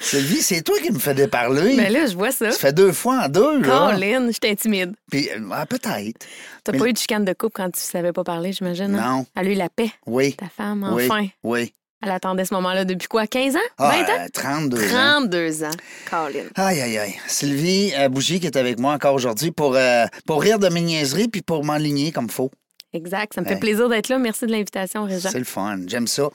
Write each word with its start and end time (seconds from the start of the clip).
Sylvie, 0.00 0.40
c'est 0.40 0.62
toi 0.62 0.76
qui 0.82 0.90
me 0.90 0.98
fais 0.98 1.12
déparler. 1.12 1.76
Ben 1.76 1.92
là, 1.92 2.06
je 2.06 2.14
vois 2.14 2.32
ça. 2.32 2.50
Ça 2.50 2.58
fait 2.58 2.72
deux 2.72 2.92
fois 2.92 3.24
en 3.26 3.28
deux, 3.28 3.60
là. 3.60 3.90
Colin, 3.92 4.30
je 4.32 4.38
t'intimide. 4.38 4.94
Puis, 5.10 5.28
ah, 5.52 5.66
peut-être. 5.66 6.26
T'as 6.64 6.72
Mais- 6.72 6.78
pas 6.78 6.88
eu 6.88 6.92
de 6.94 6.98
chicane 6.98 7.26
de 7.26 7.34
couple 7.34 7.52
quand 7.56 7.70
tu 7.70 7.80
savais 7.80 8.14
pas 8.14 8.24
parler, 8.24 8.54
j'imagine? 8.54 8.94
hein? 8.96 9.16
Non. 9.18 9.26
Elle 9.36 9.48
a 9.48 9.50
eu 9.50 9.54
la 9.54 9.68
paix, 9.68 9.90
Oui. 10.06 10.32
ta 10.34 10.48
femme, 10.48 10.82
enfin. 10.82 11.26
Oui. 11.42 11.74
Elle 12.02 12.12
attendait 12.12 12.46
ce 12.46 12.54
moment-là 12.54 12.86
depuis 12.86 13.06
quoi? 13.06 13.26
15 13.26 13.56
ans? 13.56 13.68
Ah, 13.76 13.90
20 13.90 14.02
ans? 14.04 14.24
euh, 14.24 14.28
32 14.32 14.94
ans. 14.94 15.18
32 15.20 15.64
ans. 15.64 15.70
Colin. 16.10 16.44
Aïe, 16.54 16.80
aïe, 16.80 16.96
aïe. 16.96 17.14
Sylvie 17.26 17.92
euh, 17.98 18.08
Bougie 18.08 18.40
qui 18.40 18.46
est 18.46 18.56
avec 18.56 18.78
moi 18.78 18.94
encore 18.94 19.12
aujourd'hui 19.14 19.50
pour, 19.50 19.76
euh, 19.76 20.06
pour 20.26 20.40
rire 20.40 20.58
de 20.58 20.70
mes 20.70 20.80
niaiseries 20.80 21.28
puis 21.28 21.42
pour 21.42 21.62
m'enligner 21.64 22.12
comme 22.12 22.30
faut. 22.30 22.50
Exact. 22.92 23.34
Ça 23.34 23.40
me 23.40 23.46
fait 23.46 23.58
plaisir 23.58 23.88
d'être 23.88 24.08
là. 24.08 24.18
Merci 24.18 24.46
de 24.46 24.50
l'invitation, 24.52 25.04
Réjean. 25.04 25.30
C'est 25.30 25.38
le 25.38 25.44
fun. 25.44 25.78
J'aime 25.86 26.06
ça. 26.08 26.28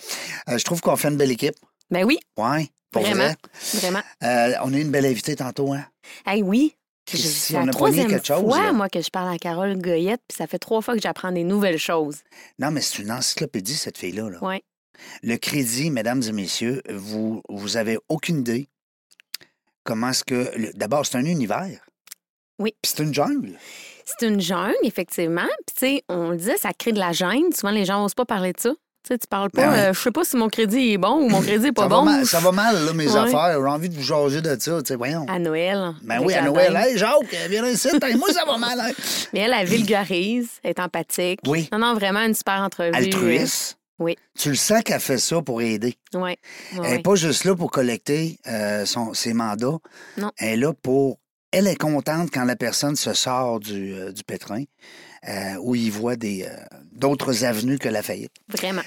Euh, 0.50 0.58
je 0.58 0.64
trouve 0.64 0.82
qu'on 0.82 0.96
fait 0.96 1.10
une 1.10 1.18
belle 1.18 1.32
équipe. 1.32 1.56
Ben 1.92 2.04
oui, 2.06 2.18
Ouais. 2.38 2.70
Pour 2.92 3.02
vraiment. 3.04 3.26
vrai. 3.26 3.36
Vraiment. 3.74 4.02
Euh, 4.24 4.54
on 4.64 4.74
a 4.74 4.78
eu 4.78 4.82
une 4.82 4.92
belle 4.92 5.06
invitée 5.06 5.36
tantôt, 5.36 5.74
hein? 5.74 5.86
Hey, 6.26 6.42
oui. 6.44 6.76
C'est 7.08 7.56
on 7.58 7.66
la 7.66 7.72
troisième 7.74 8.08
quelque 8.08 8.26
chose, 8.26 8.40
fois, 8.42 8.64
là. 8.64 8.74
moi, 8.74 8.90
que 8.90 9.00
je 9.02 9.10
parle 9.12 9.32
à 9.36 9.38
Carole 9.38 9.78
Goyette, 9.80 10.22
puis 10.28 10.36
ça 10.38 10.48
fait 10.48 10.58
trois 10.58 10.82
fois 10.82 10.96
que 10.96 11.02
j'apprends 11.02 11.32
des 11.32 11.44
nouvelles 11.44 11.78
choses. 11.78 12.20
Non, 12.58 12.72
mais 12.72 12.82
c'est 12.82 13.04
une 13.04 13.12
encyclopédie, 13.12 13.76
cette 13.76 13.98
fille-là. 13.98 14.30
là. 14.30 14.44
Ouais. 14.44 14.64
Le 15.22 15.36
crédit, 15.36 15.92
mesdames 15.92 16.24
et 16.24 16.32
messieurs, 16.32 16.82
vous, 16.90 17.44
vous 17.50 17.78
avez 17.78 18.00
aucune 18.10 18.40
idée 18.40 18.70
comment 19.84 20.10
est-ce 20.10 20.24
que. 20.24 20.72
D'abord, 20.76 21.06
c'est 21.06 21.18
un 21.18 21.26
univers. 21.26 21.80
Oui. 22.60 22.74
Puis 22.82 22.94
c'est 22.96 23.04
une 23.04 23.14
jungle. 23.14 23.58
C'est 24.06 24.28
une 24.28 24.40
jungle, 24.40 24.76
effectivement. 24.84 25.48
Puis, 25.66 25.76
tu 25.76 25.80
sais, 25.98 26.04
on 26.10 26.30
le 26.30 26.38
disait, 26.38 26.58
ça 26.58 26.72
crée 26.74 26.92
de 26.94 27.00
la 27.00 27.12
gêne. 27.12 27.52
Souvent, 27.54 27.72
les 27.72 27.86
gens 27.86 28.02
n'osent 28.02 28.14
pas 28.14 28.26
parler 28.26 28.54
de 28.54 28.60
ça. 28.60 28.70
Tu 28.70 29.14
sais, 29.14 29.18
tu 29.20 29.28
parles 29.28 29.52
pas, 29.52 29.62
Ben 29.64 29.72
ouais. 29.72 29.80
euh, 29.90 29.94
je 29.94 30.00
sais 30.00 30.12
pas 30.12 30.24
si 30.24 30.36
mon 30.36 30.48
crédit 30.48 30.94
est 30.94 30.98
bon 30.98 31.22
ou 31.24 31.30
mon 31.30 31.40
crédit 31.44 31.68
est 31.68 31.72
pas 31.72 31.84
ça, 31.84 31.88
va 31.88 31.96
bon. 31.98 32.06
mal, 32.06 32.26
ça 32.26 32.40
va 32.40 32.52
mal, 32.52 32.86
là, 32.86 32.94
mes 32.94 33.08
Ouais. 33.08 33.18
affaires. 33.20 33.60
J'ai 33.62 33.68
envie 33.70 33.90
de 33.90 33.96
vous 33.96 34.02
jaser 34.04 34.42
de 34.42 34.58
ça. 34.60 34.82
Tu 34.82 34.88
sais, 34.88 34.96
voyons. 34.96 35.26
À 35.30 35.38
Noël. 35.38 35.94
Ben 36.04 36.20
oui, 36.24 36.34
à 36.34 36.42
Noël. 36.44 36.76
Hey, 36.76 36.98
Jacques, 36.98 37.36
viens 37.50 37.68
ici. 37.68 37.90
Moi, 38.18 38.32
ça 38.34 38.46
va 38.46 38.58
mal. 38.58 38.80
hein. 38.80 38.92
Mais 39.34 39.42
elle, 39.42 39.54
elle 39.60 39.68
vulgarise, 39.68 40.50
elle 40.64 40.72
est 40.72 40.80
empathique. 40.80 41.40
Oui. 41.46 41.70
Non, 41.72 41.78
non, 41.80 41.94
vraiment 41.94 42.22
une 42.22 42.34
super 42.34 42.62
entrevue. 42.62 42.96
Altruiste? 42.96 43.78
oui. 44.00 44.18
Tu 44.38 44.50
le 44.50 44.56
sens 44.56 44.82
qu'elle 44.84 45.00
fait 45.00 45.18
ça 45.20 45.42
pour 45.42 45.62
aider. 45.62 45.96
Oui. 46.16 46.36
Elle 46.74 46.82
n'est 46.92 47.00
pas 47.02 47.16
juste 47.16 47.44
là 47.46 47.56
pour 47.56 47.70
collecter 47.72 48.40
euh, 48.48 48.86
son, 48.86 49.14
ses 49.14 49.34
mandats. 49.34 49.78
Non. 50.18 50.32
Elle 50.38 50.50
est 50.50 50.58
là 50.58 50.74
pour. 50.74 51.20
Elle 51.58 51.68
est 51.68 51.76
contente 51.76 52.30
quand 52.34 52.44
la 52.44 52.56
personne 52.56 52.96
se 52.96 53.14
sort 53.14 53.60
du, 53.60 53.94
euh, 53.94 54.12
du 54.12 54.24
pétrin, 54.24 54.64
euh, 55.28 55.56
où 55.62 55.74
il 55.76 55.90
voit 55.90 56.16
des, 56.18 56.44
euh, 56.44 56.56
d'autres 56.92 57.46
avenues 57.46 57.80
que 57.80 57.88
la 57.90 58.04
faillite. 58.04 58.34
Vraiment. 58.50 58.82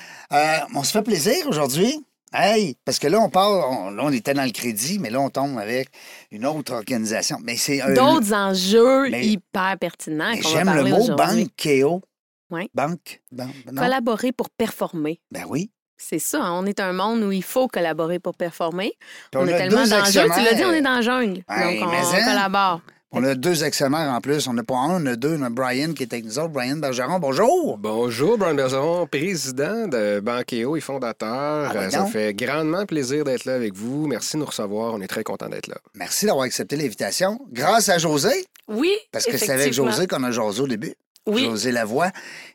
On 0.74 0.82
se 0.84 0.92
fait 0.92 1.02
plaisir 1.02 1.46
aujourd'hui? 1.48 2.04
Hey, 2.32 2.76
parce 2.84 2.98
que 2.98 3.06
là, 3.06 3.20
on 3.20 3.30
parle, 3.30 3.64
on, 3.70 3.90
là, 3.90 4.02
on 4.04 4.12
était 4.12 4.34
dans 4.34 4.44
le 4.44 4.50
crédit, 4.50 4.98
mais 4.98 5.08
là, 5.08 5.18
on 5.18 5.30
tombe 5.30 5.58
avec 5.58 5.88
une 6.30 6.44
autre 6.44 6.74
organisation. 6.74 7.38
Mais 7.42 7.56
c'est 7.56 7.80
un. 7.80 7.94
D'autres 7.94 8.34
enjeux 8.34 9.08
mais- 9.08 9.26
hyper 9.26 9.78
pertinents 9.78 10.32
mais 10.32 10.40
qu'on 10.40 10.50
va 10.50 10.58
J'aime 10.58 10.74
le 10.74 10.84
mot 10.90 11.16
banqueo. 11.16 12.02
Oui. 12.50 12.70
Banque. 12.74 13.22
ban-? 13.32 13.48
Collaborer 13.74 14.32
pour 14.32 14.50
performer. 14.50 15.20
Ben 15.30 15.44
oui. 15.48 15.70
C'est 15.98 16.20
ça, 16.20 16.40
hein, 16.40 16.52
on 16.54 16.64
est 16.64 16.78
un 16.78 16.92
monde 16.92 17.22
où 17.24 17.32
il 17.32 17.42
faut 17.42 17.66
collaborer 17.66 18.20
pour 18.20 18.34
performer. 18.34 18.92
Puis 19.32 19.40
on, 19.40 19.48
a 19.48 19.52
tellement 19.52 19.82
deux 19.82 19.90
d'enjeux. 19.90 20.22
Tu 20.32 20.44
l'as 20.44 20.54
dit, 20.54 20.64
on 20.64 20.72
est 20.72 20.80
dans 20.80 20.94
la 20.94 21.02
jungle. 21.02 21.42
Hey, 21.48 21.80
Donc, 21.80 21.88
on, 21.88 22.24
collabore. 22.24 22.80
On 23.10 23.24
a 23.24 23.34
deux 23.34 23.64
actionnaires 23.64 24.12
en 24.12 24.20
plus. 24.20 24.46
On 24.46 24.52
n'a 24.52 24.62
pas 24.62 24.76
un, 24.76 25.02
on 25.02 25.06
a 25.06 25.16
deux. 25.16 25.36
On 25.38 25.42
a 25.42 25.50
Brian 25.50 25.92
qui 25.94 26.04
est 26.04 26.12
avec 26.12 26.24
nous 26.24 26.38
autres. 26.38 26.50
Brian 26.50 26.76
Bergeron, 26.76 27.18
bonjour. 27.18 27.78
Bonjour, 27.78 28.38
Brian 28.38 28.54
Bergeron, 28.54 29.06
président 29.06 29.88
de 29.88 30.20
Banqueo 30.20 30.76
et 30.76 30.80
fondateur. 30.80 31.68
Ah, 31.70 31.72
ben 31.72 31.80
Euh, 31.80 31.90
ça 31.90 31.98
donc. 31.98 32.08
me 32.08 32.12
fait 32.12 32.34
grandement 32.34 32.86
plaisir 32.86 33.24
d'être 33.24 33.44
là 33.44 33.54
avec 33.54 33.74
vous. 33.74 34.06
Merci 34.06 34.36
de 34.36 34.40
nous 34.40 34.46
recevoir. 34.46 34.94
On 34.94 35.00
est 35.00 35.08
très 35.08 35.24
content 35.24 35.48
d'être 35.48 35.66
là. 35.66 35.78
Merci 35.94 36.26
d'avoir 36.26 36.44
accepté 36.44 36.76
l'invitation. 36.76 37.40
Grâce 37.50 37.88
à 37.88 37.98
José, 37.98 38.46
Oui, 38.68 38.94
parce 39.10 39.24
que 39.24 39.36
c'est 39.36 39.50
avec. 39.50 39.72
José 39.72 40.06
qu'on 40.06 40.22
a 40.22 40.30
José 40.30 40.60
au 40.62 40.68
début. 40.68 40.94
Oui. 41.26 41.44
José 41.44 41.72
Lavoie 41.72 42.10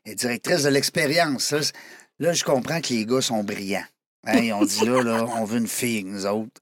est 0.05 0.15
directrice 0.15 0.63
de 0.63 0.69
l'expérience. 0.69 1.53
Là, 2.23 2.31
je 2.31 2.45
comprends 2.45 2.79
que 2.79 2.94
les 2.94 3.06
gars 3.06 3.19
sont 3.19 3.44
brillants. 3.44 3.84
Hein, 4.25 4.51
on 4.53 4.63
dit 4.63 4.85
là, 4.85 5.03
là, 5.03 5.25
on 5.25 5.44
veut 5.44 5.57
une 5.57 5.67
fille 5.67 6.06
nous 6.06 6.25
autres. 6.25 6.61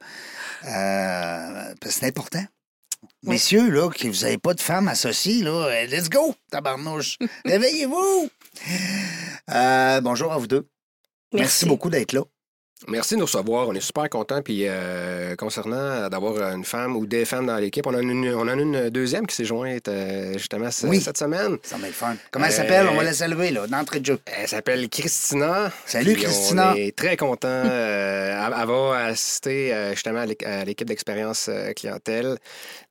Euh, 0.64 1.76
parce 1.80 1.94
que 1.94 2.00
c'est 2.00 2.08
important. 2.08 2.44
Oui. 3.04 3.34
Messieurs, 3.34 3.70
là, 3.70 3.88
que 3.92 4.08
vous 4.08 4.24
n'avez 4.24 4.40
pas 4.40 4.56
de 4.56 4.60
femme 4.60 4.88
associée, 4.88 5.44
là, 5.44 5.52
euh, 5.52 5.86
let's 5.86 6.10
go, 6.10 6.34
tabarnouche. 6.50 7.20
Réveillez-vous. 7.46 8.30
Euh, 9.52 10.02
bonjour 10.02 10.34
à 10.34 10.40
vous 10.40 10.48
deux. 10.48 10.68
Merci, 11.32 11.44
Merci. 11.44 11.66
beaucoup 11.68 11.92
d'être 11.92 12.14
là. 12.14 12.24
Merci 12.88 13.14
de 13.16 13.20
nous 13.20 13.26
recevoir. 13.26 13.68
On 13.68 13.74
est 13.74 13.80
super 13.82 14.10
contents. 14.10 14.42
Puis 14.42 14.64
euh, 14.68 15.36
concernant 15.36 16.10
d'avoir 16.10 16.54
une 16.56 16.66
femme 16.66 16.96
ou 16.96 17.06
des 17.06 17.26
femmes 17.26 17.46
dans 17.48 17.58
l'équipe, 17.58 17.86
on 17.86 17.92
en 17.94 17.98
a 17.98 18.02
une, 18.02 18.34
on 18.34 18.42
en 18.42 18.48
a 18.48 18.54
une 18.54 18.90
deuxième 18.90 19.28
qui 19.28 19.36
s'est 19.36 19.46
jointe 19.46 19.88
euh, 19.88 20.34
justement 20.34 20.72
ce- 20.72 20.88
Oui. 20.88 21.00
cette 21.00 21.18
semaine. 21.18 21.58
Ça 21.64 21.78
va 21.78 21.88
être 21.88 21.94
fun. 21.94 22.16
Comment 22.32 22.46
elle 22.46 22.52
s'appelle? 22.52 22.88
On 22.92 22.96
va 22.96 23.04
la 23.04 23.14
saluer, 23.14 23.52
là, 23.52 23.68
d'entrée 23.68 24.00
de 24.00 24.06
jeu. 24.08 24.20
Elle 24.26 24.48
s'appelle 24.48 24.90
Christina. 24.90 25.72
Salut, 25.86 26.14
Puis 26.14 26.24
Christina. 26.24 26.72
On 26.74 26.76
est 26.76 26.96
très 26.96 27.18
contents. 27.18 27.48
Euh, 27.50 28.48
elle, 28.48 28.56
elle 28.60 28.68
va 28.68 29.06
assister 29.06 29.74
euh, 29.74 29.92
justement 29.94 30.22
à 30.22 30.26
l'équ- 30.26 30.46
à 30.46 30.66
l'équipe 30.66 30.88
d'expérience 30.88 31.48
euh, 31.50 31.74
clientèle. 31.74 32.38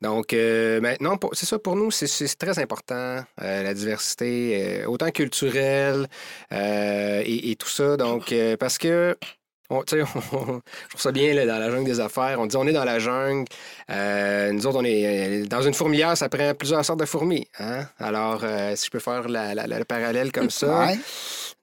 Donc 0.01 0.33
euh, 0.33 0.81
maintenant, 0.81 1.19
c'est 1.33 1.47
ça 1.47 1.59
pour 1.59 1.77
nous, 1.77 1.91
c'est- 1.91 2.07
très 2.39 2.59
important, 2.61 3.25
euh, 3.43 3.63
la 3.63 3.75
diversité, 3.75 4.85
autant 4.87 5.11
culturelle 5.11 6.07
euh, 6.53 7.23
et, 7.25 7.51
et 7.51 7.57
tout 7.57 7.69
ça. 7.69 7.97
Donc, 7.97 8.33
euh, 8.33 8.57
parce 8.57 8.79
que. 8.79 9.17
On, 9.71 9.79
on- 9.83 9.83
je 9.85 10.89
trouve 10.89 11.01
ça 11.01 11.13
bien 11.13 11.33
là, 11.33 11.47
dans 11.47 11.59
la 11.59 11.71
jungle 11.71 11.85
des 11.85 12.01
affaires. 12.01 12.39
On 12.41 12.47
dit 12.47 12.57
on 12.57 12.67
est 12.67 12.73
dans 12.73 12.85
la 12.85 12.99
jungle. 12.99 13.45
Euh, 13.91 14.53
nous 14.53 14.67
autres, 14.67 14.79
on 14.81 14.85
est 14.85 15.43
euh, 15.43 15.47
dans 15.47 15.63
une 15.63 15.75
fourmilière, 15.75 16.17
ça 16.17 16.29
prend 16.29 16.55
plusieurs 16.55 16.85
sortes 16.85 17.01
de 17.01 17.05
fourmis. 17.07 17.47
hein? 17.59 17.85
Alors, 17.99 18.41
euh, 18.43 18.75
si 18.77 18.87
je 18.87 18.91
peux 18.91 18.99
faire 18.99 19.29
la- 19.29 19.55
la- 19.55 19.67
la- 19.67 19.79
le 19.79 19.85
parallèle 19.85 20.33
comme 20.33 20.51
ça, 20.51 20.87
Ouais. 20.87 20.99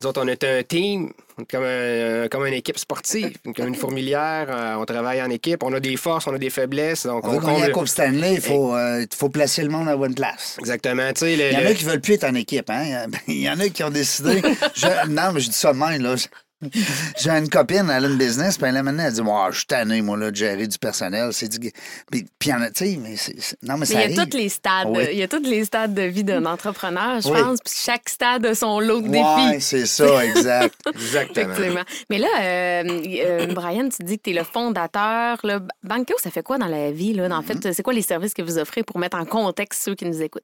nous 0.02 0.08
autres, 0.10 0.22
on 0.24 0.28
est 0.28 0.44
un 0.44 0.64
team, 0.64 1.12
comme, 1.52 1.64
un- 1.64 2.28
comme 2.30 2.46
une 2.48 2.54
équipe 2.54 2.78
sportive, 2.78 3.34
comme 3.56 3.68
une 3.68 3.76
fourmilière. 3.76 4.48
euh, 4.50 4.76
on 4.76 4.86
travaille 4.86 5.22
en 5.22 5.30
équipe, 5.30 5.64
on 5.64 5.74
a 5.74 5.80
des 5.80 5.98
forces, 5.98 6.28
on 6.28 6.34
a 6.34 6.38
des 6.38 6.50
faiblesses. 6.50 7.06
Donc 7.06 7.26
On 7.26 7.32
veut 7.32 7.38
on 7.38 7.48
gagner 7.48 7.62
la 7.68 7.70
Coupe 7.70 7.88
Stanley, 7.88 8.36
il 8.36 8.42
faut, 8.42 8.74
euh, 8.76 9.02
il 9.10 9.16
faut 9.16 9.30
placer 9.30 9.64
le 9.64 9.70
monde 9.70 9.88
à 9.88 9.92
la 9.92 9.98
bonne 9.98 10.16
place. 10.16 10.56
Exactement. 10.60 11.12
Le- 11.22 11.28
Il 11.30 11.54
y 11.54 11.56
en 11.58 11.60
le- 11.62 11.68
a 11.68 11.74
qui 11.74 11.84
veulent 11.86 12.02
plus 12.02 12.14
être 12.16 12.24
en 12.26 12.36
équipe, 12.36 12.70
hein? 12.70 13.06
Il 13.28 13.42
y 13.42 13.50
en 13.50 13.60
a 13.60 13.68
qui 13.70 13.84
ont 13.84 13.90
décidé. 13.90 14.42
Je- 14.76 15.08
non, 15.10 15.32
mais 15.34 15.40
je 15.42 15.48
dis 15.50 15.54
ça 15.58 15.74
de 15.74 15.78
même, 15.78 16.02
là. 16.02 16.16
J'ai 17.20 17.30
une 17.30 17.50
copine, 17.50 17.88
elle 17.92 18.06
a 18.06 18.08
une 18.08 18.18
business, 18.18 18.58
puis 18.58 18.68
elle, 18.68 18.82
maintenant, 18.82 19.04
elle 19.06 19.14
dit 19.14 19.22
Moi, 19.22 19.48
je 19.52 19.58
suis 19.60 19.68
tanné, 19.68 20.02
moi, 20.02 20.18
là, 20.18 20.32
de 20.32 20.36
gérer 20.36 20.66
du 20.68 20.78
personnel. 20.80 21.32
C'est 21.32 21.48
du... 21.48 21.60
Puis, 21.60 22.26
puis 22.40 22.50
il 22.50 22.50
y 22.50 22.54
en 22.54 22.62
a, 22.62 22.72
tu 22.72 22.86
sais, 22.86 23.00
mais, 23.02 23.16
non, 23.62 23.74
mais 23.76 23.80
Mais 23.82 23.86
ça 23.86 24.04
il 24.06 24.16
y 24.16 24.20
a 24.20 24.26
tous 24.26 24.38
les 24.38 24.50
stades. 24.50 24.88
Oui. 24.90 25.06
Il 25.12 25.18
y 25.20 25.24
a 25.24 25.28
tous 25.28 25.44
les 25.44 25.66
stades 25.66 25.94
de 25.94 26.02
vie 26.02 26.24
d'un 26.24 26.46
entrepreneur, 26.46 27.22
je 27.22 27.30
Oui. 27.30 27.40
pense. 27.42 27.60
Puis 27.64 27.74
chaque 27.78 28.10
stade 28.10 28.46
a 28.46 28.56
son 28.56 28.80
lot 28.80 29.02
de 29.02 29.10
défis. 29.10 29.62
c'est 29.62 29.86
ça, 29.86 30.26
exact. 30.26 30.76
Exactement. 30.88 31.46
Effectivement. 31.54 31.84
Mais 32.10 32.18
là, 32.18 32.28
euh, 32.42 32.84
euh, 33.06 33.46
Brian, 33.54 33.88
tu 33.90 34.04
dis 34.04 34.18
que 34.18 34.24
tu 34.24 34.30
es 34.32 34.34
le 34.34 34.44
fondateur. 34.44 35.38
Là. 35.44 35.60
Banco, 35.84 36.14
ça 36.22 36.32
fait 36.32 36.44
quoi 36.44 36.58
dans 36.58 36.66
la 36.68 36.92
vie? 36.92 37.14
Là? 37.14 37.26
En 37.26 37.42
Mm-hmm. 37.42 37.62
fait, 37.62 37.74
c'est 37.74 37.84
quoi 37.84 37.94
les 37.94 38.02
services 38.02 38.34
que 38.34 38.42
vous 38.42 38.58
offrez 38.58 38.82
pour 38.84 38.98
mettre 38.98 39.18
en 39.18 39.26
contexte 39.26 39.84
ceux 39.84 39.94
qui 39.96 40.06
nous 40.06 40.22
écoutent? 40.22 40.44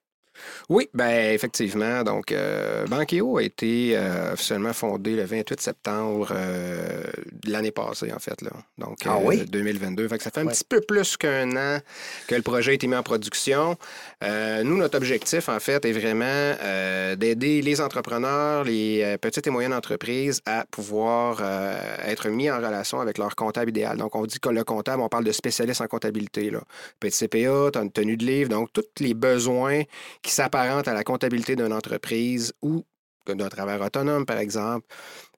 Oui, 0.70 0.90
ben 0.94 1.34
effectivement. 1.34 2.04
Donc, 2.04 2.32
euh, 2.32 2.86
Banqueo 2.88 3.38
a 3.38 3.44
été 3.44 3.94
euh, 3.96 4.34
officiellement 4.34 4.74
fondé 4.74 5.16
le 5.16 5.24
28 5.24 5.62
septembre 5.62 6.30
euh, 6.32 7.04
de 7.44 7.52
l'année 7.52 7.72
passée, 7.72 8.12
en 8.12 8.20
fait. 8.20 8.42
Là. 8.42 8.52
Donc, 8.78 8.98
Ah 9.06 9.18
euh, 9.18 9.22
oui? 9.24 9.46
2022. 9.46 10.08
Fait 10.08 10.18
que 10.18 10.24
ça 10.24 10.32
fait 10.32 10.42
un 10.42 10.46
Ouais. 10.46 10.54
petit 10.54 10.64
peu 10.68 10.82
plus 10.82 11.18
qu'un 11.18 11.56
an 11.56 11.80
que 12.28 12.36
le 12.36 12.42
projet 12.42 12.72
a 12.72 12.74
été 12.74 12.88
mis 12.88 12.96
en 12.96 13.04
production. 13.04 13.78
Nous, 14.22 14.78
notre 14.78 14.98
objectif, 14.98 15.50
en 15.50 15.60
fait, 15.60 15.84
est 15.86 15.92
vraiment 15.92 16.56
d'aider 17.16 17.62
les 17.62 17.82
entrepreneurs, 17.82 18.64
les 18.64 19.18
petites 19.22 19.46
et 19.48 19.50
moyennes 19.50 19.74
entreprises 19.74 20.42
à 20.46 20.66
pouvoir 20.72 21.42
être 22.06 22.30
mis 22.30 22.50
en 22.50 22.58
relation 22.58 23.00
avec 23.02 23.18
leur 23.18 23.36
comptable 23.36 23.70
idéal. 23.70 23.98
Donc, 23.98 24.16
on 24.16 24.26
dit 24.26 24.40
que 24.40 24.50
le 24.50 24.64
comptable, 24.64 25.02
on 25.02 25.10
parle 25.10 25.24
de 25.26 25.32
spécialiste 25.32 25.82
en 25.82 25.88
comptabilité. 25.88 26.50
Là. 26.50 26.62
Petit 27.00 27.28
CPA, 27.28 27.72
tenue 27.94 28.18
de 28.18 28.26
livre, 28.26 28.50
donc 28.50 28.70
tous 28.74 28.84
les 29.00 29.14
besoins 29.14 29.82
qui 30.24 30.32
s'apparentent 30.32 30.88
à 30.88 30.94
la 30.94 31.04
comptabilité 31.04 31.56
d'une 31.56 31.74
entreprise 31.74 32.54
ou 32.62 32.86
d'un 33.28 33.50
travail 33.50 33.80
autonome, 33.80 34.26
par 34.26 34.38
exemple. 34.38 34.88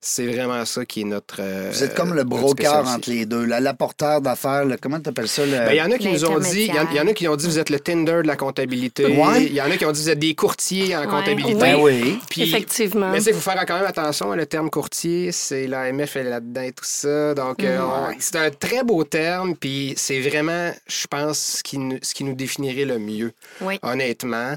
C'est 0.07 0.27
vraiment 0.27 0.63
ça 0.65 0.85
qui 0.85 1.01
est 1.01 1.03
notre. 1.03 1.37
euh, 1.39 1.71
Vous 1.73 1.83
êtes 1.83 1.95
comme 1.95 2.13
le 2.13 2.23
broker 2.23 2.85
entre 2.87 3.09
les 3.09 3.25
deux, 3.25 3.43
l'apporteur 3.43 4.21
d'affaires, 4.21 4.63
le- 4.63 4.77
comment 4.77 4.99
tu 4.99 5.09
appelles 5.09 5.27
ça? 5.27 5.43
Le... 5.47 5.51
Ben, 5.51 5.71
Il 5.71 5.77
y 5.77 5.81
en 5.81 5.89
a 5.89 5.97
qui 5.97 6.09
nous 6.09 6.25
ont 6.25 6.37
dit, 6.37 6.65
il 6.69 6.75
y, 6.75 6.79
en- 6.79 6.87
il 6.91 6.95
y 6.95 6.99
en 6.99 7.07
a 7.07 7.13
qui 7.13 7.27
ont 7.27 7.35
dit 7.35 7.47
vous 7.47 7.57
êtes 7.57 7.71
le 7.71 7.79
Tinder 7.79 8.21
de 8.21 8.27
la 8.27 8.35
comptabilité. 8.35 9.07
Ouais. 9.07 9.45
Il 9.45 9.53
y 9.53 9.61
en 9.61 9.65
a 9.71 9.75
qui 9.77 9.83
ont 9.83 9.91
dit 9.91 10.01
vous 10.03 10.09
êtes 10.11 10.19
des 10.19 10.35
courtiers 10.35 10.95
en 10.95 11.01
Ouais. 11.01 11.07
comptabilité. 11.07 11.55
Ben 11.55 11.77
oui. 11.79 12.19
Puis- 12.29 12.43
Effectivement. 12.43 13.09
Mais 13.09 13.23
il 13.23 13.33
faut 13.33 13.39
faire 13.39 13.65
quand 13.65 13.77
même 13.77 13.87
attention, 13.87 14.31
le 14.35 14.45
terme 14.45 14.69
courtier, 14.69 15.31
c'est 15.31 15.65
l'AMF 15.65 16.15
est 16.17 16.23
là-dedans 16.23 16.61
et 16.61 16.71
tout 16.71 16.85
ça. 16.85 17.33
Donc, 17.33 17.63
euh, 17.63 17.79
c'est 18.19 18.35
un 18.35 18.51
très 18.51 18.83
beau 18.83 19.03
terme, 19.05 19.55
puis 19.55 19.95
c'est 19.97 20.19
vraiment, 20.19 20.71
je 20.85 21.07
pense, 21.07 21.39
ce 21.57 21.63
qui, 21.63 21.79
nous- 21.79 21.97
ce 22.03 22.13
qui 22.13 22.23
nous 22.25 22.35
définirait 22.35 22.85
le 22.85 22.99
mieux, 22.99 23.31
Oui. 23.61 23.79
honnêtement. 23.81 24.53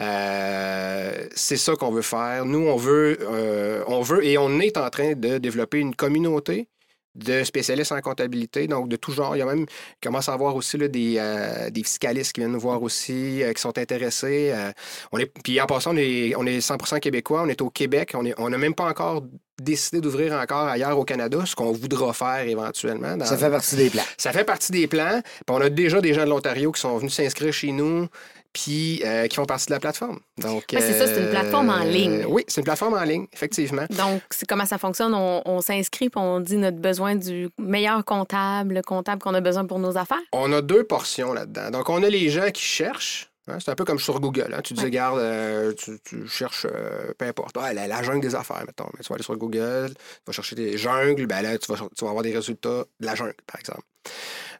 Euh, 0.00 1.12
c'est 1.34 1.56
ça 1.56 1.74
qu'on 1.76 1.90
veut 1.92 2.02
faire. 2.02 2.44
Nous, 2.44 2.66
on 2.66 2.76
veut, 2.76 3.18
euh, 3.22 3.82
on 3.86 4.00
veut 4.00 4.24
et 4.24 4.38
on 4.38 4.58
est 4.58 4.76
en 4.76 4.88
train 4.92 5.14
de 5.14 5.38
développer 5.38 5.78
une 5.78 5.94
communauté 5.96 6.68
de 7.14 7.44
spécialistes 7.44 7.92
en 7.92 8.00
comptabilité, 8.00 8.66
donc 8.66 8.88
de 8.88 8.96
tout 8.96 9.12
genre. 9.12 9.36
Il 9.36 9.40
y 9.40 9.42
a 9.42 9.44
même, 9.44 9.66
il 9.68 10.00
commence 10.02 10.30
à 10.30 10.32
avoir 10.32 10.56
aussi 10.56 10.78
là, 10.78 10.88
des, 10.88 11.16
euh, 11.18 11.68
des 11.68 11.82
fiscalistes 11.82 12.32
qui 12.32 12.40
viennent 12.40 12.52
nous 12.52 12.58
voir 12.60 12.82
aussi, 12.82 13.42
euh, 13.42 13.52
qui 13.52 13.60
sont 13.60 13.76
intéressés. 13.76 14.50
euh, 14.54 14.72
on 15.12 15.18
est, 15.18 15.26
puis 15.26 15.60
en 15.60 15.66
passant, 15.66 15.92
on 15.92 15.98
est, 15.98 16.34
on 16.36 16.46
est 16.46 16.62
100 16.62 16.78
québécois, 17.00 17.42
on 17.44 17.48
est 17.50 17.60
au 17.60 17.68
Québec, 17.68 18.12
on 18.14 18.22
n'a 18.22 18.30
on 18.38 18.48
même 18.48 18.74
pas 18.74 18.88
encore 18.88 19.24
décidé 19.60 20.00
d'ouvrir 20.00 20.32
encore 20.32 20.66
ailleurs 20.68 20.98
au 20.98 21.04
Canada, 21.04 21.44
ce 21.44 21.54
qu'on 21.54 21.70
voudra 21.72 22.14
faire 22.14 22.48
éventuellement. 22.48 23.14
dans- 23.18 23.26
Ça 23.26 23.36
fait 23.36 23.50
partie 23.50 23.76
des 23.76 23.90
plans. 23.90 24.02
ça 24.16 24.32
fait 24.32 24.44
partie 24.44 24.72
des 24.72 24.86
plans. 24.86 25.20
Puis 25.22 25.54
on 25.54 25.60
a 25.60 25.68
déjà 25.68 26.00
des 26.00 26.14
gens 26.14 26.24
de 26.24 26.30
l'Ontario 26.30 26.72
qui 26.72 26.80
sont 26.80 26.96
venus 26.96 27.12
s'inscrire 27.12 27.52
chez 27.52 27.72
nous, 27.72 28.06
puis 28.52 29.02
euh, 29.04 29.26
qui 29.28 29.36
font 29.36 29.44
partie 29.46 29.66
de 29.66 29.72
la 29.72 29.80
plateforme. 29.80 30.20
Donc, 30.38 30.64
c'est 30.70 30.92
ça, 30.92 31.06
c'est 31.06 31.20
une 31.20 31.30
plateforme 31.30 31.70
en 31.70 31.84
ligne. 31.84 32.24
Oui, 32.28 32.44
c'est 32.48 32.60
une 32.60 32.64
plateforme 32.64 32.94
en 32.94 33.02
ligne, 33.04 33.26
effectivement. 33.32 33.86
Donc, 33.90 34.22
c'est 34.30 34.46
comment 34.46 34.66
ça 34.66 34.78
fonctionne? 34.78 35.14
On, 35.14 35.42
on 35.46 35.60
s'inscrit 35.60 36.10
puis 36.10 36.20
on 36.20 36.40
dit 36.40 36.56
notre 36.56 36.78
besoin 36.78 37.14
du 37.16 37.48
meilleur 37.58 38.04
comptable, 38.04 38.74
le 38.74 38.82
comptable 38.82 39.22
qu'on 39.22 39.34
a 39.34 39.40
besoin 39.40 39.64
pour 39.66 39.78
nos 39.78 39.96
affaires. 39.96 40.20
On 40.32 40.52
a 40.52 40.60
deux 40.62 40.84
portions 40.84 41.32
là-dedans. 41.32 41.70
Donc, 41.70 41.88
on 41.88 42.02
a 42.02 42.08
les 42.08 42.28
gens 42.28 42.50
qui 42.50 42.62
cherchent. 42.62 43.30
hein, 43.48 43.58
c'est 43.58 43.70
un 43.70 43.74
peu 43.74 43.84
comme 43.84 43.98
sur 43.98 44.20
Google. 44.20 44.54
hein. 44.56 44.60
Tu 44.62 44.74
dis, 44.74 44.84
regarde, 44.84 45.18
euh, 45.18 45.72
tu, 45.72 45.98
tu 46.04 46.28
cherches, 46.28 46.66
euh, 46.70 47.12
peu 47.18 47.24
importe, 47.26 47.56
Ah, 47.58 47.72
la, 47.72 47.86
la 47.86 48.02
jungle 48.02 48.20
des 48.20 48.34
affaires, 48.34 48.62
mettons. 48.66 48.88
Mais 48.96 49.02
tu 49.02 49.08
vas 49.08 49.14
aller 49.14 49.24
sur 49.24 49.36
Google, 49.36 49.88
tu 49.96 50.22
vas 50.26 50.32
chercher 50.32 50.56
des 50.56 50.76
jungles, 50.76 51.26
ben 51.26 51.40
là, 51.42 51.56
tu 51.58 51.72
vas, 51.72 51.78
tu 51.78 52.04
vas 52.04 52.10
avoir 52.10 52.22
des 52.22 52.34
résultats 52.34 52.84
de 53.00 53.06
la 53.06 53.14
jungle, 53.14 53.34
par 53.46 53.58
exemple. 53.58 53.82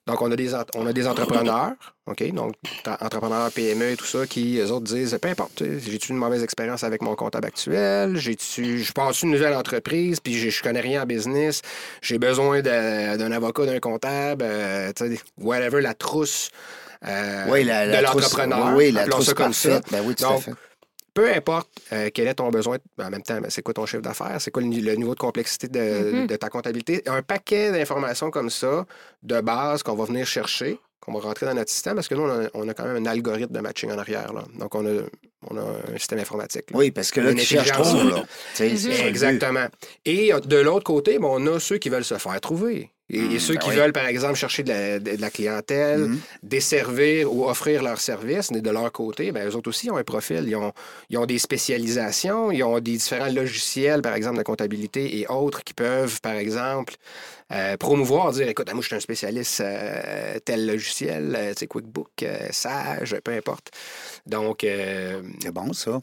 Donc, 0.07 0.21
on 0.21 0.33
a 0.33 0.37
des, 0.37 0.53
on 0.75 0.87
a 0.87 0.93
des 0.93 1.07
entrepreneurs, 1.07 1.73
OK? 2.07 2.33
Donc, 2.33 2.55
entrepreneurs, 3.01 3.53
PME 3.53 3.91
et 3.93 3.97
tout 3.97 4.05
ça, 4.05 4.27
qui, 4.27 4.59
eux 4.59 4.71
autres, 4.73 4.85
disent, 4.87 5.17
peu 5.23 5.29
importe, 5.29 5.63
j'ai-tu 5.79 6.11
une 6.11 6.19
mauvaise 6.19 6.43
expérience 6.43 6.83
avec 6.83 7.03
mon 7.03 7.15
comptable 7.15 7.47
actuel? 7.47 8.17
J'ai-tu, 8.17 8.83
je 8.83 8.93
passe 8.93 9.23
une 9.23 9.31
nouvelle 9.31 9.55
entreprise, 9.55 10.19
puis 10.19 10.51
je 10.51 10.63
connais 10.63 10.81
rien 10.81 11.03
en 11.03 11.07
business, 11.07 11.63
j'ai 12.01 12.19
besoin 12.19 12.63
d'un 12.63 13.31
avocat, 13.33 13.65
d'un 13.67 13.79
comptable, 13.79 14.43
euh, 14.45 14.93
tu 14.95 15.15
sais, 15.15 15.21
whatever, 15.39 15.81
la 15.81 15.95
trousse 15.95 16.51
euh, 17.07 17.45
Oui, 17.49 17.63
la, 17.63 17.87
la 17.87 17.99
de 17.99 18.03
l'entrepreneur. 18.03 18.75
Oui, 18.77 18.91
la 18.91 19.07
trousse 19.07 19.27
ça 19.27 19.35
comme 19.35 19.53
ça. 19.53 19.69
parfaite. 19.81 19.93
Ben 19.93 20.03
oui, 20.05 20.15
tout 20.17 20.25
à 20.25 20.29
Donc, 20.31 20.43
fait. 20.43 20.53
Peu 21.15 21.29
importe 21.31 21.69
euh, 21.93 22.09
quel 22.13 22.27
est 22.29 22.35
ton 22.35 22.49
besoin, 22.51 22.79
en 22.99 23.11
même 23.11 23.23
temps, 23.23 23.39
c'est 23.49 23.63
quoi 23.63 23.75
ton 23.75 23.85
chiffre 23.87 24.03
d'affaires, 24.03 24.41
c'est 24.41 24.51
quoi 24.51 24.63
le, 24.63 24.69
ni- 24.69 24.81
le 24.81 24.95
niveau 24.95 25.15
de 25.15 25.21
complexité 25.21 25.69
de, 25.69 26.13
Mhm. 26.23 26.27
de 26.27 26.37
ta 26.37 26.49
comptabilité, 26.49 27.03
un 27.07 27.23
paquet 27.23 27.71
d'informations 27.73 28.31
comme 28.31 28.49
ça, 28.51 28.87
de 29.23 29.41
base, 29.41 29.83
qu'on 29.83 29.95
va 29.95 30.05
venir 30.07 30.27
chercher, 30.27 30.79
qu'on 31.01 31.13
va 31.13 31.21
rentrer 31.21 31.47
dans 31.47 31.55
notre 31.55 31.71
système, 31.71 31.97
parce 31.97 32.09
que 32.09 32.15
nous, 32.15 32.23
on 32.23 32.31
a, 32.45 32.49
on 32.55 32.69
a 32.69 32.75
quand 32.75 32.85
même 32.85 32.97
un 32.97 33.07
algorithme 33.11 33.53
de 33.53 33.61
matching 33.61 33.91
en 33.91 33.99
arrière. 33.99 34.33
Là. 34.33 34.45
Donc, 34.59 34.75
on 34.75 34.87
a, 34.87 35.03
on 35.51 35.57
a 35.59 35.61
un 35.95 35.99
système 35.99 36.21
informatique. 36.21 36.71
là. 36.71 36.79
Oui, 36.79 36.91
parce 36.93 37.11
que 37.11 37.21
là, 37.21 37.33
Une 37.33 37.39
tu 37.39 37.45
cherches 37.45 37.71
intelligence. 37.73 37.99
trop, 38.01 38.09
là. 38.61 39.07
Exactement. 39.09 39.67
Et 40.05 40.33
euh, 40.33 40.41
de 40.41 40.57
l'autre 40.57 40.85
côté, 40.85 41.19
ben, 41.19 41.29
on 41.31 41.47
a 41.49 41.61
ceux 41.61 41.79
qui 41.79 41.89
veulent 41.89 42.05
se 42.05 42.17
faire 42.19 42.41
trouver. 42.41 42.91
Et, 43.13 43.35
et 43.35 43.39
ceux 43.39 43.55
ben 43.55 43.61
qui 43.61 43.69
oui. 43.71 43.77
veulent, 43.77 43.93
par 43.93 44.07
exemple, 44.07 44.35
chercher 44.37 44.63
de 44.63 44.71
la, 44.71 44.99
de- 44.99 45.17
de 45.17 45.21
la 45.21 45.31
clientèle, 45.31 46.01
Mhm. 46.01 46.21
desservir 46.43 47.33
ou 47.33 47.47
offrir 47.49 47.83
leurs 47.83 48.01
services, 48.01 48.51
mais 48.51 48.61
de 48.63 48.71
leur 48.71 48.91
côté, 48.91 49.33
ben, 49.33 49.47
eux 49.49 49.55
autres 49.55 49.69
aussi 49.69 49.91
ont 49.91 49.97
un 49.99 50.05
profil. 50.05 50.45
Ils 50.49 50.57
ont, 50.57 50.73
ils 51.11 51.19
ont 51.19 51.27
des 51.27 51.39
spécialisations, 51.39 52.51
ils 52.51 52.63
ont 52.63 52.77
des 52.81 52.93
différents 52.93 53.29
logiciels, 53.33 54.01
par 54.03 54.15
exemple, 54.15 54.39
de 54.39 54.43
comptabilité 54.43 55.19
et 55.19 55.27
autres 55.29 55.63
qui 55.63 55.75
peuvent, 55.75 56.21
par 56.23 56.35
exemple, 56.35 56.95
euh, 57.53 57.77
promouvoir, 57.77 58.33
dire 58.33 58.49
écoute, 58.49 58.73
moi, 58.73 58.81
je 58.81 58.87
suis 58.87 58.97
un 58.97 59.01
spécialiste 59.01 59.61
euh, 59.61 60.39
tel 60.45 60.67
logiciel, 60.67 61.35
euh, 61.37 61.53
tu 61.53 61.61
sais, 61.61 61.67
QuickBook, 61.67 62.11
euh, 62.23 62.49
Sage, 62.51 63.15
peu 63.23 63.33
importe. 63.33 63.71
Donc, 64.25 64.65
euh, 64.65 65.21
C'est 65.43 65.53
bon, 65.53 65.73
ça. 65.75 66.01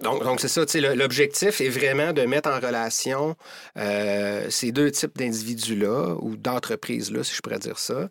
Donc, 0.00 0.22
donc 0.24 0.40
c'est 0.40 0.48
ça, 0.48 0.64
tu 0.64 0.72
sais, 0.72 0.80
le- 0.80 0.94
l'objectif 0.94 1.60
est 1.60 1.68
vraiment 1.68 2.12
de 2.12 2.22
mettre 2.22 2.48
en 2.48 2.58
relation 2.60 3.36
euh, 3.76 4.46
ces 4.48 4.72
deux 4.72 4.90
types 4.90 5.16
d'individus-là, 5.18 6.14
ou 6.20 6.36
d'entreprises-là, 6.36 7.22
si 7.24 7.34
je 7.34 7.40
pourrais 7.42 7.58
dire 7.58 7.78
ça, 7.78 8.08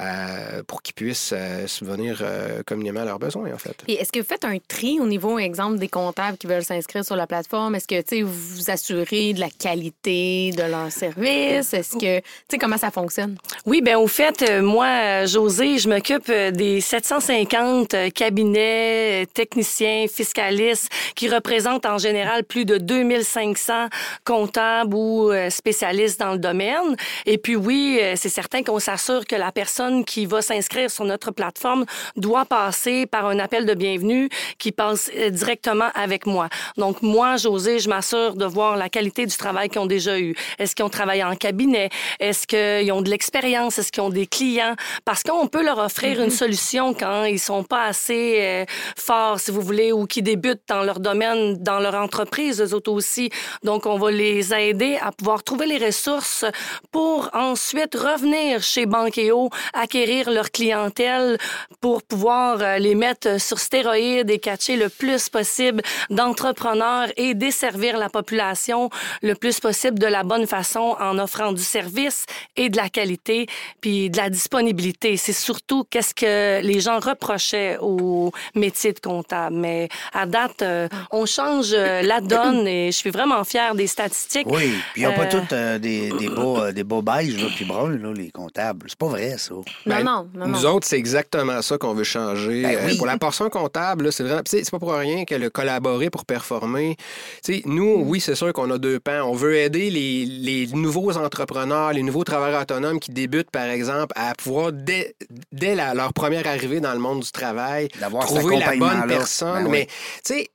euh, 0.00 0.62
pour 0.66 0.82
qu'ils 0.82 0.94
puissent 0.94 1.32
euh, 1.32 1.66
subvenir 1.68 2.20
euh, 2.22 2.62
communément 2.66 3.00
à 3.00 3.04
leurs 3.04 3.18
besoins, 3.18 3.52
en 3.52 3.58
fait. 3.58 3.74
Puis 3.84 3.94
est-ce 3.94 4.10
que 4.10 4.18
vous 4.18 4.24
faites 4.26 4.44
un 4.44 4.56
tri 4.66 4.98
au 4.98 5.06
niveau, 5.06 5.38
exemple, 5.38 5.78
des 5.78 5.88
comptables 5.88 6.36
qui 6.36 6.46
veulent 6.48 6.64
s'inscrire 6.64 7.04
sur 7.04 7.16
la 7.16 7.26
plateforme? 7.28 7.74
Est-ce 7.76 7.86
que, 7.86 8.00
tu 8.00 8.16
sais, 8.16 8.22
vous 8.22 8.32
vous 8.32 8.70
assurez 8.70 9.32
de 9.34 9.40
la 9.40 9.50
qualité 9.50 10.50
de 10.50 10.62
leur 10.62 10.90
service? 10.90 11.72
Est-ce 11.74 11.92
que, 11.96 12.18
tu 12.18 12.24
sais, 12.50 12.58
comment 12.58 12.78
ça 12.78 12.90
fonctionne? 12.90 13.36
Oui, 13.66 13.82
ben 13.82 13.96
au 13.96 14.08
fait, 14.08 14.50
moi, 14.62 15.26
José, 15.26 15.78
je 15.78 15.88
m'occupe 15.88 16.26
des 16.30 16.80
750 16.80 17.94
euh, 17.94 18.10
cabinets, 18.10 19.26
techniciens, 19.32 20.06
fiscalistes 20.12 20.88
qui 21.14 21.28
représentent 21.28 21.86
en 21.86 21.98
général 21.98 22.44
plus 22.44 22.64
de 22.64 22.78
2500 22.78 23.88
comptables 24.24 24.94
ou 24.94 25.30
euh, 25.30 25.50
spécialistes 25.50 26.20
dans 26.20 26.32
le 26.32 26.38
domaine. 26.38 26.96
Et 27.26 27.38
puis 27.38 27.56
oui, 27.56 27.98
euh, 28.00 28.14
c'est 28.16 28.28
certain 28.28 28.62
qu'on 28.62 28.78
s'assure 28.78 29.26
que 29.26 29.36
la 29.36 29.52
personne 29.52 30.04
qui 30.04 30.26
va 30.26 30.42
s'inscrire 30.42 30.90
sur 30.90 31.04
notre 31.04 31.30
plateforme 31.30 31.84
doit 32.16 32.44
passer 32.44 33.06
par 33.06 33.26
un 33.26 33.38
appel 33.38 33.66
de 33.66 33.74
bienvenue 33.74 34.28
qui 34.58 34.72
passe 34.72 35.10
euh, 35.16 35.30
directement 35.30 35.90
avec 35.94 36.26
moi. 36.26 36.48
Donc 36.76 37.02
moi, 37.02 37.36
José, 37.36 37.78
je 37.78 37.88
m'assure 37.88 38.36
de 38.36 38.44
voir 38.44 38.76
la 38.76 38.88
qualité 38.88 39.26
du 39.26 39.36
travail 39.36 39.68
qu'ils 39.68 39.80
ont 39.80 39.86
déjà 39.86 40.18
eu. 40.18 40.34
Est-ce 40.58 40.74
qu'ils 40.74 40.84
ont 40.84 40.90
travaillé 40.90 41.24
en 41.24 41.36
cabinet? 41.36 41.88
Est-ce 42.18 42.46
qu'ils 42.46 42.92
ont 42.92 43.02
de 43.02 43.10
l'expérience? 43.10 43.78
Est-ce 43.78 43.92
qu'ils 43.92 44.02
ont 44.02 44.10
des 44.10 44.26
clients? 44.26 44.74
Parce 45.04 45.22
qu'on 45.22 45.46
peut 45.46 45.64
leur 45.64 45.78
offrir 45.78 46.22
une 46.22 46.30
solution 46.30 46.94
quand 46.94 47.24
ils 47.24 47.38
sont 47.38 47.64
pas 47.64 47.84
assez 47.84 48.38
euh, 48.40 48.64
forts, 48.96 49.40
si 49.40 49.50
vous 49.50 49.60
voulez, 49.60 49.92
ou 49.92 50.06
qui 50.06 50.22
débutent 50.22 50.62
dans 50.68 50.82
leur 50.82 50.99
domaine, 51.00 51.56
dans 51.58 51.80
leur 51.80 51.94
entreprise, 51.94 52.60
eux 52.60 52.74
autres 52.74 52.92
aussi. 52.92 53.30
Donc, 53.62 53.86
on 53.86 53.98
va 53.98 54.10
les 54.10 54.52
aider 54.54 54.98
à 55.00 55.12
pouvoir 55.12 55.42
trouver 55.42 55.66
les 55.66 55.84
ressources 55.84 56.44
pour 56.92 57.30
ensuite 57.32 57.94
revenir 57.94 58.62
chez 58.62 58.86
Bankéo, 58.86 59.50
acquérir 59.72 60.30
leur 60.30 60.50
clientèle 60.50 61.38
pour 61.80 62.02
pouvoir 62.02 62.58
euh, 62.60 62.78
les 62.78 62.94
mettre 62.94 63.40
sur 63.40 63.58
stéroïdes 63.58 64.30
et 64.30 64.38
catcher 64.38 64.76
le 64.76 64.88
plus 64.88 65.28
possible 65.28 65.82
d'entrepreneurs 66.10 67.08
et 67.16 67.34
desservir 67.34 67.96
la 67.96 68.08
population 68.08 68.90
le 69.22 69.34
plus 69.34 69.60
possible 69.60 69.98
de 69.98 70.06
la 70.06 70.22
bonne 70.22 70.46
façon 70.46 70.96
en 71.00 71.18
offrant 71.18 71.52
du 71.52 71.62
service 71.62 72.26
et 72.56 72.68
de 72.68 72.76
la 72.76 72.88
qualité, 72.88 73.46
puis 73.80 74.10
de 74.10 74.16
la 74.16 74.30
disponibilité. 74.30 75.16
C'est 75.16 75.32
surtout 75.32 75.84
qu'est-ce 75.88 76.14
que 76.14 76.60
les 76.62 76.80
gens 76.80 76.98
reprochaient 77.00 77.78
au 77.80 78.32
métier 78.54 78.92
de 78.92 79.00
comptable. 79.00 79.56
Mais 79.56 79.88
à 80.12 80.26
date, 80.26 80.62
euh, 80.62 80.88
on 81.10 81.26
change 81.26 81.72
euh, 81.72 82.02
la 82.02 82.20
donne 82.20 82.66
et 82.66 82.86
je 82.92 82.96
suis 82.96 83.10
vraiment 83.10 83.42
fière 83.44 83.74
des 83.74 83.86
statistiques. 83.86 84.46
Oui, 84.50 84.72
puis 84.92 85.02
ils 85.02 85.04
n'ont 85.08 85.14
pas 85.14 85.24
Euh, 85.24 85.28
tous 85.30 85.54
euh, 85.54 85.78
des, 85.78 86.10
des 86.18 86.28
beaux, 86.28 86.58
euh, 86.60 86.72
des 86.72 86.84
beaux 86.84 87.02
beiges, 87.02 87.36
puis 87.56 87.64
bruns, 87.64 87.96
là, 87.98 88.12
les 88.12 88.30
comptables. 88.30 88.86
C'est 88.88 88.98
pas 88.98 89.06
vrai, 89.08 89.36
ça. 89.38 89.54
Ben, 89.86 90.02
non, 90.02 90.28
non, 90.34 90.46
Nous 90.48 90.60
non. 90.62 90.70
autres, 90.74 90.86
c'est 90.86 90.98
exactement 90.98 91.62
ça 91.62 91.78
qu'on 91.78 91.94
veut 91.94 92.04
changer. 92.04 92.62
Ben 92.62 92.76
Euh, 92.76 92.86
oui. 92.86 92.96
pour 92.96 93.06
la 93.06 93.18
portion 93.18 93.48
comptable, 93.50 94.06
là, 94.06 94.10
c'est 94.12 94.22
vraiment. 94.22 94.42
c'est 94.46 94.64
c'est 94.64 94.70
pas 94.70 94.78
pour 94.78 94.92
rien 94.94 95.24
que 95.24 95.34
le 95.34 95.50
collaborer 95.50 96.10
pour 96.10 96.24
performer. 96.24 96.96
Tu 97.44 97.54
sais, 97.54 97.62
nous, 97.66 98.02
oui, 98.06 98.20
c'est 98.20 98.34
sûr 98.34 98.52
qu'on 98.52 98.70
a 98.70 98.78
deux 98.78 99.00
pans. 99.00 99.22
On 99.24 99.34
veut 99.34 99.56
aider 99.56 99.90
les, 99.90 100.24
les 100.26 100.66
nouveaux 100.68 101.16
entrepreneurs, 101.16 101.92
les 101.92 102.02
nouveaux 102.02 102.24
travailleurs 102.24 102.62
autonomes 102.62 103.00
qui 103.00 103.10
débutent, 103.12 103.50
par 103.50 103.64
exemple, 103.66 104.12
à 104.16 104.34
pouvoir, 104.34 104.72
dès, 104.72 105.14
dès 105.52 105.74
la- 105.74 105.94
leur 105.94 106.12
première 106.12 106.46
arrivée 106.46 106.80
dans 106.80 106.92
le 106.92 106.98
monde 106.98 107.20
du 107.20 107.30
travail, 107.32 107.88
trouver 108.20 108.58
la 108.58 108.76
bonne 108.76 109.06
personne. 109.08 109.64
Ben 109.64 109.70
oui. 109.70 109.70
Mais, 109.70 109.86
tu 109.86 110.34
sais, 110.34 110.48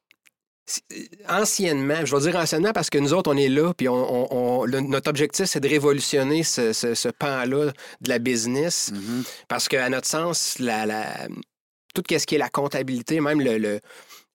anciennement, 1.30 2.06
je 2.06 2.16
vais 2.16 2.22
dire 2.32 2.36
anciennement 2.40 2.74
parce 2.74 2.90
que 2.90 2.98
nous 2.98 3.14
autres, 3.14 3.32
on 3.34 3.38
est 3.38 3.50
là, 3.50 3.74
puis 3.74 3.88
on, 3.90 3.94
on- 3.96 4.28
on- 4.62 4.66
le- 4.66 4.82
notre 4.82 5.10
objectif, 5.10 5.46
c'est 5.46 5.60
de 5.60 5.68
révolutionner 5.70 6.44
ce, 6.44 6.74
ce- 6.74 6.94
ce 6.96 7.10
pan-là 7.10 7.72
de 8.02 8.10
la 8.10 8.20
business. 8.20 8.92
Mhm. 8.94 9.24
Parce 9.48 9.68
qu'à 9.68 9.88
notre 9.90 10.08
sens, 10.08 10.58
la, 10.60 10.86
la- 10.86 11.28
tout 11.94 12.04
ce 12.10 12.26
qui 12.26 12.36
est 12.36 12.40
la 12.40 12.50
comptabilité, 12.50 13.20
même 13.22 13.42
le, 13.42 13.58
le, 13.58 13.80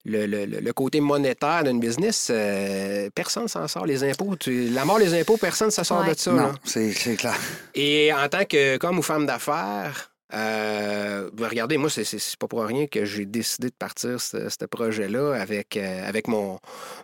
le- 0.06 0.26
le- 0.26 0.46
le- 0.46 0.60
le 0.60 0.72
côté 0.72 1.00
monétaire 1.00 1.62
d'une 1.64 1.78
business, 1.80 2.28
euh, 2.30 3.10
personne 3.14 3.48
s'en 3.48 3.68
sort. 3.68 3.84
Les 3.86 4.02
impôts, 4.02 4.34
tu- 4.36 4.68
la 4.70 4.84
mort 4.84 4.98
des 4.98 5.18
impôts, 5.18 5.36
personne 5.36 5.68
ne 5.76 5.84
sort 5.84 6.00
Ouais. 6.06 6.14
de 6.14 6.18
ça. 6.18 6.32
Non, 6.32 6.54
c'est 6.64 6.92
c'est 6.92 7.16
clair. 7.16 7.36
Et 7.74 8.12
en 8.12 8.28
tant 8.28 8.44
que 8.44 8.76
comme 8.78 8.98
ou 8.98 9.02
femme 9.02 9.26
d'affaires, 9.26 10.09
euh, 10.32 11.30
ben, 11.32 11.48
regardez, 11.48 11.76
moi, 11.76 11.90
c'est- 11.90 12.36
pas 12.36 12.46
pour 12.46 12.62
rien 12.64 12.86
que 12.86 13.04
j'ai 13.04 13.26
décidé 13.26 13.68
de 13.68 13.74
partir 13.78 14.20
ce, 14.20 14.64
projet-là 14.66 15.34
avec, 15.34 15.76
euh, 15.76 16.08
avec 16.08 16.28
mon, 16.28 16.58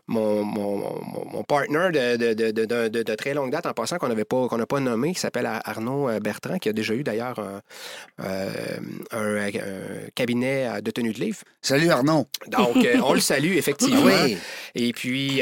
mon, 0.06 0.42
mon, 0.44 1.00
mon, 1.32 1.42
partner 1.44 1.88
de, 1.92 2.16
de, 2.34 2.50
de, 2.50 2.88
de, 3.02 3.14
très 3.14 3.34
longue 3.34 3.50
date, 3.50 3.66
en 3.66 3.72
passant, 3.72 3.98
qu'on 3.98 4.08
n'avait 4.08 4.24
pas, 4.24 4.46
qu'on 4.48 4.58
n'a 4.58 4.66
pas 4.66 4.80
nommé, 4.80 5.12
qui 5.14 5.20
s'appelle 5.20 5.46
Arnaud 5.46 6.08
euh, 6.08 6.20
Bertrand, 6.20 6.58
qui 6.58 6.68
a 6.68 6.72
déjà 6.72 6.94
eu 6.94 7.02
d'ailleurs 7.02 7.38
un, 7.38 7.60
euh, 8.24 8.50
un- 9.12 9.46
un 9.46 9.50
cabinet 10.14 10.80
de 10.82 10.90
tenue 10.90 11.12
de 11.12 11.18
livre. 11.20 11.38
Salut 11.62 11.90
Arnaud. 11.90 12.26
Donc, 12.48 12.76
on 13.02 13.12
le 13.14 13.20
salue, 13.32 13.56
effectivement. 13.56 14.04
Oui. 14.04 14.36
Et 14.74 14.92
puis, 14.92 15.40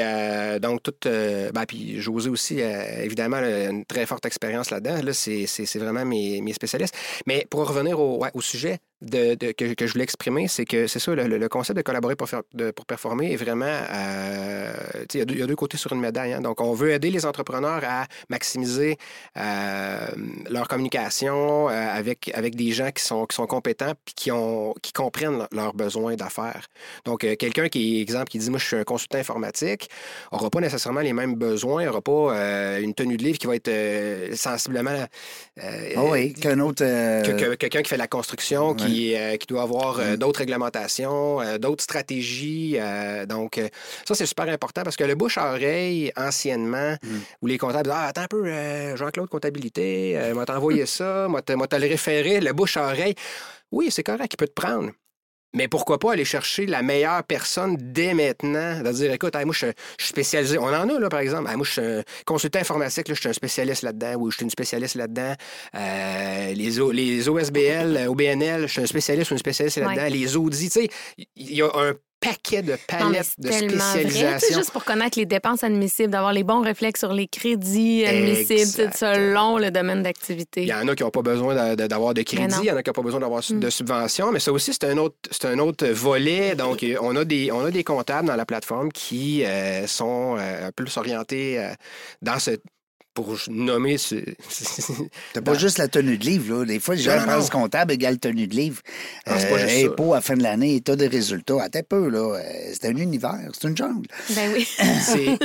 donc, 0.60 0.82
toute. 0.82 1.06
ben, 1.06 1.64
puis, 1.66 2.00
José 2.00 2.30
aussi, 2.30 2.60
évidemment, 2.60 3.38
une 3.38 3.84
très 3.84 4.06
forte 4.06 4.24
expérience 4.26 4.70
là-dedans. 4.70 5.02
Là, 5.02 5.12
c'est 5.12 5.46
vraiment 5.78 6.04
mes, 6.04 6.40
mes 6.40 6.52
spécialistes. 6.52 6.94
Mais 7.26 7.46
pour 7.50 7.73
revenir 7.74 8.00
au, 8.00 8.18
ouais, 8.18 8.30
au 8.34 8.40
sujet 8.40 8.78
de, 9.02 9.34
de- 9.34 9.52
que, 9.52 9.74
que 9.74 9.86
je 9.86 9.92
voulais 9.92 10.04
exprimer, 10.04 10.48
c'est 10.48 10.64
que 10.64 10.86
c'est 10.86 10.98
ça, 10.98 11.14
le, 11.14 11.48
concept 11.48 11.76
de 11.76 11.82
collaborer 11.82 12.16
pour, 12.16 12.28
faire, 12.28 12.42
de- 12.54 12.70
pour 12.70 12.86
performer 12.86 13.32
est 13.32 13.36
vraiment. 13.36 13.66
euh, 13.66 14.72
il 15.12 15.18
y 15.18 15.22
a 15.22 15.24
deux- 15.24 15.34
il 15.34 15.40
y, 15.40 15.42
a 15.42 15.46
deux 15.46 15.56
côtés 15.56 15.76
sur 15.76 15.92
une 15.92 16.00
médaille. 16.00 16.32
hein. 16.32 16.40
Donc, 16.40 16.60
on 16.60 16.72
veut 16.72 16.90
aider 16.90 17.10
les 17.10 17.26
entrepreneurs 17.26 17.82
à 17.84 18.06
maximiser 18.30 18.96
euh, 19.36 20.06
leur 20.50 20.68
communication 20.68 21.68
euh, 21.68 21.72
avec, 21.72 22.30
avec 22.34 22.54
des 22.54 22.72
gens 22.72 22.90
qui 22.90 23.02
sont, 23.02 23.26
qui 23.26 23.34
sont 23.36 23.46
compétents 23.46 23.92
puis 24.04 24.14
qui, 24.14 24.30
ont, 24.32 24.74
qui 24.82 24.92
comprennent 24.92 25.38
le- 25.38 25.56
leurs 25.56 25.74
besoins 25.74 26.14
d'affaires. 26.14 26.66
Donc, 27.04 27.20
quelqu'un 27.38 27.68
qui, 27.68 28.00
exemple, 28.00 28.30
qui 28.30 28.38
dit 28.38 28.50
Moi, 28.50 28.58
je 28.58 28.66
suis 28.66 28.76
un 28.76 28.84
consultant 28.84 29.18
informatique, 29.18 29.90
n'aura 30.32 30.50
pas 30.50 30.60
nécessairement 30.60 31.00
les 31.00 31.12
mêmes 31.12 31.34
besoins, 31.34 31.84
n'aura 31.84 32.00
pas 32.00 32.78
une 32.80 32.94
tenue 32.94 33.16
de 33.16 33.22
livre 33.22 33.38
qui 33.38 33.46
va 33.46 33.56
être 33.56 34.34
sensiblement. 34.34 35.04
Ah 35.60 36.02
oui, 36.04 36.32
qu'un 36.34 36.58
autre. 36.60 36.82
que- 36.84 37.32
que- 37.32 37.54
quelqu'un 37.54 37.82
qui 37.82 37.88
fait 37.90 37.96
la 37.96 38.06
construction, 38.08 38.74
qui, 38.74 38.83
euh, 38.84 39.36
qui 39.36 39.46
doit 39.46 39.62
avoir 39.62 39.98
euh, 39.98 40.16
d'autres 40.16 40.40
réglementations, 40.40 41.40
euh, 41.40 41.58
d'autres 41.58 41.84
stratégies. 41.84 42.78
donc, 43.28 43.60
ça, 44.04 44.14
c'est 44.14 44.26
super 44.26 44.48
important 44.48 44.82
parce 44.82 44.96
que 44.96 45.04
le 45.04 45.14
bouche 45.14 45.38
à 45.38 45.52
oreille, 45.52 46.12
anciennement, 46.16 46.96
où 47.42 47.46
les 47.46 47.58
comptables 47.58 47.84
disent 47.84 47.94
Ah, 47.94 48.06
attends 48.06 48.22
un 48.22 48.28
peu, 48.28 48.96
Jean-Claude 48.96 49.28
Comptabilité, 49.28 50.18
m'a 50.34 50.46
t'envoyé 50.46 50.86
ça, 50.86 51.28
m'a 51.28 51.42
te 51.42 51.52
m'a 51.52 51.66
te 51.66 51.76
le 51.76 51.86
référé, 51.86 52.40
le 52.40 52.52
bouche 52.52 52.76
à 52.76 52.84
oreille. 52.86 53.14
Oui, 53.70 53.90
c'est 53.90 54.02
correct, 54.02 54.32
il 54.32 54.36
peut 54.36 54.48
te 54.48 54.52
prendre. 54.52 54.90
Mais 55.54 55.68
pourquoi 55.68 55.98
pas 55.98 56.12
aller 56.12 56.24
chercher 56.24 56.66
la 56.66 56.82
meilleure 56.82 57.22
personne 57.24 57.76
dès 57.80 58.12
maintenant, 58.12 58.80
de 58.82 58.92
dire 58.92 59.12
écoute, 59.12 59.34
hey, 59.36 59.44
moi 59.44 59.54
je, 59.54 59.66
suis 59.98 60.08
spécialisé. 60.08 60.58
On 60.58 60.66
en 60.66 60.88
a 60.88 60.98
là, 60.98 61.08
par 61.08 61.20
exemple. 61.20 61.48
Hey, 61.48 61.56
moi 61.56 61.64
je 61.64 61.70
suis 61.70 61.80
un 61.80 62.02
consultant 62.26 62.58
informatique, 62.58 63.08
là, 63.08 63.14
je 63.14 63.20
suis 63.20 63.28
un 63.28 63.32
spécialiste 63.32 63.82
là-dedans, 63.82 64.14
ou 64.16 64.30
je 64.30 64.36
suis 64.36 64.44
une 64.44 64.50
spécialiste 64.50 64.96
là-dedans. 64.96 65.34
Euh, 65.76 66.52
les, 66.54 66.80
O- 66.80 66.90
les 66.90 67.28
OSBL, 67.28 67.96
euh, 67.96 68.06
OBNL, 68.06 68.62
je 68.66 68.72
suis 68.72 68.82
un 68.82 68.86
spécialiste 68.86 69.30
ou 69.30 69.34
une 69.34 69.38
spécialiste 69.38 69.78
là-dedans. 69.78 70.02
Ouais. 70.02 70.10
Les 70.10 70.36
audits, 70.36 70.70
tu 70.70 70.80
sais, 70.80 70.88
il 71.36 71.54
y 71.54 71.62
a 71.62 71.70
un 71.74 71.94
paquet 72.24 72.62
de 72.62 72.76
palettes 72.88 73.34
de 73.38 73.48
tellement 73.48 73.76
vrai. 73.92 74.00
Spécialisation. 74.00 74.58
juste 74.58 74.70
pour 74.72 74.84
connaître 74.84 75.18
les 75.18 75.26
dépenses 75.26 75.62
admissibles, 75.62 76.10
d'avoir 76.10 76.32
les 76.32 76.44
bons 76.44 76.60
réflexes 76.60 77.00
sur 77.00 77.12
les 77.12 77.28
crédits 77.28 78.04
admissibles, 78.04 78.90
selon 78.94 79.58
le 79.58 79.70
domaine 79.70 79.98
Il 79.98 80.02
d'activité. 80.02 80.64
y 80.64 80.74
en 80.74 80.88
a 80.88 80.94
qui 80.94 81.02
n'ont 81.02 81.10
pas 81.10 81.22
besoin 81.22 81.76
d'avoir 81.76 82.14
de, 82.14 82.22
crédit, 82.22 82.56
il 82.62 82.66
y 82.66 82.70
en 82.70 82.76
a 82.76 82.82
qui 82.82 82.90
n'ont 82.90 82.94
pas 82.94 83.02
besoin 83.02 83.20
d'avoir 83.20 83.42
Mm. 83.50 83.60
de 83.60 83.70
subventions, 83.70 84.32
mais 84.32 84.40
ça 84.40 84.52
aussi, 84.52 84.72
c'est 84.72 84.84
un 84.84 84.98
autre, 84.98 85.16
un 85.44 85.58
autre 85.58 85.86
volet. 85.88 86.54
Donc, 86.54 86.84
on 87.00 87.16
a, 87.16 87.24
des, 87.24 87.50
on 87.52 87.64
a 87.64 87.70
des 87.70 87.84
comptables 87.84 88.28
dans 88.28 88.36
la 88.36 88.46
plateforme 88.46 88.90
qui 88.92 89.44
euh, 89.44 89.86
sont 89.86 90.36
euh, 90.38 90.70
plus 90.74 90.96
orientés 90.96 91.58
euh, 91.58 91.72
dans 92.22 92.38
ce. 92.38 92.52
Pour 93.14 93.36
nommer 93.48 93.96
ce. 93.96 94.16
T'as 95.34 95.40
pas 95.40 95.54
juste 95.54 95.78
la 95.78 95.86
tenue 95.86 96.18
de 96.18 96.24
livre, 96.24 96.56
là. 96.58 96.64
Des 96.64 96.80
fois, 96.80 96.96
les 96.96 97.02
gens 97.02 97.24
pensent 97.24 97.48
comptable 97.48 97.92
égale 97.92 98.18
tenue 98.18 98.48
de 98.48 98.56
livre. 98.56 98.82
Ah, 99.24 99.38
c'est 99.38 99.48
pas 99.50 99.58
juste 99.58 99.80
ça. 99.82 99.86
impôt 99.86 100.12
à 100.14 100.16
la 100.16 100.20
fin 100.20 100.34
de 100.34 100.42
l'année, 100.42 100.74
état 100.74 100.96
des 100.96 101.06
résultats. 101.06 101.62
Attends 101.62 101.78
peu, 101.88 102.08
là. 102.08 102.34
Euh, 102.38 102.42
C'est 102.72 102.86
un 102.88 102.96
univers, 102.96 103.38
c'est 103.52 103.68
une 103.68 103.76
jungle. 103.76 104.08
Ben 104.30 104.50
oui. 104.52 104.66
c'est. 105.00 105.38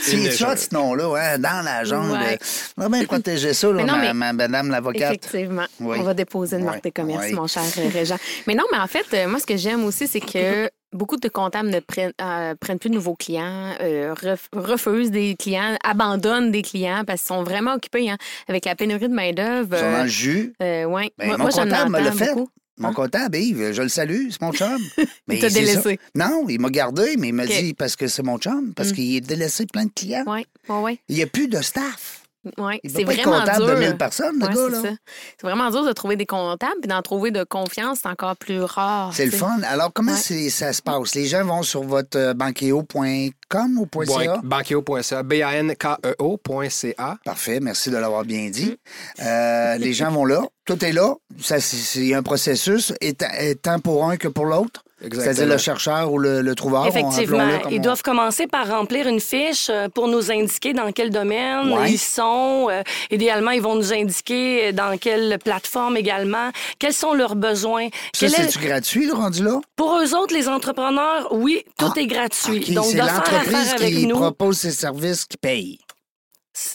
C'est 0.00 0.12
une 0.16 0.30
ça, 0.30 0.46
jungle. 0.46 0.58
ce 0.58 0.74
nom-là, 0.74 1.16
hein, 1.34 1.38
dans 1.40 1.64
la 1.64 1.82
jungle. 1.82 2.12
Ouais. 2.12 2.38
On 2.76 2.82
va 2.82 2.88
bien 2.88 3.04
protéger 3.04 3.52
ça, 3.52 3.66
là, 3.66 3.74
Mais 3.74 3.84
non, 3.84 3.96
ma, 3.96 4.02
mais- 4.02 4.14
ma- 4.14 4.32
madame 4.32 4.70
l'avocate. 4.70 5.02
Effectivement. 5.24 5.66
Oui. 5.80 5.96
On 5.98 6.04
va 6.04 6.14
déposer 6.14 6.54
une 6.56 6.62
Ouais. 6.62 6.70
marque 6.70 6.84
de 6.84 6.90
commerce, 6.90 7.32
mon 7.32 7.48
cher 7.48 7.64
euh, 7.78 7.88
Régent. 7.92 8.18
Mais 8.46 8.54
non, 8.54 8.64
mais 8.70 8.78
en 8.78 8.86
fait, 8.86 9.06
euh, 9.14 9.26
moi, 9.28 9.40
ce 9.40 9.46
que 9.46 9.56
j'aime 9.56 9.84
aussi, 9.84 10.06
c'est 10.06 10.20
que 10.20 10.70
beaucoup 10.92 11.16
de 11.16 11.28
comptables 11.28 11.68
ne 11.70 11.80
prennent, 11.80 12.12
euh, 12.20 12.54
prennent 12.54 12.78
plus 12.78 12.88
de 12.90 12.94
nouveaux 12.94 13.14
clients, 13.14 13.74
euh, 13.80 14.14
ref- 14.14 14.48
refusent 14.52 15.10
des 15.10 15.36
clients, 15.36 15.76
abandonnent 15.84 16.50
des 16.50 16.62
clients 16.62 17.04
parce 17.06 17.20
qu'ils 17.22 17.28
sont 17.34 17.42
vraiment 17.42 17.74
occupés 17.74 18.10
hein, 18.10 18.16
avec 18.48 18.64
la 18.64 18.74
pénurie 18.74 19.08
de 19.08 19.14
main-d'œuvre. 19.14 19.68
Ils 19.72 19.78
sont 19.78 19.90
dans 19.92 19.98
euh, 19.98 20.02
le 20.04 20.08
jus. 20.08 20.52
ouais. 20.60 20.86
Ben, 21.18 21.26
moi, 21.26 21.36
mon 21.36 21.44
moi, 21.44 21.50
comptable 21.50 21.90
me 21.90 21.98
l'a 22.00 22.12
fait. 22.12 22.28
beaucoup. 22.34 22.48
Mon 22.80 22.88
Hein? 22.90 22.92
comptable, 22.94 23.36
Yves, 23.36 23.72
je 23.72 23.82
le 23.82 23.88
salue, 23.88 24.28
c'est 24.30 24.40
mon 24.40 24.52
chum. 24.52 24.78
Mais 25.26 25.38
t'a 25.40 25.50
ça. 25.50 25.58
délaissé. 25.58 25.98
Non, 26.14 26.46
il 26.48 26.60
m'a 26.60 26.70
gardé, 26.70 27.16
mais 27.18 27.28
il 27.28 27.34
m'a 27.34 27.44
dit 27.46 27.74
parce 27.74 27.96
que 27.96 28.06
c'est 28.06 28.22
mon 28.22 28.38
chum, 28.38 28.72
parce 28.72 28.90
Mm. 28.90 28.92
qu'il 28.94 29.16
est 29.16 29.20
délaissé 29.20 29.66
plein 29.66 29.86
de 29.86 29.90
clients. 29.92 30.22
Oui, 30.28 30.46
oui, 30.68 30.76
oui. 30.82 31.00
Il 31.08 31.16
n'y 31.16 31.22
a 31.22 31.26
plus 31.26 31.48
de 31.48 31.60
staff. 31.60 32.22
Peut 32.56 32.88
C'est 32.88 33.00
être 33.02 33.06
vraiment 33.06 33.38
comptable 33.40 33.64
dur. 33.66 33.74
de 33.74 33.80
1000 33.80 33.96
personnes, 33.96 34.38
le 34.38 34.46
Ouais, 34.46 34.54
gars, 34.54 34.60
c'est 34.66 34.70
là. 34.70 34.82
ça. 34.90 34.96
C'est 35.40 35.46
vraiment 35.46 35.70
dur 35.70 35.84
de 35.84 35.92
trouver 35.92 36.16
des 36.16 36.26
comptables, 36.26 36.80
puis 36.80 36.88
d'en 36.88 37.02
trouver 37.02 37.30
de 37.30 37.44
confiance, 37.44 38.00
c'est 38.02 38.08
encore 38.08 38.36
plus 38.36 38.60
rare. 38.62 39.10
C'est 39.14 39.24
le 39.26 39.30
fun. 39.32 39.58
Alors, 39.68 39.92
comment 39.92 40.12
Ouais. 40.12 40.18
c'est- 40.18 40.50
ça 40.50 40.72
se 40.72 40.82
passe? 40.82 41.14
Les 41.14 41.26
gens 41.26 41.44
vont 41.44 41.62
sur 41.62 41.82
votre 41.82 42.18
euh, 42.18 42.34
banqueo.com 42.34 43.78
ou 43.78 43.86
.ca? 44.06 44.40
Banqueo.ca, 44.42 45.22
B-A-N-K-E-O.ca. 45.22 47.18
Parfait, 47.24 47.60
merci 47.60 47.90
de 47.90 47.96
l'avoir 47.96 48.24
bien 48.24 48.48
dit. 48.50 48.76
Mm. 49.18 49.22
Euh, 49.22 49.76
les 49.78 49.92
gens 49.92 50.10
vont 50.10 50.24
là, 50.24 50.42
tout 50.64 50.82
est 50.84 50.92
là. 50.92 51.14
Ça, 51.40 51.60
c'est- 51.60 52.14
un 52.14 52.22
processus, 52.22 52.92
étant, 53.00 53.26
étant 53.38 53.78
pour 53.80 54.08
un 54.08 54.16
que 54.16 54.28
pour 54.28 54.46
l'autre? 54.46 54.82
C'est-à-dire 55.00 55.46
le 55.46 55.58
chercheur 55.58 56.12
ou 56.12 56.18
le, 56.18 56.40
le 56.42 56.54
trouveur. 56.54 56.86
Effectivement. 56.86 57.38
comme 57.62 57.72
Ils 57.72 57.78
on- 57.78 57.82
doivent 57.82 58.02
commencer 58.02 58.46
par 58.48 58.66
remplir 58.68 59.06
une 59.06 59.20
fiche 59.20 59.68
euh, 59.70 59.88
pour 59.88 60.08
nous 60.08 60.32
indiquer 60.32 60.72
dans 60.72 60.90
quel 60.92 61.10
domaine 61.10 61.72
Ouais. 61.72 61.92
ils 61.92 61.98
sont. 61.98 62.66
Euh, 62.70 62.82
idéalement, 63.10 63.52
ils 63.52 63.62
vont 63.62 63.76
nous 63.76 63.92
indiquer 63.92 64.72
dans 64.72 64.96
quelle 64.98 65.38
plateforme 65.42 65.96
également, 65.96 66.50
quels 66.78 66.92
sont 66.94 67.14
leurs 67.14 67.36
besoins? 67.36 67.88
Ça, 68.12 68.26
Quel 68.28 68.34
est- 68.46 68.58
gratuit, 68.60 69.06
le 69.06 69.14
rendu 69.14 69.44
là? 69.44 69.60
Pour 69.76 69.96
eux 69.98 70.14
autres, 70.14 70.34
les 70.34 70.48
entrepreneurs, 70.48 71.28
oui, 71.32 71.62
tout 71.78 71.86
Ah, 71.94 72.00
est 72.00 72.06
gratuit. 72.06 72.64
OK, 72.68 72.72
Donc, 72.74 72.84
c'est 72.86 72.96
l'entreprise 72.98 73.74
qui 73.78 74.06
nous, 74.06 74.16
propose 74.16 74.58
ses 74.58 74.70
services 74.72 75.24
qui 75.26 75.36
paye. 75.36 75.78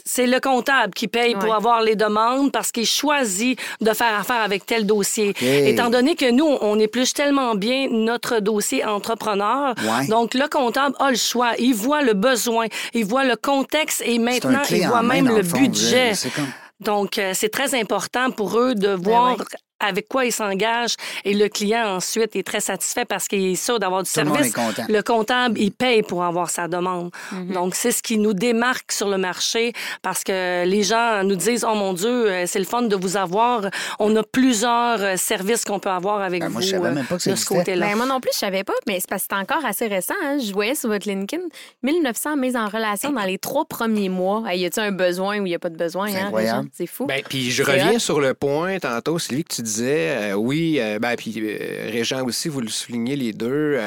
C'est 0.05 0.27
le 0.27 0.39
comptable 0.39 0.93
qui 0.93 1.07
paye 1.07 1.33
pour 1.35 1.49
Ouais. 1.49 1.55
avoir 1.55 1.81
les 1.81 1.95
demandes 1.95 2.51
parce 2.51 2.71
qu'il 2.71 2.85
choisit 2.85 3.59
de 3.81 3.91
faire 3.93 4.17
affaire 4.19 4.41
avec 4.41 4.65
tel 4.65 4.85
dossier. 4.85 5.33
Étant 5.41 5.89
donné 5.89 6.15
que 6.15 6.29
nous, 6.31 6.57
on 6.61 6.79
épluche 6.79 7.13
tellement 7.13 7.55
bien 7.55 7.87
notre 7.89 8.39
dossier 8.39 8.85
entrepreneur, 8.85 9.75
Ouais. 9.79 10.07
donc 10.07 10.33
le 10.33 10.47
comptable 10.47 10.95
a 10.99 11.09
le 11.11 11.17
choix. 11.17 11.51
Il 11.59 11.73
voit 11.75 12.01
le 12.01 12.13
besoin, 12.13 12.67
il 12.93 13.05
voit 13.05 13.25
le 13.25 13.35
contexte 13.35 14.01
et 14.05 14.19
maintenant, 14.19 14.61
il 14.69 14.87
voit 14.87 15.03
même 15.03 15.27
le 15.27 15.43
fond, 15.43 15.57
budget. 15.59 16.13
comme... 16.35 16.47
Donc, 16.79 17.17
euh, 17.17 17.31
c'est 17.33 17.49
très 17.49 17.79
important 17.79 18.31
pour 18.31 18.59
eux 18.59 18.75
de 18.75 18.89
voir 18.89 19.37
ouais. 19.37 19.45
Avec 19.79 20.07
quoi 20.07 20.25
ils 20.25 20.31
s'engagent 20.31 20.95
et 21.25 21.33
le 21.33 21.49
client 21.49 21.85
ensuite 21.95 22.35
est 22.35 22.43
très 22.43 22.59
satisfait 22.61 23.05
parce 23.05 23.27
qu'il 23.27 23.43
est 23.43 23.55
sûr 23.55 23.79
d'avoir 23.79 24.03
du 24.03 24.09
Tout 24.11 24.19
le 24.19 24.25
monde 24.25 24.35
service. 24.43 24.53
est 24.53 24.55
content. 24.55 24.83
Le 24.87 25.01
comptable, 25.01 25.59
il 25.59 25.71
paye 25.71 26.03
pour 26.03 26.23
avoir 26.23 26.49
sa 26.49 26.67
demande. 26.67 27.11
Mm-hmm. 27.33 27.53
Donc, 27.53 27.75
c'est 27.75 27.91
ce 27.91 28.01
qui 28.01 28.17
nous 28.17 28.33
démarque 28.33 28.91
sur 28.91 29.09
le 29.09 29.17
marché 29.17 29.73
parce 30.01 30.23
que 30.23 30.65
les 30.65 30.83
gens 30.83 31.23
nous 31.23 31.35
disent, 31.35 31.65
oh 31.69 31.75
mon 31.75 31.93
Dieu, 31.93 32.07
euh, 32.31 32.45
c'est 32.47 32.59
le 32.59 32.65
fun 32.65 32.83
de 32.83 32.95
vous 32.95 33.17
avoir. 33.17 33.63
On 33.99 34.15
a 34.15 34.23
plusieurs 34.23 35.01
euh, 35.01 35.17
services 35.17 35.65
qu'on 35.65 35.79
peut 35.79 35.89
avoir 35.89 36.21
avec 36.21 36.41
Ben, 36.41 36.47
vous 36.47 36.53
moi, 36.53 36.61
je 36.61 36.69
savais 36.69 36.87
euh, 36.87 36.93
même 36.93 37.05
pas 37.05 37.17
que 37.17 37.23
ça 37.23 37.31
de 37.31 37.35
ce 37.35 37.45
côté-là. 37.45 37.87
Ben, 37.87 37.95
moi 37.97 38.05
non 38.05 38.19
plus, 38.19 38.31
je 38.33 38.39
savais 38.39 38.63
pas, 38.63 38.73
mais 38.87 38.99
c'est 38.99 39.09
parce 39.09 39.23
que 39.23 39.27
c'est 39.31 39.39
encore 39.41 39.65
assez 39.65 39.87
récent. 39.87 40.13
hein. 40.23 40.37
Je 40.39 40.53
voyais 40.53 40.75
sur 40.75 40.89
votre 40.89 41.07
LinkedIn 41.09 41.43
1900 41.83 42.37
mises 42.37 42.55
en 42.55 42.67
relation 42.67 43.11
dans 43.11 43.23
les 43.23 43.37
trois 43.37 43.65
premiers 43.65 44.09
mois. 44.09 44.43
Hey, 44.47 44.61
y 44.61 44.65
a-t-il 44.65 44.83
un 44.87 44.91
besoin 44.91 45.39
ou 45.39 45.45
y 45.45 45.55
a 45.55 45.59
pas 45.59 45.69
de 45.69 45.77
besoin? 45.77 46.07
C'est 46.09 46.19
hein, 46.19 46.87
fou. 46.87 47.05
Ben, 47.05 47.21
puis 47.27 47.51
je 47.51 47.63
reviens 47.63 47.95
hot. 47.95 47.99
sur 47.99 48.19
le 48.21 48.33
point 48.33 48.79
tantôt, 48.79 49.19
Sylvie, 49.19 49.43
que 49.43 49.53
tu 49.53 49.61
disais, 49.61 49.72
euh, 49.81 50.33
oui, 50.33 50.77
euh, 50.79 50.99
ben, 50.99 51.15
puis 51.15 51.33
euh, 51.37 51.89
Régent 51.91 52.23
aussi, 52.23 52.49
vous 52.49 52.61
le 52.61 52.69
soulignez 52.69 53.15
les 53.15 53.33
deux. 53.33 53.79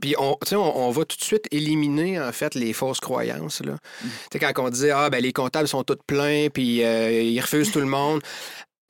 puis 0.00 0.14
on, 0.18 0.36
on, 0.52 0.56
on 0.56 0.90
va 0.90 1.04
tout 1.04 1.16
de 1.16 1.24
suite 1.24 1.46
éliminer, 1.50 2.20
en 2.20 2.32
fait, 2.32 2.54
les 2.54 2.72
fausses 2.72 3.00
croyances. 3.00 3.62
Là. 3.62 3.72
Mm. 3.72 3.76
Tu 4.06 4.10
sais, 4.32 4.38
quand 4.38 4.64
on 4.64 4.70
disait, 4.70 4.90
ah, 4.90 5.10
ben, 5.10 5.22
les 5.22 5.32
comptables 5.32 5.68
sont 5.68 5.82
tous 5.84 5.98
pleins, 6.06 6.48
puis 6.52 6.84
euh, 6.84 7.22
ils 7.22 7.40
refusent 7.40 7.72
tout 7.72 7.80
le 7.80 7.86
monde. 7.86 8.20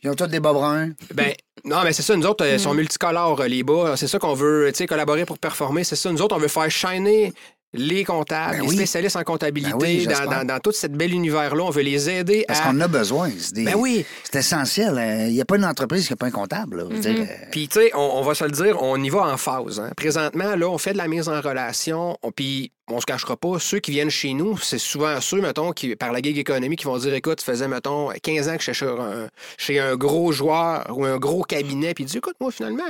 Ils 0.03 0.11
ont 0.11 0.15
tous 0.15 0.27
des 0.27 0.41
bas 0.41 0.53
bruns. 0.53 0.91
Ben, 1.15 1.33
non, 1.65 1.83
mais 1.83 1.93
c'est 1.93 2.03
ça, 2.03 2.15
nous 2.15 2.27
autres, 2.27 2.45
euh, 2.45 2.59
sont 2.59 2.75
multicolores, 2.75 3.41
euh, 3.41 3.49
les 3.49 3.63
bas. 3.63 3.97
C'est 3.97 4.07
ça 4.07 4.19
qu'on 4.21 4.35
veut, 4.35 4.69
tu 4.71 4.79
sais, 4.79 4.87
collaborer 4.87 5.25
pour 5.25 5.39
performer. 5.39 5.85
C'est 5.85 5.97
ça, 5.97 6.13
nous 6.13 6.23
autres, 6.23 6.37
on 6.37 6.39
veut 6.39 6.49
faire 6.49 6.71
shiner 6.71 7.33
les 7.77 8.05
comptables, 8.05 8.53
Ben 8.57 8.63
les 8.63 8.69
oui. 8.69 8.77
spécialistes 8.77 9.17
en 9.17 9.23
comptabilité, 9.25 9.73
Ben 9.73 9.79
oui, 9.81 10.07
dans, 10.07 10.31
dans, 10.31 10.45
dans 10.45 10.59
tout 10.61 10.73
cet 10.73 10.93
bel 10.93 11.13
univers-là. 11.13 11.63
On 11.65 11.71
veut 11.71 11.83
les 11.83 12.09
aider 12.11 12.45
Parce 12.49 12.61
à. 12.61 12.65
qu'on 12.65 12.81
a 12.81 12.89
besoin. 12.89 13.31
C'est 13.39 13.55
des- 13.55 13.65
Ben 13.65 13.75
oui. 13.77 14.05
C'est 14.25 14.39
essentiel. 14.39 15.27
Il 15.29 15.35
n'y 15.35 15.41
a 15.41 15.45
pas 15.45 15.57
une 15.57 15.65
entreprise 15.65 16.07
qui 16.07 16.13
n'a 16.13 16.17
pas 16.17 16.27
un 16.27 16.31
comptable. 16.31 16.89
dire, 17.01 17.15
euh, 17.21 17.25
Puis, 17.51 17.69
tu 17.69 17.81
sais, 17.81 17.91
on, 17.95 18.01
on 18.19 18.23
va 18.23 18.35
se 18.35 18.45
le 18.45 18.51
dire, 18.51 18.83
on 18.83 19.03
y 19.03 19.09
va 19.09 19.23
en 19.33 19.37
phase. 19.37 19.81
hein. 19.81 19.91
Présentement, 19.97 20.57
là, 20.57 20.69
on 20.69 20.79
fait 20.79 20.93
de 20.93 20.99
la 20.99 21.09
mise 21.09 21.29
en 21.29 21.41
relation, 21.41 22.17
on- 22.23 22.31
puis 22.33 22.73
on 22.89 23.01
se 23.01 23.07
cachera 23.07 23.37
pas, 23.37 23.59
ceux 23.59 23.79
qui 23.81 23.91
viennent 23.91 24.11
chez 24.11 24.33
nous, 24.33 24.57
c'est 24.59 24.79
souvent 24.79 25.21
ceux, 25.21 25.41
mettons, 25.41 25.73
qui, 25.73 25.97
par 25.97 26.13
la 26.13 26.21
gig 26.21 26.39
économie, 26.39 26.77
qui 26.77 26.85
vont 26.85 26.97
dire 26.99 27.15
Écoute, 27.15 27.41
ça 27.41 27.53
faisait, 27.53 27.69
mettons, 27.69 28.11
15 28.23 28.49
ans 28.49 28.57
que 28.57 28.63
je 28.63 28.73
chez 28.73 28.87
un, 28.87 29.29
chez 29.59 29.79
un 29.81 29.97
gros 29.97 30.33
joueur 30.33 30.87
ou 30.97 31.05
un 31.05 31.17
gros 31.19 31.43
cabinet, 31.43 31.95
puis 31.95 32.05
ils 32.05 32.07
disent 32.07 32.17
Écoute, 32.17 32.37
moi, 32.41 32.51
finalement, 32.53 32.85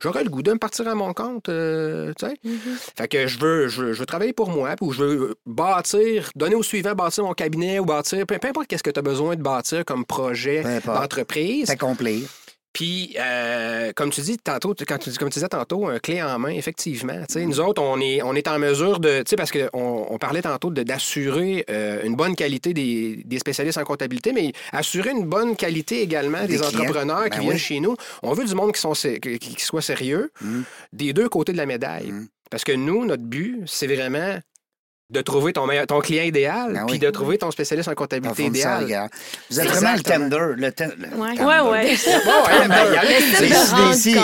j'aurais 0.00 0.22
le 0.24 0.30
goût 0.30 0.42
de 0.42 0.52
me 0.52 0.58
partir 0.58 0.86
à 0.88 0.94
mon 0.94 1.12
compte. 1.12 1.48
euh, 1.48 2.12
tu 2.18 2.26
sais. 2.26 2.34
Fait 2.96 3.08
que 3.08 3.26
je 3.26 3.38
veux, 3.38 3.68
je, 3.68 3.82
veux, 3.82 3.92
je 3.92 4.00
veux 4.00 4.06
travailler 4.06 4.32
pour 4.32 4.50
moi, 4.50 4.76
puis 4.76 4.88
je 4.92 5.02
veux 5.02 5.34
bâtir, 5.46 6.30
donner 6.36 6.54
au 6.54 6.62
suivant, 6.62 6.94
bâtir 6.94 7.24
mon 7.24 7.34
cabinet 7.34 7.78
ou 7.78 7.84
bâtir, 7.84 8.24
peu, 8.26 8.38
peu 8.38 8.48
importe 8.48 8.68
qu'est-ce 8.68 8.82
que 8.82 8.90
tu 8.90 8.98
as 8.98 9.02
besoin 9.02 9.36
de 9.36 9.42
bâtir 9.42 9.84
comme 9.84 10.04
projet 10.04 10.62
d'entreprise. 10.84 11.66
T'accomplir. 11.66 12.28
Puis, 12.76 13.16
euh, 13.18 13.90
comme 13.96 14.10
tu 14.10 14.20
dis 14.20 14.36
tantôt, 14.36 14.74
quand 14.86 14.98
tu, 14.98 15.10
comme 15.12 15.30
tu 15.30 15.38
disais 15.38 15.48
tantôt, 15.48 15.86
un 15.86 15.98
clé 15.98 16.22
en 16.22 16.38
main, 16.38 16.50
effectivement. 16.50 17.22
Sais, 17.26 17.46
Nous 17.46 17.58
autres, 17.58 17.80
on 17.82 17.98
est, 18.02 18.20
on 18.20 18.34
est 18.34 18.46
en 18.48 18.58
mesure 18.58 19.00
de. 19.00 19.20
Tu 19.22 19.30
sais, 19.30 19.36
parce 19.36 19.50
qu'on 19.50 19.70
on 20.10 20.18
parlait 20.18 20.42
tantôt 20.42 20.68
d'assurer 20.70 21.64
euh, 21.70 22.02
une 22.04 22.16
bonne 22.16 22.36
qualité 22.36 22.74
des, 22.74 23.22
des 23.24 23.38
spécialistes 23.38 23.78
en 23.78 23.84
comptabilité, 23.84 24.32
mais 24.34 24.52
assurer 24.72 25.12
une 25.12 25.24
bonne 25.24 25.56
qualité 25.56 26.02
également 26.02 26.44
des, 26.44 26.60
entrepreneurs 26.60 27.24
qui 27.30 27.38
Ben 27.38 27.44
viennent 27.44 27.56
chez 27.58 27.80
nous. 27.80 27.96
On 28.22 28.34
veut 28.34 28.44
du 28.44 28.54
monde 28.54 28.72
qui, 28.72 28.80
sont, 28.82 28.92
sé- 28.92 29.20
qui, 29.20 29.38
qui 29.38 29.64
soit 29.64 29.80
sérieux 29.80 30.30
Mm. 30.42 30.62
des 30.92 31.12
deux 31.14 31.28
côtés 31.30 31.52
de 31.52 31.56
la 31.56 31.64
médaille. 31.64 32.12
Mm. 32.12 32.28
Parce 32.50 32.62
que 32.62 32.72
nous, 32.72 33.06
notre 33.06 33.22
but, 33.22 33.62
c'est 33.64 33.86
vraiment 33.86 34.38
de 35.08 35.20
trouver 35.20 35.52
ton, 35.52 35.66
meilleur- 35.66 35.86
ton 35.86 36.00
client 36.00 36.24
idéal, 36.24 36.72
Ben 36.72 36.84
puis 36.86 36.94
oui. 36.94 36.98
de 36.98 37.08
trouver 37.10 37.38
ton 37.38 37.52
spécialiste 37.52 37.88
en 37.88 37.94
comptabilité 37.94 38.44
idéal. 38.46 38.84
Vous 39.50 39.60
êtes 39.60 39.68
C'est 39.68 39.72
vraiment 39.72 39.94
le 39.94 40.02
tender. 40.02 40.38
Le 40.56 40.72
ten- 40.72 40.92
le 40.98 41.16
Ouais. 41.16 41.36
tender. 41.36 41.44
Ouais, 41.44 41.60
ouais. 41.60 41.96
Bon, 42.24 42.32
ben. 42.68 44.20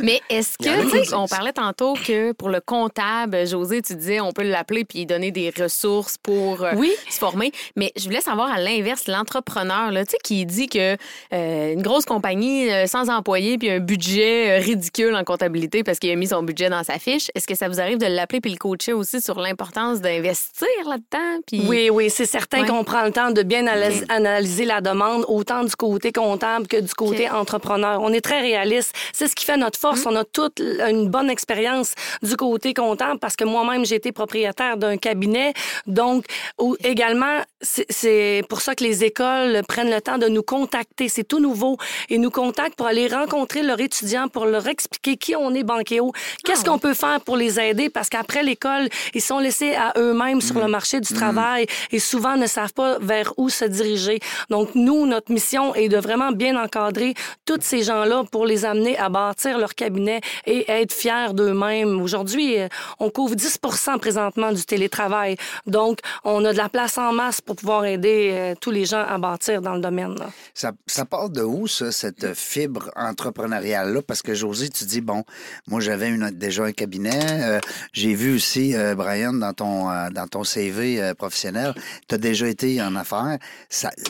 Mais 0.00 0.20
est-ce 0.30 0.56
que, 0.56 1.02
tu 1.08 1.14
on 1.14 1.26
parlait 1.26 1.52
tantôt 1.52 1.94
que 1.94 2.30
pour 2.32 2.48
le 2.48 2.60
comptable, 2.60 3.44
José, 3.46 3.82
tu 3.82 3.96
disais, 3.96 4.20
on 4.20 4.30
peut 4.30 4.42
l'appeler 4.44 4.84
puis 4.84 5.00
lui 5.00 5.06
donner 5.06 5.32
des 5.32 5.50
ressources 5.58 6.16
pour 6.16 6.62
euh, 6.62 6.72
Oui. 6.76 6.92
se 7.10 7.18
former. 7.18 7.50
Mais 7.74 7.92
je 7.96 8.04
voulais 8.04 8.20
savoir 8.20 8.52
à 8.52 8.60
l'inverse, 8.60 9.08
l'entrepreneur, 9.08 9.90
là, 9.90 10.04
tu 10.04 10.12
sais, 10.12 10.18
qui 10.22 10.46
dit 10.46 10.68
que 10.68 10.96
euh, 11.34 11.72
une 11.72 11.82
grosse 11.82 12.04
compagnie 12.04 12.70
euh, 12.70 12.86
sans 12.86 13.08
employés 13.10 13.58
puis 13.58 13.68
un 13.70 13.80
budget 13.80 14.58
ridicule 14.58 15.14
en 15.16 15.24
comptabilité 15.24 15.82
parce 15.82 15.98
qu'il 15.98 16.10
a 16.12 16.16
mis 16.16 16.28
son 16.28 16.44
budget 16.44 16.70
dans 16.70 16.84
sa 16.84 17.00
fiche, 17.00 17.30
est-ce 17.34 17.48
que 17.48 17.56
ça 17.56 17.68
vous 17.68 17.80
arrive 17.80 17.98
de 17.98 18.06
l'appeler 18.06 18.40
puis 18.40 18.52
le 18.52 18.58
coacher 18.58 18.92
aussi 18.92 19.20
sur 19.20 19.40
l'importance 19.40 19.71
d'investir 20.00 20.68
là-dedans? 20.86 21.40
Puis... 21.46 21.62
Oui, 21.66 21.90
oui, 21.90 22.10
c'est 22.10 22.26
certain 22.26 22.60
Ouais. 22.62 22.68
qu'on 22.68 22.84
prend 22.84 23.02
le 23.04 23.12
temps 23.12 23.30
de 23.30 23.42
bien 23.42 23.66
analyser, 23.66 24.04
analyser 24.08 24.64
la 24.64 24.80
demande, 24.80 25.24
autant 25.28 25.64
du 25.64 25.74
côté 25.74 26.12
comptable 26.12 26.66
que 26.66 26.76
du 26.76 26.92
côté 26.94 27.28
entrepreneur. 27.30 28.00
On 28.02 28.12
est 28.12 28.20
très 28.20 28.40
réaliste. 28.40 28.94
C'est 29.12 29.26
ce 29.28 29.34
qui 29.34 29.44
fait 29.44 29.56
notre 29.56 29.78
force. 29.78 30.04
On 30.06 30.14
a 30.16 30.24
toute 30.24 30.60
une 30.60 31.08
bonne 31.08 31.30
expérience 31.30 31.94
du 32.22 32.36
côté 32.36 32.74
comptable 32.74 33.18
parce 33.18 33.36
que 33.36 33.44
moi-même, 33.44 33.84
j'ai 33.86 33.94
été 33.96 34.12
propriétaire 34.12 34.76
d'un 34.76 34.96
cabinet. 34.98 35.54
Donc, 35.86 36.26
également, 36.84 37.38
c'est- 37.60 38.42
pour 38.48 38.60
ça 38.60 38.74
que 38.74 38.84
les 38.84 39.04
écoles 39.04 39.62
prennent 39.68 39.90
le 39.90 40.00
temps 40.00 40.18
de 40.18 40.28
nous 40.28 40.42
contacter. 40.42 41.08
C'est 41.08 41.24
tout 41.24 41.40
nouveau. 41.40 41.76
Ils 42.10 42.20
nous 42.20 42.30
contactent 42.30 42.74
pour 42.76 42.86
aller 42.86 43.06
rencontrer 43.08 43.62
leurs 43.62 43.80
étudiants, 43.80 44.28
pour 44.28 44.44
leur 44.46 44.66
expliquer 44.68 45.16
qui 45.16 45.34
on 45.36 45.54
est 45.54 45.62
Bankéo, 45.62 46.12
qu'est-ce 46.44 46.64
qu'on 46.64 46.78
peut 46.78 46.94
faire 46.94 47.20
pour 47.20 47.36
les 47.36 47.58
aider? 47.58 47.88
Parce 47.88 48.08
qu'après 48.08 48.42
l'école, 48.42 48.88
ils 49.14 49.20
sont 49.22 49.38
laissés 49.38 49.61
à 49.70 49.92
eux-mêmes 49.96 50.40
sur 50.40 50.58
le 50.58 50.68
marché 50.68 51.00
du 51.00 51.12
travail 51.14 51.66
et 51.90 51.98
souvent 51.98 52.36
ne 52.36 52.46
savent 52.46 52.72
pas 52.74 52.98
vers 53.00 53.32
où 53.36 53.48
se 53.48 53.64
diriger. 53.64 54.18
Donc, 54.50 54.70
nous, 54.74 55.06
notre 55.06 55.32
mission 55.32 55.74
est 55.74 55.88
de 55.88 55.96
vraiment 55.98 56.32
bien 56.32 56.60
encadrer 56.62 57.14
tous 57.44 57.60
ces 57.62 57.82
gens-là 57.82 58.24
pour 58.30 58.44
les 58.46 58.64
amener 58.64 58.98
à 58.98 59.08
bâtir 59.08 59.58
leur 59.58 59.74
cabinet 59.74 60.20
et 60.46 60.70
être 60.70 60.92
fiers 60.92 61.32
d'eux-mêmes. 61.32 62.00
Aujourd'hui, 62.00 62.58
euh, 62.58 62.68
on 62.98 63.10
couvre 63.10 63.34
10 63.34 63.58
présentement 64.00 64.52
du 64.52 64.64
télétravail. 64.64 65.36
Donc, 65.66 65.98
on 66.24 66.44
a 66.44 66.52
de 66.52 66.58
la 66.58 66.68
place 66.68 66.98
en 66.98 67.12
masse 67.12 67.40
pour 67.40 67.56
pouvoir 67.56 67.84
aider 67.84 68.30
euh, 68.32 68.54
tous 68.60 68.70
les 68.70 68.84
gens 68.84 69.04
à 69.08 69.18
bâtir 69.18 69.62
dans 69.62 69.74
le 69.74 69.80
domaine. 69.80 70.14
là. 70.18 70.26
Ça, 70.54 70.72
ça 70.86 71.04
part 71.04 71.30
de 71.30 71.42
où, 71.42 71.66
ça, 71.66 71.92
cette 71.92 72.34
fibre 72.34 72.90
entrepreneuriale-là? 72.96 74.00
Parce 74.02 74.22
que, 74.22 74.34
José, 74.34 74.68
tu 74.68 74.84
dis, 74.84 75.00
bon, 75.00 75.24
moi, 75.68 75.80
j'avais 75.80 76.10
déjà 76.32 76.64
un 76.64 76.72
cabinet. 76.72 77.20
euh, 77.42 77.60
J'ai 77.92 78.14
vu 78.14 78.34
aussi, 78.34 78.74
euh, 78.74 78.94
Brian, 78.94 79.32
dans 79.32 79.51
ton, 79.52 79.90
euh, 79.90 80.10
dans 80.10 80.26
CV 80.44 81.00
euh, 81.02 81.14
professionnel, 81.14 81.74
tu 82.08 82.14
as 82.14 82.18
déjà 82.18 82.48
été 82.48 82.80
en 82.82 82.94
affaires. 82.96 83.38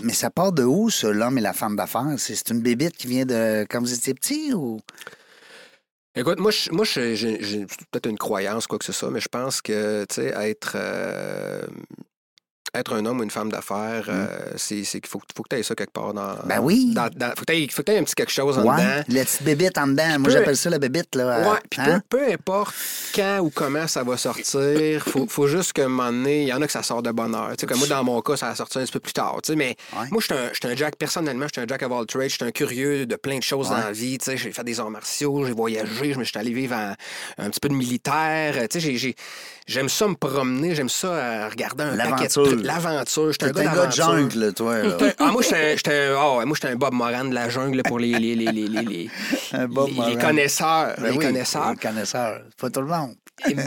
Mais 0.02 0.12
ça 0.12 0.31
part 0.31 0.52
de 0.52 0.64
où, 0.64 0.90
ça, 0.90 1.11
l'homme 1.11 1.38
et 1.38 1.40
la 1.42 1.52
femme 1.52 1.76
d'affaires? 1.76 2.14
C'est 2.18 2.50
une 2.50 2.61
bébite 2.61 2.96
qui 2.96 3.07
vient 3.07 3.26
de 3.26 3.66
quand 3.68 3.81
vous 3.81 3.92
étiez 3.94 4.14
petit 4.14 4.52
ou? 4.55 4.81
Écoute, 6.14 6.38
moi, 6.40 6.50
je- 6.50 6.70
moi 6.70 6.85
j'ai 6.85 7.66
peut-être 7.90 8.07
une 8.09 8.18
croyance, 8.18 8.66
quoi 8.66 8.78
que 8.78 8.85
ce 8.85 8.92
soit, 8.92 9.11
mais 9.11 9.20
je 9.20 9.28
pense 9.28 9.62
que, 9.62 10.05
tu 10.05 10.16
sais, 10.16 10.26
être, 10.26 10.72
euh, 10.74 11.62
être 12.74 12.94
un 12.94 13.04
homme 13.04 13.20
ou 13.20 13.22
une 13.22 13.30
femme 13.30 13.50
d'affaires, 13.50 14.06
euh, 14.08 14.26
c'est 14.56 14.82
qu'il 14.82 15.06
faut, 15.06 15.20
faut 15.37 15.42
que 15.42 15.48
tu 15.50 15.56
aies 15.56 15.62
ça 15.62 15.74
quelque 15.74 15.92
part 15.92 16.14
dans. 16.14 16.32
Mm. 16.32 16.42
Ben 16.46 16.61
oui. 16.61 16.92
dans- 16.94 17.08
dans- 17.14 17.28
faut 17.37 17.44
que 17.44 17.52
tu 17.52 17.90
aies, 17.92 17.98
un 17.98 18.02
petit 18.04 18.14
quelque 18.14 18.32
chose 18.32 18.58
en 18.58 18.62
Ouais, 18.64 18.76
dedans. 18.76 19.04
la 19.08 19.24
petite 19.24 19.42
bébite 19.42 19.76
en 19.78 19.87
dedans. 19.88 20.18
Moi, 20.18 20.30
j'appelle 20.30 20.56
ça 20.56 20.70
la 20.70 20.78
bébite, 20.78 21.14
là. 21.14 21.50
Ouais, 21.52 21.58
puis 21.70 21.80
hein? 21.82 22.02
peu, 22.08 22.18
peu 22.18 22.32
importe 22.32 22.74
quand 23.14 23.40
ou 23.40 23.50
comment 23.50 23.87
ça 23.87 24.02
va 24.04 24.16
sortir, 24.16 25.02
faut, 25.06 25.26
faut 25.28 25.46
juste 25.48 25.74
qu'à 25.74 25.85
un 25.85 25.88
moment 25.88 26.11
donné, 26.11 26.42
il 26.42 26.48
y 26.48 26.52
en 26.52 26.62
a 26.62 26.66
que 26.66 26.72
ça 26.72 26.82
sort 26.82 27.02
de 27.02 27.11
bonne 27.11 27.35
heure. 27.35 27.50
Tu 27.50 27.56
sais, 27.61 27.66
comme 27.66 27.78
moi, 27.78 27.88
dans 27.88 28.02
mon 28.04 28.20
cas, 28.22 28.37
ça 28.37 28.48
a 28.48 28.54
sorti 28.54 28.78
un 28.78 28.82
petit 28.85 28.92
peu 28.92 29.00
plus 29.00 29.12
tard. 29.12 29.37
tu 29.42 29.52
sais, 29.52 29.56
Mais 29.56 29.76
Ouais. 29.92 30.06
moi, 30.11 30.20
je 30.20 30.32
suis 30.54 30.66
un, 30.66 30.74
Jack, 30.76 30.96
personnellement, 30.96 31.46
je 31.48 31.52
suis 31.52 31.61
un 31.62 31.66
Jack 31.68 31.82
of 31.82 31.92
all 31.92 32.06
trades. 32.06 32.30
Je 32.30 32.35
suis 32.37 32.44
un 32.44 32.50
curieux 32.52 33.04
de 33.04 33.16
plein 33.16 33.37
de 33.38 33.42
choses 33.42 33.68
Ouais. 33.68 33.76
dans 33.76 33.82
la 33.85 33.92
vie. 33.92 34.16
tu 34.18 34.24
sais, 34.24 34.37
J'ai 34.38 34.50
fait 34.52 34.64
des 34.64 34.80
arts 34.80 34.90
martiaux, 34.90 35.44
j'ai 35.44 35.52
voyagé, 35.52 36.14
je 36.14 36.18
me 36.18 36.24
suis 36.24 36.38
allé 36.38 36.52
vivre 36.52 36.74
en- 36.74 36.94
un 37.38 37.50
petit 37.50 37.61
peu 37.61 37.68
de 37.68 37.74
militaire. 37.74 38.54
Tu 38.68 38.80
sais, 38.80 38.96
j'ai- 38.96 39.14
J'aime 39.66 39.88
ça 39.88 40.09
me 40.09 40.14
promener, 40.14 40.75
j'aime 40.75 40.88
ça 40.88 41.07
euh, 41.09 41.48
regarder 41.48 41.85
un 41.85 41.96
paquet 41.96 42.27
de 42.29 42.62
L'aventure. 42.66 43.33
suis 43.33 43.44
un 43.44 43.53
gars 43.53 43.70
un 43.70 43.75
gars 43.75 43.87
de 43.87 43.92
jungle, 43.92 44.53
toi. 44.55 44.79
là. 44.83 44.96
Ah, 45.18 45.31
moi, 45.31 45.42
j'étais 45.42 45.57
un- 45.72 45.77
j'étais 45.77 45.94
un, 46.09 46.16
ah 46.18 46.44
j'étais 46.55 46.68
un 46.68 46.77
Bob 46.77 46.94
Moran 46.94 47.25
de 47.27 47.35
la 47.35 47.48
jungle 47.48 47.83
pour 47.85 47.98
les, 47.98 48.12
les, 48.18 48.35
les, 48.35 48.46
les, 48.53 48.66
les, 48.68 48.83
les- 48.83 49.11
Un 49.53 49.66
Bob 49.68 49.88
les- 49.88 49.94
Moran. 49.94 50.09
les 50.09 50.16
connaisseurs. 50.16 50.94
Ben 50.98 51.11
les 51.12 51.16
oui, 51.16 51.25
connaisseurs. 51.25 51.70
Les 51.70 51.77
connaisseurs. 51.77 52.40
Pas 52.61 52.70
tout 52.70 52.81
le 52.81 52.87
monde. 52.87 53.14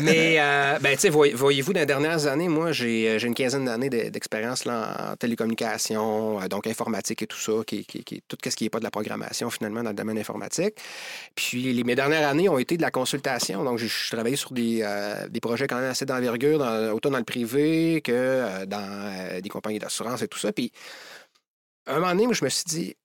Mais, 0.03 0.37
euh, 0.39 0.79
ben, 0.79 0.93
tu 0.93 1.01
sais, 1.01 1.09
voy- 1.09 1.33
voyez-vous, 1.33 1.73
dans 1.73 1.79
les 1.81 1.85
dernières 1.85 2.27
années, 2.27 2.47
moi, 2.47 2.71
j'ai 2.71 3.09
euh, 3.09 3.19
une 3.19 3.33
quinzaine 3.33 3.65
d'années 3.65 3.89
de- 3.89 4.09
d'expérience 4.09 4.65
en 4.67 5.15
télécommunication, 5.17 6.41
euh, 6.41 6.47
donc 6.47 6.67
informatique 6.67 7.23
et 7.23 7.27
tout 7.27 7.37
ça, 7.37 7.51
qui, 7.67 7.85
qui, 7.85 8.23
tout 8.27 8.37
ce 8.43 8.55
qui 8.55 8.63
n'est 8.65 8.69
pas 8.69 8.79
de 8.79 8.83
la 8.85 8.91
programmation, 8.91 9.49
finalement, 9.49 9.83
dans 9.83 9.89
le 9.89 9.95
domaine 9.95 10.17
informatique. 10.17 10.75
Puis, 11.35 11.73
les, 11.73 11.83
mes 11.83 11.95
dernières 11.95 12.29
années 12.29 12.47
ont 12.47 12.57
été 12.59 12.77
de 12.77 12.81
la 12.83 12.91
consultation. 12.91 13.63
Donc, 13.63 13.79
j'ai 13.79 13.89
travaillé 14.11 14.35
sur 14.35 14.53
des, 14.53 14.87
des 15.29 15.39
projets 15.41 15.67
quand 15.67 15.77
même 15.77 15.89
assez 15.89 16.05
d'envergure, 16.05 16.61
autant 16.93 17.09
dans 17.11 17.17
le 17.17 17.23
privé 17.25 18.01
que 18.01 18.65
dans 18.65 19.41
des 19.41 19.49
compagnies 19.49 19.79
d'assurance 19.79 20.21
et 20.21 20.27
tout 20.27 20.39
ça. 20.39 20.53
Puis, 20.53 20.71
à 21.87 21.95
un 21.95 21.99
moment 21.99 22.11
donné, 22.11 22.25
moi, 22.25 22.33
je 22.33 22.45
me 22.45 22.49
suis 22.49 22.63
dit, 22.65 22.95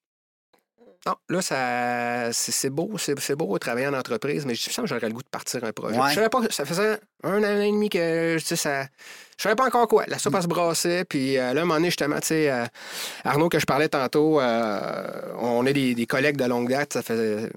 non, 1.06 1.14
là, 1.30 1.40
ça, 1.40 2.32
c'est 2.32 2.68
beau, 2.68 2.90
c'est 2.98 3.18
c'est 3.20 3.34
beau 3.34 3.58
travailler 3.58 3.86
en 3.86 3.94
entreprise, 3.94 4.44
mais 4.44 4.54
je 4.54 4.70
sens 4.70 4.82
que 4.82 4.86
j'aurais 4.86 5.08
le 5.08 5.14
goût 5.14 5.22
de 5.22 5.28
partir 5.28 5.64
un 5.64 5.72
projet. 5.72 5.98
Ouais. 5.98 6.10
Je 6.10 6.16
savais 6.16 6.28
pas, 6.28 6.40
ça 6.50 6.66
faisait 6.66 6.98
un 7.22 7.42
an 7.42 7.60
et 7.60 7.70
demi 7.70 7.88
que, 7.88 8.38
tu 8.38 8.44
sais, 8.44 8.56
ça... 8.56 8.84
Je 9.38 9.44
savais 9.44 9.54
pas 9.54 9.64
encore 9.64 9.88
quoi. 9.88 10.04
La 10.06 10.18
soupe, 10.18 10.34
elle 10.36 10.42
se 10.42 10.46
brassait, 10.46 11.04
puis 11.06 11.38
euh, 11.38 11.54
là, 11.54 11.60
à 11.60 11.62
un 11.62 11.66
moment 11.66 11.76
donné, 11.76 11.86
justement, 11.86 12.20
tu 12.20 12.26
sais, 12.26 12.50
euh, 12.50 12.66
Arnaud, 13.24 13.48
que 13.48 13.58
je 13.58 13.64
parlais 13.64 13.88
tantôt, 13.88 14.38
euh, 14.38 15.32
on 15.38 15.64
est 15.64 15.72
des, 15.72 15.94
des 15.94 16.04
collègues 16.04 16.36
de 16.36 16.44
longue 16.44 16.68
date, 16.68 16.92
ça 16.92 17.02
fait 17.02 17.50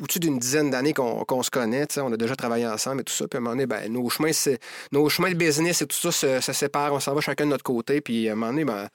au-dessus 0.00 0.18
d'une 0.18 0.38
dizaine 0.38 0.70
d'années 0.70 0.92
qu'on 0.92 1.24
qu'on 1.24 1.42
se 1.42 1.50
connaît, 1.50 1.86
on 1.98 2.12
a 2.12 2.16
déjà 2.16 2.36
travaillé 2.36 2.66
ensemble 2.66 3.02
et 3.02 3.04
tout 3.04 3.12
ça, 3.12 3.28
puis 3.28 3.36
à 3.36 3.40
un 3.40 3.42
moment 3.42 3.54
donné, 3.54 3.66
ben, 3.66 3.92
nos 3.92 4.08
chemins, 4.08 4.30
nos 4.92 5.08
chemins 5.10 5.30
de 5.30 5.34
business 5.34 5.82
et 5.82 5.86
tout 5.86 5.96
ça 5.96 6.10
se, 6.10 6.40
se 6.40 6.52
séparent, 6.54 6.94
on 6.94 7.00
s'en 7.00 7.14
va 7.14 7.20
chacun 7.20 7.44
de 7.44 7.50
notre 7.50 7.64
côté, 7.64 8.00
puis 8.00 8.30
à 8.30 8.32
un 8.32 8.34
moment 8.34 8.52
donné, 8.52 8.64
ben, 8.64 8.88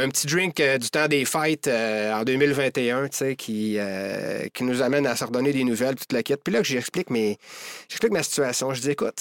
un 0.00 0.08
petit 0.08 0.26
drink 0.26 0.60
euh, 0.60 0.78
du 0.78 0.90
temps 0.90 1.08
des 1.08 1.24
fêtes 1.24 1.66
euh, 1.66 2.12
en 2.12 2.24
2021, 2.24 3.08
tu 3.08 3.16
sais, 3.16 3.36
qui, 3.36 3.76
euh, 3.78 4.46
qui 4.52 4.64
nous 4.64 4.82
amène 4.82 5.06
à 5.06 5.16
se 5.16 5.24
redonner 5.24 5.52
des 5.52 5.64
nouvelles, 5.64 5.94
toute 5.94 6.12
la 6.12 6.22
quête. 6.22 6.42
Puis 6.42 6.52
là, 6.52 6.60
que 6.60 6.66
j'explique 6.66 7.10
mes, 7.10 7.38
j'explique 7.88 8.12
ma 8.12 8.22
situation. 8.22 8.72
Je 8.74 8.80
dis, 8.80 8.90
écoute, 8.90 9.20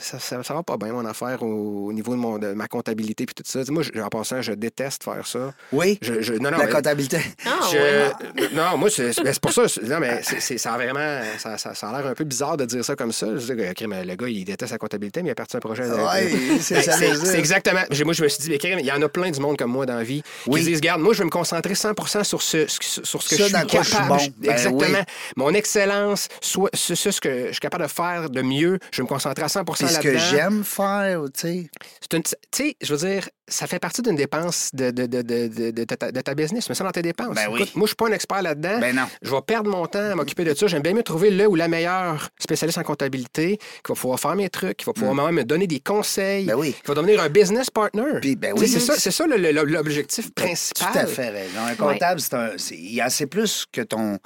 ça, 0.00 0.18
ça, 0.18 0.42
ça 0.42 0.54
va 0.54 0.62
pas 0.62 0.76
bien, 0.76 0.92
mon 0.92 1.04
affaire, 1.04 1.42
au, 1.42 1.86
au 1.88 1.92
niveau 1.92 2.12
de, 2.12 2.18
mon, 2.18 2.38
de 2.38 2.52
ma 2.52 2.66
comptabilité, 2.68 3.26
puis 3.26 3.34
tout 3.34 3.42
ça. 3.46 3.60
Moi, 3.70 3.82
je- 3.82 4.00
en 4.00 4.08
passant, 4.08 4.40
je 4.42 4.52
déteste 4.52 5.04
faire 5.04 5.26
ça. 5.26 5.52
Oui? 5.72 5.98
Je, 6.02 6.20
je- 6.22 6.34
non, 6.34 6.50
non, 6.50 6.58
la 6.58 6.66
mais- 6.66 6.72
comptabilité. 6.72 7.18
Ah, 7.46 7.50
je- 7.70 7.76
ouais. 7.76 8.48
Non, 8.54 8.76
moi, 8.78 8.88
c'est 8.90 9.12
pour 9.40 9.52
ça. 9.52 9.68
c'est- 9.68 9.82
Non, 9.82 10.00
mais 10.00 10.20
c'est- 10.22 10.40
c'est- 10.40 10.58
ça 10.58 10.72
a 10.72 10.76
vraiment. 10.76 11.20
Ça, 11.38 11.58
ça- 11.58 11.74
ça 11.74 11.90
a 11.90 12.00
l'air 12.00 12.10
un 12.10 12.14
peu 12.14 12.24
bizarre 12.24 12.56
de 12.56 12.64
dire 12.64 12.84
ça 12.84 12.96
comme 12.96 13.12
ça. 13.12 13.26
Je 13.36 13.40
dis 13.52 13.56
que 13.56 13.72
crime, 13.74 13.94
le 14.04 14.14
gars, 14.16 14.28
il 14.28 14.44
déteste 14.44 14.72
sa 14.72 14.78
comptabilité, 14.78 15.22
mais 15.22 15.28
il 15.28 15.32
a 15.32 15.34
parti 15.34 15.56
un 15.56 15.60
projet. 15.60 15.84
de- 15.84 15.90
Oui, 15.94 16.58
c'est 16.60 16.74
Ben, 16.76 16.82
ça. 16.82 16.92
c'est 17.24 17.38
exactement. 17.38 17.80
Moi, 18.04 18.12
je 18.14 18.22
me 18.22 18.28
suis 18.28 18.42
dit, 18.42 18.50
mais 18.50 18.58
il 18.80 18.86
y 18.86 18.92
en 18.92 19.02
a 19.02 19.08
plein 19.08 19.30
du 19.30 19.40
monde 19.40 19.56
comme 19.56 19.70
moi 19.72 19.86
dans 19.86 19.96
la 19.96 20.02
vie 20.02 20.22
Oui. 20.46 20.60
qui 20.60 20.66
disent, 20.66 20.78
regarde, 20.78 21.00
moi, 21.00 21.12
je 21.14 21.18
vais 21.18 21.24
me 21.24 21.30
concentrer 21.30 21.74
100 21.74 22.24
sur 22.24 22.40
ce, 22.42 22.66
sur 22.68 23.22
ce 23.22 23.28
que 23.28 23.36
Ça, 23.36 23.44
je 23.44 23.48
suis 23.48 23.78
je 23.78 23.82
suis 23.82 23.92
capable. 23.92 24.08
bon. 24.08 24.16
Ben 24.38 24.52
exactement. 24.52 24.80
oui. 24.98 25.04
Mon 25.36 25.50
excellence, 25.54 26.28
soit 26.40 26.70
ce, 26.74 26.94
ce 26.94 27.20
que 27.20 27.46
je 27.48 27.52
suis 27.52 27.60
capable 27.60 27.84
de 27.84 27.88
faire 27.90 28.30
de 28.30 28.42
mieux, 28.42 28.78
je 28.92 28.98
vais 28.98 29.02
me 29.04 29.08
concentrer 29.08 29.44
à 29.44 29.48
100 29.48 29.64
Puis 29.64 29.89
ce 29.90 30.00
que 30.00 30.16
j'aime 30.16 30.64
faire, 30.64 31.22
tu 31.34 31.40
sais. 31.40 31.70
C'est 32.00 32.16
une- 32.16 32.22
Tu 32.22 32.34
sais, 32.52 32.76
je 32.80 32.94
veux 32.94 33.08
dire, 33.08 33.28
ça 33.46 33.66
fait 33.66 33.78
partie 33.78 34.02
d'une 34.02 34.16
dépense 34.16 34.70
de, 34.72 34.90
de, 34.90 35.06
de, 35.06 35.22
de, 35.22 35.48
de, 35.48 35.70
de 35.70 35.84
ta, 35.84 36.10
de 36.12 36.20
ta 36.20 36.34
business. 36.34 36.68
Mais 36.68 36.74
ça 36.74 36.84
dans 36.84 36.90
tes 36.90 37.02
dépenses. 37.02 37.34
Ben 37.34 37.48
oui. 37.50 37.62
Écoute, 37.62 37.76
moi, 37.76 37.86
je 37.86 37.90
suis 37.90 37.96
pas 37.96 38.08
un 38.08 38.12
expert 38.12 38.42
là-dedans. 38.42 38.78
Ben 38.80 38.94
non. 38.94 39.04
Je 39.22 39.30
vais 39.30 39.42
perdre 39.46 39.70
mon 39.70 39.86
temps 39.86 39.98
à 40.12 40.14
m'occuper 40.14 40.44
de 40.44 40.54
ça. 40.54 40.66
J'aime 40.68 40.82
bien 40.82 40.94
mieux 40.94 41.02
trouver 41.02 41.30
le 41.30 41.46
ou 41.48 41.54
la 41.56 41.68
meilleure 41.68 42.28
spécialiste 42.38 42.78
en 42.78 42.82
comptabilité 42.82 43.58
qui 43.58 43.88
va 43.88 43.94
pouvoir 43.94 44.20
faire 44.20 44.36
mes 44.36 44.48
trucs, 44.50 44.76
qui 44.78 44.84
va 44.86 44.92
pouvoir 44.92 45.14
même 45.14 45.34
me 45.34 45.44
donner 45.44 45.66
des 45.66 45.80
conseils, 45.80 46.44
Mm. 46.44 46.48
Ben 46.48 46.54
oui. 46.54 46.72
qui 46.74 46.86
va 46.86 46.94
devenir 46.94 47.20
un 47.22 47.28
business 47.28 47.70
partner. 47.70 48.20
Puis, 48.20 48.36
ben 48.36 48.54
oui. 48.56 48.68
C'est 48.68 48.80
ça, 48.80 48.94
ça 48.96 49.26
l'objectif 49.26 50.32
principal. 50.32 50.92
Tout 50.92 50.98
à 50.98 51.06
fait 51.06 51.28
raison. 51.30 51.60
Un 51.66 51.74
comptable, 51.74 52.20
c'est 52.20 52.34
un. 52.34 52.50
Il 52.72 53.02
en 53.02 53.10
sait 53.10 53.26
plus 53.26 53.66
que 53.70 53.80
ton. 53.82 54.18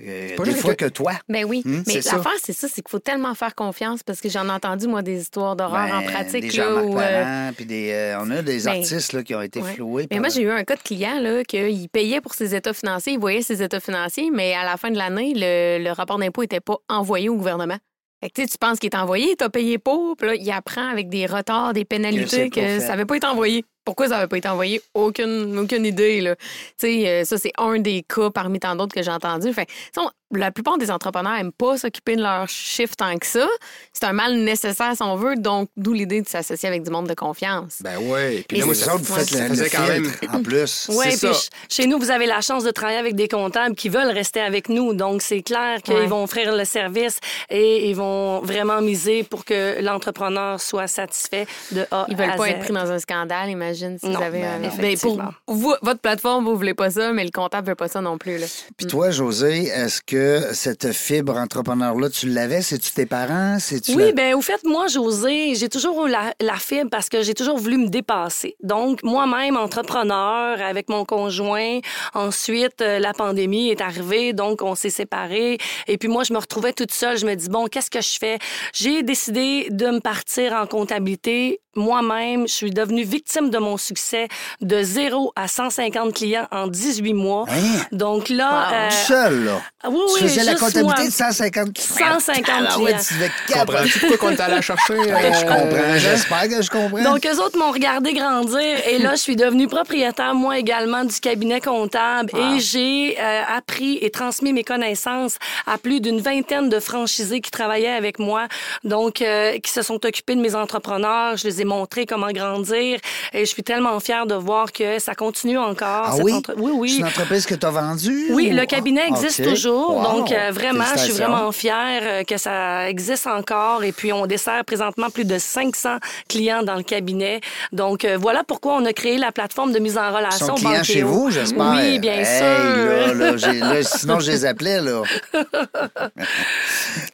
Euh, 0.00 0.36
pas 0.36 0.44
des 0.44 0.52
fois 0.54 0.74
que- 0.74 0.84
que 0.86 0.90
toi. 0.90 1.12
Ben 1.28 1.44
oui. 1.44 1.62
Hum, 1.64 1.82
mais 1.86 1.94
l'affaire, 1.94 2.32
c'est 2.42 2.52
ça, 2.52 2.68
c'est 2.68 2.82
qu'il 2.82 2.90
faut 2.90 2.98
tellement 2.98 3.34
faire 3.34 3.54
confiance 3.54 4.02
parce 4.02 4.20
que 4.20 4.28
j'en 4.28 4.46
ai 4.46 4.50
entendu, 4.50 4.86
moi, 4.86 5.02
des 5.02 5.20
histoires 5.20 5.56
d'horreur 5.56 5.88
en 5.94 6.00
Ben, 6.02 6.10
pratique. 6.12 6.50
Des 6.50 6.56
là, 6.58 6.64
euh, 6.66 7.52
puis 7.56 7.64
des, 7.66 7.90
euh, 7.92 8.20
on 8.20 8.30
a 8.30 8.42
des 8.42 8.62
ben, 8.62 8.76
artistes 8.78 9.12
là, 9.12 9.22
qui 9.22 9.34
ont 9.34 9.42
été 9.42 9.60
ouais. 9.60 9.72
floués. 9.74 10.02
Mais 10.10 10.16
par- 10.16 10.20
moi, 10.20 10.28
j'ai 10.28 10.42
eu 10.42 10.50
un 10.50 10.64
cas 10.64 10.76
de 10.76 10.82
client 10.82 11.18
là, 11.20 11.42
qu'il 11.44 11.88
payait 11.88 12.20
pour 12.20 12.34
ses 12.34 12.54
états 12.54 12.72
financiers, 12.72 13.14
il 13.14 13.18
voyait 13.18 13.42
ses 13.42 13.62
états 13.62 13.80
financiers, 13.80 14.30
mais 14.32 14.54
à 14.54 14.64
la 14.64 14.76
fin 14.76 14.90
de 14.90 14.96
l'année, 14.98 15.32
le, 15.34 15.82
le 15.84 15.90
rapport 15.92 16.18
d'impôt 16.18 16.42
n'était 16.42 16.60
pas 16.60 16.76
envoyé 16.88 17.28
au 17.28 17.36
gouvernement. 17.36 17.78
Fait 18.20 18.30
que, 18.30 18.34
tu 18.34 18.42
sais, 18.42 18.48
tu 18.48 18.58
penses 18.58 18.80
qu'il 18.80 18.90
est 18.92 18.96
envoyé, 18.96 19.36
tu 19.36 19.44
as 19.44 19.48
payé 19.48 19.78
pour, 19.78 20.16
puis 20.16 20.26
là, 20.26 20.34
il 20.34 20.50
apprend 20.50 20.88
avec 20.88 21.08
des 21.08 21.26
retards, 21.26 21.72
des 21.72 21.84
pénalités 21.84 22.50
que, 22.50 22.60
fait. 22.60 22.80
ça 22.80 22.88
n'avait 22.88 23.04
pas 23.04 23.16
été 23.16 23.26
envoyé. 23.28 23.64
Pourquoi 23.88 24.08
ça 24.08 24.16
n'avait 24.16 24.28
pas 24.28 24.36
été 24.36 24.48
envoyé? 24.50 24.82
Aucune, 24.92 25.58
aucune 25.58 25.86
idée. 25.86 26.20
Là. 26.20 26.36
Tu 26.36 26.42
sais, 26.76 27.08
euh, 27.08 27.24
ça, 27.24 27.38
c'est 27.38 27.52
un 27.56 27.78
des 27.78 28.04
cas 28.06 28.28
parmi 28.28 28.60
tant 28.60 28.76
d'autres 28.76 28.94
que 28.94 29.02
j'ai 29.02 29.10
entendu. 29.10 29.50
Fait 29.54 29.66
on- 29.96 30.10
la 30.36 30.50
plupart 30.50 30.76
des 30.76 30.90
entrepreneurs 30.90 31.32
n'aiment 31.38 31.52
pas 31.52 31.78
s'occuper 31.78 32.14
de 32.14 32.20
leur 32.20 32.46
chiffre 32.50 32.94
tant 32.94 33.16
que 33.16 33.24
ça. 33.24 33.46
C'est 33.94 34.04
un 34.04 34.12
mal 34.12 34.34
nécessaire 34.40 34.92
si 34.94 35.02
on 35.02 35.16
veut, 35.16 35.36
donc 35.36 35.70
d'où 35.74 35.94
l'idée 35.94 36.20
de 36.20 36.28
s'associer 36.28 36.68
avec 36.68 36.82
du 36.82 36.90
monde 36.90 37.08
de 37.08 37.14
confiance. 37.14 37.78
Ben 37.80 37.96
oui. 37.98 38.44
Puis 38.46 38.60
Vous 38.60 38.74
c'est- 38.74 38.84
ça, 38.84 38.94
autres, 38.94 39.04
vous 39.04 39.14
ouais. 39.14 39.24
faites 39.24 39.58
le, 39.58 39.68
quand 39.74 39.86
même. 39.88 40.12
en 40.34 40.42
plus. 40.42 40.88
Oui, 40.94 41.06
puis 41.16 41.30
chez 41.70 41.86
nous, 41.86 41.98
vous 41.98 42.10
avez 42.10 42.26
la 42.26 42.42
chance 42.42 42.62
de 42.62 42.70
travailler 42.70 42.98
avec 42.98 43.14
des 43.14 43.26
comptables 43.26 43.74
qui 43.74 43.88
veulent 43.88 44.10
rester 44.10 44.40
avec 44.40 44.68
nous. 44.68 44.92
Donc, 44.92 45.22
c'est 45.22 45.40
clair 45.40 45.80
qu'ils 45.82 45.94
Ouais. 45.94 46.06
vont 46.06 46.24
offrir 46.24 46.54
le 46.54 46.66
service 46.66 47.20
et 47.48 47.88
ils 47.88 47.96
vont 47.96 48.40
vraiment 48.40 48.82
miser 48.82 49.22
pour 49.22 49.46
que 49.46 49.80
l'entrepreneur 49.80 50.60
soit 50.60 50.88
satisfait 50.88 51.46
de 51.72 51.86
A 51.90 52.04
Ils 52.10 52.16
veulent 52.18 52.28
à 52.32 52.36
pas 52.36 52.44
Z. 52.44 52.50
être 52.50 52.58
pris 52.60 52.74
dans 52.74 52.90
un 52.90 52.98
scandale, 52.98 53.48
imagine, 53.48 53.77
si 53.98 54.06
Non, 54.06 54.18
vous 54.18 54.22
avez 54.24 54.40
ben 54.40 54.64
un 54.64 54.68
non. 54.68 54.74
Ben, 54.78 54.98
pour 54.98 55.18
vous, 55.46 55.74
votre 55.82 56.00
plateforme, 56.00 56.44
vous 56.44 56.56
voulez 56.56 56.74
pas 56.74 56.90
ça, 56.90 57.12
mais 57.12 57.24
le 57.24 57.30
comptable 57.30 57.68
veut 57.68 57.74
pas 57.74 57.88
ça 57.88 58.00
non 58.00 58.18
plus. 58.18 58.38
Là. 58.38 58.46
Puis 58.76 58.86
toi, 58.86 59.10
José, 59.10 59.64
est-ce 59.66 60.00
que 60.02 60.52
cette 60.52 60.92
fibre 60.92 61.36
entrepreneur-là, 61.36 62.10
tu 62.10 62.28
l'avais? 62.28 62.62
C'est-tu 62.62 62.92
tes 62.92 63.06
parents? 63.06 63.58
C'est-tu 63.58 63.94
Oui, 63.94 64.06
la- 64.06 64.12
ben 64.12 64.34
au 64.34 64.40
fait, 64.42 64.60
moi, 64.64 64.86
José, 64.88 65.54
j'ai 65.54 65.68
toujours 65.68 66.06
eu 66.06 66.10
la, 66.10 66.32
la 66.40 66.56
fibre 66.56 66.90
parce 66.90 67.08
que 67.08 67.22
j'ai 67.22 67.34
toujours 67.34 67.58
voulu 67.58 67.76
me 67.78 67.88
dépasser. 67.88 68.56
Donc, 68.62 69.02
moi-même, 69.02 69.56
entrepreneur 69.56 70.60
avec 70.60 70.88
mon 70.88 71.04
conjoint. 71.04 71.78
Ensuite, 72.14 72.80
euh, 72.82 72.98
la 72.98 73.12
pandémie 73.12 73.70
est 73.70 73.80
arrivée, 73.80 74.32
donc 74.32 74.62
on 74.62 74.74
s'est 74.74 74.90
séparés. 74.90 75.58
Et 75.86 75.98
puis 75.98 76.08
moi, 76.08 76.24
je 76.24 76.32
me 76.32 76.38
retrouvais 76.38 76.72
toute 76.72 76.92
seule. 76.92 77.16
Je 77.18 77.26
me 77.26 77.34
dis, 77.34 77.48
bon, 77.48 77.66
qu'est-ce 77.66 77.90
que 77.90 78.00
je 78.00 78.16
fais? 78.18 78.38
J'ai 78.72 79.02
décidé 79.02 79.68
de 79.70 79.86
me 79.86 80.00
partir 80.00 80.52
en 80.52 80.66
comptabilité. 80.66 81.60
Moi-même, 81.76 82.48
je 82.48 82.52
suis 82.54 82.70
devenue 82.70 83.04
victime 83.04 83.50
de 83.50 83.58
mon 83.58 83.76
succès 83.76 84.28
de 84.60 84.82
0 84.82 85.32
à 85.36 85.48
150 85.48 86.14
clients 86.14 86.46
en 86.50 86.66
18 86.66 87.12
mois. 87.14 87.44
Hein? 87.48 87.80
Donc 87.92 88.28
là... 88.30 88.68
Wow. 88.68 88.74
euh, 88.74 88.90
Seul, 88.90 89.44
là. 89.44 89.60
oui, 89.88 89.94
oui, 89.96 90.12
tu 90.18 90.28
faisais 90.28 90.44
la 90.44 90.54
comptabilité 90.54 90.82
moi. 90.82 91.06
de 91.06 91.10
150 91.12 91.72
clients. 91.74 92.20
150 92.20 92.44
Ah 92.48 92.78
ouais, 92.78 92.84
clients. 92.86 92.98
tu 93.06 93.14
devais. 93.14 93.30
Comprends-tu 93.52 93.98
pourquoi 94.00 94.18
qu'on 94.18 94.30
est 94.34 94.40
allé 94.40 94.54
la 94.56 94.60
chercher? 94.62 94.94
Je 95.04 95.08
euh, 95.10 95.42
comprends. 95.42 95.98
Jean? 95.98 95.98
J'espère 95.98 96.48
que 96.48 96.62
je 96.62 96.70
comprends. 96.70 97.02
Donc, 97.02 97.26
eux 97.26 97.40
autres 97.42 97.58
m'ont 97.58 97.70
regardé 97.70 98.12
grandir 98.12 98.60
et 98.88 98.98
là, 98.98 99.12
je 99.14 99.20
suis 99.20 99.36
devenue 99.36 99.68
propriétaire, 99.68 100.34
moi 100.34 100.58
également, 100.58 101.04
du 101.04 101.20
cabinet 101.20 101.60
comptable 101.60 102.30
et 102.36 102.60
j'ai 102.60 103.16
euh, 103.20 103.42
appris 103.56 103.98
et 104.00 104.10
transmis 104.10 104.52
mes 104.52 104.64
connaissances 104.64 105.36
à 105.66 105.78
plus 105.78 106.00
d'une 106.00 106.20
vingtaine 106.20 106.68
de 106.68 106.80
franchisés 106.80 107.40
qui 107.40 107.50
travaillaient 107.50 107.88
avec 107.88 108.18
moi, 108.18 108.48
donc 108.84 109.22
euh, 109.22 109.58
qui 109.58 109.70
se 109.70 109.82
sont 109.82 110.04
occupés 110.04 110.34
de 110.34 110.40
mes 110.40 110.54
entrepreneurs. 110.54 111.36
Je 111.36 111.44
les 111.46 111.57
ai 111.60 111.64
montré 111.64 112.06
comment 112.06 112.30
grandir 112.30 112.98
et 113.32 113.40
je 113.40 113.44
suis 113.50 113.62
tellement 113.62 113.98
fière 114.00 114.26
de 114.26 114.34
voir 114.34 114.72
que 114.72 114.98
ça 114.98 115.14
continue 115.14 115.58
encore. 115.58 116.04
ah 116.06 116.12
cette 116.14 116.24
oui? 116.24 116.32
entre- 116.32 116.54
Oui, 116.56 116.70
C'est 116.72 116.78
oui. 116.78 116.96
une 117.00 117.06
entreprise 117.06 117.46
que 117.46 117.54
tu 117.54 117.66
as 117.66 117.70
vendue? 117.70 118.26
Oui, 118.30 118.50
ou- 118.52 118.56
le 118.56 118.64
cabinet 118.66 119.02
Ah, 119.04 119.08
existe 119.08 119.42
toujours. 119.44 119.96
Wow. 119.96 120.02
Donc, 120.02 120.32
euh, 120.32 120.50
vraiment, 120.52 120.84
je 120.96 121.00
suis 121.02 121.12
vraiment 121.12 121.50
fière 121.52 122.00
euh, 122.02 122.22
que 122.24 122.36
ça 122.36 122.88
existe 122.88 123.26
encore. 123.26 123.84
Et 123.84 123.92
puis, 123.92 124.12
on 124.12 124.26
dessert 124.26 124.64
présentement 124.64 125.10
plus 125.10 125.24
de 125.24 125.38
500 125.38 125.98
clients 126.28 126.62
dans 126.62 126.74
le 126.76 126.82
cabinet. 126.82 127.40
Donc, 127.72 128.04
euh, 128.04 128.16
voilà 128.20 128.44
pourquoi 128.44 128.74
on 128.74 128.84
a 128.84 128.92
créé 128.92 129.18
la 129.18 129.32
plateforme 129.32 129.72
de 129.72 129.78
mise 129.78 129.96
en 129.98 130.08
Ils 130.10 130.16
relation. 130.16 130.46
sont 130.46 130.54
clients 130.54 130.70
Bankéo. 130.70 130.84
chez 130.84 131.02
vous, 131.02 131.30
j'espère. 131.30 131.70
Oui, 131.76 131.98
bien 131.98 132.12
Hey, 132.14 132.24
sûr. 132.26 132.44
Là, 132.44 133.14
là, 133.14 133.36
j'ai- 133.36 133.60
là, 133.60 133.82
sinon, 133.82 134.20
je 134.20 134.30
les 134.30 134.44
appelais, 134.44 134.80
là. 134.80 135.02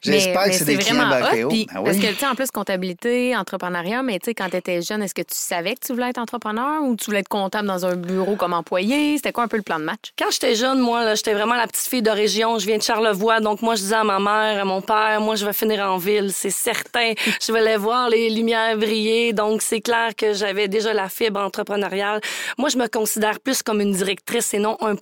J'espère 0.02 0.44
que 0.44 0.52
c'est 0.52 0.64
des 0.64 0.76
clients 0.76 1.10
hot, 1.10 1.48
puis 1.48 1.66
Ah 1.70 1.80
Parce 1.82 1.96
oui. 1.96 2.02
que, 2.02 2.06
tu 2.08 2.16
sais, 2.16 2.26
en 2.26 2.34
plus, 2.34 2.50
comptabilité, 2.50 3.36
entrepreneuriat, 3.36 4.02
mais 4.02 4.18
tu 4.18 4.26
sais, 4.26 4.33
quand 4.36 4.50
tu 4.50 4.56
étais 4.56 4.82
jeune, 4.82 5.02
est-ce 5.02 5.14
que 5.14 5.22
tu 5.22 5.34
savais 5.34 5.74
que 5.74 5.86
tu 5.86 5.92
voulais 5.92 6.10
être 6.10 6.18
entrepreneur 6.18 6.82
ou 6.82 6.96
tu 6.96 7.06
voulais 7.06 7.20
être 7.20 7.28
comptable 7.28 7.68
dans 7.68 7.86
un 7.86 7.96
bureau 7.96 8.36
comme 8.36 8.52
employé? 8.52 9.16
C'était 9.16 9.32
quoi 9.32 9.44
un 9.44 9.48
peu 9.48 9.56
le 9.56 9.62
plan 9.62 9.78
de 9.78 9.84
match? 9.84 10.12
Quand 10.18 10.30
j'étais 10.30 10.54
jeune, 10.54 10.80
moi, 10.80 11.14
j'étais 11.14 11.34
vraiment 11.34 11.54
la 11.54 11.66
petite 11.66 11.88
fille 11.88 12.02
de 12.02 12.10
région. 12.10 12.58
Je 12.58 12.66
viens 12.66 12.78
de 12.78 12.82
Charlevoix. 12.82 13.40
Donc, 13.40 13.62
moi, 13.62 13.74
je 13.74 13.82
disais 13.82 13.94
à 13.94 14.04
ma 14.04 14.18
mère, 14.18 14.60
à 14.60 14.64
mon 14.64 14.80
père, 14.82 15.20
moi, 15.20 15.36
je 15.36 15.46
vais 15.46 15.52
finir 15.52 15.80
en 15.80 15.96
ville, 15.96 16.32
c'est 16.32 16.50
certain. 16.50 17.12
Je 17.40 17.52
vais 17.52 17.60
aller 17.60 17.76
voir 17.76 18.08
les 18.08 18.30
lumières 18.30 18.76
briller. 18.76 19.32
Donc, 19.32 19.62
c'est 19.62 19.80
clair 19.80 20.14
que 20.16 20.32
j'avais 20.32 20.68
déjà 20.68 20.92
la 20.92 21.08
fibre 21.08 21.40
entrepreneuriale. 21.40 22.20
Moi, 22.58 22.68
je 22.68 22.78
me 22.78 22.88
considère 22.88 23.40
plus 23.40 23.62
comme 23.62 23.80
une 23.80 23.92
directrice 23.92 24.54
et 24.54 24.58
non 24.58 24.76
un, 24.80 24.94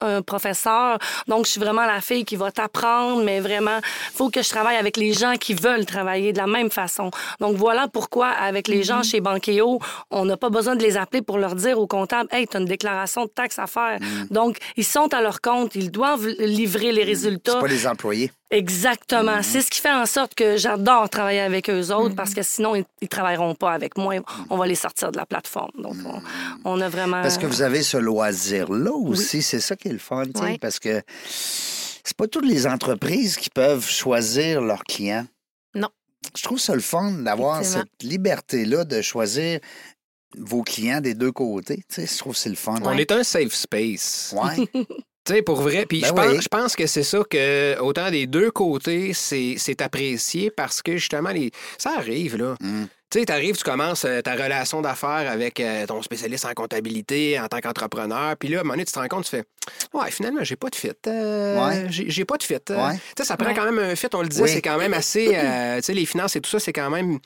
un 0.00 0.22
professeur. 0.22 0.98
Donc, 1.28 1.46
je 1.46 1.50
suis 1.52 1.60
vraiment 1.60 1.86
la 1.86 2.00
fille 2.00 2.24
qui 2.24 2.36
va 2.36 2.50
t'apprendre, 2.50 3.22
mais 3.22 3.40
vraiment, 3.40 3.78
faut 4.14 4.30
que 4.30 4.42
je 4.42 4.50
travaille 4.50 4.76
avec 4.76 4.96
les 4.96 5.12
gens 5.12 5.34
qui 5.36 5.54
veulent 5.54 5.86
travailler 5.86 6.32
de 6.32 6.38
la 6.38 6.46
même 6.46 6.70
façon. 6.70 7.10
Donc, 7.40 7.56
voilà 7.56 7.88
pourquoi, 7.88 8.28
avec 8.28 8.68
les 8.72 8.82
gens 8.82 9.02
chez 9.02 9.20
Bankéo, 9.20 9.78
on 10.10 10.24
n'a 10.24 10.36
pas 10.36 10.50
besoin 10.50 10.76
de 10.76 10.82
les 10.82 10.96
appeler 10.96 11.22
pour 11.22 11.38
leur 11.38 11.54
dire 11.54 11.78
au 11.78 11.86
comptable, 11.86 12.28
hey, 12.32 12.46
tu 12.46 12.56
as 12.56 12.60
une 12.60 12.66
déclaration 12.66 13.24
de 13.24 13.30
taxe 13.30 13.58
à 13.58 13.66
faire. 13.66 13.98
Donc, 14.30 14.58
ils 14.76 14.84
sont 14.84 15.12
à 15.12 15.20
leur 15.20 15.40
compte, 15.40 15.74
ils 15.74 15.90
doivent 15.90 16.26
livrer 16.38 16.92
les 16.92 17.04
résultats. 17.04 17.52
C'est 17.52 17.60
pas 17.60 17.66
les 17.66 17.86
employés. 17.86 18.32
Exactement. 18.50 19.42
C'est 19.42 19.62
ce 19.62 19.70
qui 19.70 19.80
fait 19.80 19.92
en 19.92 20.04
sorte 20.04 20.34
que 20.34 20.56
j'adore 20.56 21.08
travailler 21.08 21.40
avec 21.40 21.70
eux 21.70 21.90
autres 21.92 22.14
parce 22.14 22.34
que 22.34 22.42
sinon, 22.42 22.74
ils, 22.74 22.84
ils 23.00 23.08
travailleront 23.08 23.54
pas 23.54 23.72
avec 23.72 23.96
moi. 23.96 24.14
On 24.50 24.56
va 24.56 24.66
les 24.66 24.74
sortir 24.74 25.10
de 25.10 25.16
la 25.16 25.24
plateforme. 25.26 25.70
Donc, 25.78 25.96
on, 26.04 26.20
on 26.64 26.80
a 26.80 26.88
vraiment. 26.88 27.22
Parce 27.22 27.38
que 27.38 27.46
vous 27.46 27.62
avez 27.62 27.82
ce 27.82 27.96
loisir-là 27.96 28.92
aussi, 28.92 29.42
c'est 29.42 29.60
ça 29.60 29.76
qui 29.76 29.88
est 29.88 29.92
le 29.92 29.98
fun, 29.98 30.24
parce 30.60 30.78
que 30.78 31.02
c'est 32.04 32.16
pas 32.16 32.26
toutes 32.26 32.46
les 32.46 32.66
entreprises 32.66 33.36
qui 33.36 33.48
peuvent 33.48 33.88
choisir 33.88 34.60
leurs 34.60 34.84
clients. 34.84 35.26
Je 36.36 36.42
trouve 36.42 36.58
ça 36.58 36.74
le 36.74 36.80
fun 36.80 37.12
d'avoir 37.12 37.64
cette 37.64 38.02
liberté-là 38.02 38.84
de 38.84 39.02
choisir 39.02 39.60
vos 40.38 40.62
clients 40.62 41.00
des 41.00 41.14
deux 41.14 41.32
côtés. 41.32 41.84
Tu 41.88 41.94
sais, 41.94 42.06
je 42.06 42.18
trouve 42.18 42.32
que 42.32 42.38
c'est 42.38 42.48
le 42.48 42.54
fun. 42.54 42.80
On 42.82 42.96
est 42.96 43.12
un 43.12 43.22
safe 43.22 43.52
space. 43.52 44.34
Ouais. 44.36 44.66
Tu 45.24 45.34
sais, 45.34 45.42
pour 45.42 45.60
vrai. 45.60 45.86
Puis 45.86 46.00
Ben 46.00 46.08
je, 46.08 46.12
pense, 46.12 46.26
oui. 46.32 46.40
je 46.42 46.48
pense 46.48 46.76
que 46.76 46.86
c'est 46.86 47.02
ça 47.04 47.18
que, 47.28 47.78
autant 47.80 48.10
des 48.10 48.26
deux 48.26 48.50
côtés, 48.50 49.12
c'est 49.14 49.80
apprécié 49.80 50.50
parce 50.50 50.82
que 50.82 50.96
justement, 50.96 51.30
les... 51.30 51.50
ça 51.78 51.92
arrive, 51.96 52.36
là. 52.36 52.56
Mm. 52.60 52.84
Tu 53.10 53.18
sais, 53.20 53.26
t'arrives, 53.26 53.56
tu 53.58 53.62
commences 53.62 54.06
euh, 54.06 54.22
ta 54.22 54.32
relation 54.32 54.80
d'affaires 54.80 55.30
avec 55.30 55.60
euh, 55.60 55.84
ton 55.86 56.00
spécialiste 56.00 56.46
en 56.46 56.54
comptabilité 56.54 57.38
en 57.38 57.46
tant 57.46 57.60
qu'entrepreneur. 57.60 58.36
Puis 58.38 58.48
là, 58.48 58.56
à 58.56 58.60
un 58.60 58.62
moment 58.64 58.72
donné, 58.72 58.86
tu 58.86 58.92
te 58.92 58.98
rends 58.98 59.06
compte, 59.06 59.24
tu 59.24 59.30
fais 59.30 59.44
Ouais, 59.92 60.10
finalement, 60.10 60.42
j'ai 60.42 60.56
pas 60.56 60.70
de 60.70 60.74
fit. 60.74 60.88
Euh, 61.06 61.68
Ouais. 61.68 61.86
j'ai 61.90 62.24
pas 62.24 62.38
de 62.38 62.42
fit. 62.42 62.54
Euh, 62.70 62.86
Ouais. 62.88 62.94
Tu 62.94 63.00
sais, 63.18 63.24
ça 63.24 63.36
prend 63.36 63.48
Ouais. 63.50 63.54
quand 63.54 63.66
même 63.70 63.78
un 63.78 63.94
fit. 63.96 64.06
On 64.14 64.22
le 64.22 64.28
disait, 64.28 64.42
Oui. 64.44 64.48
c'est 64.50 64.62
quand 64.62 64.78
même 64.78 64.94
assez. 64.94 65.30
euh, 65.34 65.76
tu 65.76 65.82
sais, 65.82 65.92
les 65.94 66.06
finances 66.06 66.36
et 66.36 66.40
tout 66.40 66.48
ça, 66.48 66.58
c'est 66.58 66.72
quand 66.72 66.88
même. 66.88 67.18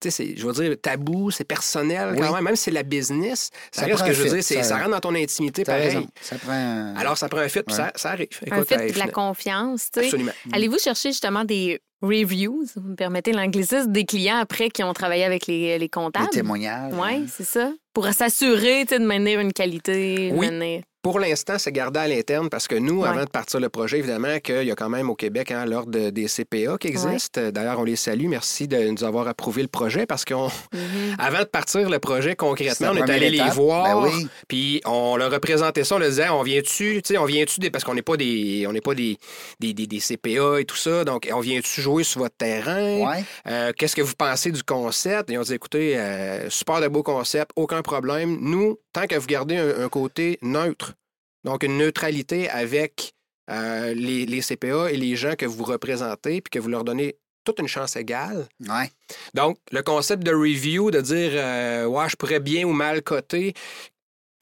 Tu 0.00 0.10
sais, 0.10 0.24
c'est- 0.24 0.36
je 0.36 0.46
veux 0.46 0.52
dire, 0.52 0.76
tabou, 0.80 1.30
c'est 1.32 1.44
personnel 1.44 2.10
Oui. 2.12 2.18
quand 2.20 2.32
même. 2.34 2.44
Même 2.44 2.54
si 2.56 2.64
c'est 2.64 2.70
la 2.70 2.84
business, 2.84 3.50
ça, 3.72 3.82
Ça 3.82 3.86
reste 3.88 4.04
que 4.06 4.12
je 4.12 4.18
veux 4.22 4.28
fit, 4.28 4.34
dire, 4.34 4.44
c'est- 4.44 4.54
ça- 4.62 4.62
ça 4.62 4.78
rentre 4.78 4.90
dans 4.90 5.00
ton 5.00 5.14
intimité 5.14 5.64
pareil. 5.64 5.88
raison. 5.88 6.06
Ça 6.20 6.36
prend. 6.36 6.52
un- 6.52 6.94
Alors, 6.96 7.18
ça 7.18 7.28
prend 7.28 7.40
un 7.40 7.48
fit, 7.48 7.62
puis 7.66 7.74
ça, 7.74 7.90
ça 7.96 8.10
arrive. 8.10 8.28
Un 8.50 8.64
fit, 8.64 8.76
de 8.92 8.98
la 8.98 9.08
confiance, 9.08 9.90
tu 9.92 10.00
sais. 10.00 10.06
Absolument. 10.06 10.32
Allez-vous 10.52 10.78
chercher 10.78 11.10
justement 11.10 11.44
des 11.44 11.80
reviews, 12.00 12.64
si 12.66 12.74
vous 12.78 12.90
me 12.90 12.94
permettez 12.94 13.32
l'anglicisme, 13.32 13.90
des 13.90 14.04
clients 14.04 14.36
après 14.38 14.68
qui 14.70 14.84
ont 14.84 14.92
travaillé 14.92 15.24
avec 15.24 15.48
les, 15.48 15.78
les 15.78 15.88
comptables? 15.88 16.26
des 16.26 16.38
témoignages. 16.38 16.92
Oui, 16.94 17.14
hein. 17.14 17.26
c'est 17.28 17.44
ça. 17.44 17.72
Pour 17.92 18.06
s'assurer 18.12 18.84
tu 18.86 18.94
sais, 18.94 19.00
de 19.00 19.04
maintenir 19.04 19.40
une 19.40 19.52
qualité. 19.52 20.30
Oui. 20.32 20.46
maintenir- 20.46 20.82
pour 21.02 21.20
l'instant, 21.20 21.58
c'est 21.58 21.72
gardé 21.72 22.00
à 22.00 22.08
l'interne 22.08 22.48
parce 22.50 22.66
que 22.68 22.74
nous, 22.74 23.02
Ouais. 23.02 23.08
avant 23.08 23.24
de 23.24 23.28
partir 23.30 23.60
le 23.60 23.68
projet, 23.68 23.98
évidemment, 23.98 24.38
qu'il 24.40 24.64
y 24.64 24.70
a 24.70 24.74
quand 24.74 24.88
même 24.88 25.08
au 25.10 25.14
Québec 25.14 25.50
hein, 25.50 25.64
l'ordre 25.64 26.10
des 26.10 26.26
CPA 26.28 26.76
qui 26.78 26.88
existe. 26.88 27.38
D'ailleurs, 27.38 27.78
on 27.80 27.84
les 27.84 27.96
salue. 27.96 28.26
Merci 28.26 28.66
de 28.68 28.76
nous 28.88 29.04
avoir 29.04 29.28
approuvé 29.28 29.62
le 29.62 29.68
projet 29.68 30.06
parce 30.06 30.24
qu'on, 30.24 30.48
Mhm. 30.74 31.16
avant 31.18 31.38
de 31.40 31.44
partir 31.44 31.88
le 31.88 31.98
projet 31.98 32.34
concrètement, 32.36 32.88
on 32.92 32.96
est 32.96 33.10
allé 33.10 33.30
les 33.30 33.36
étape. 33.38 33.54
voir. 33.54 34.02
Ben 34.02 34.08
oui. 34.08 34.28
Puis 34.48 34.80
on 34.84 35.16
leur 35.16 35.32
a 35.32 35.40
présenté 35.40 35.84
ça, 35.84 35.96
on 35.96 35.98
leur 35.98 36.08
disait, 36.08 36.28
on 36.28 36.42
vient-tu, 36.42 37.00
tu 37.02 37.14
sais, 37.14 37.18
on 37.18 37.24
vient-tu 37.24 37.60
des, 37.60 37.70
parce 37.70 37.84
qu'on 37.84 37.94
n'est 37.94 38.02
pas 38.02 38.16
des, 38.16 38.64
on 38.68 38.72
n'est 38.72 38.80
pas 38.80 38.94
des, 38.94 39.18
des, 39.60 39.72
des- 39.74 39.86
des 39.86 40.00
CPA 40.00 40.60
et 40.60 40.64
tout 40.64 40.76
ça, 40.76 41.04
donc 41.04 41.28
on 41.32 41.40
vient-tu 41.40 41.80
jouer 41.80 42.02
sur 42.04 42.20
votre 42.22 42.36
terrain? 42.36 42.98
Ouais. 43.08 43.24
Euh, 43.46 43.72
Qu'est-ce 43.76 43.94
que 43.96 44.02
vous 44.02 44.14
pensez 44.16 44.50
du 44.50 44.62
concept? 44.62 45.30
Et 45.30 45.38
on 45.38 45.42
dit, 45.42 45.54
écoutez, 45.54 45.96
euh, 45.96 46.50
super 46.50 46.80
de 46.80 46.88
beau 46.88 47.02
concept, 47.02 47.50
aucun 47.56 47.82
problème. 47.82 48.38
Nous, 48.40 48.78
tant 48.92 49.06
que 49.06 49.14
vous 49.14 49.26
gardez 49.26 49.56
un, 49.56 49.84
un 49.84 49.88
côté 49.88 50.38
neutre, 50.42 50.94
donc 51.44 51.62
une 51.62 51.78
neutralité 51.78 52.48
avec 52.48 53.12
euh, 53.50 53.94
les, 53.94 54.26
les 54.26 54.40
CPA 54.40 54.90
et 54.90 54.96
les 54.96 55.16
gens 55.16 55.34
que 55.34 55.46
vous 55.46 55.64
représentez, 55.64 56.40
puis 56.40 56.50
que 56.50 56.58
vous 56.58 56.68
leur 56.68 56.84
donnez 56.84 57.16
toute 57.44 57.60
une 57.60 57.68
chance 57.68 57.96
égale. 57.96 58.46
Ouais. 58.68 58.90
Donc, 59.32 59.58
le 59.72 59.82
concept 59.82 60.22
de 60.22 60.32
review, 60.32 60.90
de 60.90 61.00
dire, 61.00 61.30
euh, 61.32 61.86
ouais, 61.86 62.08
je 62.08 62.16
pourrais 62.16 62.40
bien 62.40 62.64
ou 62.64 62.72
mal 62.72 63.02
coter, 63.02 63.54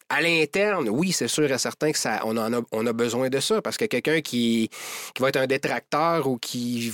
à 0.09 0.21
l'interne, 0.21 0.89
oui, 0.89 1.13
c'est 1.13 1.29
sûr 1.29 1.51
et 1.51 1.59
certain 1.59 1.93
que 1.93 1.99
ça, 1.99 2.21
on, 2.25 2.37
en 2.37 2.53
a, 2.53 2.61
on 2.73 2.87
a 2.87 2.93
besoin 2.93 3.29
de 3.29 3.41
ça, 3.41 3.63
parce 3.63 3.77
que 3.77 3.85
quelqu'un 3.85 4.21
qui, 4.21 4.71
qui 5.15 5.23
va 5.23 5.29
être 5.29 5.37
un 5.37 5.47
détracteur 5.47 6.27
ou 6.27 6.39
qui 6.39 6.93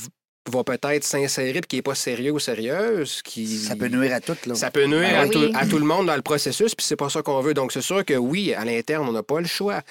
va 0.51 0.65
peut-être 0.65 1.05
s'insérer 1.05 1.61
puis 1.61 1.69
qui 1.69 1.77
n'est 1.77 1.83
pas 1.83 1.95
sérieux 1.95 2.33
ou 2.33 2.39
sérieuse, 2.41 3.23
qui... 3.23 3.47
Ça 3.59 3.77
peut 3.77 3.87
nuire 3.89 4.13
à 4.15 4.21
tout, 4.21 4.37
là. 4.47 4.55
Ça 4.57 4.71
peut 4.73 4.87
nuire 4.87 5.01
Ben 5.09 5.15
à, 5.21 5.25
oui. 5.27 5.31
tout, 5.31 5.51
à 5.55 5.67
tout 5.67 5.79
le 5.79 5.85
monde 5.85 6.07
dans 6.07 6.17
le 6.17 6.23
processus, 6.23 6.75
puis 6.75 6.85
c'est 6.85 6.97
pas 6.97 7.09
ça 7.09 7.23
qu'on 7.23 7.41
veut. 7.41 7.55
Donc, 7.55 7.71
c'est 7.73 7.81
sûr 7.81 8.05
que 8.05 8.15
oui, 8.15 8.53
à 8.55 8.65
l'interne, 8.65 9.09
on 9.09 9.13
n'a 9.13 9.23
pas 9.23 9.41
le 9.41 9.47
choix. 9.47 9.83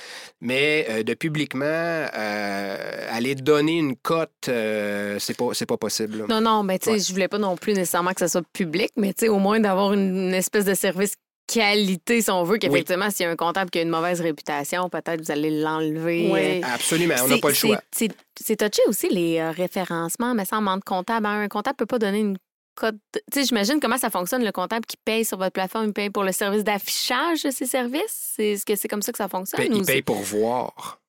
Mais 0.42 0.86
euh, 0.90 1.04
de 1.04 1.14
publiquement 1.14 1.66
euh, 1.66 3.08
aller 3.12 3.36
donner 3.36 3.78
une 3.78 3.96
cote, 3.96 4.30
euh, 4.50 5.18
c'est 5.20 5.38
pas, 5.38 5.50
c'est 5.54 5.66
pas 5.66 5.78
possible. 5.78 6.20
là. 6.20 6.26
Non, 6.30 6.42
non, 6.42 6.64
mais 6.64 6.80
tu 6.80 6.86
sais, 6.86 6.92
Ouais. 6.92 7.00
je 7.00 7.12
voulais 7.14 7.28
pas 7.30 7.38
non 7.38 7.56
plus 7.56 7.74
nécessairement 7.74 8.12
que 8.14 8.20
ça 8.20 8.28
soit 8.28 8.44
public, 8.54 8.92
mais 8.98 9.14
tu 9.14 9.22
sais, 9.26 9.30
au 9.30 9.40
moins 9.40 9.60
d'avoir 9.60 9.94
une, 9.94 10.28
une 10.28 10.34
espèce 10.34 10.66
de 10.66 10.74
service 10.74 11.14
qualité, 11.54 12.22
si 12.22 12.32
on 12.32 12.44
veut, 12.44 12.58
qu'effectivement, 12.58 13.10
s'il 13.10 13.26
y 13.26 13.28
a 13.28 13.32
un 13.32 13.36
comptable 13.36 13.70
qui 13.70 13.80
a 13.80 13.82
une 13.82 13.90
mauvaise 13.90 14.22
réputation, 14.22 14.90
peut-être 14.90 15.22
vous 15.22 15.32
allez 15.32 15.62
l'enlever. 15.62 16.30
Oui. 16.32 16.62
Euh, 16.64 16.68
Absolument, 16.74 17.16
on 17.24 17.28
n'a 17.28 17.38
pas 17.38 17.50
le 17.50 17.54
choix. 17.54 17.82
c'est- 17.92 18.10
touché 18.56 18.82
aussi, 18.88 19.10
les 19.10 19.40
euh, 19.40 19.52
référencements, 19.52 20.34
mais 20.34 20.46
ça 20.46 20.58
en 20.58 20.62
manque 20.62 20.84
comptable. 20.84 21.26
hein. 21.26 21.42
Un 21.42 21.48
comptable 21.48 21.76
peut 21.78 21.86
pas 21.86 22.00
donner 22.00 22.20
une 22.20 22.38
cote. 22.76 22.96
Tu 23.14 23.20
sais, 23.34 23.46
j'imagine 23.46 23.80
comment 23.80 23.98
ça 23.98 24.10
fonctionne, 24.10 24.44
le 24.44 24.52
comptable 24.52 24.86
qui 24.86 24.98
paye 25.04 25.26
sur 25.26 25.38
votre 25.38 25.52
plateforme, 25.52 25.88
il 25.88 25.94
paye 25.94 26.10
pour 26.10 26.24
le 26.24 26.32
service 26.32 26.64
d'affichage 26.64 27.44
de 27.44 27.52
ses 27.52 27.66
services? 27.66 28.34
C'est- 28.36 28.52
Est-ce 28.54 28.66
que 28.66 28.76
c'est 28.76 28.88
comme 28.88 29.02
ça 29.02 29.12
que 29.12 29.18
ça 29.18 29.28
fonctionne? 29.28 29.60
Paye- 29.62 29.72
ou 29.72 29.78
il 29.78 29.86
paye 29.86 29.96
c'est- 29.98 30.02
pour 30.02 30.18
voir 30.22 31.00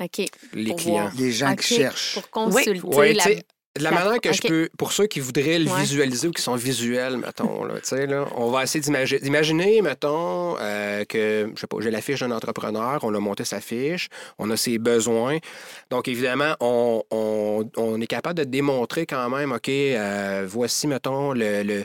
OK. 0.00 0.22
les 0.54 0.66
Pour 0.70 0.76
clients. 0.76 0.92
voir. 1.02 1.12
Les 1.18 1.32
gens 1.32 1.54
qui 1.56 1.74
cherchent. 1.74 2.14
Pour 2.14 2.30
consulter 2.30 3.12
la... 3.14 3.24
de 3.78 3.84
la 3.84 3.90
la- 3.92 4.04
manière 4.04 4.20
que 4.20 4.32
je 4.32 4.42
peux, 4.42 4.68
pour 4.76 4.90
ceux 4.92 5.06
qui 5.06 5.20
voudraient 5.20 5.60
le 5.60 5.70
Ouais. 5.70 5.80
visualiser 5.80 6.26
ou 6.26 6.32
qui 6.32 6.42
sont 6.42 6.56
visuels, 6.56 7.16
mettons, 7.16 7.62
là, 7.64 7.74
là, 8.06 8.26
on 8.36 8.50
va 8.50 8.64
essayer 8.64 8.82
d'imaginer, 9.20 9.80
mettons, 9.80 10.56
euh, 10.58 11.04
que, 11.04 11.48
je 11.54 11.60
sais 11.60 11.68
pas, 11.68 11.76
j'ai 11.80 11.92
la 11.92 12.00
fiche 12.00 12.18
d'un 12.18 12.32
entrepreneur, 12.32 12.98
on 13.04 13.14
a 13.14 13.20
monté 13.20 13.44
sa 13.44 13.60
fiche, 13.60 14.08
on 14.38 14.50
a 14.50 14.56
ses 14.56 14.78
besoins. 14.78 15.38
Donc, 15.88 16.08
évidemment, 16.08 16.56
on, 16.58 17.04
on- 17.12 17.70
on 17.76 18.00
est 18.00 18.08
capable 18.08 18.38
de 18.38 18.44
démontrer 18.44 19.06
quand 19.06 19.30
même, 19.30 19.52
OK, 19.52 19.68
euh, 19.68 20.44
voici, 20.48 20.88
mettons, 20.88 21.32
le, 21.32 21.62
le- 21.62 21.84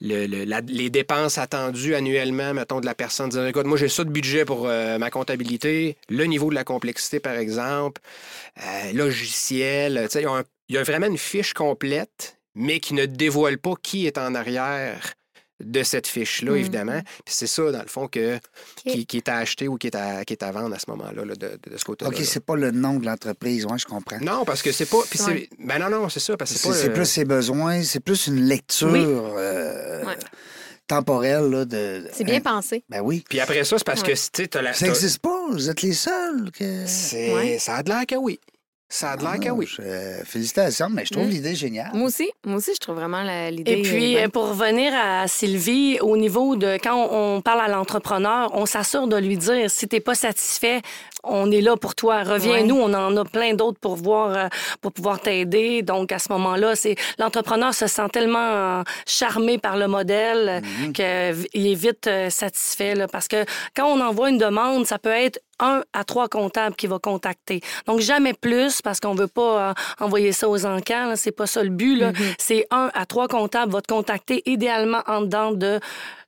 le- 0.00 0.26
le- 0.26 0.44
la- 0.44 0.62
les 0.62 0.88
dépenses 0.88 1.36
attendues 1.36 1.94
annuellement, 1.94 2.54
mettons, 2.54 2.80
de 2.80 2.86
la 2.86 2.94
personne. 2.94 3.28
Dire, 3.28 3.46
écoute, 3.46 3.66
moi, 3.66 3.76
j'ai 3.76 3.88
ça 3.90 4.04
de 4.04 4.10
budget 4.10 4.46
pour 4.46 4.66
euh, 4.66 4.96
ma 4.96 5.10
comptabilité, 5.10 5.98
le 6.08 6.24
niveau 6.24 6.48
de 6.48 6.54
la 6.54 6.64
complexité, 6.64 7.20
par 7.20 7.34
exemple, 7.34 8.00
euh, 8.58 8.92
logiciel. 8.94 10.00
Tu 10.10 10.20
sais, 10.20 10.24
il 10.70 10.76
y 10.76 10.78
a 10.78 10.82
vraiment 10.82 11.06
une 11.08 11.18
fiche 11.18 11.52
complète, 11.52 12.38
mais 12.54 12.80
qui 12.80 12.94
ne 12.94 13.04
dévoile 13.04 13.58
pas 13.58 13.74
qui 13.82 14.06
est 14.06 14.16
en 14.16 14.34
arrière 14.34 15.12
de 15.62 15.82
cette 15.82 16.06
fiche-là, 16.06 16.52
Mhm. 16.52 16.56
évidemment. 16.58 17.00
Puis 17.26 17.34
c'est 17.34 17.46
ça, 17.46 17.70
dans 17.70 17.82
le 17.82 17.86
fond, 17.88 18.08
que, 18.08 18.38
qui, 18.76 19.04
qui 19.04 19.18
est 19.18 19.28
à 19.28 19.36
acheter 19.36 19.68
ou 19.68 19.76
qui 19.76 19.88
est 19.88 19.94
à, 19.94 20.24
qui 20.24 20.32
est 20.32 20.42
à 20.42 20.50
vendre 20.52 20.74
à 20.74 20.78
ce 20.78 20.86
moment-là, 20.88 21.22
là, 21.22 21.34
de, 21.34 21.48
de- 21.48 21.70
de 21.72 21.76
ce 21.76 21.84
côté-là. 21.84 22.10
OK, 22.10 22.16
c'est 22.24 22.42
pas 22.42 22.56
le 22.56 22.70
nom 22.70 22.94
de 22.98 23.04
l'entreprise. 23.04 23.66
Ouais, 23.66 23.76
je 23.76 23.84
comprends. 23.84 24.16
Non, 24.22 24.46
parce 24.46 24.62
que 24.62 24.72
c'est 24.72 24.86
pas. 24.88 25.02
Puis 25.10 25.18
c'est- 25.18 25.26
Ouais. 25.26 25.48
Ben 25.58 25.78
non, 25.78 25.90
non, 25.90 26.08
c'est 26.08 26.18
ça, 26.20 26.34
parce 26.38 26.52
que 26.52 26.56
c'est 26.58 26.62
C'est 26.62 26.68
pas. 26.70 26.74
c'est 26.76 26.88
euh, 26.88 26.94
plus 26.94 27.04
ses 27.04 27.24
besoins, 27.26 27.82
c'est 27.82 28.00
plus 28.00 28.26
une 28.28 28.42
lecture 28.46 28.90
Oui. 28.90 29.04
euh, 29.04 30.04
Ouais. 30.06 30.16
Là, 30.92 31.64
de, 31.66 32.08
C'est 32.12 32.24
bien 32.24 32.36
hein, 32.36 32.40
pensé. 32.40 32.82
Ben 32.88 33.00
oui. 33.00 33.22
Puis 33.28 33.38
après 33.38 33.62
ça, 33.62 33.78
c'est 33.78 33.84
parce 33.84 34.00
Ouais. 34.02 34.08
que, 34.08 34.12
tu 34.12 34.28
sais, 34.34 34.48
t'as 34.48 34.60
la. 34.62 34.72
Ça 34.72 34.86
n'existe 34.86 35.18
pas? 35.20 35.46
Vous 35.52 35.70
êtes 35.70 35.82
les 35.82 35.92
seuls. 35.92 36.50
Que... 36.50 36.84
c'est- 36.86 37.32
Ouais. 37.32 37.58
Ça 37.60 37.76
a 37.76 37.82
de 37.84 37.90
l'air 37.90 38.06
que 38.06 38.16
oui. 38.16 38.40
Ça 38.92 39.12
a 39.12 39.16
de 39.16 39.22
l'air 39.22 39.38
que 39.38 39.48
Ah, 39.48 39.54
oui. 39.54 39.66
je- 39.68 39.82
euh, 39.82 40.24
félicitations, 40.24 40.88
mais 40.90 41.04
je 41.06 41.12
trouve 41.12 41.26
Mm. 41.26 41.30
l'idée 41.30 41.54
géniale. 41.54 41.90
Moi 41.94 42.08
aussi, 42.08 42.28
moi 42.44 42.56
aussi, 42.56 42.72
je 42.74 42.80
trouve 42.80 42.96
vraiment 42.96 43.22
l'idée. 43.48 43.70
Et 43.72 43.82
puis, 43.82 44.16
euh, 44.16 44.24
euh, 44.24 44.28
pour 44.28 44.48
revenir 44.48 44.92
à 44.94 45.28
Sylvie, 45.28 45.98
au 46.00 46.16
niveau 46.16 46.56
de 46.56 46.76
quand 46.82 46.96
on 46.96 47.30
on 47.36 47.40
parle 47.40 47.60
à 47.60 47.68
l'entrepreneur, 47.68 48.50
on 48.54 48.66
s'assure 48.66 49.06
de 49.06 49.16
lui 49.16 49.36
dire 49.36 49.70
si 49.70 49.86
tu 49.86 49.94
n'es 49.96 50.00
pas 50.00 50.16
satisfait, 50.16 50.80
on 51.22 51.50
est 51.50 51.60
là 51.60 51.76
pour 51.76 51.94
toi. 51.94 52.22
Reviens-nous, 52.22 52.76
on 52.76 52.92
en 52.94 53.16
a 53.16 53.24
plein 53.24 53.54
d'autres 53.54 53.78
pour 53.78 53.96
voir, 53.96 54.36
euh, 54.36 54.48
pour 54.80 54.92
pouvoir 54.92 55.20
t'aider. 55.20 55.82
Donc, 55.82 56.12
à 56.12 56.18
ce 56.18 56.32
moment-là, 56.32 56.76
c'est 56.76 56.96
l'entrepreneur 57.18 57.74
se 57.74 57.86
sent 57.86 58.08
tellement 58.12 58.38
euh, 58.38 58.82
charmé 59.06 59.58
par 59.58 59.76
le 59.76 59.86
modèle 59.88 60.62
Mhm. 60.80 60.92
qu'il 60.92 61.04
est 61.66 61.74
vite 61.74 62.06
euh, 62.06 62.30
satisfait. 62.30 62.94
là. 62.94 63.06
parce 63.08 63.28
que 63.28 63.44
quand 63.76 63.86
on 63.86 64.00
envoie 64.00 64.30
une 64.30 64.38
demande, 64.38 64.86
ça 64.86 64.98
peut 64.98 65.10
être 65.10 65.40
un 65.62 65.82
à 65.92 66.04
trois 66.04 66.28
comptables 66.28 66.74
qui 66.74 66.86
va 66.86 66.98
contacter. 66.98 67.60
Donc, 67.86 68.00
jamais 68.00 68.32
plus 68.32 68.80
parce 68.80 68.98
qu'on 68.98 69.14
veut 69.14 69.26
pas 69.28 69.70
euh, 69.70 69.74
envoyer 70.00 70.32
ça 70.32 70.48
aux 70.48 70.64
encans. 70.64 71.12
C'est 71.16 71.32
pas 71.32 71.46
ça 71.46 71.62
le 71.62 71.68
but. 71.68 71.96
là. 71.96 72.12
C'est 72.38 72.66
un 72.70 72.90
à 72.94 73.04
trois 73.04 73.28
comptables 73.28 73.70
vont 73.72 73.80
te 73.82 73.92
contacter 73.92 74.42
idéalement 74.46 75.02
en 75.06 75.20
dedans 75.20 75.50
de 75.52 75.78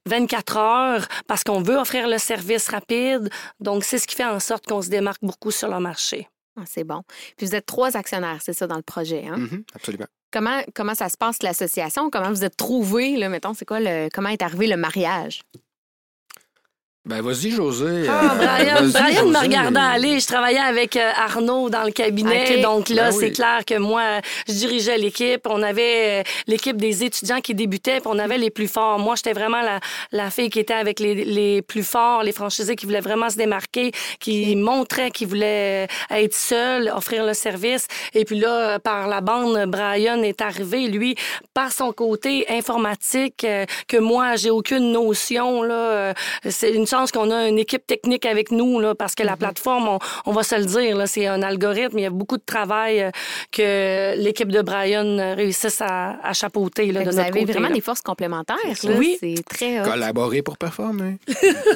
24 0.09 0.57
heures 0.57 1.09
parce 1.27 1.45
qu'on 1.45 1.63
veut 1.63 1.77
offrir 1.77 2.09
le 2.09 2.19
service 2.19 2.69
rapide. 2.69 3.31
Donc, 3.61 3.85
c'est 3.85 3.99
ce 3.99 4.07
qui 4.07 4.15
fait 4.17 4.25
en 4.25 4.41
sorte 4.41 4.67
qu'on 4.67 4.83
se 4.83 4.89
démarque 4.89 5.23
beaucoup 5.23 5.51
sur 5.51 5.69
le 5.69 5.79
marché. 5.79 6.29
ah, 6.59 6.65
c'est 6.67 6.85
bon. 6.85 7.03
Puis 7.37 7.47
vous 7.47 7.55
êtes 7.55 7.67
trois 7.67 7.97
actionnaires, 7.97 8.39
c'est 8.43 8.53
ça, 8.53 8.67
dans 8.67 8.77
le 8.77 8.83
projet. 8.83 9.27
Hein? 9.27 9.39
Mhm, 9.39 9.65
absolument. 9.75 10.07
Comment, 10.33 10.63
comment 10.75 10.95
ça 10.95 11.09
se 11.11 11.17
passe, 11.19 11.43
l'association? 11.43 12.09
Comment 12.11 12.31
vous 12.31 12.43
êtes 12.45 12.57
trouvés, 12.57 13.17
là, 13.17 13.29
mettons, 13.29 13.53
c'est 13.55 13.67
quoi 13.67 13.81
le. 13.81 14.09
Comment 14.13 14.31
est 14.31 14.43
arrivé 14.43 14.67
le 14.67 14.77
mariage? 14.77 15.43
Ben, 17.05 17.21
vas-y, 17.21 17.51
José. 17.51 18.07
Ah, 18.09 18.31
euh, 18.33 18.37
Brian, 18.37 18.89
Brian 18.93 19.27
me 19.27 19.37
regardait 19.41 19.81
aller. 19.81 20.21
Je 20.21 20.27
travaillais 20.29 20.61
avec 20.61 20.95
euh, 20.97 21.11
Arnaud 21.17 21.69
dans 21.69 21.83
le 21.83 21.91
cabinet. 21.91 22.63
Donc 22.63 22.91
là, 22.91 23.07
Ben 23.07 23.11
c'est 23.11 23.27
oui. 23.27 23.33
clair 23.33 23.65
que 23.67 23.77
moi, 23.77 24.21
je 24.47 24.53
dirigeais 24.53 24.99
l'équipe. 24.99 25.45
On 25.51 25.65
avait 25.65 26.21
euh, 26.21 26.23
l'équipe 26.47 26.77
des 26.77 27.03
étudiants 27.03 27.41
qui 27.41 27.57
débutaient, 27.57 27.99
puis 27.99 28.09
on 28.09 28.21
avait 28.21 28.39
les 28.39 28.51
plus 28.51 28.69
forts. 28.69 29.01
Moi, 29.01 29.17
j'étais 29.17 29.33
vraiment 29.33 29.63
la, 29.63 29.81
la 30.13 30.31
fille 30.31 30.49
qui 30.49 30.61
était 30.61 30.75
avec 30.75 31.01
les, 31.01 31.25
les 31.25 31.61
plus 31.61 31.83
forts, 31.83 32.23
les 32.23 32.31
franchisés 32.31 32.77
qui 32.77 32.87
voulaient 32.87 33.01
vraiment 33.01 33.31
se 33.31 33.37
démarquer, 33.37 33.91
qui 34.21 34.55
montraient 34.55 35.11
qu'ils 35.11 35.27
voulaient 35.27 35.89
être 36.09 36.35
seuls, 36.35 36.89
offrir 36.95 37.27
le 37.27 37.35
service. 37.35 37.89
Et 38.15 38.25
puis 38.25 38.39
là, 38.39 38.79
par 38.79 39.09
la 39.09 39.21
bande, 39.21 39.59
Brian 39.67 40.23
est 40.23 40.41
arrivé, 40.41 40.87
lui, 40.87 41.17
par 41.53 41.73
son 41.73 41.93
côté 41.93 42.47
informatique, 42.49 43.45
que 43.89 43.97
moi, 43.97 44.37
j'ai 44.37 44.51
aucune 44.51 44.93
notion. 44.93 45.65
Là, 45.65 46.15
c'est 46.49 46.71
une 46.71 46.87
chance 46.93 47.11
qu'on 47.13 47.31
a 47.31 47.49
une 47.49 47.59
équipe 47.59 47.87
technique 47.87 48.27
avec 48.27 48.51
nous, 48.51 48.79
là, 48.81 48.95
parce 48.95 49.15
que 49.15 49.23
la 49.23 49.37
plateforme, 49.37 49.89
on, 49.89 49.99
on 50.27 50.33
va 50.33 50.43
se 50.43 50.55
le 50.57 50.65
dire, 50.67 50.97
là, 50.97 51.07
c'est 51.07 51.27
un 51.27 51.43
algorithme. 51.43 51.99
Il 51.99 52.03
y 52.03 52.07
a 52.07 52.11
beaucoup 52.11 52.37
de 52.37 52.43
travail 52.45 53.01
euh, 53.03 53.11
que 53.51 54.15
l'équipe 54.17 54.51
de 54.53 54.61
Brian 54.63 55.07
euh, 55.19 55.35
réussisse 55.35 55.81
à, 55.81 56.19
à 56.23 56.33
chapeauter 56.33 56.93
là, 56.93 57.01
de 57.01 57.05
que 57.07 57.11
vous 57.11 57.17
notre 57.17 57.29
avez 57.29 57.41
côté. 57.41 57.53
vraiment 57.53 57.69
là. 57.69 57.75
des 57.75 57.81
forces 57.81 58.01
complémentaires. 58.03 58.57
là. 58.85 58.91
Oui. 58.99 59.17
C'est 59.21 59.35
très 59.49 59.81
hot. 59.81 59.85
Collaborer 59.85 60.43
pour 60.43 60.57
performer. 60.59 61.17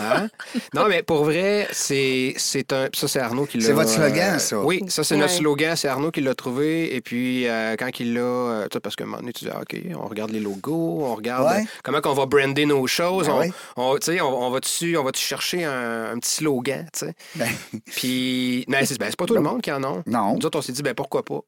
Hein? 0.01 0.29
Non, 0.75 0.87
mais 0.89 1.03
pour 1.03 1.25
vrai, 1.25 1.67
c'est 1.73 2.35
c'est 2.37 2.73
un. 2.73 2.89
Ça, 2.95 3.09
c'est 3.09 3.19
Arnaud 3.19 3.47
qui 3.47 3.59
l'a. 3.59 3.65
C'est 3.67 3.73
votre 3.73 3.89
slogan, 3.91 4.35
euh, 4.35 4.39
ça. 4.39 4.59
Oui, 4.61 4.81
ça, 4.89 5.03
c'est 5.05 5.17
notre 5.17 5.33
slogan. 5.33 5.75
C'est 5.77 5.89
Arnaud 5.89 6.11
qui 6.11 6.21
l'a 6.21 6.35
trouvé. 6.35 6.95
Et 6.95 7.01
puis, 7.01 7.49
euh, 7.49 7.75
quand 7.79 7.89
il 7.99 8.15
l'a. 8.15 8.21
euh, 8.21 8.63
tu 8.65 8.75
sais, 8.75 8.81
parce 8.81 8.95
qu'à 8.95 9.05
un 9.05 9.07
moment 9.07 9.19
donné, 9.21 9.33
tu 9.33 9.45
dis, 9.47 9.51
ah, 9.53 9.61
OK, 9.63 9.77
on 10.01 10.07
regarde 10.07 10.31
les 10.33 10.41
logos, 10.41 11.01
on 11.03 11.15
regarde 11.15 11.47
Ouais. 11.47 11.65
comment 11.83 12.01
qu'on 12.01 12.13
va 12.15 12.27
brander 12.27 12.67
nos 12.67 12.87
choses. 12.87 13.27
Ben 13.27 13.33
on, 13.35 13.39
ouais. 13.41 13.53
on, 13.77 13.95
tu 13.97 14.13
sais, 14.13 14.21
on, 14.21 14.43
on 14.47 14.51
va-tu 14.51 14.97
on 14.97 15.05
va 15.07 15.13
chercher 15.15 15.65
un, 15.65 16.13
un 16.13 16.19
petit 16.19 16.31
slogan, 16.37 16.87
tu 16.93 17.07
sais. 17.07 17.15
Ben, 17.35 17.49
Puis, 17.95 18.65
mais 18.69 18.85
c'est 18.87 18.99
ben, 18.99 19.07
c'est 19.11 19.17
pas 19.17 19.27
tout 19.27 19.35
le 19.35 19.41
monde 19.41 19.63
qui 19.63 19.73
en 19.73 19.83
a. 19.83 20.03
non. 20.07 20.37
Nous 20.37 20.47
autres, 20.47 20.59
on 20.59 20.63
s'est 20.63 20.73
dit, 20.73 20.83
ben 20.83 20.95
pourquoi 20.95 21.25
pas? 21.25 21.41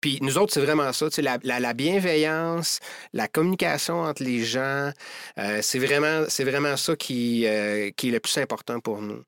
Puis 0.00 0.18
nous 0.20 0.36
autres, 0.38 0.52
c'est 0.52 0.60
vraiment 0.60 0.92
ça, 0.92 1.08
tu 1.08 1.14
sais, 1.16 1.22
la, 1.22 1.38
la- 1.42 1.58
la 1.58 1.72
bienveillance, 1.72 2.80
la 3.12 3.28
communication 3.28 4.02
entre 4.02 4.22
les 4.22 4.44
gens, 4.44 4.90
euh, 5.38 5.60
c'est 5.62 5.78
vraiment, 5.78 6.24
c'est 6.28 6.44
vraiment 6.44 6.76
ça 6.76 6.94
qui, 6.96 7.46
euh, 7.46 7.90
qui 7.96 8.08
est 8.08 8.12
le 8.12 8.20
plus 8.20 8.36
important 8.38 8.78
pour 8.80 9.00
nous. 9.00 9.22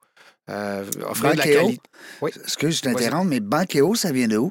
Euh, 0.51 0.85
offrir 1.09 1.33
de 1.33 1.39
la 1.39 1.45
Banqueo. 1.45 1.61
qualité. 1.61 1.83
Oui. 2.23 2.31
Excuse, 2.45 2.77
je 2.79 2.83
t'interromps, 2.83 3.27
mais 3.29 3.41
Banqueo, 3.41 3.95
ça 3.95 4.13
vient 4.13 4.29
de 4.29 4.37
où? 4.39 4.51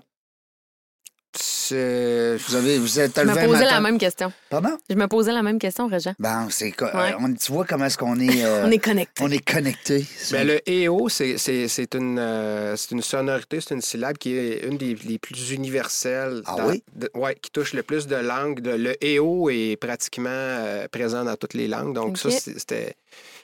Vous 1.70 2.56
avez, 2.56 2.78
vous 2.80 3.00
êtes 3.00 3.20
Je 3.20 3.22
me 3.28 3.46
posais 3.46 3.66
la 3.66 3.82
même 3.82 3.98
question. 3.98 4.32
Pardon? 4.50 4.78
Je 4.90 4.96
me 4.96 5.08
posais 5.08 5.34
la 5.34 5.44
même 5.44 5.60
question, 5.60 5.88
Régent. 5.88 6.14
Bon, 6.18 6.48
c'est 6.50 6.68
Ouais. 6.82 6.90
euh, 6.96 7.12
on- 7.20 7.34
tu 7.34 7.52
vois 7.52 7.66
comment 7.66 7.86
est-ce 7.86 7.98
qu'on 7.98 8.20
est, 8.20 8.28
euh, 8.46 8.64
On 8.66 8.72
est 8.72 8.78
connectés. 8.78 9.24
on 9.24 9.30
est 9.32 9.46
connecté. 9.46 10.06
Ben, 10.32 10.48
le 10.48 10.60
EO, 10.70 11.10
c'est 11.10 11.38
c'est- 11.38 11.68
c'est 11.68 11.94
une, 11.96 12.20
euh, 12.20 12.76
c'est 12.78 12.92
une 12.92 13.02
sonorité, 13.02 13.60
c'est 13.62 13.74
une 13.76 13.82
syllabe 13.82 14.18
qui 14.18 14.36
est 14.38 14.66
une 14.66 14.78
des 14.78 14.96
les 14.96 15.18
plus 15.20 15.52
universelles. 15.52 16.42
Ah 16.46 16.56
dans- 16.58 16.70
oui? 16.70 16.84
de- 16.96 17.10
ouais, 17.16 17.36
qui 17.42 17.52
touche 17.52 17.74
le 17.74 17.84
plus 17.84 18.08
de 18.08 18.16
langues. 18.16 18.62
De- 18.62 18.72
le 18.72 18.96
EO 19.04 19.50
est 19.50 19.76
pratiquement 19.76 20.30
euh, 20.30 20.88
présent 20.88 21.24
dans 21.26 21.36
toutes 21.36 21.54
les 21.54 21.68
langues. 21.68 21.94
Donc, 21.94 22.18
ça, 22.18 22.30
c'était 22.32 22.96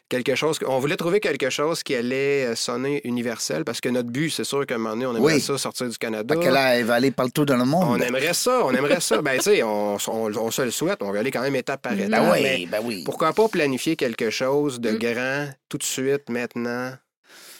quelque 0.09 0.35
chose. 0.35 0.59
On 0.67 0.79
voulait 0.79 0.95
trouver 0.97 1.19
quelque 1.19 1.49
chose 1.49 1.81
qui 1.83 1.95
allait 1.95 2.45
euh, 2.45 2.55
sonner 2.55 3.01
universel 3.05 3.63
parce 3.65 3.81
que 3.81 3.89
notre 3.89 4.09
but, 4.09 4.29
c'est 4.29 4.43
sûr 4.43 4.65
qu'à 4.65 4.75
un 4.75 4.77
moment 4.77 4.91
donné, 4.95 5.05
on 5.07 5.15
aimerait 5.15 5.33
Oui. 5.35 5.41
ça 5.41 5.57
sortir 5.57 5.89
du 5.89 5.97
Canada. 5.97 6.35
Fait 6.35 6.41
que 6.41 6.49
là, 6.49 6.75
elle 6.75 6.85
va 6.85 6.95
aller 6.95 7.11
partout 7.11 7.45
dans 7.45 7.57
le 7.57 7.65
monde. 7.65 7.85
On 7.89 7.99
aimerait 7.99 8.33
ça, 8.33 8.61
on 8.63 8.71
aimerait 8.71 8.99
ça. 9.01 9.21
Ben, 9.21 9.37
tu 9.37 9.43
sais, 9.45 9.63
on, 9.63 9.95
on- 10.07 10.37
on 10.37 10.51
se 10.51 10.61
le 10.61 10.71
souhaite, 10.71 11.01
on 11.01 11.11
va 11.11 11.19
aller 11.19 11.31
quand 11.31 11.41
même 11.41 11.55
étape 11.55 11.81
par 11.81 11.93
étape. 11.93 12.09
Ben 12.09 12.31
oui, 12.31 12.65
ben 12.67 12.81
oui. 12.83 13.03
pourquoi 13.05 13.33
pas 13.33 13.47
planifier 13.47 13.95
quelque 13.95 14.29
chose 14.29 14.79
de 14.79 14.91
Mm. 14.91 14.97
grand 14.99 15.49
tout 15.69 15.77
de 15.77 15.83
suite, 15.83 16.29
maintenant, 16.29 16.93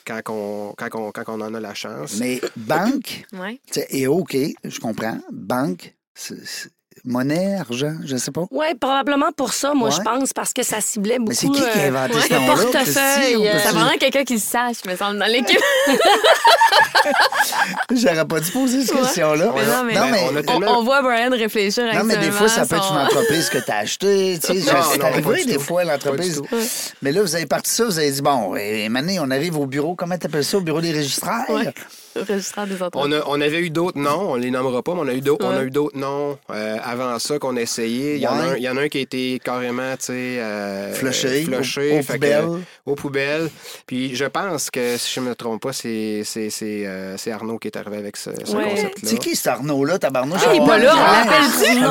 quand 0.06 0.22
on, 0.30 0.74
quand 0.78 0.90
on, 0.96 1.12
quand 1.12 1.24
on 1.28 1.42
en 1.42 1.54
a 1.54 1.60
la 1.60 1.74
chance? 1.74 2.18
Mais 2.20 2.40
banque, 2.56 3.26
Ouais. 3.34 3.60
tu 3.72 3.80
sais, 3.80 3.88
et 3.90 4.06
OK, 4.08 4.36
je 4.64 4.80
comprends. 4.80 5.18
Banque, 5.32 5.96
c'est- 6.14 6.70
monnaie, 7.06 7.58
argent, 7.60 7.96
je 8.06 8.16
sais 8.18 8.32
pas. 8.32 8.44
Oui, 8.52 8.66
probablement 8.80 9.32
pour 9.36 9.54
ça, 9.54 9.74
moi, 9.74 9.90
Ouais. 9.90 9.96
je 9.98 10.02
pense, 10.02 10.32
parce 10.34 10.54
que 10.54 10.64
ça 10.64 10.80
ciblait 10.82 11.20
beaucoup. 11.20 11.30
Mais 11.30 11.36
c'est 11.36 11.48
qui 11.48 11.54
qui 11.62 11.62
a 11.80 11.84
euh, 11.84 11.88
inventé 11.90 12.16
ouais, 12.16 12.22
ce 12.22 12.34
le 12.34 12.40
nom-là? 12.40 12.56
portefeuille, 12.56 13.48
euh, 13.48 13.60
Ça 13.60 13.70
prendrait 13.74 13.98
quelqu'un 13.98 14.24
qui 14.24 14.34
le 14.36 14.40
sache, 14.40 14.78
me 14.88 14.96
semble, 14.96 15.20
dans 15.20 15.26
l'équipe. 15.26 15.60
J'aurais 17.94 18.26
pas 18.26 18.40
dû 18.40 18.52
poser 18.52 18.82
cette 18.86 18.96
Ouais. 18.96 19.02
question-là. 19.02 19.52
Mais 19.56 19.66
non, 19.66 19.84
mais- 19.84 19.94
Non, 19.94 20.08
mais- 20.34 20.50
on 20.50 20.64
On, 20.64 20.78
on 20.80 20.84
voit 20.84 21.02
Brian 21.02 21.30
réfléchir 21.32 21.84
Non, 21.94 22.04
mais 22.06 22.18
des 22.18 22.32
fois, 22.32 22.48
ça 22.48 22.66
peut 22.66 22.76
être 22.76 22.84
son- 22.84 22.94
une 22.96 23.02
entreprise 23.02 23.50
que 23.50 23.58
tu 23.58 23.72
as 23.72 23.78
achetée. 23.78 24.40
Tu 24.42 24.48
sais, 24.62 24.74
Non, 24.74 24.80
c'est 24.92 25.04
arrivé 25.04 25.46
des 25.46 25.56
tout. 25.56 25.60
fois, 25.62 25.84
l'entreprise. 25.84 26.42
Mais 27.02 27.12
là, 27.12 27.22
vous 27.22 27.36
avez 27.36 27.46
parti 27.46 27.70
ça, 27.72 27.86
vous 27.86 27.98
avez 28.00 28.12
dit, 28.12 28.22
bon, 28.22 28.56
et 28.56 28.88
maintenant, 28.90 29.26
on 29.28 29.32
arrive 29.32 29.58
au 29.58 29.66
bureau, 29.66 29.96
comment 29.96 30.18
tu 30.18 30.26
appelles 30.28 30.46
ça, 30.46 30.58
au 30.58 30.62
bureau 30.62 30.82
des 30.82 30.92
registraires? 30.94 31.46
On, 33.02 33.12
a- 33.12 33.24
on 33.28 33.42
avait 33.42 33.60
eu 33.62 33.70
d'autres 33.70 33.98
noms, 33.98 34.32
on 34.32 34.36
les 34.36 34.52
nommera 34.52 34.82
pas, 34.84 34.94
mais 34.94 35.02
on 35.02 35.08
a 35.08 35.14
eu 35.14 35.22
d'autres, 35.22 35.46
on 35.46 35.56
a 35.58 35.64
eu 35.64 35.70
d'autres 35.72 35.98
noms 35.98 36.38
euh, 36.52 36.78
avant 36.84 37.18
ça 37.20 37.40
qu'on 37.40 37.58
a 37.58 37.62
essayé. 37.62 38.16
Il 38.16 38.22
y, 38.22 38.28
en 38.28 38.34
a 38.40 38.44
Ouais. 38.44 38.50
un, 38.52 38.56
il 38.58 38.64
y 38.64 38.70
en 38.70 38.78
a 38.78 38.82
un 38.82 38.88
qui 38.88 38.98
a 39.00 39.02
été 39.02 39.40
carrément, 39.44 39.92
tu 39.98 40.06
sais, 40.06 40.14
euh, 40.40 40.94
Flushé, 40.94 41.44
flushé, 41.44 41.92
aux- 41.94 42.00
aux 42.00 42.04
fait 42.04 42.14
que- 42.20 42.26
poubelles. 42.26 42.64
aux 42.86 42.96
poubelles. 42.96 43.50
Puis 43.88 44.16
je 44.16 44.26
pense 44.26 44.70
que, 44.70 44.98
si 44.98 45.14
je 45.16 45.20
ne 45.22 45.30
me 45.30 45.36
trompe 45.36 45.62
pas, 45.62 45.74
c'est, 45.74 46.22
c'est, 46.26 46.50
c'est, 46.50 46.86
euh, 46.86 47.18
c'est 47.18 47.32
Arnaud 47.32 47.58
qui 47.58 47.68
est 47.68 47.78
arrivé 47.78 47.98
avec 47.98 48.18
ce, 48.18 48.30
ce 48.44 48.56
Ouais. 48.56 48.64
concept-là. 48.70 49.10
C'est 49.10 49.18
qui 49.20 49.36
cet 49.36 49.48
Arnaud-là, 49.48 49.98
tabarnouche? 50.00 50.42
Ah, 50.46 50.54
il 50.54 50.62
est 50.62 50.66
pas 50.66 50.78
là, 50.78 50.94
on 50.96 51.00
l'appelle-tu? 51.00 51.86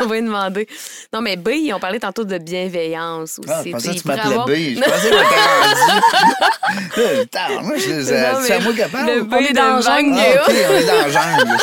On 0.00 0.06
va 0.06 0.14
lui 0.16 0.22
demander. 0.22 0.66
Non, 1.12 1.20
mais 1.20 1.36
B, 1.36 1.50
on 1.74 1.78
parlait 1.80 2.00
tantôt 2.00 2.24
de 2.24 2.38
bienveillance 2.38 3.38
aussi. 3.38 3.48
Ah, 3.50 3.62
je 3.64 3.70
pensais 3.70 3.94
que 3.94 4.00
tu 4.00 4.08
m'appelais 4.08 4.32
avoir- 4.32 4.46
B. 4.46 4.50
Je 4.52 4.80
pensais 4.80 5.10
que. 6.94 7.22
Putain, 7.22 7.62
moi, 7.62 7.76
je 7.76 7.88
les. 7.90 8.12
C'est 8.46 8.52
à 8.54 8.60
moi 8.60 8.72
qui 8.72 8.90
parle. 8.90 9.06
Le 9.06 9.22
B 9.22 9.32
On 9.32 9.38
est 9.38 9.48
de 9.50 9.54
dans 9.54 9.76
le 9.76 9.82
Ah, 9.86 9.98
OK, 10.48 10.54
on 10.70 10.74
est 10.74 10.86
dans 10.86 10.92
la 10.94 11.08
jungle. 11.36 11.56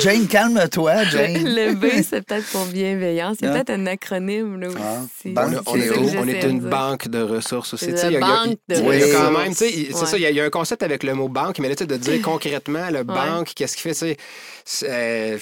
Jane, 0.00 0.26
calme-toi, 0.28 1.04
Jane. 1.06 1.44
Le 1.44 1.74
B, 1.74 1.86
c'est 2.08 2.24
peut-être 2.24 2.46
pour 2.52 2.64
bienveillance. 2.66 3.38
C'est 3.40 3.46
Ah. 3.46 3.52
peut-être 3.52 3.70
un 3.70 3.86
acronyme, 3.86 4.60
là 4.60 4.68
Ah, 4.78 5.00
aussi. 5.02 5.34
On, 5.36 5.76
est, 5.76 6.44
on 6.44 6.48
une 6.48 6.60
dire. 6.60 6.68
banque 6.68 7.08
de 7.08 7.20
ressources 7.22 7.74
aussi. 7.74 7.86
Il 7.86 8.12
y 8.12 8.16
a- 8.16 8.20
quand 8.20 8.44
même, 8.46 8.56
c'est 8.66 8.80
Ouais. 8.82 9.92
ça, 10.06 10.16
il 10.16 10.22
y, 10.22 10.26
a, 10.26 10.30
il 10.30 10.36
y 10.36 10.40
a 10.40 10.44
un 10.44 10.50
concept 10.50 10.82
avec 10.84 11.02
le 11.02 11.14
mot 11.14 11.28
banque, 11.28 11.58
mais 11.58 11.68
là, 11.68 11.74
tu 11.74 11.86
de 11.86 11.96
dire 11.96 12.22
concrètement, 12.22 12.88
le 12.90 13.02
banque, 13.02 13.52
qu'est-ce 13.54 13.76
qu'il 13.76 13.82
fait, 13.82 13.94
tu 13.94 13.98
sais, 14.10 14.16
c'est, 14.64 14.88
euh, 14.90 15.38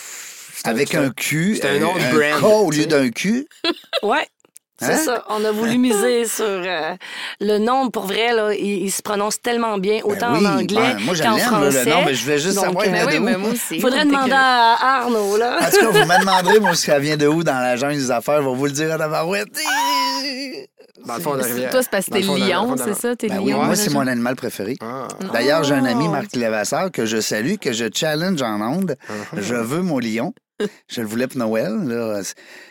c'est 0.55 0.69
Avec 0.69 0.95
un 0.95 1.11
Q. 1.11 1.59
C'est 1.61 1.69
un 1.69 1.83
autre 1.83 2.01
un 2.11 2.15
brand, 2.15 2.41
K 2.41 2.45
au 2.45 2.71
lieu 2.71 2.87
d'un 2.87 3.11
Q. 3.11 3.47
Ouais. 4.03 4.27
C'est 4.81 4.93
Hein? 4.93 4.97
ça. 5.05 5.25
On 5.31 5.45
a 5.45 5.51
voulu 5.51 5.77
miser 5.79 6.25
sur 6.27 6.45
euh, 6.47 6.95
le 7.41 7.59
nom. 7.59 7.91
Pour 7.91 8.07
vrai, 8.07 8.33
là, 8.33 8.53
il, 8.55 8.85
il 8.85 8.91
se 8.93 9.03
prononce 9.03 9.41
tellement 9.43 9.77
bien, 9.79 10.01
autant 10.05 10.33
Ben 10.33 10.39
oui, 10.39 10.47
en 10.47 10.59
anglais 10.59 10.95
ben, 11.07 11.17
qu'en 11.21 11.37
français. 11.39 11.85
le 11.85 11.91
nom, 11.91 12.05
mais 12.07 12.15
je 12.15 12.23
voulais 12.25 12.39
juste 12.39 12.55
Donc, 12.57 12.65
savoir, 12.67 12.85
il 12.87 12.93
vient 12.93 13.05
Ben 13.07 13.11
de 13.11 13.17
oui, 13.17 13.21
où? 13.21 13.25
mais 13.25 13.37
moi 13.39 13.51
aussi. 13.51 13.81
Faudrait 13.81 14.05
demander 14.05 14.33
à 14.35 14.77
Arnaud, 15.01 15.37
là. 15.37 15.59
En 15.61 15.71
tout 15.71 15.81
cas, 15.81 15.87
vous 15.91 15.99
me 16.13 16.21
demanderez, 16.21 16.61
moi, 16.61 16.75
si 16.75 16.85
ça 16.87 16.99
vient 16.99 17.17
de 17.17 17.27
où 17.27 17.43
dans 17.43 17.59
la 17.59 17.77
jungle 17.77 17.97
des 17.97 18.11
affaires. 18.11 18.43
Je 18.43 18.49
vais 18.49 18.55
vous 18.55 18.67
le 18.67 18.73
dire 18.73 18.93
à 18.93 18.97
la 18.99 19.09
barouette. 19.09 19.49
Dans 21.07 21.15
le 21.17 21.21
fond 21.23 21.35
de 21.35 21.39
la 21.41 21.47
rivière. 21.47 21.71
Toi, 21.71 21.83
c'est 21.83 21.91
parce 21.91 22.07
que 22.07 22.11
t'es 22.13 22.21
lion, 22.21 22.75
c'est 22.77 22.95
ça? 22.95 23.17
T'es 23.17 23.29
Ben 23.29 23.39
oui, 23.41 23.53
lion? 23.53 23.63
moi, 23.65 23.77
c'est 23.77 23.91
mon 23.93 24.07
animal 24.07 24.37
préféré. 24.37 24.77
Ah. 24.81 25.09
D'ailleurs, 25.33 25.65
j'ai 25.65 25.75
un 25.75 25.85
ami, 25.85 26.05
Oh. 26.07 26.11
Marc 26.11 26.35
Levasseur, 26.37 26.91
que 26.91 27.07
je 27.07 27.21
salue, 27.21 27.55
que 27.61 27.73
je 27.73 27.87
challenge 27.95 28.43
en 28.43 28.61
onde. 28.61 28.97
Uh-huh. 29.09 29.41
Je 29.41 29.55
veux 29.55 29.81
mon 29.83 29.99
lion. 29.99 30.35
Je 30.89 31.01
le 31.01 31.07
voulais 31.07 31.27
pour 31.27 31.39
Noël. 31.39 31.75
là. 31.85 32.23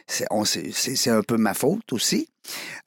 C'est 0.08 0.26
on- 0.32 0.46
c'est- 0.46 0.72
c'est- 0.72 0.96
c'est 0.96 1.10
un 1.10 1.22
peu 1.24 1.38
ma 1.38 1.54
faute 1.54 1.92
aussi. 1.94 2.30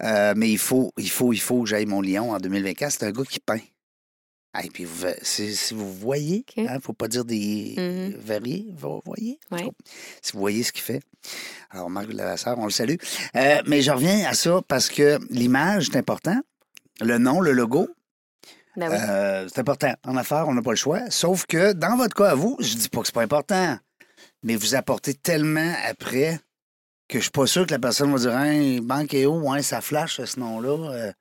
Euh, 0.03 0.35
mais 0.37 0.51
il 0.51 0.59
faut, 0.59 0.93
il 0.99 1.11
faut, 1.11 1.33
il 1.33 1.41
faut 1.41 1.63
que 1.63 1.69
j'aille 1.69 1.87
mon 1.87 2.01
lion 2.03 2.33
en 2.33 2.39
2024. 2.39 2.93
C'est 2.93 3.05
un 3.07 3.13
gars 3.13 3.25
qui 3.29 3.41
peint. 3.41 3.61
Et 4.65 4.69
puis, 4.69 4.85
vous, 4.85 5.07
si, 5.23 5.55
si 5.55 5.75
vous 5.75 5.93
voyez, 5.93 6.45
il 6.57 6.65
OK. 6.65 6.71
ne 6.73 6.81
faut 6.81 6.93
pas 6.93 7.07
dire 7.07 7.25
des 7.25 7.75
Mhm. 7.77 8.17
variés, 8.21 8.67
vous 8.77 9.01
voyez? 9.05 9.39
Ouais. 9.53 9.71
Si 10.23 10.33
vous 10.33 10.41
voyez 10.41 10.65
ce 10.65 10.73
qu'il 10.73 10.83
fait. 10.83 11.01
Alors, 11.71 11.89
Marc 11.89 12.09
Levasseur, 12.09 12.59
on 12.59 12.65
le 12.65 12.71
salue. 12.73 12.97
Euh, 13.37 13.63
mais 13.67 13.81
je 13.81 13.93
reviens 13.93 14.29
à 14.29 14.35
ça 14.35 14.61
parce 14.67 14.89
que 14.89 15.21
l'image, 15.31 15.87
c'est 15.93 15.99
important. 15.99 16.41
Le 17.01 17.19
nom, 17.19 17.41
le 17.41 17.53
logo, 17.53 17.89
Ben 18.77 18.91
oui. 18.91 18.97
euh, 19.01 19.47
c'est 19.49 19.61
important. 19.61 19.95
En 20.05 20.17
affaires, 20.17 20.49
on 20.49 20.55
n'a 20.55 20.63
pas 20.63 20.71
le 20.73 20.77
choix. 20.77 21.03
Sauf 21.11 21.47
que 21.47 21.73
dans 21.73 21.97
votre 21.97 22.17
cas 22.17 22.31
à 22.31 22.35
vous, 22.35 22.57
je 22.59 22.75
dis 22.75 22.89
pas 22.89 23.01
que 23.03 23.07
c'est 23.07 23.15
pas 23.15 23.23
important, 23.23 23.79
mais 24.43 24.57
vous 24.57 24.75
apportez 24.75 25.15
tellement 25.15 25.73
après 25.87 26.39
que 27.09 27.19
je 27.19 27.25
suis 27.25 27.31
pas 27.31 27.47
sûr 27.47 27.67
que 27.67 27.73
la 27.73 27.79
personne 27.79 28.13
va 28.13 28.19
dire 28.19 28.33
Hein, 28.33 28.79
Banque 28.83 29.15
et 29.15 29.27
ouais, 29.27 29.63
ça 29.63 29.81
flash 29.81 30.21
ce 30.25 30.39
nom-là. 30.41 30.93
Euh, 30.93 31.13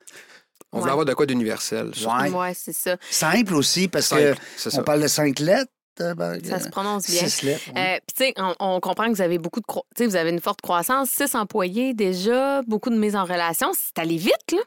On 0.71 0.77
Ouais. 0.77 0.81
voulait 0.81 0.91
avoir 0.91 1.05
de 1.05 1.13
quoi 1.15 1.25
d'universel. 1.25 1.91
ouais. 2.05 2.29
Ouais, 2.29 2.53
c'est 2.53 2.73
ça. 2.73 2.95
Simple 3.09 3.55
aussi, 3.55 3.87
parce 3.87 4.05
Simple, 4.05 4.35
que 4.35 4.67
on 4.67 4.69
ça. 4.69 4.83
parle 4.83 5.01
de 5.01 5.07
cinq 5.07 5.39
lettres. 5.39 5.71
euh, 6.01 6.13
ben, 6.13 6.39
Ça 6.45 6.59
se 6.59 6.69
prononce 6.69 7.09
bien. 7.09 7.27
Six 7.27 7.41
lettres. 7.41 7.63
ouais. 7.75 7.95
Euh, 7.95 7.99
Puis, 8.05 8.15
tu 8.15 8.23
sais, 8.25 8.33
on, 8.37 8.55
on 8.59 8.79
comprend 8.79 9.07
que 9.07 9.13
vous 9.15 9.21
avez 9.23 9.39
beaucoup 9.39 9.61
de. 9.61 9.65
Tu 9.65 9.79
sais, 9.97 10.05
vous 10.05 10.15
avez 10.15 10.29
une 10.29 10.39
forte 10.39 10.61
croissance, 10.61 11.09
six 11.09 11.33
employés 11.33 11.95
déjà, 11.95 12.61
beaucoup 12.67 12.91
de 12.91 12.97
mise 12.97 13.15
en 13.15 13.23
relation. 13.25 13.71
C'est 13.73 13.97
allé 13.99 14.17
vite, 14.17 14.51
là. 14.51 14.59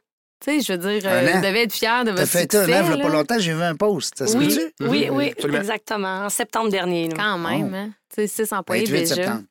Tu 0.45 0.51
sais, 0.51 0.61
je 0.61 0.73
veux 0.73 0.99
dire, 0.99 1.09
euh, 1.09 1.31
vous 1.35 1.41
devez 1.41 1.63
être 1.63 1.73
fiers 1.73 1.89
de 2.05 2.07
T'as 2.07 2.13
votre 2.13 2.27
fait 2.27 2.41
succès. 2.43 2.59
un 2.59 2.63
an, 2.83 2.85
il 2.93 2.99
y 2.99 3.01
a 3.01 3.03
pas 3.05 3.09
longtemps, 3.11 3.39
j'ai 3.39 3.55
vu 3.55 3.63
un 3.63 3.77
post. 3.77 4.19
Ça 4.19 4.27
se 4.27 4.37
Oui, 4.37 4.49
peut-tu? 4.49 4.89
oui, 4.89 5.09
oui, 5.11 5.31
absolument. 5.31 5.59
exactement. 5.61 6.25
En 6.25 6.29
septembre 6.31 6.69
dernier. 6.71 7.09
Quand 7.17 7.39
même, 7.39 7.71
Oh. 7.73 7.77
hein. 7.77 7.91
Tu 8.15 8.23
sais, 8.23 8.45
six 8.45 8.53
employés 8.53 8.85
28 8.87 8.99
déjà. 8.99 9.15
septembre. 9.15 9.43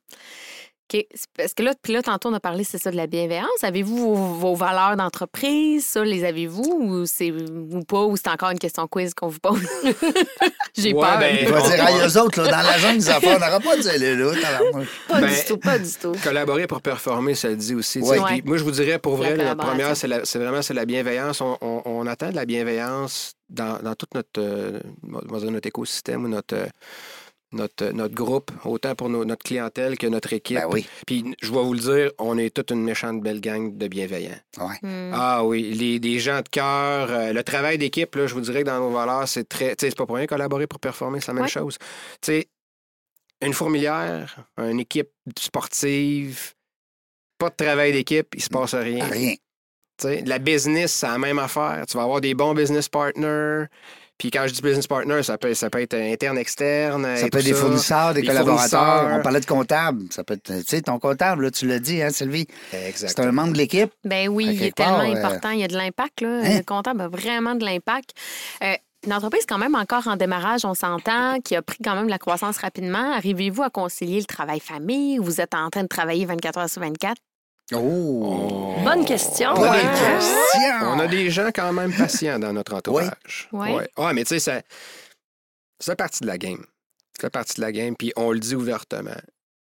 OK. 0.94 1.06
Parce 1.38 1.54
que 1.54 1.64
là, 1.64 1.74
puis 1.82 1.94
là, 1.94 2.02
tantôt, 2.02 2.30
on 2.30 2.34
a 2.34 2.40
parlé, 2.40 2.64
c'est 2.64 2.78
ça, 2.78 2.92
de 2.92 2.96
la 2.98 3.08
bienveillance. 3.08 3.64
Avez-vous 3.64 3.98
vos, 3.98 4.16
vos 4.16 4.56
valeurs 4.56 4.96
d'entreprise? 4.98 5.86
Ça, 5.86 6.04
les 6.04 6.24
avez-vous? 6.26 6.64
Ou, 6.82 7.06
c'est, 7.06 7.32
ou 7.32 7.84
pas? 7.88 8.04
Ou 8.06 8.18
c'est 8.18 8.28
encore 8.30 8.50
une 8.52 8.60
question 8.60 8.88
quiz 8.88 9.14
qu'on 9.14 9.28
vous 9.30 9.40
pose? 9.40 9.62
J'ai 10.78 10.94
Ouais, 10.94 11.02
peur. 11.02 11.20
ben, 11.20 11.38
Je 11.48 11.54
vais 11.54 11.62
dire, 11.76 11.86
à 11.86 12.08
eux 12.08 12.18
autres, 12.22 12.42
là, 12.44 12.52
dans 12.52 12.62
la 12.68 12.78
jungle 12.78 12.98
des 13.00 13.10
affaires, 13.10 13.38
on 13.38 13.46
n'aura 13.46 13.60
pas 13.60 13.78
de 13.78 13.88
aller 13.88 14.16
là. 14.16 14.32
Pas 15.08 15.22
Ben, 15.22 15.28
du 15.30 15.46
tout, 15.48 15.58
pas 15.58 15.80
du 15.80 15.92
tout. 16.02 16.14
Collaborer 16.24 16.68
pour 16.68 16.82
performer, 16.82 17.36
ça 17.36 17.50
le 17.50 17.56
dit 17.56 17.76
aussi. 17.76 18.00
Ouais. 18.00 18.20
Ouais. 18.20 18.42
Moi, 18.46 18.58
je 18.58 18.64
vous 18.64 18.72
dirais, 18.72 19.00
pour 19.00 19.16
vrai, 19.16 19.36
la 19.36 19.56
première, 19.56 19.96
c'est 19.96 20.38
vraiment 20.40 20.62
c'est 20.62 20.74
la 20.74 20.86
bienveillance. 20.86 21.42
On, 21.42 21.58
on- 21.62 21.82
on 21.86 22.08
attend 22.08 22.30
de 22.30 22.36
la 22.36 22.46
bienveillance 22.46 23.34
dans, 23.50 23.80
dans 23.82 23.96
tout 23.96 24.06
notre, 24.16 24.40
euh, 24.40 24.80
on 25.30 25.38
va 25.38 25.52
notre 25.52 25.68
écosystème 25.68 26.24
ou 26.26 26.28
notre, 26.30 26.56
euh, 26.56 26.66
notre, 27.54 27.86
notre 27.92 28.14
groupe, 28.16 28.52
autant 28.66 28.96
pour 28.96 29.10
nos- 29.10 29.26
notre 29.26 29.44
clientèle 29.44 29.98
que 29.98 30.08
notre 30.08 30.32
équipe. 30.34 30.58
Ben 30.58 30.68
oui. 30.72 30.88
Puis, 31.06 31.36
je 31.42 31.52
vais 31.52 31.62
vous 31.64 31.74
le 31.74 31.80
dire, 31.80 32.12
on 32.18 32.38
est 32.38 32.50
toute 32.56 32.72
une 32.72 32.84
méchante 32.84 33.22
belle 33.22 33.42
gang 33.42 33.78
de 33.78 33.88
bienveillants. 33.88 34.40
Ouais. 34.58 34.76
Hmm. 34.82 35.12
Ah 35.14 35.44
oui, 35.44 35.74
les, 35.74 36.00
des 36.00 36.20
gens 36.20 36.42
de 36.42 36.48
cœur, 36.50 37.12
euh, 37.12 37.34
le 37.34 37.44
travail 37.44 37.78
d'équipe, 37.78 38.16
là, 38.16 38.28
je 38.28 38.34
vous 38.34 38.42
dirais 38.42 38.62
que 38.62 38.68
dans 38.68 38.80
nos 38.80 38.92
valeurs, 38.92 39.28
c'est 39.28 39.48
très. 39.48 39.76
Tu 39.76 39.86
sais, 39.86 39.90
c'est 39.90 39.98
pas 39.98 40.06
pour 40.06 40.16
rien 40.16 40.28
collaborer 40.28 40.68
pour 40.68 40.80
performer, 40.80 41.20
c'est 41.20 41.28
la 41.28 41.34
même 41.34 41.44
Ouais. 41.44 41.50
chose. 41.50 41.78
Tu 42.22 42.32
sais, 42.32 42.48
une 43.42 43.54
fourmilière, 43.54 44.36
une 44.58 44.80
équipe 44.80 45.10
sportive, 45.40 46.54
pas 47.38 47.50
de 47.50 47.56
travail 47.56 47.92
d'équipe, 47.92 48.28
il 48.36 48.42
se 48.42 48.50
passe 48.50 48.76
rien. 48.76 49.04
Rien. 49.06 49.34
Tu 49.98 50.08
sais, 50.08 50.24
la 50.26 50.40
business, 50.40 50.94
c'est 50.94 51.08
la 51.08 51.18
même 51.18 51.40
affaire. 51.40 51.84
Tu 51.88 51.98
vas 51.98 52.04
avoir 52.04 52.22
des 52.22 52.34
bons 52.34 52.54
business 52.54 52.88
partners. 52.90 53.66
Puis 54.22 54.30
quand 54.30 54.46
je 54.46 54.54
dis 54.54 54.62
business 54.62 54.86
partner, 54.86 55.24
ça 55.24 55.40
peut, 55.40 55.56
ça 55.56 55.72
peut 55.72 55.82
être 55.82 55.96
interne, 55.96 56.38
externe. 56.38 57.04
Ça 57.18 57.26
et 57.26 57.30
peut 57.32 57.40
être 57.40 57.46
des 57.46 57.56
fournisseurs, 57.56 58.14
des 58.14 58.22
Des 58.22 58.28
collaborateurs. 58.28 58.98
fournisseurs. 58.98 59.18
On 59.20 59.24
parlait 59.24 59.40
de 59.40 59.46
comptable. 59.48 60.04
Ça 60.12 60.24
peut 60.24 60.36
être, 60.36 60.60
tu 60.60 60.64
sais, 60.68 60.82
ton 60.84 61.00
comptable, 61.00 61.46
là, 61.46 61.50
tu 61.50 61.66
l'as 61.66 61.80
dit, 61.80 62.04
hein, 62.04 62.12
Sylvie? 62.12 62.46
C'est 62.94 63.20
un 63.20 63.32
membre 63.32 63.54
de 63.54 63.58
l'équipe. 63.58 63.92
Ben 64.04 64.30
oui, 64.30 64.46
il 64.46 64.64
est 64.64 64.76
part, 64.78 65.00
tellement 65.00 65.12
euh, 65.12 65.18
important. 65.18 65.50
Il 65.50 65.62
y 65.62 65.64
a 65.64 65.68
de 65.68 65.76
l'impact. 65.76 66.22
Là. 66.22 66.42
Hein? 66.44 66.58
Le 66.60 66.64
comptable 66.64 67.02
a 67.02 67.08
vraiment 67.08 67.56
de 67.56 67.66
l'impact. 67.66 68.12
Euh, 68.64 68.76
une 69.08 69.14
entreprise 69.14 69.48
quand 69.50 69.58
même 69.58 69.74
encore 69.74 70.08
en 70.08 70.18
démarrage, 70.18 70.66
on 70.66 70.76
s'entend, 70.76 71.40
qui 71.40 71.56
a 71.56 71.64
pris 71.64 71.80
quand 71.84 71.96
même 71.96 72.08
la 72.08 72.20
croissance 72.20 72.58
rapidement. 72.58 73.14
Arrivez-vous 73.16 73.64
à 73.64 73.72
concilier 73.72 74.20
le 74.20 74.26
travail-famille 74.26 75.18
ou 75.18 75.24
vous 75.24 75.42
êtes 75.42 75.56
en 75.56 75.72
train 75.72 75.82
de 75.82 75.88
travailler 75.88 76.26
24 76.26 76.60
heures 76.60 76.70
sur 76.70 76.84
24? 76.84 77.16
Oh! 77.80 78.76
Bonne 78.84 79.06
question. 79.06 79.54
Bonne 79.54 79.72
question! 79.72 80.74
On 80.88 81.00
a 81.00 81.08
des 81.08 81.30
gens 81.30 81.50
quand 81.54 81.72
même 81.74 81.94
patients 81.94 82.40
dans 82.40 82.54
notre 82.54 82.74
entourage. 82.74 83.50
Oui. 83.52 83.70
Ouais. 83.72 83.90
Ouais, 83.98 84.14
mais 84.14 84.24
tu 84.24 84.30
sais, 84.30 84.40
ça, 84.40 84.62
ça 85.80 85.92
fait 85.94 85.96
partie 85.96 86.22
de 86.22 86.28
la 86.28 86.38
game. 86.38 86.64
Ça 87.16 87.22
fait 87.28 87.30
partie 87.30 87.56
de 87.56 87.62
la 87.62 87.72
game, 87.72 87.96
puis 87.96 88.12
on 88.16 88.32
le 88.32 88.40
dit 88.40 88.56
ouvertement. 88.56 89.12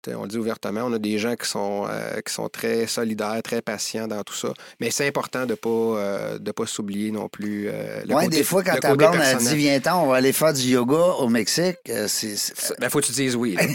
T'sais, 0.01 0.15
on 0.15 0.23
le 0.23 0.27
dit 0.27 0.37
ouvertement, 0.37 0.81
on 0.83 0.91
a 0.93 0.99
des 0.99 1.17
gens 1.17 1.35
qui 1.35 1.47
sont, 1.47 1.85
euh, 1.89 2.19
qui 2.25 2.33
sont 2.33 2.49
très 2.49 2.87
solidaires, 2.87 3.39
très 3.41 3.61
patients 3.61 4.05
dans 4.07 4.21
tout 4.23 4.33
ça. 4.33 4.49
Mais 4.81 4.91
c'est 4.91 5.07
important 5.07 5.45
de 5.45 5.51
ne 5.51 5.55
pas, 5.55 5.69
euh, 5.69 6.39
de 6.39 6.51
pas 6.51 6.65
s'oublier 6.65 7.09
non 7.11 7.29
plus. 7.29 7.69
euh, 7.69 8.01
le 8.05 8.13
Ouais, 8.13 8.25
côté- 8.25 8.37
des 8.37 8.43
fois, 8.43 8.63
quand 8.63 8.77
ta 8.79 8.95
blonde 8.95 9.15
a 9.15 9.33
dit 9.35 9.55
Viens-t'en, 9.55 10.03
on 10.03 10.07
va 10.07 10.17
aller 10.17 10.33
faire 10.33 10.51
du 10.53 10.61
yoga 10.63 10.97
au 11.19 11.29
Mexique, 11.29 11.77
euh, 11.89 12.07
c'est. 12.09 12.35
c'est- 12.35 12.77
Ben, 12.81 12.89
faut 12.89 12.99
que 12.99 13.05
tu 13.05 13.11
dises 13.13 13.35
oui. 13.37 13.55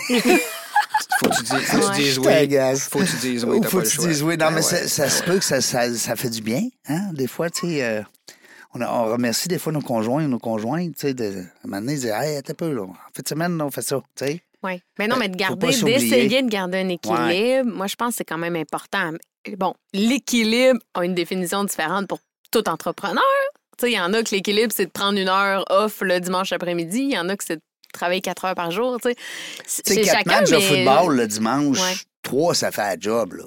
faut 1.21 1.29
que 1.31 1.37
tu 1.37 1.43
dises, 1.43 1.65
faut 1.65 1.79
que 1.79 1.95
tu 1.97 2.01
dises 2.03 2.19
oui. 2.19 2.27
Faut 2.79 2.99
que 2.99 3.05
tu 3.05 3.17
dises 3.17 3.45
oui. 3.45 3.61
Faut 3.65 3.81
que 3.81 3.87
tu 3.89 3.99
dises 3.99 4.23
oui. 4.23 4.37
Non, 4.37 4.47
Ben 4.47 4.51
mais 4.51 4.57
ouais. 4.57 4.63
ça, 4.63 4.89
ça 4.89 5.09
se 5.11 5.23
peut 5.23 5.39
que 5.39 5.45
ça, 5.45 5.61
ça, 5.61 5.93
ça 5.95 6.17
fait 6.17 6.31
du 6.31 6.41
bien. 6.43 6.63
Hein? 6.89 7.11
Des 7.13 7.27
fois, 7.27 7.51
tu 7.51 7.69
sais, 7.69 7.83
euh, 7.85 8.03
on, 8.75 8.81
a- 8.81 8.89
on 8.91 9.05
remercie 9.13 9.49
des 9.49 9.59
fois 9.59 9.73
nos 9.73 9.81
conjoints, 9.81 10.27
nos 10.29 10.39
conjointes, 10.39 10.95
tu 10.95 11.01
sais, 11.09 11.15
de, 11.15 11.25
à 11.25 11.29
un 11.29 11.43
moment 11.69 11.81
donné, 11.81 11.95
ils 11.95 12.01
disent 12.01 12.13
Hey, 12.15 12.37
un 12.37 12.55
peu, 12.55 12.73
là. 12.73 12.83
En 12.83 12.93
fin 13.15 13.23
de 13.23 13.29
semaine, 13.29 13.57
là, 13.59 13.67
on 13.67 13.71
fait 13.71 13.83
ça, 13.83 14.01
tu 14.17 14.27
sais. 14.27 14.43
Oui. 14.63 14.83
Mais 14.99 15.07
non, 15.07 15.17
Euh, 15.17 15.19
mais 15.21 15.29
de 15.29 15.37
garder, 15.37 15.69
d'essayer 15.69 16.43
de 16.43 16.49
garder 16.49 16.79
un 16.79 16.89
équilibre, 16.89 17.71
moi, 17.73 17.87
je 17.87 17.95
pense 17.97 18.11
que 18.11 18.17
c'est 18.19 18.25
quand 18.25 18.39
même 18.39 18.57
important. 18.57 19.13
Bon, 19.57 19.75
l'équilibre 19.93 20.81
a 20.95 21.05
une 21.05 21.15
définition 21.15 21.65
différente 21.65 22.09
pour 22.09 22.19
tout 22.51 22.69
entrepreneur. 22.69 23.23
Tu 23.79 23.87
sais, 23.87 23.93
il 23.93 23.95
y 23.97 24.01
en 24.01 24.13
a 24.13 24.23
que 24.25 24.31
l'équilibre, 24.35 24.73
c'est 24.77 24.87
de 24.87 24.91
prendre 24.91 25.17
une 25.19 25.29
heure 25.29 25.65
off 25.71 26.01
le 26.01 26.19
dimanche 26.19 26.53
après-midi. 26.53 26.99
Il 27.03 27.13
y 27.13 27.19
en 27.19 27.29
a 27.29 27.37
que 27.37 27.45
c'est 27.45 27.57
de 27.57 27.63
travailler 27.93 28.21
quatre 28.21 28.45
heures 28.45 28.55
par 28.55 28.71
jour, 28.71 28.99
tu 29.03 29.11
sais. 29.67 30.03
Quatre 30.05 30.27
matchs 30.27 30.51
de 30.51 30.59
football 30.61 31.17
le 31.17 31.27
dimanche, 31.27 31.81
Ouais. 31.81 31.95
trois, 32.23 32.55
ça 32.55 32.71
fait 32.71 32.83
un 32.83 32.97
job, 32.99 33.35
là. 33.35 33.45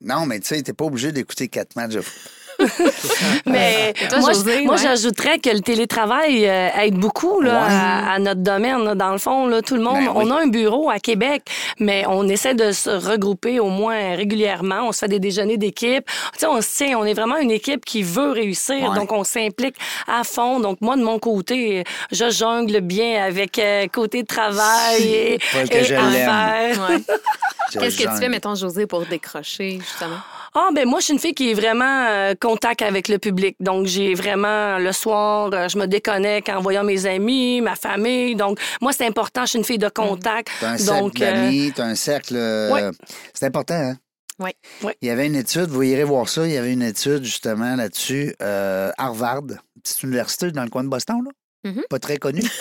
Non, 0.00 0.26
mais 0.26 0.40
tu 0.40 0.48
sais, 0.48 0.62
t'es 0.62 0.72
pas 0.72 0.84
obligé 0.84 1.12
d'écouter 1.12 1.48
quatre 1.48 1.76
matchs 1.76 1.92
de 1.94 2.00
football. 2.00 2.32
Mais 3.46 3.92
toi, 4.08 4.18
moi, 4.20 4.30
ouais? 4.32 4.78
j'ajouterais 4.82 5.38
que 5.38 5.50
le 5.50 5.60
télétravail 5.60 6.46
euh, 6.48 6.68
aide 6.80 6.94
beaucoup 6.94 7.40
là, 7.40 7.52
Ouais. 7.62 7.68
à, 7.70 8.12
à 8.14 8.18
notre 8.18 8.40
domaine. 8.40 8.84
là. 8.84 8.94
Dans 8.94 9.12
le 9.12 9.18
fond, 9.18 9.46
là, 9.46 9.62
tout 9.62 9.76
le 9.76 9.82
monde, 9.82 9.96
Ben 10.04 10.12
oui. 10.14 10.24
on 10.26 10.30
a 10.30 10.42
un 10.42 10.46
bureau 10.46 10.90
à 10.90 10.98
Québec, 10.98 11.42
mais 11.78 12.04
on 12.08 12.26
essaie 12.28 12.54
de 12.54 12.72
se 12.72 12.90
regrouper 12.90 13.60
au 13.60 13.68
moins 13.68 14.16
régulièrement. 14.16 14.86
On 14.88 14.92
se 14.92 15.00
fait 15.00 15.08
des 15.08 15.20
déjeuners 15.20 15.56
d'équipe. 15.56 16.08
On 16.46 16.60
se 16.60 16.76
tient, 16.76 16.98
on 16.98 17.04
est 17.04 17.14
vraiment 17.14 17.36
une 17.38 17.50
équipe 17.50 17.84
qui 17.84 18.02
veut 18.02 18.30
réussir, 18.32 18.90
Ouais. 18.90 18.96
donc 18.98 19.12
on 19.12 19.24
s'implique 19.24 19.76
à 20.08 20.24
fond. 20.24 20.60
Donc 20.60 20.78
moi, 20.80 20.96
de 20.96 21.02
mon 21.02 21.18
côté, 21.18 21.84
je 22.10 22.30
jongle 22.30 22.80
bien 22.80 23.22
avec 23.24 23.58
euh, 23.58 23.86
côté 23.92 24.24
travail 24.24 25.02
et, 25.04 25.38
et 25.54 25.94
affaires. 25.94 26.88
Qu'est-ce 27.72 27.96
que 27.96 28.02
tu 28.02 28.16
fais, 28.20 28.28
mettons, 28.28 28.54
José, 28.54 28.86
pour 28.86 29.06
décrocher, 29.06 29.78
justement? 29.80 30.18
Ah, 30.54 30.68
ben 30.74 30.86
moi, 30.86 31.00
je 31.00 31.04
suis 31.06 31.12
une 31.14 31.18
fille 31.18 31.34
qui 31.34 31.50
est 31.50 31.54
vraiment 31.54 32.06
euh, 32.10 32.34
contact 32.38 32.82
avec 32.82 33.08
le 33.08 33.18
public. 33.18 33.56
Donc, 33.58 33.86
j'ai 33.86 34.12
vraiment, 34.14 34.76
le 34.78 34.92
soir, 34.92 35.48
euh, 35.54 35.68
je 35.68 35.78
me 35.78 35.86
déconnecte 35.86 36.50
en 36.50 36.60
voyant 36.60 36.84
mes 36.84 37.06
amis, 37.06 37.62
ma 37.62 37.74
famille. 37.74 38.36
Donc, 38.36 38.58
moi, 38.82 38.92
c'est 38.92 39.06
important, 39.06 39.42
je 39.42 39.50
suis 39.50 39.58
une 39.58 39.64
fille 39.64 39.78
de 39.78 39.88
contact. 39.88 40.50
T'as 40.60 40.72
un 40.72 40.76
Donc, 40.76 41.18
cercle 41.18 41.22
euh, 41.22 41.32
d'amis, 41.44 41.72
t'as 41.74 41.84
un 41.84 41.94
cercle. 41.94 42.34
euh, 42.36 42.70
Ouais. 42.70 42.90
C'est 43.32 43.46
important, 43.46 43.74
hein? 43.74 43.96
Oui. 44.40 44.50
Ouais. 44.82 44.94
Il 45.00 45.08
y 45.08 45.10
avait 45.10 45.26
une 45.26 45.36
étude, 45.36 45.68
vous 45.68 45.82
irez 45.84 46.04
voir 46.04 46.28
ça, 46.28 46.44
il 46.46 46.52
y 46.52 46.56
avait 46.58 46.72
une 46.72 46.82
étude 46.82 47.24
justement 47.24 47.74
là-dessus, 47.76 48.34
euh, 48.42 48.90
Harvard, 48.98 49.42
petite 49.82 50.02
université 50.02 50.50
dans 50.50 50.64
le 50.64 50.70
coin 50.70 50.84
de 50.84 50.88
Boston, 50.88 51.22
là, 51.24 51.30
Mhm. 51.70 51.82
pas 51.88 51.98
très 51.98 52.16
connue. 52.18 52.42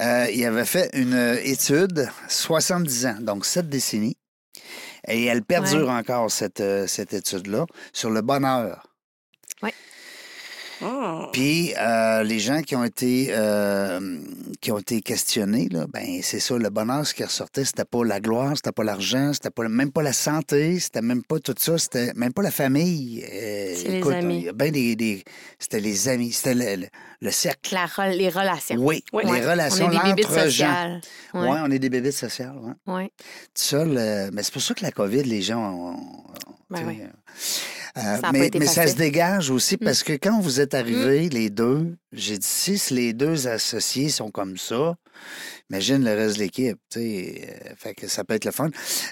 Euh, 0.00 0.26
il 0.32 0.44
avait 0.46 0.64
fait 0.64 0.88
une 0.92 1.36
étude, 1.42 2.08
70 2.28 3.06
ans, 3.06 3.16
donc 3.20 3.44
7 3.44 3.68
décennies, 3.68 4.16
et 5.08 5.24
elle 5.24 5.42
perdure 5.42 5.90
encore, 5.90 6.30
cette, 6.30 6.60
euh, 6.60 6.86
cette 6.86 7.12
étude-là, 7.12 7.66
sur 7.92 8.10
le 8.10 8.22
bonheur. 8.22 8.88
Ah. 10.86 11.28
Puis 11.32 11.72
euh, 11.78 12.22
les 12.24 12.38
gens 12.38 12.60
qui 12.62 12.76
ont 12.76 12.84
été 12.84 13.28
euh, 13.30 14.18
qui 14.60 14.70
ont 14.70 14.78
été 14.78 15.00
questionnés, 15.00 15.68
là, 15.70 15.86
ben 15.92 16.20
c'est 16.22 16.40
ça, 16.40 16.56
le 16.58 16.68
bonheur, 16.70 17.06
ce 17.06 17.14
qui 17.14 17.24
ressortait, 17.24 17.64
c'était 17.64 17.84
pas 17.84 18.04
la 18.04 18.20
gloire, 18.20 18.52
c'était 18.54 18.72
pas 18.72 18.84
l'argent, 18.84 19.32
c'était 19.32 19.50
pas 19.50 19.66
même 19.68 19.90
pas 19.92 20.02
la 20.02 20.12
santé, 20.12 20.78
c'était 20.78 21.00
même 21.02 21.22
pas 21.22 21.38
tout 21.40 21.54
ça, 21.58 21.78
c'était 21.78 22.12
même 22.14 22.32
pas 22.32 22.42
la 22.42 22.50
famille. 22.50 23.24
Euh, 23.24 23.74
C'est 23.76 23.88
les 23.88 24.10
amis. 24.12 24.48
ben 24.54 24.70
des, 24.70 24.94
des- 24.96 25.24
c'était 25.58 25.80
les 25.80 26.08
amis, 26.08 26.32
c'était 26.32 26.54
le, 26.54 26.82
le- 26.82 26.88
le 27.20 27.30
cercle. 27.30 27.74
La 27.74 28.08
les 28.14 28.28
relations. 28.28 28.76
Oui, 28.78 29.02
Oui. 29.12 29.22
les 29.24 29.30
Ouais. 29.30 29.50
relations, 29.50 29.86
On 29.86 29.90
est 29.90 30.14
des 30.14 30.22
l'entre-gens. 30.22 30.44
sociales. 30.44 31.00
Oui, 31.32 31.40
Ouais. 31.48 31.58
on 31.62 31.70
est 31.70 31.78
des 31.78 31.88
bébés 31.88 32.12
sociales. 32.12 32.56
Ouais. 32.86 32.94
Ouais. 32.94 33.10
Tout 33.16 33.62
ça, 33.64 33.84
le- 33.84 34.30
mais 34.32 34.42
c'est 34.42 34.52
pour 34.52 34.62
ça 34.62 34.74
que 34.74 34.82
la 34.82 34.90
COVID, 34.92 35.22
les 35.24 35.40
gens 35.42 35.60
ont. 35.72 35.94
ont- 35.94 36.24
Ben 36.70 36.84
oui. 36.86 37.00
Euh, 37.96 38.00
Ça 38.20 38.30
mais 38.32 38.50
ça 38.66 38.86
se. 38.86 38.92
Mm. 38.94 38.96
dégage 38.96 39.50
aussi 39.50 39.76
parce 39.76 40.02
que 40.02 40.12
quand 40.14 40.40
vous 40.40 40.60
êtes 40.60 40.74
arrivés, 40.74 41.28
les 41.28 41.50
deux, 41.50 41.94
j'ai 42.12 42.38
dit 42.38 42.46
si 42.46 42.94
les 42.94 43.12
deux 43.12 43.46
associés 43.48 44.08
sont 44.08 44.30
comme 44.30 44.56
ça, 44.56 44.94
imagine 45.70 46.04
le 46.04 46.14
reste 46.14 46.36
de 46.36 46.40
l'équipe. 46.40 46.76
tu 46.90 46.98
sais, 47.00 47.48
euh, 47.66 47.72
fait 47.76 47.94
que 47.94 48.08
ça 48.08 48.24
peut 48.24 48.34
être 48.34 48.44
le 48.44 48.50
fun. 48.50 48.68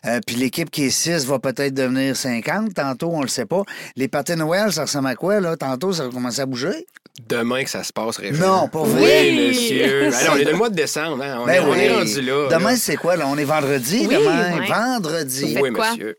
Euh, 0.06 0.18
puis 0.26 0.36
l'équipe 0.36 0.70
qui 0.70 0.84
est 0.84 0.90
6 0.90 1.26
va 1.26 1.38
peut-être 1.38 1.74
devenir 1.74 2.16
50. 2.16 2.74
Tantôt, 2.74 3.10
on 3.12 3.22
le 3.22 3.28
sait 3.28 3.46
pas. 3.46 3.62
Les 3.96 4.08
pâtés 4.08 4.36
Noël, 4.36 4.72
ça 4.72 4.82
ressemble 4.82 5.08
à 5.08 5.14
quoi? 5.14 5.40
Là? 5.40 5.56
Tantôt, 5.56 5.92
ça 5.92 6.04
va 6.04 6.10
commencer 6.10 6.40
à 6.40 6.46
bouger? 6.46 6.86
Demain 7.28 7.62
que 7.62 7.70
ça 7.70 7.84
se 7.84 7.92
passe, 7.92 8.16
Régent. 8.16 8.40
Non, 8.62 8.68
pas 8.68 8.82
vrai. 8.84 9.30
Oui, 9.30 9.48
monsieur. 9.48 10.06
Alors, 10.14 10.34
on 10.34 10.38
est 10.38 10.44
le 10.44 10.54
mois 10.56 10.70
de 10.70 10.74
décembre. 10.74 11.22
hein. 11.22 11.38
On, 11.42 11.46
Ben 11.46 11.54
est, 11.54 11.60
on 11.60 11.72
oui. 11.72 11.78
est 11.80 11.92
rendu 11.94 12.22
là. 12.22 12.48
Demain, 12.50 12.74
c'est 12.76 12.96
quoi? 12.96 13.16
Là? 13.16 13.26
On 13.28 13.36
est 13.36 13.44
vendredi 13.44 14.06
Oui, 14.08 14.14
demain? 14.16 14.66
Vendredi. 14.66 15.56
Oui, 15.60 15.70
monsieur. 15.70 16.16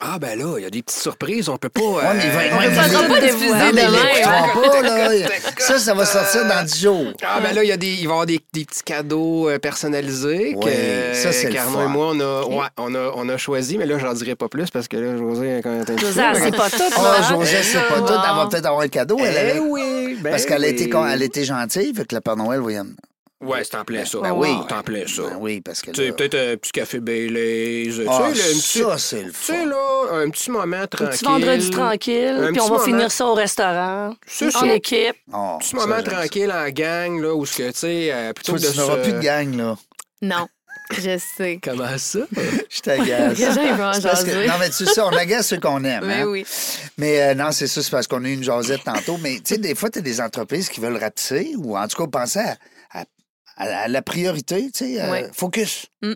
Ah, 0.00 0.18
ben 0.18 0.38
là, 0.38 0.56
il 0.58 0.62
y 0.64 0.66
a 0.66 0.70
des 0.70 0.82
petites 0.82 1.00
surprises. 1.00 1.48
On 1.48 1.56
peut 1.56 1.68
pas. 1.68 1.80
Ouais, 1.80 2.02
mais 2.14 2.24
il 2.24 2.30
va- 2.30 2.40
euh, 2.40 2.68
mais- 2.68 2.82
faudra 2.82 3.02
pas 3.08 3.20
diffuser 3.20 3.46
demain, 3.48 3.98
hein. 4.26 5.22
là. 5.22 5.28
Ça, 5.58 5.78
ça 5.78 5.94
va 5.94 6.04
sortir 6.04 6.46
dans 6.46 6.62
10 6.64 6.82
jours. 6.82 7.12
Ah, 7.22 7.40
ben 7.40 7.54
là, 7.54 7.62
il, 7.64 7.68
y 7.68 7.72
a 7.72 7.76
des, 7.76 7.86
il 7.86 7.96
va 7.96 8.00
y 8.02 8.06
avoir 8.06 8.26
des, 8.26 8.40
des 8.52 8.64
petits 8.64 8.82
cadeaux 8.82 9.48
euh, 9.48 9.58
personnalisés. 9.58 10.54
Oui, 10.56 10.64
que, 10.64 11.14
ça, 11.14 11.32
c'est 11.32 11.46
le 11.48 11.54
Carnot 11.54 11.78
fun. 11.78 11.84
et 11.86 11.88
moi, 11.88 12.08
on 12.12 12.20
a, 12.20 12.42
ouais, 12.44 12.66
on, 12.76 12.94
a, 12.94 13.12
on 13.14 13.28
a 13.28 13.36
choisi, 13.38 13.78
mais 13.78 13.86
là, 13.86 13.98
j'en 13.98 14.12
dirai 14.12 14.34
pas 14.34 14.48
plus 14.48 14.68
parce 14.70 14.88
que 14.88 14.96
là, 14.96 15.16
José, 15.16 15.60
quand 15.62 15.80
elle 15.88 15.98
José, 15.98 16.20
elle 16.28 16.36
sait 16.42 16.50
pas 16.50 16.70
tout. 16.70 16.82
Ah. 16.96 17.28
José, 17.30 17.56
c'est 17.62 17.78
pas 17.88 18.00
tout. 18.00 18.12
Elle 18.12 18.36
va 18.36 18.46
peut-être 18.50 18.66
avoir 18.66 18.82
un 18.82 18.88
cadeau. 18.88 19.16
Elle, 19.20 19.34
Eh 19.34 19.38
elle- 19.56 19.60
oui, 19.60 20.18
ben 20.20 20.30
parce 20.32 20.44
qu'elle 20.44 20.64
a, 20.64 20.68
été, 20.68 20.84
oui. 20.84 20.90
con- 20.90 21.06
elle 21.06 21.22
a 21.22 21.24
été 21.24 21.44
gentille, 21.44 21.94
fait 21.94 22.04
que 22.04 22.14
le 22.14 22.20
Père 22.20 22.36
Noël 22.36 22.60
va 22.60 22.72
y 22.72 22.78
en- 22.80 22.84
Ouais, 23.44 23.62
c'est 23.64 23.76
en 23.76 23.84
plein 23.84 24.04
ça. 24.04 24.18
Ben 24.20 24.32
oui. 24.32 24.48
C'est 24.68 24.74
en 24.74 24.82
plein 24.82 25.06
ça. 25.06 25.22
Ben 25.22 25.36
oui, 25.38 25.60
parce 25.60 25.80
que 25.82 25.90
Tu 25.90 26.00
sais, 26.02 26.06
là... 26.08 26.12
peut-être 26.14 26.34
un 26.34 26.56
petit 26.56 26.72
café 26.72 27.00
Baileys. 27.00 27.84
tu 27.86 27.92
sais, 27.92 28.04
Ah, 28.08 28.18
là, 28.20 28.26
un 28.26 28.30
petit, 28.32 28.78
ça, 28.80 28.98
c'est 28.98 29.22
le 29.22 29.32
tu 29.32 29.38
sais, 29.42 29.52
fun. 29.56 29.66
là, 29.66 30.04
un 30.24 30.30
petit 30.30 30.50
moment 30.50 30.76
Un 30.76 30.86
tranquille. 30.86 31.18
petit 31.18 31.24
vendredi 31.24 31.70
tranquille, 31.70 32.28
Un 32.28 32.52
puis 32.52 32.60
on 32.60 32.64
petit 32.64 32.70
va 32.70 32.76
moment. 32.78 32.84
finir 32.84 33.12
ça 33.12 33.26
au 33.26 33.34
restaurant. 33.34 34.14
C'est 34.26 34.56
En 34.56 34.64
équipe. 34.64 35.16
Oh, 35.32 35.56
petit 35.60 35.70
ça, 35.70 35.76
moment 35.76 36.02
tranquille 36.02 36.52
en 36.52 36.68
gang, 36.70 37.20
là, 37.20 37.34
où 37.34 37.44
ce 37.46 37.56
que, 37.58 37.70
tu 37.70 37.78
sais, 37.78 38.08
euh, 38.12 38.32
plutôt 38.32 38.52
Toi, 38.52 38.60
que 38.60 38.66
de 38.66 38.72
tu 38.72 38.78
n'auras 38.78 38.96
plus 38.98 39.12
de 39.12 39.20
gang, 39.20 39.56
là. 39.56 39.76
Non, 40.22 40.46
je 40.90 41.18
sais. 41.36 41.58
Comment 41.62 41.98
ça? 41.98 42.20
Je 42.70 42.80
t'agace. 42.80 43.38
Les 43.38 43.44
gens, 43.52 43.62
ils 43.62 43.74
vont 43.74 43.84
en 43.84 43.92
C'est 43.92 44.02
parce 44.02 44.24
que- 44.24 44.30
jaser. 44.32 44.46
non, 44.48 44.54
mais 44.58 44.70
tu 44.70 44.84
sais, 44.86 45.00
on 45.00 45.08
agace 45.10 45.46
ceux 45.48 45.60
qu'on 45.60 45.84
aime. 45.84 46.04
Mais 46.04 46.22
hein. 46.22 46.26
oui. 46.26 46.44
Mais 46.98 47.22
euh, 47.22 47.34
non, 47.34 47.52
c'est 47.52 47.66
ça, 47.66 47.82
c'est 47.82 47.90
parce 47.90 48.06
qu'on 48.08 48.24
a 48.24 48.28
eu 48.28 48.32
une 48.34 48.42
jasette 48.44 48.82
tantôt. 48.84 49.16
Mais 49.22 49.36
tu 49.36 49.54
sais, 49.54 49.58
des 49.58 49.74
fois, 49.74 49.90
tu 49.90 49.98
as 50.00 50.02
des 50.02 50.20
entreprises 50.20 50.68
qui 50.68 50.80
veulent 50.80 50.96
rapetisser 50.96 51.54
ou 51.58 51.76
en 51.78 51.86
tout 51.88 52.02
cas 52.02 52.08
penser 52.10 52.40
à, 52.40 52.56
à- 53.56 53.88
la 53.88 54.02
priorité, 54.02 54.70
tu 54.70 54.84
sais, 54.84 55.00
euh, 55.02 55.10
Ouais. 55.10 55.30
focus. 55.32 55.86
Mm. 56.02 56.12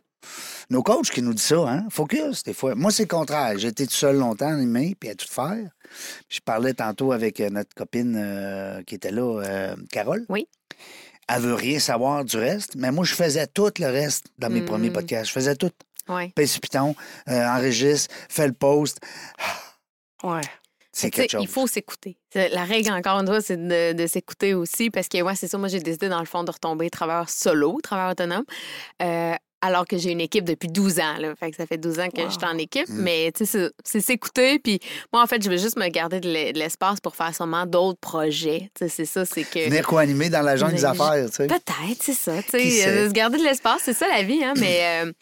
Nos 0.70 0.82
coachs 0.82 1.10
qui 1.10 1.22
nous 1.22 1.32
disent 1.32 1.46
ça, 1.46 1.60
hein, 1.68 1.86
focus, 1.90 2.42
des 2.42 2.52
fois. 2.52 2.74
Moi, 2.74 2.90
c'est 2.90 3.04
le 3.04 3.08
contraire. 3.08 3.52
Été 3.64 3.86
tout 3.86 3.94
seul 3.94 4.16
longtemps 4.16 4.48
animé, 4.48 4.96
puis 4.98 5.08
à 5.10 5.14
tout 5.14 5.28
faire. 5.28 5.70
Je 6.28 6.40
parlais 6.44 6.74
tantôt 6.74 7.12
avec 7.12 7.40
euh, 7.40 7.48
notre 7.50 7.74
copine 7.74 8.16
euh, 8.18 8.82
qui 8.82 8.96
était 8.96 9.12
là, 9.12 9.42
euh, 9.42 9.76
Carole. 9.92 10.26
Oui. 10.28 10.46
Elle 11.28 11.42
veut 11.42 11.54
rien 11.54 11.78
savoir 11.78 12.24
du 12.24 12.36
reste, 12.36 12.74
mais 12.76 12.90
moi, 12.90 13.04
je 13.04 13.14
faisais 13.14 13.46
tout 13.46 13.70
le 13.78 13.86
reste 13.86 14.26
dans 14.38 14.50
mes 14.50 14.60
Mm. 14.62 14.66
premiers 14.66 14.90
podcasts. 14.90 15.26
Je 15.28 15.32
faisais 15.32 15.56
tout. 15.56 15.70
Ouais. 16.08 16.32
Pèse 16.34 16.58
piton, 16.58 16.96
euh, 17.28 17.46
enregistre, 17.46 18.14
fais 18.28 18.46
le 18.46 18.54
post. 18.54 18.98
Ouais. 20.22 20.40
C'est 20.98 21.10
Tu 21.10 21.16
sais, 21.16 21.22
quelque 21.22 21.30
chose. 21.30 21.42
Il 21.42 21.48
faut 21.48 21.66
s'écouter. 21.68 22.18
La 22.34 22.64
règle, 22.64 22.90
encore 22.90 23.20
une 23.20 23.26
fois, 23.26 23.40
c'est 23.40 23.56
de, 23.56 23.92
de 23.92 24.06
s'écouter 24.08 24.54
aussi 24.54 24.90
parce 24.90 25.08
que, 25.08 25.22
ouais, 25.22 25.36
c'est 25.36 25.46
ça. 25.46 25.56
Moi, 25.56 25.68
j'ai 25.68 25.78
décidé, 25.78 26.08
dans 26.08 26.18
le 26.18 26.26
fond, 26.26 26.42
de 26.42 26.50
retomber 26.50 26.90
travailleur 26.90 27.30
solo, 27.30 27.78
travailleur 27.80 28.12
autonome. 28.12 28.44
Euh, 29.02 29.34
alors 29.60 29.86
que 29.86 29.96
j'ai 29.98 30.10
une 30.12 30.20
équipe 30.20 30.44
depuis 30.44 30.68
12 30.68 30.98
ans. 31.00 31.16
Là. 31.18 31.34
Fait 31.38 31.50
que 31.50 31.56
ça 31.56 31.66
fait 31.66 31.78
12 31.78 31.98
ans 32.00 32.08
que 32.14 32.20
Wow. 32.22 32.28
je 32.30 32.34
suis 32.38 32.44
en 32.44 32.58
équipe. 32.58 32.88
Mm. 32.88 33.02
Mais 33.02 33.32
c'est- 33.34 33.72
s'écouter. 34.00 34.58
Puis 34.58 34.78
moi, 35.12 35.22
en 35.22 35.26
fait, 35.26 35.42
je 35.42 35.50
veux 35.50 35.56
juste 35.56 35.78
me 35.78 35.88
garder 35.88 36.20
de 36.20 36.28
l'e- 36.28 36.52
de 36.52 36.58
l'espace 36.58 37.00
pour 37.00 37.16
faire 37.16 37.34
sûrement 37.34 37.66
d'autres 37.66 37.98
projets. 38.00 38.70
C'est 38.78 39.04
ça, 39.04 39.24
c'est 39.24 39.44
que. 39.44 39.64
Venir 39.68 39.86
co-animer 39.86 40.28
dans 40.30 40.42
la 40.42 40.56
jungle 40.56 40.74
des 40.74 40.84
affaires, 40.84 41.14
tu 41.28 41.32
sais. 41.36 41.46
Peut-être, 41.46 42.00
c'est 42.02 42.12
ça. 42.12 42.32
euh, 42.32 43.08
se 43.08 43.12
garder 43.12 43.38
de 43.38 43.42
l'espace, 43.44 43.82
c'est 43.84 43.92
ça 43.94 44.06
la 44.08 44.22
vie. 44.22 44.42
Hein, 44.44 44.54
mais 44.58 44.80
euh, 45.04 45.12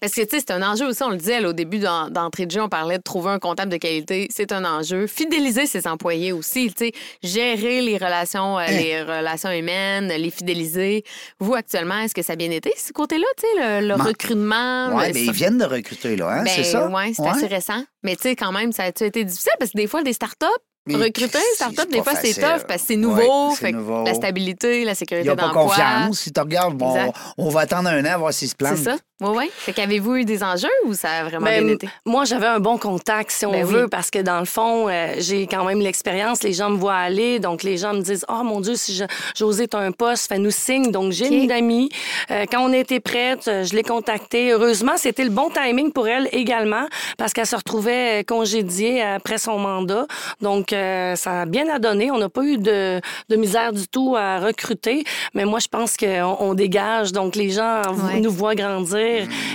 parce 0.00 0.12
que 0.12 0.20
tu 0.22 0.28
sais, 0.30 0.40
c'est 0.40 0.50
un 0.50 0.62
enjeu 0.62 0.86
aussi. 0.86 1.02
On 1.02 1.10
le 1.10 1.16
disait 1.16 1.40
là, 1.40 1.48
au 1.48 1.52
début 1.52 1.78
d'en- 1.78 2.10
d'entrée 2.10 2.46
de 2.46 2.50
jeu, 2.50 2.62
on 2.62 2.68
parlait 2.68 2.98
de 2.98 3.02
trouver 3.02 3.30
un 3.30 3.38
comptable 3.38 3.72
de 3.72 3.76
qualité. 3.78 4.28
C'est 4.30 4.52
un 4.52 4.64
enjeu. 4.64 5.06
Fidéliser 5.06 5.66
ses 5.66 5.86
employés 5.88 6.32
aussi. 6.32 6.72
tu 6.74 6.86
sais, 6.86 6.92
Gérer 7.22 7.80
les 7.82 7.96
relations, 7.96 8.58
euh, 8.58 8.62
Hein? 8.62 8.70
les 8.70 9.02
relations 9.02 9.50
humaines, 9.50 10.08
les 10.08 10.30
fidéliser. 10.30 11.04
Vous 11.40 11.54
actuellement, 11.54 11.98
est-ce 12.00 12.14
que 12.14 12.22
ça 12.22 12.34
a 12.34 12.36
bien 12.36 12.50
été 12.50 12.72
ce 12.76 12.92
côté-là, 12.92 13.26
tu 13.36 13.46
sais, 13.46 13.80
le, 13.86 13.94
recrutement? 13.94 14.96
Oui, 14.96 15.08
le- 15.08 15.14
mais 15.14 15.24
ils 15.24 15.32
viennent 15.32 15.58
de 15.58 15.64
recruter, 15.64 16.16
là, 16.16 16.28
hein, 16.30 16.42
Ben, 16.44 16.52
c'est 16.54 16.64
ça? 16.64 16.88
Oui, 16.92 17.14
c'est 17.14 17.22
Ouais. 17.22 17.28
assez 17.30 17.46
récent. 17.46 17.82
Mais 18.02 18.16
tu 18.16 18.22
sais, 18.22 18.36
quand 18.36 18.52
même, 18.52 18.72
ça 18.72 18.84
a 18.84 18.88
été 18.88 19.10
difficile 19.24 19.52
parce 19.58 19.72
que 19.72 19.76
des 19.78 19.86
fois, 19.86 20.02
des 20.02 20.12
startups, 20.12 20.46
Mais 20.88 20.94
Recruter 20.94 21.38
une 21.38 21.54
start-up, 21.56 21.90
des 21.90 22.00
fois, 22.00 22.14
c'est 22.14 22.32
tough 22.34 22.62
parce 22.68 22.82
que 22.82 22.86
c'est 22.86 22.96
nouveau. 22.96 23.50
Fait. 23.56 23.72
La 24.04 24.14
stabilité, 24.14 24.84
la 24.84 24.92
Il 24.92 24.96
sécurité 24.96 25.26
n'y 25.26 25.32
a 25.32 25.34
pas 25.34 25.46
d'emploi. 25.46 25.64
confiance. 25.64 26.20
Si 26.20 26.32
tu 26.32 26.40
regardes, 26.40 26.76
bon, 26.76 27.12
on 27.38 27.48
va 27.48 27.60
attendre 27.62 27.88
un 27.88 28.04
an, 28.04 28.18
voir 28.20 28.32
s'il 28.32 28.48
se 28.48 28.54
plante. 28.54 28.76
C'est 28.76 28.84
ça. 28.84 28.96
Oui, 29.22 29.30
oui. 29.34 29.50
Fait 29.54 29.72
qu'avez-vous 29.72 30.16
eu 30.16 30.24
des 30.26 30.42
enjeux 30.42 30.68
ou 30.84 30.92
ça 30.92 31.08
a 31.10 31.24
vraiment 31.24 31.46
Ben, 31.46 31.64
bien 31.64 31.74
été? 31.74 31.88
Moi, 32.04 32.26
j'avais 32.26 32.46
un 32.48 32.60
bon 32.60 32.76
contact, 32.76 33.30
si 33.30 33.46
on 33.46 33.50
Ben 33.52 33.64
oui. 33.64 33.72
veut, 33.72 33.88
parce 33.88 34.10
que 34.10 34.18
dans 34.18 34.38
le 34.40 34.44
fond, 34.44 34.88
euh, 34.90 35.14
j'ai 35.18 35.46
quand 35.46 35.64
même 35.64 35.80
l'expérience. 35.80 36.42
Les 36.42 36.52
gens 36.52 36.68
me 36.68 36.76
voient 36.76 36.96
aller, 36.96 37.38
donc 37.38 37.62
les 37.62 37.78
gens 37.78 37.94
me 37.94 38.02
disent 38.02 38.26
Oh 38.28 38.42
mon 38.44 38.60
Dieu, 38.60 38.74
si 38.76 39.00
José, 39.34 39.68
t'as 39.68 39.78
un 39.78 39.92
poste, 39.92 40.28
fais-nous 40.28 40.50
signe. 40.50 40.90
Donc, 40.90 41.12
j'ai 41.12 41.28
une 41.28 41.50
amie. 41.50 41.88
Euh, 42.30 42.44
quand 42.50 42.60
on 42.68 42.72
était 42.74 43.00
prête, 43.00 43.48
euh, 43.48 43.64
je 43.64 43.74
l'ai 43.74 43.82
contactée. 43.82 44.52
Heureusement, 44.52 44.96
c'était 44.98 45.24
le 45.24 45.30
bon 45.30 45.48
timing 45.48 45.92
pour 45.92 46.06
elle 46.08 46.28
également, 46.32 46.86
parce 47.16 47.32
qu'elle 47.32 47.46
se 47.46 47.56
retrouvait 47.56 48.22
congédiée 48.24 49.00
après 49.02 49.38
son 49.38 49.58
mandat. 49.58 50.06
Donc, 50.42 50.74
euh, 50.74 51.16
ça 51.16 51.40
a 51.42 51.46
bien 51.46 51.68
à 51.74 51.78
donner. 51.78 52.10
On 52.10 52.18
n'a 52.18 52.28
pas 52.28 52.42
eu 52.42 52.58
de, 52.58 53.00
de 53.30 53.36
misère 53.36 53.72
du 53.72 53.88
tout 53.88 54.14
à 54.14 54.40
recruter, 54.40 55.04
mais 55.32 55.46
moi, 55.46 55.58
je 55.58 55.68
pense 55.68 55.96
qu'on 55.96 56.36
on 56.38 56.52
dégage. 56.52 57.12
Donc, 57.12 57.34
les 57.34 57.48
gens 57.48 57.80
Ouais. 57.86 58.20
nous 58.20 58.30
voient 58.30 58.54
grandir 58.54 59.05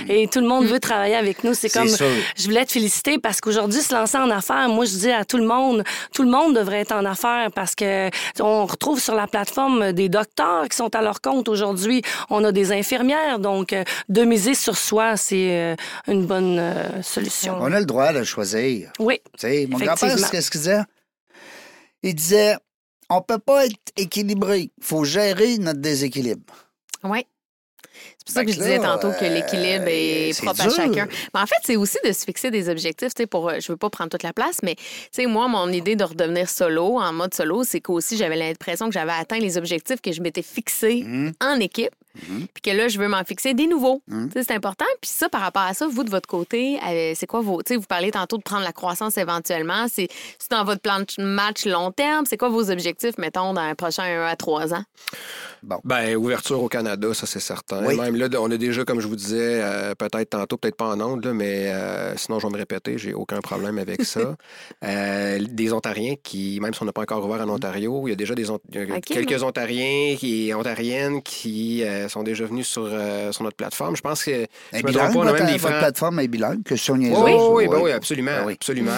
et 0.08 0.28
tout 0.28 0.40
le 0.40 0.46
monde 0.46 0.66
veut 0.66 0.80
travailler 0.80 1.14
avec 1.14 1.44
nous. 1.44 1.54
C'est 1.54 1.68
comme 1.68 1.88
sûr. 1.88 2.06
je 2.36 2.44
voulais 2.44 2.64
te 2.64 2.72
féliciter 2.72 3.18
parce 3.18 3.40
qu'aujourd'hui, 3.40 3.80
se 3.80 3.94
lancer 3.94 4.18
en 4.18 4.30
affaires, 4.30 4.68
moi, 4.68 4.84
je 4.84 4.96
dis 4.96 5.10
à 5.10 5.24
tout 5.24 5.38
le 5.38 5.46
monde, 5.46 5.84
tout 6.12 6.22
le 6.22 6.30
monde 6.30 6.54
devrait 6.56 6.80
être 6.80 6.92
en 6.92 7.04
affaires 7.04 7.50
parce 7.54 7.74
que 7.74 8.10
on 8.40 8.66
retrouve 8.66 9.00
sur 9.00 9.14
la 9.14 9.26
plateforme 9.26 9.92
des 9.92 10.08
docteurs 10.08 10.68
qui 10.68 10.76
sont 10.76 10.94
à 10.94 11.02
leur 11.02 11.20
compte 11.20 11.48
aujourd'hui. 11.48 12.02
On 12.30 12.44
a 12.44 12.52
des 12.52 12.72
infirmières, 12.72 13.38
donc 13.38 13.72
euh, 13.72 13.84
de 14.08 14.24
miser 14.24 14.54
sur 14.54 14.76
soi, 14.76 15.16
c'est 15.16 15.50
euh, 15.50 15.76
une 16.08 16.26
bonne 16.26 16.58
euh, 16.58 17.02
solution. 17.02 17.56
On 17.60 17.72
a 17.72 17.80
le 17.80 17.86
droit 17.86 18.12
de 18.12 18.24
choisir. 18.24 18.92
Oui. 18.98 19.20
Tu 19.38 19.40
sais, 19.40 19.66
mon 19.68 19.78
grand-père, 19.78 19.94
Effectivement. 19.94 20.28
c'est 20.30 20.40
ce 20.40 20.50
qu'il 20.50 20.60
disait? 20.60 20.82
Il 22.02 22.14
disait 22.14 22.56
on 23.14 23.20
peut 23.20 23.38
pas 23.38 23.66
être 23.66 23.76
équilibré. 23.96 24.70
Il 24.76 24.84
faut 24.84 25.04
gérer 25.04 25.58
notre 25.58 25.80
déséquilibre. 25.80 26.54
Oui. 27.04 27.26
C'est 28.24 28.26
pour 28.26 28.34
ça 28.34 28.44
que 28.44 28.52
je 28.52 28.56
disais 28.58 28.78
là, 28.78 28.96
tantôt 28.98 29.12
que 29.18 29.24
l'équilibre 29.24 29.84
euh, 29.86 30.28
est 30.30 30.42
propre 30.42 30.60
à 30.60 30.70
chacun. 30.70 31.08
Mais 31.34 31.40
en 31.40 31.46
fait, 31.46 31.56
c'est 31.64 31.76
aussi 31.76 31.98
de 32.04 32.12
se 32.12 32.24
fixer 32.24 32.50
des 32.50 32.68
objectifs. 32.68 33.12
Pour, 33.28 33.48
euh, 33.48 33.56
je 33.60 33.72
veux 33.72 33.76
pas 33.76 33.90
prendre 33.90 34.10
toute 34.10 34.22
la 34.22 34.32
place, 34.32 34.58
mais 34.62 34.76
moi, 35.26 35.48
mon 35.48 35.68
idée 35.68 35.96
de 35.96 36.04
redevenir 36.04 36.48
solo, 36.48 36.98
en 37.00 37.12
mode 37.12 37.34
solo, 37.34 37.64
c'est 37.64 37.80
qu'aussi 37.80 38.16
j'avais 38.16 38.36
l'impression 38.36 38.86
que 38.86 38.92
j'avais 38.92 39.12
atteint 39.12 39.38
les 39.38 39.58
objectifs 39.58 40.00
que 40.00 40.12
je 40.12 40.20
m'étais 40.22 40.42
fixés 40.42 41.02
Mhm. 41.04 41.32
en 41.40 41.58
équipe. 41.60 41.90
Mhm. 42.28 42.46
Puis 42.52 42.62
que 42.62 42.70
là, 42.76 42.88
je 42.88 42.98
veux 42.98 43.08
m'en 43.08 43.24
fixer 43.24 43.54
des 43.54 43.66
nouveaux. 43.66 44.02
Mhm. 44.08 44.30
C'est 44.34 44.50
important. 44.52 44.84
Puis 45.00 45.10
ça, 45.10 45.28
par 45.28 45.40
rapport 45.40 45.62
à 45.62 45.74
ça, 45.74 45.86
vous, 45.86 46.04
de 46.04 46.10
votre 46.10 46.28
côté, 46.28 46.78
euh, 46.86 47.12
c'est 47.14 47.26
quoi 47.26 47.40
vos... 47.40 47.62
Tu 47.62 47.74
sais, 47.74 47.76
vous 47.76 47.86
parlez 47.86 48.10
tantôt 48.10 48.36
de 48.38 48.42
prendre 48.42 48.64
la 48.64 48.72
croissance 48.72 49.16
éventuellement. 49.18 49.86
C'est 49.90 50.08
c'est 50.38 50.50
dans 50.50 50.64
votre 50.64 50.80
plan 50.80 51.00
de 51.00 51.22
match 51.24 51.64
long 51.66 51.90
terme. 51.90 52.24
C'est 52.26 52.36
quoi 52.36 52.48
vos 52.48 52.70
objectifs, 52.70 53.16
mettons, 53.18 53.54
dans 53.54 53.60
un 53.60 53.74
prochain 53.74 54.02
1 54.04 54.26
à 54.26 54.36
3 54.36 54.74
ans? 54.74 54.84
Ben, 55.84 56.16
ouverture 56.16 56.62
au 56.62 56.68
Canada, 56.68 57.14
ça 57.14 57.26
c'est 57.26 57.40
certain. 57.40 57.84
Oui. 57.86 57.96
Même 57.96 58.16
là, 58.16 58.28
on 58.40 58.50
a 58.50 58.56
déjà, 58.56 58.84
comme 58.84 59.00
je 59.00 59.06
vous 59.06 59.16
disais, 59.16 59.60
euh, 59.62 59.94
peut-être 59.94 60.30
tantôt, 60.30 60.56
peut-être 60.56 60.76
pas 60.76 60.88
en 60.88 61.00
ondes, 61.00 61.24
là, 61.24 61.32
mais 61.32 61.68
euh, 61.72 62.16
sinon 62.16 62.40
je 62.40 62.46
vais 62.48 62.52
me 62.52 62.58
répéter, 62.58 62.98
j'ai 62.98 63.14
aucun 63.14 63.40
problème 63.40 63.78
avec 63.78 64.02
ça. 64.02 64.36
Euh, 64.84 65.38
des 65.50 65.72
Ontariens 65.72 66.14
qui, 66.22 66.58
même 66.60 66.74
si 66.74 66.82
on 66.82 66.86
n'a 66.86 66.92
pas 66.92 67.02
encore 67.02 67.24
ouvert 67.24 67.40
en 67.40 67.48
Ontario, 67.48 68.06
il 68.06 68.10
y 68.10 68.12
a 68.12 68.16
déjà 68.16 68.34
des 68.34 68.50
Ont- 68.50 68.58
quelques 69.06 69.42
Ontariens 69.42 70.16
qui, 70.18 70.52
Ontariennes 70.54 71.22
qui 71.22 71.84
euh, 72.02 72.08
sont 72.08 72.22
déjà 72.22 72.44
venus 72.44 72.68
sur, 72.68 72.88
euh, 72.90 73.32
sur 73.32 73.42
notre 73.42 73.56
plateforme. 73.56 73.96
Je 73.96 74.02
pense 74.02 74.24
que 74.24 74.44
Un 74.72 74.78
je 74.78 74.82
bilingue, 74.82 75.12
pas, 75.12 75.18
on 75.18 75.26
a 75.26 75.32
même 75.32 75.46
des 75.46 75.58
votre 75.58 75.78
plateforme 75.78 76.20
est 76.20 76.28
bilingue, 76.28 76.62
que 76.62 76.76
Sonia 76.76 77.18
Oui, 77.18 77.32
oui, 77.32 77.38
oui, 77.50 77.68
ben 77.68 77.80
oui, 77.80 77.90
absolument. 77.92 78.32
Ben 78.38 78.46
oui. 78.46 78.54
absolument. 78.54 78.92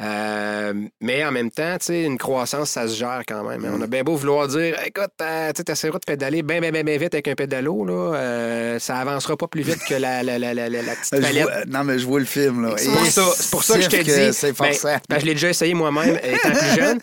Euh, 0.00 0.72
mais 1.00 1.24
en 1.24 1.30
même 1.32 1.50
temps, 1.50 1.76
tu 1.78 1.86
sais, 1.86 2.02
une 2.02 2.18
croissance, 2.18 2.70
ça 2.70 2.88
se 2.88 2.96
gère 2.96 3.22
quand 3.28 3.44
même. 3.44 3.64
On 3.72 3.80
a 3.80 3.86
bien 3.86 4.02
beau 4.02 4.16
vouloir 4.16 4.48
dire, 4.48 4.76
écoute, 4.84 5.10
euh, 5.22 5.52
tu 5.54 5.70
essaieras 5.70 5.98
de 5.98 6.04
pédaler 6.04 6.42
bien, 6.42 6.60
bien, 6.60 6.72
bien, 6.72 6.82
bien 6.82 6.98
vite 6.98 7.14
avec 7.14 7.28
un 7.28 7.34
pédalo, 7.34 7.84
là, 7.84 8.14
euh, 8.16 8.78
ça 8.78 8.96
avancera 8.96 9.36
pas 9.36 9.46
plus 9.46 9.62
vite 9.62 9.78
que 9.88 9.94
la, 9.94 10.22
la, 10.22 10.38
la, 10.38 10.52
la, 10.54 10.68
la- 10.68 10.82
petite 10.82 11.10
palette. 11.20 11.42
vois- 11.42 11.64
non, 11.66 11.84
mais 11.84 11.98
je 11.98 12.06
vois 12.06 12.18
le 12.20 12.26
film. 12.26 12.66
là. 12.66 12.74
C'est 12.76 12.90
pour, 12.90 13.06
ça, 13.06 13.22
c'est 13.36 13.50
pour 13.50 13.62
ça 13.64 13.76
que 13.76 13.82
je 13.82 13.88
te 13.88 13.96
dis. 13.96 14.52
Ben, 14.60 14.98
ben, 15.08 15.18
je 15.20 15.26
l'ai 15.26 15.34
déjà 15.34 15.48
essayé 15.50 15.74
moi-même 15.74 16.18
étant 16.24 16.50
plus 16.50 16.74
jeune. 16.76 16.98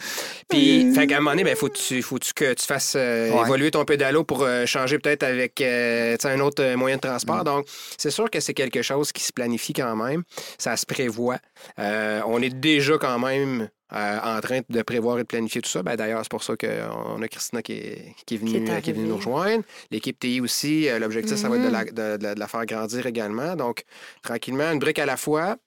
Puis, 0.49 0.91
qu'à 1.07 1.15
un 1.15 1.19
moment 1.19 1.31
donné, 1.31 1.45
ben, 1.45 1.55
faut 1.55 1.69
tu, 1.69 2.01
faut 2.01 2.17
-tu 2.17 2.33
que 2.35 2.53
tu 2.53 2.65
fasses 2.65 2.93
euh, 2.97 3.29
Ouais. 3.31 3.41
évoluer 3.45 3.71
ton 3.71 3.85
pédalo 3.85 4.23
pour 4.25 4.45
changer 4.65 4.99
peut-être 4.99 5.23
avec 5.23 5.61
un 5.61 6.39
autre 6.41 6.75
moyen 6.75 6.97
de 6.97 7.01
transport. 7.01 7.43
Donc, 7.45 7.65
c'est 7.97 8.11
sûr 8.11 8.29
que 8.29 8.39
c'est 8.41 8.53
quelque 8.53 8.81
chose 8.81 9.11
qui 9.13 9.23
se 9.23 9.31
planifie 9.31 9.71
quand 9.73 9.95
même. 9.95 10.23
Ça 10.57 10.75
se 10.75 10.85
prévoit. 10.85 11.37
On 11.77 12.41
est 12.41 12.49
déjà 12.53 12.90
quand 12.99 13.19
même 13.19 13.69
euh, 13.93 14.19
en 14.23 14.39
train 14.41 14.61
de 14.69 14.81
prévoir 14.83 15.17
et 15.19 15.23
de 15.23 15.27
planifier 15.27 15.61
tout 15.61 15.69
ça. 15.69 15.83
Ben, 15.83 15.95
D'ailleurs, 15.95 16.21
c'est 16.23 16.31
pour 16.31 16.43
ça 16.43 16.55
qu'on 16.55 17.21
a 17.21 17.27
Christina 17.27 17.61
qui 17.61 17.73
est, 17.73 18.15
qui 18.25 18.35
est 18.35 18.37
venue, 18.37 18.51
Qui 18.51 18.57
est 18.57 18.63
qui 18.63 18.67
est 18.69 18.71
arrivée. 18.73 18.93
venue 18.93 19.07
nous 19.09 19.17
rejoindre. 19.17 19.63
L'équipe 19.91 20.17
TI 20.17 20.39
aussi, 20.41 20.87
euh, 20.89 20.97
l'objectif, 20.99 21.35
ça 21.37 21.49
va 21.49 21.57
être 21.57 21.63
de 21.65 21.69
la, 21.69 21.83
de- 21.85 22.17
de- 22.17 22.33
de 22.33 22.39
la 22.39 22.47
faire 22.47 22.65
grandir 22.65 23.05
également. 23.05 23.55
Donc, 23.55 23.83
tranquillement, 24.23 24.71
une 24.71 24.79
brique 24.79 24.99
à 24.99 25.05
la 25.05 25.17
fois. 25.17 25.57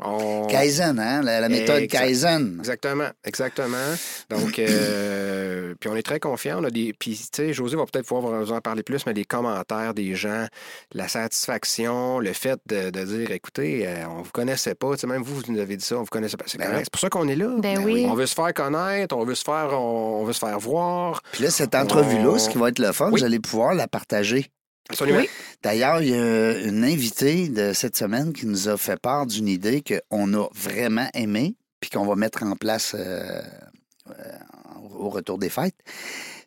On... 0.00 0.46
Kaizen, 0.46 0.98
hein? 1.00 1.22
La, 1.22 1.40
la 1.40 1.48
méthode 1.48 1.82
Exact. 1.82 2.04
Kaizen. 2.06 2.56
Exactement, 2.60 3.08
exactement. 3.24 3.76
Donc, 4.30 4.58
euh, 4.58 5.74
puis 5.80 5.90
on 5.90 5.96
est 5.96 6.02
très 6.02 6.20
confiants. 6.20 6.60
On 6.60 6.64
a 6.64 6.70
des, 6.70 6.92
puis, 6.98 7.16
tu 7.16 7.26
sais, 7.32 7.52
José 7.52 7.76
va 7.76 7.84
peut-être 7.84 8.06
pouvoir 8.06 8.42
vous 8.44 8.52
en 8.52 8.60
parler 8.60 8.82
plus, 8.82 9.06
mais 9.06 9.14
des 9.14 9.24
commentaires 9.24 9.94
des 9.94 10.14
gens, 10.14 10.46
la 10.92 11.08
satisfaction, 11.08 12.20
le 12.20 12.32
fait 12.32 12.60
de, 12.66 12.90
de 12.90 13.04
dire, 13.04 13.30
écoutez, 13.32 13.86
euh, 13.88 14.04
on 14.08 14.22
vous 14.22 14.30
connaissait 14.30 14.74
pas, 14.74 14.94
tu 14.94 15.00
sais, 15.00 15.06
même 15.06 15.22
vous, 15.22 15.36
vous 15.36 15.52
nous 15.52 15.58
avez 15.60 15.76
dit 15.76 15.84
ça, 15.84 15.96
on 15.96 16.00
vous 16.00 16.06
connaissait 16.06 16.36
pas. 16.36 16.44
C'est 16.46 16.58
Ben 16.58 16.82
pour 16.92 17.00
ça 17.00 17.08
qu'on 17.10 17.26
est 17.28 17.36
là. 17.36 17.48
Ben, 17.58 17.76
Ben 17.78 17.84
oui. 17.84 18.06
On 18.08 18.14
veut 18.14 18.26
se 18.26 18.34
faire 18.34 18.54
connaître, 18.54 19.16
on 19.16 19.24
veut 19.24 19.34
se 19.34 19.44
faire, 19.44 19.70
on, 19.72 20.20
on 20.20 20.24
veut 20.24 20.32
se 20.32 20.38
faire 20.40 20.58
voir. 20.60 21.22
Puis 21.32 21.42
là, 21.44 21.50
cette 21.50 21.74
entrevue-là, 21.74 22.30
On- 22.30 22.38
ce 22.38 22.48
qui 22.48 22.58
va 22.58 22.68
être 22.68 22.78
le 22.78 22.92
fun, 22.92 23.10
Oui. 23.10 23.20
vous 23.20 23.26
allez 23.26 23.40
pouvoir 23.40 23.74
la 23.74 23.88
partager. 23.88 24.50
Absolument. 24.90 25.18
Oui. 25.18 25.28
D'ailleurs, 25.62 26.00
il 26.02 26.08
y 26.08 26.14
a 26.14 26.58
une 26.60 26.82
invitée 26.84 27.48
de 27.48 27.72
cette 27.74 27.96
semaine 27.96 28.32
qui 28.32 28.46
nous 28.46 28.68
a 28.68 28.76
fait 28.78 28.98
part 28.98 29.26
d'une 29.26 29.48
idée 29.48 29.82
qu'on 29.82 30.32
a 30.34 30.48
vraiment 30.54 31.08
aimée, 31.14 31.56
puis 31.80 31.90
qu'on 31.90 32.06
va 32.06 32.14
mettre 32.16 32.42
en 32.42 32.56
place 32.56 32.94
euh, 32.98 33.42
euh, 34.08 34.12
au 34.98 35.10
retour 35.10 35.38
des 35.38 35.50
fêtes. 35.50 35.76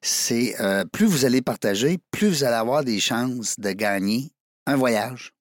C'est 0.01 0.55
euh, 0.59 0.83
plus 0.91 1.05
vous 1.05 1.25
allez 1.25 1.41
partager, 1.43 1.99
plus 2.09 2.29
vous 2.29 2.43
allez 2.43 2.55
avoir 2.55 2.83
des 2.83 2.99
chances 2.99 3.59
de 3.59 3.71
gagner 3.71 4.31
un 4.65 4.75
voyage. 4.75 5.33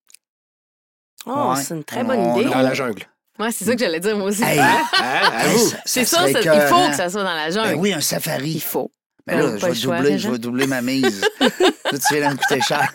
Oh, 1.26 1.52
Ouais. 1.54 1.62
c'est 1.62 1.74
une 1.74 1.84
très 1.84 2.00
On- 2.00 2.04
bonne 2.04 2.38
idée. 2.38 2.50
Dans 2.50 2.60
la 2.62 2.74
jungle. 2.74 3.04
Moi, 3.38 3.50
c'est 3.52 3.64
ça 3.64 3.72
que 3.72 3.78
j'allais 3.80 4.00
dire, 4.00 4.16
moi 4.18 4.26
aussi. 4.26 4.42
Hey! 4.42 4.58
Hein? 4.92 5.56
Ça- 5.56 5.76
C'est 5.86 6.04
ça 6.04 6.18
ça, 6.30 6.40
il 6.40 6.60
faut 6.68 6.88
que 6.90 6.94
ça 6.96 7.08
soit 7.08 7.22
dans 7.24 7.34
la 7.34 7.50
jungle. 7.50 7.70
Ben 7.70 7.78
oui, 7.80 7.92
un 7.94 7.98
Il 7.98 8.02
safari. 8.02 8.60
faut. 8.60 8.92
Mais 9.30 9.42
là, 9.42 9.48
Pas 9.50 9.58
je 9.58 9.66
vais, 9.66 9.74
choix, 9.74 9.96
doubler, 9.98 10.18
je 10.18 10.30
vais 10.30 10.38
doubler 10.38 10.66
ma 10.66 10.82
mise. 10.82 11.20
là, 11.40 11.48
tu 11.50 12.14
viens 12.14 12.28
de 12.28 12.32
me 12.34 12.36
coûter 12.38 12.60
cher. 12.60 12.92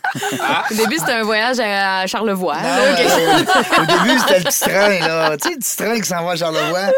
Au 0.72 0.74
début, 0.74 0.98
c'était 0.98 1.12
un 1.14 1.24
voyage 1.24 1.60
à 1.60 2.06
Charlevoix. 2.08 2.56
Non, 2.58 2.62
là, 2.64 2.96
quelque 2.96 3.12
euh, 3.12 3.82
au 3.82 3.86
début, 3.86 4.20
c'était 4.20 4.38
le 4.40 4.44
petit 4.46 4.60
train, 4.60 5.00
là. 5.08 5.38
Tu 5.38 5.48
sais, 5.48 5.54
le 5.54 5.60
petit 5.60 5.78
train 5.78 5.96
qui 6.00 6.06
s'en 6.08 6.24
va 6.26 6.32
à 6.32 6.36
Charlevoix. 6.36 6.92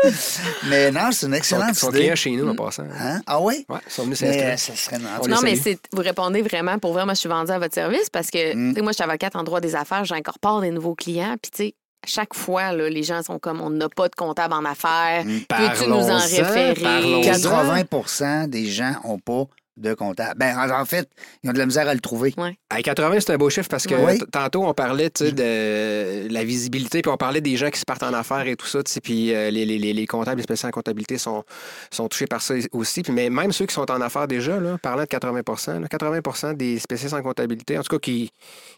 Mais 0.68 0.92
non, 0.92 1.10
c'est 1.12 1.26
une 1.28 1.34
excellente 1.34 1.82
idée. 1.82 1.92
client 2.00 2.16
chez 2.16 2.32
nous 2.32 2.50
en 2.50 2.56
passant. 2.56 2.84
Hein? 3.00 3.22
Ah 3.26 3.40
oui? 3.42 3.66
Ouais, 3.70 3.80
ils 3.88 3.92
sont 3.92 4.04
venus 4.04 4.20
s'inscrire. 4.20 4.58
ça 4.60 4.76
serait... 4.76 4.98
On 5.22 5.28
Non, 5.28 5.38
mais 5.44 5.56
vous 5.94 6.02
répondez 6.02 6.42
vraiment 6.42 6.78
pour 6.80 6.94
vrai. 6.94 7.06
Moi, 7.06 7.14
je 7.14 7.20
suis 7.20 7.30
vendue 7.30 7.52
à 7.52 7.60
votre 7.60 7.74
service 7.74 8.10
parce 8.10 8.30
que 8.32 8.38
Mm. 8.56 8.70
tu 8.70 8.76
sais, 8.76 8.82
moi, 8.82 8.92
je 8.92 8.96
suis 8.96 9.04
avocate 9.04 9.36
en 9.36 9.44
droit 9.44 9.60
des 9.62 9.76
affaires, 9.76 10.06
j'incorpore 10.06 10.62
des 10.62 10.72
nouveaux 10.72 10.96
clients. 10.96 11.36
Puis, 11.42 11.52
tu 11.52 11.64
sais, 11.66 11.76
chaque 12.06 12.34
fois, 12.34 12.72
là, 12.72 12.90
les 12.90 13.04
gens 13.04 13.22
sont 13.24 13.40
comme 13.40 13.62
on 13.62 13.70
n'a 13.70 13.90
pas 13.90 14.08
de 14.08 14.16
comptable 14.16 14.54
en 14.54 14.66
affaires. 14.66 15.26
Mm. 15.26 15.40
Peux-tu 15.50 15.90
nous 15.90 16.10
en 16.10 16.20
référer? 16.20 16.74
parlons-en. 16.82 17.84
80 17.84 18.48
des 18.48 18.66
gens 18.66 18.94
n'ont 19.04 19.20
pas 19.20 19.46
de 19.78 19.94
comptable. 19.94 20.38
Ben, 20.38 20.58
en 20.58 20.70
en 20.82 20.86
fait, 20.86 21.08
ils 21.44 21.50
ont 21.50 21.54
de 21.54 21.58
la 21.60 21.66
misère 21.66 21.88
à 21.88 21.94
le 21.94 22.00
trouver. 22.00 22.34
À 22.70 22.82
80, 22.82 23.20
c'est 23.20 23.32
un 23.32 23.38
beau 23.38 23.50
chiffre 23.50 23.70
parce 23.70 23.86
que 23.88 23.96
Oui. 23.96 24.20
tantôt, 24.32 24.66
on 24.66 24.74
parlait 24.74 25.10
de 25.10 26.32
la 26.32 26.44
visibilité, 26.44 27.02
puis 27.02 27.12
on 27.12 27.18
parlait 27.18 27.42
des 27.42 27.56
gens 27.58 27.70
qui 27.70 27.80
se 27.80 27.86
partent 27.86 28.04
en 28.04 28.14
affaires 28.14 28.48
et 28.48 28.56
tout 28.56 28.66
ça, 28.68 28.80
puis 29.04 29.34
euh, 29.34 29.50
les, 29.50 29.66
les, 29.66 29.78
les- 29.78 29.94
les 29.94 30.08
comptables, 30.08 30.38
les 30.38 30.44
spécialistes 30.44 30.66
en 30.76 30.80
comptabilité 30.80 31.18
sont, 31.18 31.44
sont 31.92 32.08
touchés 32.08 32.28
par 32.28 32.42
ça 32.42 32.56
aussi. 32.72 33.02
Puis, 33.04 33.14
mais 33.14 33.30
même 33.30 33.52
ceux 33.52 33.66
qui 33.66 33.74
sont 33.74 33.90
en 33.92 34.02
affaires 34.02 34.28
déjà, 34.28 34.60
là, 34.60 34.78
parlant 34.78 35.04
de 35.04 35.08
80 35.08 35.42
là, 35.80 35.88
80% 35.88 36.56
des 36.56 36.80
spécialistes 36.80 37.16
en 37.18 37.22
comptabilité, 37.22 37.78
en 37.78 37.84
tout 37.84 37.96
cas 37.96 38.00
qui, 38.00 38.32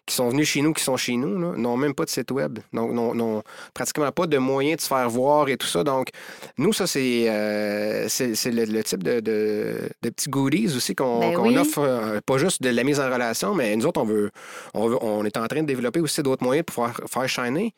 qui 0.06 0.16
sont 0.16 0.30
venus 0.30 0.47
chez 0.50 0.62
nous, 0.62 0.74
qui 0.74 0.84
sont 0.84 0.97
chez 0.97 1.16
nous, 1.16 1.56
n'ont 1.58 1.78
même 1.78 1.93
pas 1.93 2.06
de 2.06 2.10
site 2.10 2.32
web, 2.32 2.60
donc 2.74 2.91
n'ont 2.91 3.43
pratiquement 3.74 4.12
pas 4.12 4.28
de 4.28 4.38
moyens 4.38 4.78
de 4.78 4.82
se 4.82 4.88
faire 4.88 5.10
voir 5.10 5.50
et 5.50 5.58
tout 5.58 5.68
ça. 5.68 5.84
Donc, 5.84 6.10
nous, 6.58 6.74
ça, 6.74 6.88
c'est 6.88 7.30
euh, 7.30 8.08
c'est 8.10 8.36
c'est 8.36 8.52
le, 8.52 8.66
le 8.66 8.84
type 8.84 9.04
de, 9.04 9.20
de, 9.20 9.89
de 10.02 10.10
petits 10.10 10.30
goodies 10.30 10.76
aussi 10.76 10.89
qu'on 10.96 11.20
Ben 11.20 11.38
oui. 11.38 11.58
offre, 11.58 11.80
euh, 11.80 12.20
pas 12.26 12.38
juste 12.38 12.62
de 12.62 12.70
la 12.70 12.84
mise 12.84 13.00
en 13.00 13.06
relation, 13.12 13.56
mais 13.56 13.76
nous 13.76 13.86
autres, 13.86 14.02
on 14.02 14.06
veut, 14.06 14.32
on, 14.74 14.88
veut- 14.88 14.98
on 15.02 15.26
est 15.26 15.38
en 15.38 15.48
train 15.48 15.62
de 15.62 15.68
développer 15.68 16.00
aussi 16.00 16.22
d'autres 16.24 16.44
moyens 16.44 16.66
pour 16.66 16.86
faire, 16.88 17.00
faire 17.10 17.30
shiner. 17.30 17.74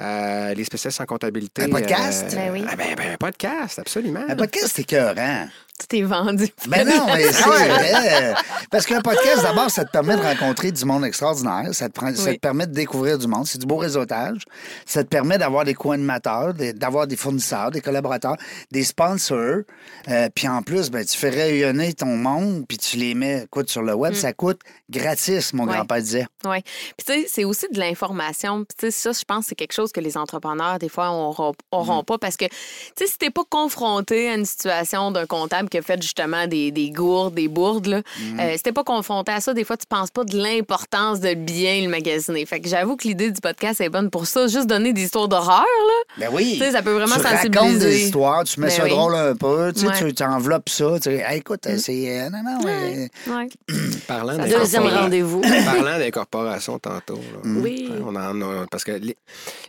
Euh, 0.00 0.54
les 0.54 0.64
spécialistes 0.64 1.00
en 1.00 1.06
comptabilité. 1.06 1.62
Un 1.62 1.68
podcast? 1.68 2.34
Ben 2.34 2.50
oui. 2.52 2.64
ah 2.68 2.76
ben, 2.76 2.94
ben, 2.96 3.12
un 3.12 3.16
podcast, 3.16 3.78
absolument. 3.78 4.24
Un 4.28 4.34
podcast, 4.36 4.72
c'est 4.74 4.82
écœurant. 4.82 5.46
Tout 5.76 5.96
est 5.96 6.02
vendu. 6.02 6.48
Ben 6.68 6.86
non, 6.86 7.06
mais 7.12 7.24
c'est 7.32 7.42
vrai. 7.42 8.34
Parce 8.70 8.86
qu'un 8.86 9.00
podcast, 9.00 9.42
d'abord, 9.42 9.68
ça 9.70 9.84
te 9.84 9.90
permet 9.90 10.16
de 10.16 10.22
rencontrer 10.22 10.70
du 10.70 10.84
monde 10.84 11.04
extraordinaire. 11.04 11.68
Ça 11.72 11.88
te, 11.88 11.94
prend- 11.94 12.14
ça 12.14 12.28
Oui. 12.30 12.36
te 12.36 12.40
permet 12.40 12.68
de 12.68 12.72
découvrir 12.72 13.18
du 13.18 13.26
monde. 13.26 13.44
C'est 13.48 13.58
du 13.58 13.66
beau 13.66 13.76
réseautage. 13.76 14.42
Ça 14.86 15.02
te 15.02 15.08
permet 15.08 15.36
d'avoir 15.36 15.64
des 15.64 15.74
co-animateurs, 15.74 16.54
d'avoir 16.54 17.08
des 17.08 17.16
fournisseurs, 17.16 17.72
des 17.72 17.80
collaborateurs, 17.80 18.36
des 18.70 18.84
sponsors. 18.84 19.62
Euh, 20.08 20.28
puis 20.32 20.46
en 20.46 20.62
plus, 20.62 20.90
ben, 20.90 21.04
tu 21.04 21.18
fais 21.18 21.30
rayonner 21.30 21.92
ton 21.92 22.16
monde, 22.16 22.64
puis 22.68 22.78
tu 22.78 22.96
les 22.96 23.14
mets 23.16 23.42
écoute, 23.42 23.68
sur 23.68 23.82
le 23.82 23.94
web. 23.94 24.14
Ça 24.14 24.32
coûte 24.32 24.60
gratis, 24.88 25.52
mon 25.54 25.64
Mm. 25.64 25.68
Ouais. 25.68 25.74
grand-père 25.76 25.98
disait. 26.02 26.26
Oui. 26.44 26.62
Puis, 26.96 27.04
tu 27.04 27.12
sais, 27.22 27.26
c'est 27.28 27.44
aussi 27.44 27.66
de 27.72 27.80
l'information. 27.80 28.64
Puis, 28.64 28.76
tu 28.78 28.86
sais, 28.86 28.90
ça, 28.92 29.10
je 29.18 29.24
pense 29.26 29.46
c'est 29.46 29.54
quelque 29.56 29.72
chose 29.72 29.83
que 29.92 30.00
les 30.00 30.16
entrepreneurs, 30.16 30.78
des 30.78 30.88
fois, 30.88 31.06
n'auront 31.08 31.54
Mm. 32.00 32.04
pas 32.04 32.18
parce 32.18 32.36
que, 32.36 32.44
tu 32.46 32.50
sais, 32.96 33.06
si 33.06 33.18
t'es 33.18 33.30
pas 33.30 33.44
confronté 33.48 34.28
à 34.30 34.34
une 34.34 34.44
situation 34.44 35.10
d'un 35.10 35.26
comptable 35.26 35.68
qui 35.68 35.78
a 35.78 35.82
fait 35.82 36.00
justement 36.00 36.46
des, 36.46 36.70
des 36.70 36.90
gourdes, 36.90 37.34
des 37.34 37.48
bourdes, 37.48 37.86
là, 37.86 37.98
Mm. 38.00 38.40
euh, 38.40 38.52
si 38.56 38.62
t'es 38.62 38.72
pas 38.72 38.84
confronté 38.84 39.32
à 39.32 39.40
ça, 39.40 39.54
des 39.54 39.64
fois, 39.64 39.76
tu 39.76 39.86
penses 39.86 40.10
pas 40.10 40.24
de 40.24 40.36
l'importance 40.36 41.20
de 41.20 41.34
bien 41.34 41.82
le 41.82 41.88
magasiner. 41.88 42.44
Fait 42.46 42.60
que 42.60 42.68
j'avoue 42.68 42.96
que 42.96 43.06
l'idée 43.08 43.30
du 43.30 43.40
podcast 43.40 43.80
est 43.80 43.88
bonne 43.88 44.10
pour 44.10 44.26
ça. 44.26 44.46
Juste 44.46 44.66
donner 44.66 44.92
des 44.92 45.02
histoires 45.04 45.28
d'horreur, 45.28 45.60
là. 45.64 46.02
Ben 46.18 46.28
oui. 46.32 46.52
Tu 46.54 46.58
sais, 46.64 46.72
ça 46.72 46.82
peut 46.82 46.92
vraiment 46.92 47.16
tu 47.16 47.22
sensibiliser. 47.22 47.58
racontes 47.58 47.78
des 47.78 48.04
histoires, 48.04 48.44
tu 48.44 48.60
mets 48.60 48.66
Ben 48.68 48.72
ça 48.72 48.84
oui. 48.84 48.90
drôle 48.90 49.14
un 49.14 49.34
peu, 49.36 49.72
tu 49.74 49.80
sais, 49.80 49.86
Ouais. 49.88 49.98
tu 49.98 50.14
t'enveloppes 50.14 50.68
ça. 50.68 50.92
Tu 50.96 51.02
sais, 51.10 51.24
Hey, 51.26 51.38
écoute, 51.38 51.66
c'est. 51.78 52.20
euh, 52.20 52.30
non, 52.30 52.42
non, 52.44 52.64
ouais. 52.64 53.08
Ouais. 53.26 53.48
Parlant 54.06 54.36
Deuxième 54.38 54.86
rendez-vous. 54.86 55.40
Parlant 55.64 55.98
d'incorporation 55.98 56.78
tantôt. 56.78 57.16
là. 57.16 57.40
Oui. 57.44 57.90
On 58.06 58.14
en 58.16 58.40
a- 58.42 58.66
parce 58.70 58.84
que 58.84 58.92
les, 58.92 59.16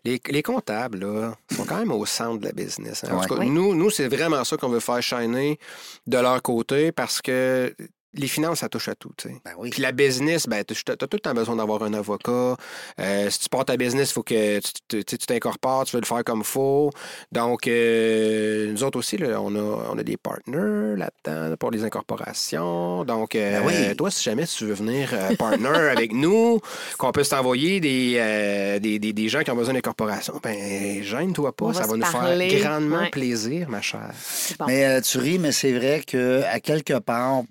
les- 0.06 0.22
les 0.30 0.43
comptables 0.43 0.99
là, 0.99 1.36
sont 1.53 1.66
quand 1.66 1.78
même 1.78 1.91
au 1.91 2.06
centre 2.06 2.39
de 2.39 2.45
la 2.45 2.51
business. 2.53 3.03
hein. 3.03 3.10
En 3.12 3.20
Ouais. 3.20 3.26
tout 3.28 3.34
cas, 3.36 3.39
Oui. 3.41 3.49
Nous, 3.49 3.76
nous 3.76 3.89
c'est 3.89 4.08
vraiment 4.08 4.43
ça 4.43 4.56
qu'on 4.56 4.70
veut 4.70 4.80
faire 4.80 5.01
shiner 5.01 5.60
de 6.08 6.18
leur 6.18 6.41
côté 6.41 6.91
parce 6.91 7.22
que 7.22 7.76
les 8.18 8.28
finances, 8.28 8.59
ça 8.59 8.70
touche 8.70 8.88
à 8.88 8.95
tout. 8.95 9.11
tu 9.18 9.30
sais. 9.30 9.36
Ben 9.45 9.51
oui. 9.57 9.70
Puis 9.70 9.82
la 9.82 9.91
business, 9.91 10.47
ben, 10.47 10.63
tu 10.63 10.74
as 10.91 10.95
tout 10.97 11.07
le 11.11 11.20
temps 11.20 11.34
besoin 11.34 11.55
d'avoir 11.57 11.84
un 11.84 11.93
avocat. 11.93 12.55
Euh, 12.99 13.30
si 13.30 13.39
tu 13.39 13.49
portes 13.49 13.68
ta 13.68 13.78
business, 13.78 14.09
il 14.11 14.13
faut 14.13 14.24
que 14.24 14.59
tu 14.88 15.03
t'incorpores, 15.18 15.86
tu 15.86 15.95
veux 15.95 16.01
le 16.01 16.05
faire 16.07 16.24
comme 16.24 16.39
il 16.39 16.45
faut. 16.45 16.91
Donc, 17.32 17.68
euh, 17.68 18.72
nous 18.72 18.84
autres 18.84 18.97
aussi, 18.99 19.18
là, 19.18 19.41
on, 19.41 19.53
a, 19.55 19.59
on 19.91 19.97
a 19.97 20.03
des 20.03 20.18
partners 20.18 20.95
là-dedans 20.97 21.55
pour 21.57 21.72
les 21.72 21.84
incorporations. 21.84 23.03
Donc, 23.05 23.36
euh, 23.36 23.59
Ben 23.61 23.66
oui. 23.89 23.95
toi, 23.95 24.09
si 24.11 24.24
jamais 24.24 24.45
tu 24.47 24.66
veux 24.66 24.74
venir 24.74 25.09
euh, 25.13 25.36
partner 25.36 25.68
avec 25.91 26.11
nous, 26.13 26.59
qu'on 26.97 27.11
puisse 27.11 27.30
t'envoyer 27.30 27.80
des, 27.80 28.16
euh, 28.18 28.80
des, 28.80 28.99
des- 28.99 29.13
des 29.13 29.30
gens 29.30 29.41
qui 29.43 29.51
ont 29.51 29.55
besoin 29.55 29.74
d'incorporation, 29.74 30.39
ben 30.41 31.03
gêne-toi 31.03 31.55
pas. 31.55 31.66
On 31.66 31.74
ça 31.74 31.88
va 31.88 31.95
nous 31.95 32.01
parler. 32.11 32.49
faire 32.49 32.70
grandement 32.72 32.99
Ouais. 32.99 33.09
plaisir, 33.09 33.70
ma 33.70 33.82
chère. 33.82 34.11
Bon. 34.59 34.66
Mais 34.68 34.86
euh, 34.86 35.01
tu 35.01 35.18
ris, 35.18 35.38
mais 35.39 35.51
c'est 35.51 35.74
vrai 35.74 36.01
que 36.05 36.41
à 36.43 36.59
quelque 36.59 36.97
part, 36.99 37.43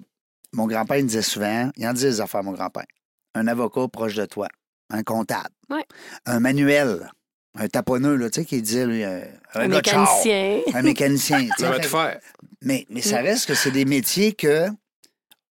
mon 0.55 0.67
grand-père 0.67 0.97
il 0.99 1.07
disait 1.07 1.23
souvent, 1.23 1.71
il 1.77 1.87
en 1.87 1.93
disait 1.93 2.09
des 2.11 2.21
affaires, 2.21 2.43
mon 2.43 2.53
grand-père. 2.53 2.87
Un 3.35 3.47
avocat 3.49 3.89
proche 3.89 4.15
de 4.15 4.25
toi, 4.27 4.49
un 4.91 5.03
comptable, 5.03 5.51
Ouais. 5.71 5.85
un 6.27 6.41
manuel, 6.41 7.11
un 7.57 7.69
taponneux, 7.69 8.17
là, 8.17 8.31
tu 8.31 8.41
sais, 8.41 8.47
qui 8.47 8.61
disait, 8.63 8.87
lui, 8.87 9.05
euh, 9.05 9.21
un, 9.55 9.61
char, 9.61 9.69
mécanicien. 9.69 10.61
un 10.75 10.83
mécanicien. 10.83 11.41
tu 11.41 11.47
sais. 11.59 11.65
Ça 11.65 11.71
va 11.71 11.79
te 11.81 11.87
faire. 11.87 12.21
mais, 12.63 12.87
mais 12.91 13.03
ça 13.03 13.21
Mm. 13.21 13.25
reste 13.27 13.47
que 13.47 13.55
c'est 13.55 13.71
des 13.71 13.85
métiers 13.85 14.33
que 14.33 14.67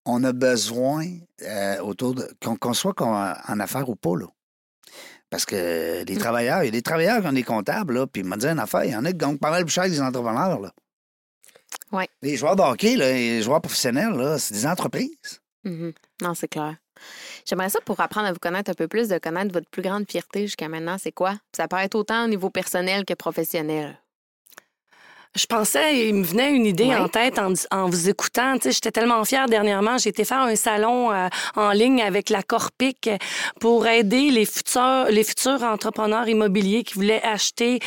on 0.05 0.23
a 0.23 0.33
besoin 0.33 1.05
euh, 1.43 1.79
autour 1.79 2.13
de. 2.15 2.29
qu'on 2.43 2.55
qu'on 2.57 2.73
soit 2.73 2.93
qu'on- 2.93 3.13
en 3.15 3.59
affaires 3.59 3.87
ou 3.89 3.95
pas, 3.95 4.15
là. 4.17 4.25
Parce 5.29 5.45
que 5.45 6.01
Mm. 6.01 6.05
les 6.05 6.17
travailleurs, 6.17 6.63
il 6.63 6.65
y 6.65 6.69
a 6.69 6.71
des 6.71 6.81
travailleurs 6.81 7.21
qui 7.21 7.27
ont 7.27 7.33
des 7.33 7.43
comptables, 7.43 7.93
là, 7.95 8.07
puis 8.07 8.21
il 8.21 8.27
m'a 8.27 8.37
dit 8.37 8.45
une 8.47 8.59
affaire, 8.59 8.83
il 8.85 8.91
y 8.91 8.95
en 8.95 9.03
a 9.05 9.11
qui 9.11 9.17
gagnent 9.17 9.37
pas 9.37 9.49
mal 9.51 9.65
plus 9.65 9.73
cher 9.73 9.85
que 9.85 9.89
les 9.89 10.01
entrepreneurs, 10.01 10.59
là. 10.59 10.71
Ouais. 11.93 12.09
Les 12.21 12.35
joueurs 12.35 12.55
de 12.55 12.61
hockey, 12.61 12.95
là, 12.95 13.11
les 13.13 13.41
joueurs 13.41 13.61
professionnels, 13.61 14.35
c'est 14.39 14.53
des 14.53 14.67
entreprises. 14.67 15.39
Mhm. 15.63 15.93
Non, 16.21 16.33
c'est 16.33 16.47
clair. 16.47 16.75
J'aimerais 17.45 17.69
ça 17.69 17.79
pour 17.81 17.99
apprendre 17.99 18.27
à 18.27 18.33
vous 18.33 18.39
connaître 18.39 18.71
un 18.71 18.73
peu 18.73 18.87
plus, 18.87 19.07
de 19.07 19.17
connaître 19.17 19.53
votre 19.53 19.69
plus 19.69 19.81
grande 19.81 20.09
fierté 20.09 20.41
jusqu'à 20.41 20.69
maintenant, 20.69 20.97
c'est 20.97 21.11
quoi? 21.11 21.37
Ça 21.55 21.67
peut 21.67 21.77
être 21.77 21.95
autant 21.95 22.25
au 22.25 22.27
niveau 22.27 22.49
personnel 22.49 23.05
que 23.05 23.13
professionnel. 23.13 23.99
Je 25.35 25.47
pensais, 25.47 26.07
il 26.09 26.13
me 26.13 26.23
venait 26.23 26.51
une 26.51 26.65
idée 26.67 26.83
Ouais. 26.85 26.95
en 26.95 27.07
tête 27.07 27.39
en, 27.39 27.53
en 27.71 27.89
vous 27.89 28.07
écoutant. 28.07 28.53
Tu 28.55 28.63
sais, 28.63 28.71
J'étais 28.73 28.91
tellement 28.91 29.23
fière 29.25 29.47
dernièrement. 29.47 29.97
J'ai 29.97 30.09
été 30.09 30.25
faire 30.25 30.41
un 30.41 30.55
salon 30.55 31.11
euh, 31.11 31.27
en 31.55 31.71
ligne 31.71 32.03
avec 32.03 32.29
la 32.29 32.43
Corpic 32.43 33.09
pour 33.59 33.87
aider 33.87 34.29
les 34.29 34.45
futurs, 34.45 35.05
les 35.09 35.23
futurs 35.23 35.63
entrepreneurs 35.63 36.27
immobiliers 36.27 36.83
qui 36.83 36.93
voulaient 36.95 37.23
acheter 37.23 37.79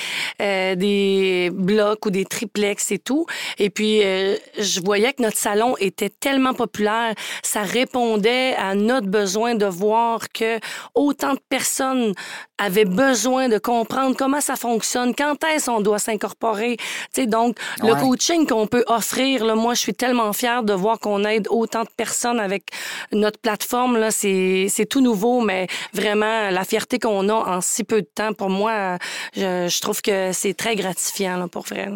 euh, 0.43 0.75
des 0.75 1.51
blocs 1.53 2.05
ou 2.07 2.11
des 2.11 2.25
triplex 2.25 2.91
et 2.91 2.99
tout. 2.99 3.27
Et 3.59 3.71
puis, 3.71 4.03
euh, 4.03 4.37
je 4.59 4.81
voyais 4.81 5.13
que 5.13 5.23
notre 5.23 5.39
salon 5.39 5.77
était 5.79 6.11
tellement 6.11 6.53
populaire. 6.55 7.15
Ça 7.45 7.63
répondait 7.63 8.55
à 8.57 8.75
notre 8.75 9.07
besoin 9.07 9.55
de 9.55 9.67
voir 9.67 10.29
que 10.35 10.59
autant 10.97 11.35
de 11.35 11.41
personnes 11.49 12.13
avaient 12.59 12.87
besoin 12.87 13.49
de 13.49 13.59
comprendre 13.59 14.17
comment 14.17 14.41
ça 14.41 14.57
fonctionne, 14.57 15.15
quand 15.15 15.45
est-ce 15.45 15.67
qu'on 15.67 15.81
doit 15.81 15.99
s'incorporer. 16.01 16.77
Tu 16.79 16.87
sais, 17.23 17.27
donc, 17.37 17.59
le 17.83 17.95
coaching 18.01 18.47
qu'on 18.47 18.67
peut 18.67 18.85
offrir, 18.87 19.45
là, 19.45 19.55
moi, 19.55 19.75
je 19.75 19.81
suis 19.81 19.95
tellement 19.95 20.33
fière 20.33 20.63
de 20.63 20.73
voir 20.73 20.99
qu'on 20.99 21.25
aide 21.25 21.47
autant 21.51 21.83
de 21.83 21.91
personnes 21.97 22.41
avec 22.41 22.71
notre 23.13 23.39
plateforme. 23.39 23.97
Là, 23.97 24.11
c'est, 24.11 24.67
c'est 24.69 24.87
tout 24.87 25.01
nouveau, 25.01 25.41
mais 25.41 25.67
vraiment, 25.93 26.51
la 26.51 26.65
fierté 26.65 26.99
qu'on 26.99 27.29
a 27.29 27.35
en 27.35 27.61
si 27.61 27.85
peu 27.85 28.03
de 28.03 28.09
temps, 28.15 28.33
pour 28.33 28.51
moi, 28.51 28.99
je, 29.35 29.69
je 29.69 29.81
trouve 29.81 30.01
que 30.03 30.33
c'est 30.33 30.55
très 30.55 30.77
gratifiant, 30.77 31.37
là, 31.37 31.49
pour 31.49 31.65
vrai. 31.65 31.89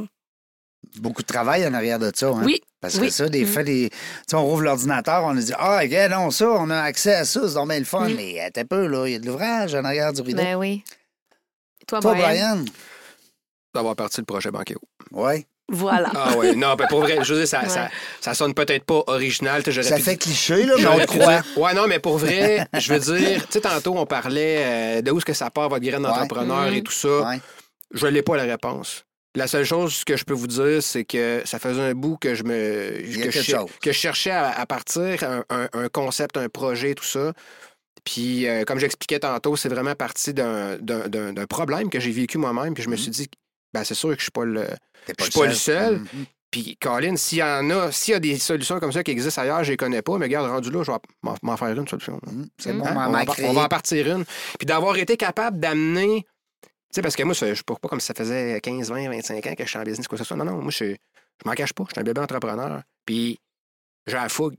Beaucoup 0.97 1.23
de 1.23 1.27
travail 1.27 1.67
en 1.67 1.75
arrière 1.75 1.99
de 1.99 2.11
ça. 2.15 2.29
Hein? 2.29 2.43
Oui. 2.45 2.61
Parce 2.81 2.97
que 2.97 3.03
oui. 3.03 3.11
ça, 3.11 3.29
des 3.29 3.45
fois, 3.45 3.63
des... 3.63 3.91
tu 3.91 3.97
sais, 4.27 4.37
on 4.37 4.45
rouvre 4.45 4.63
l'ordinateur, 4.63 5.23
on 5.25 5.37
a 5.37 5.41
dit 5.41 5.53
Ah, 5.59 5.79
regarde, 5.79 6.13
non, 6.13 6.31
ça, 6.31 6.49
on 6.51 6.71
a 6.71 6.81
accès 6.81 7.15
à 7.15 7.25
ça, 7.25 7.47
c'est 7.47 7.55
donc 7.55 7.69
bien 7.69 7.79
le 7.79 7.85
fun. 7.85 8.09
Mm. 8.09 8.15
Mais 8.17 8.41
attends 8.41 8.63
un 8.63 8.65
peu, 8.65 8.87
là, 8.87 9.07
il 9.07 9.13
y 9.13 9.15
a 9.17 9.19
de 9.19 9.27
l'ouvrage 9.27 9.75
en 9.75 9.85
arrière 9.85 10.13
du 10.13 10.23
rideau. 10.23 10.43
Ben 10.43 10.57
oui. 10.57 10.83
Toi, 11.87 12.01
Toi, 12.01 12.15
Brian? 12.15 12.57
Brian? 12.57 12.65
D'avoir 13.75 13.95
parti 13.95 14.21
le 14.21 14.25
projet 14.25 14.51
Banqueo. 14.51 14.81
Oui. 15.13 15.47
Voilà. 15.73 16.11
Ah 16.17 16.33
oui, 16.37 16.57
non, 16.57 16.75
ben 16.75 16.87
pour 16.89 17.01
vrai, 17.03 17.19
je 17.23 17.33
veux 17.33 17.39
dire, 17.41 17.49
ça, 17.49 17.61
Ouais. 17.63 17.69
ça, 17.69 17.89
ça 18.21 18.35
sonne 18.35 18.55
peut-être 18.55 18.85
pas 18.85 19.05
original. 19.07 19.63
Ça 19.65 19.97
pu 19.97 20.03
fait 20.03 20.17
cliché, 20.17 20.65
là, 20.67 20.75
mais 20.77 20.87
on 20.87 21.07
croit. 21.07 21.43
Ouais, 21.57 21.75
non, 21.75 21.87
mais 21.87 22.01
pour 22.01 22.19
vrai, 22.19 22.67
je 22.77 22.93
veux 22.93 22.99
dire, 22.99 23.47
tu 23.47 23.53
sais, 23.53 23.61
tantôt, 23.61 23.95
on 23.97 24.05
parlait 24.05 24.99
euh, 24.99 25.03
de 25.03 25.11
où 25.13 25.19
est-ce 25.19 25.25
que 25.25 25.33
ça 25.33 25.49
part, 25.51 25.69
votre 25.69 25.85
graine 25.85 26.03
d'entrepreneur 26.03 26.73
et 26.73 26.83
tout 26.83 26.91
ça. 26.93 27.21
Ouais. 27.21 27.41
Je 27.93 28.07
n'ai 28.09 28.23
pas 28.23 28.37
la 28.37 28.43
réponse. 28.45 29.05
La 29.37 29.47
seule 29.47 29.65
chose 29.65 30.03
que 30.03 30.17
je 30.17 30.25
peux 30.25 30.35
vous 30.35 30.49
dire, 30.49 30.83
c'est 30.83 31.05
que 31.05 31.43
ça 31.45 31.61
faisait 31.61 31.81
un 31.81 31.95
bout 31.95 32.17
que 32.17 32.35
je 32.35 32.43
me 32.43 32.91
que, 33.23 33.31
je, 33.31 33.53
que 33.81 33.93
je 33.93 33.97
cherchais 33.97 34.33
à, 34.33 34.49
à 34.51 34.67
partir, 34.67 35.23
un, 35.23 35.45
un- 35.51 35.69
un 35.73 35.89
concept, 35.89 36.37
un 36.37 36.49
projet, 36.49 36.95
tout 36.97 37.05
ça. 37.05 37.33
Puis, 38.03 38.49
euh, 38.49 38.65
comme 38.65 38.81
j'expliquais 38.81 39.21
tantôt, 39.21 39.55
c'est 39.55 39.69
vraiment 39.69 39.95
parti 39.95 40.35
d'un- 40.35 40.79
d'un 40.81 41.07
d'un- 41.09 41.33
d'un 41.33 41.47
problème 41.47 41.91
que 41.91 42.01
j'ai 42.01 42.11
vécu 42.11 42.39
moi-même. 42.39 42.75
Puis 42.75 42.83
je 42.83 42.89
me 42.89 42.97
suis 42.97 43.11
dit, 43.13 43.29
ben, 43.73 43.85
c'est 43.85 43.95
sûr 43.95 44.11
que 44.11 44.17
je 44.17 44.23
suis 44.23 44.31
pas 44.31 44.45
le. 44.45 44.67
Je 45.19 45.25
suis 45.25 45.33
pas 45.33 45.47
le 45.47 45.55
seul. 45.55 45.99
Mhm. 45.99 46.27
Puis, 46.51 46.77
Colin, 46.81 47.15
s'il 47.17 47.39
y 47.39 47.43
en 47.45 47.71
a, 47.71 47.93
s'il 47.93 48.13
y 48.13 48.15
a 48.17 48.21
des 48.21 48.37
solutions 48.39 48.81
comme 48.81 48.91
ça 48.91 49.05
qui 49.05 49.13
existent 49.13 49.41
ailleurs, 49.43 49.63
je 49.63 49.71
les 49.71 49.77
connais 49.77 50.03
pas, 50.03 50.19
mais 50.19 50.27
regarde, 50.27 50.51
rendu 50.51 50.71
là, 50.73 50.83
je 50.83 50.91
vais 50.91 50.99
m'en- 51.43 51.57
faire 51.57 51.69
une 51.69 51.87
solution. 51.87 52.21
C'est 52.59 52.73
bon, 52.73 52.85
Hein? 52.85 52.95
on 53.07 53.13
va, 53.13 53.21
en 53.21 53.25
par- 53.25 53.35
créé. 53.37 53.49
on 53.49 53.53
va 53.53 53.63
en 53.65 53.69
partir 53.69 54.17
une. 54.17 54.25
Puis 54.59 54.67
d'avoir 54.67 54.97
été 54.97 55.17
capable 55.17 55.61
d'amener. 55.61 56.27
Tu 56.63 56.69
sais, 56.97 57.03
parce 57.03 57.15
que 57.15 57.23
moi, 57.23 57.35
je 57.35 57.55
suis 57.55 57.63
pas 57.63 57.77
pas 57.77 57.89
comme 57.89 58.01
si 58.01 58.07
ça 58.07 58.15
faisait 58.15 58.61
15, 58.61 58.91
20, 58.91 59.09
25 59.09 59.47
ans 59.47 59.55
que 59.55 59.63
je 59.65 59.69
suis 59.69 59.79
en 59.79 59.85
business, 59.85 60.09
quoi 60.09 60.19
que 60.19 60.25
ce 60.25 60.27
soit. 60.27 60.37
Non, 60.37 60.45
non, 60.45 60.57
moi, 60.61 60.73
je, 60.73 60.87
je 60.87 60.95
m'en 61.45 61.53
cache 61.53 61.73
pas. 61.73 61.85
Je 61.87 61.93
suis 61.93 62.01
un 62.01 62.05
bébé 62.05 62.21
entrepreneur. 62.21 62.83
Puis 63.07 63.39
j'ai 64.09 64.15
la 64.17 64.29
fougue, 64.29 64.57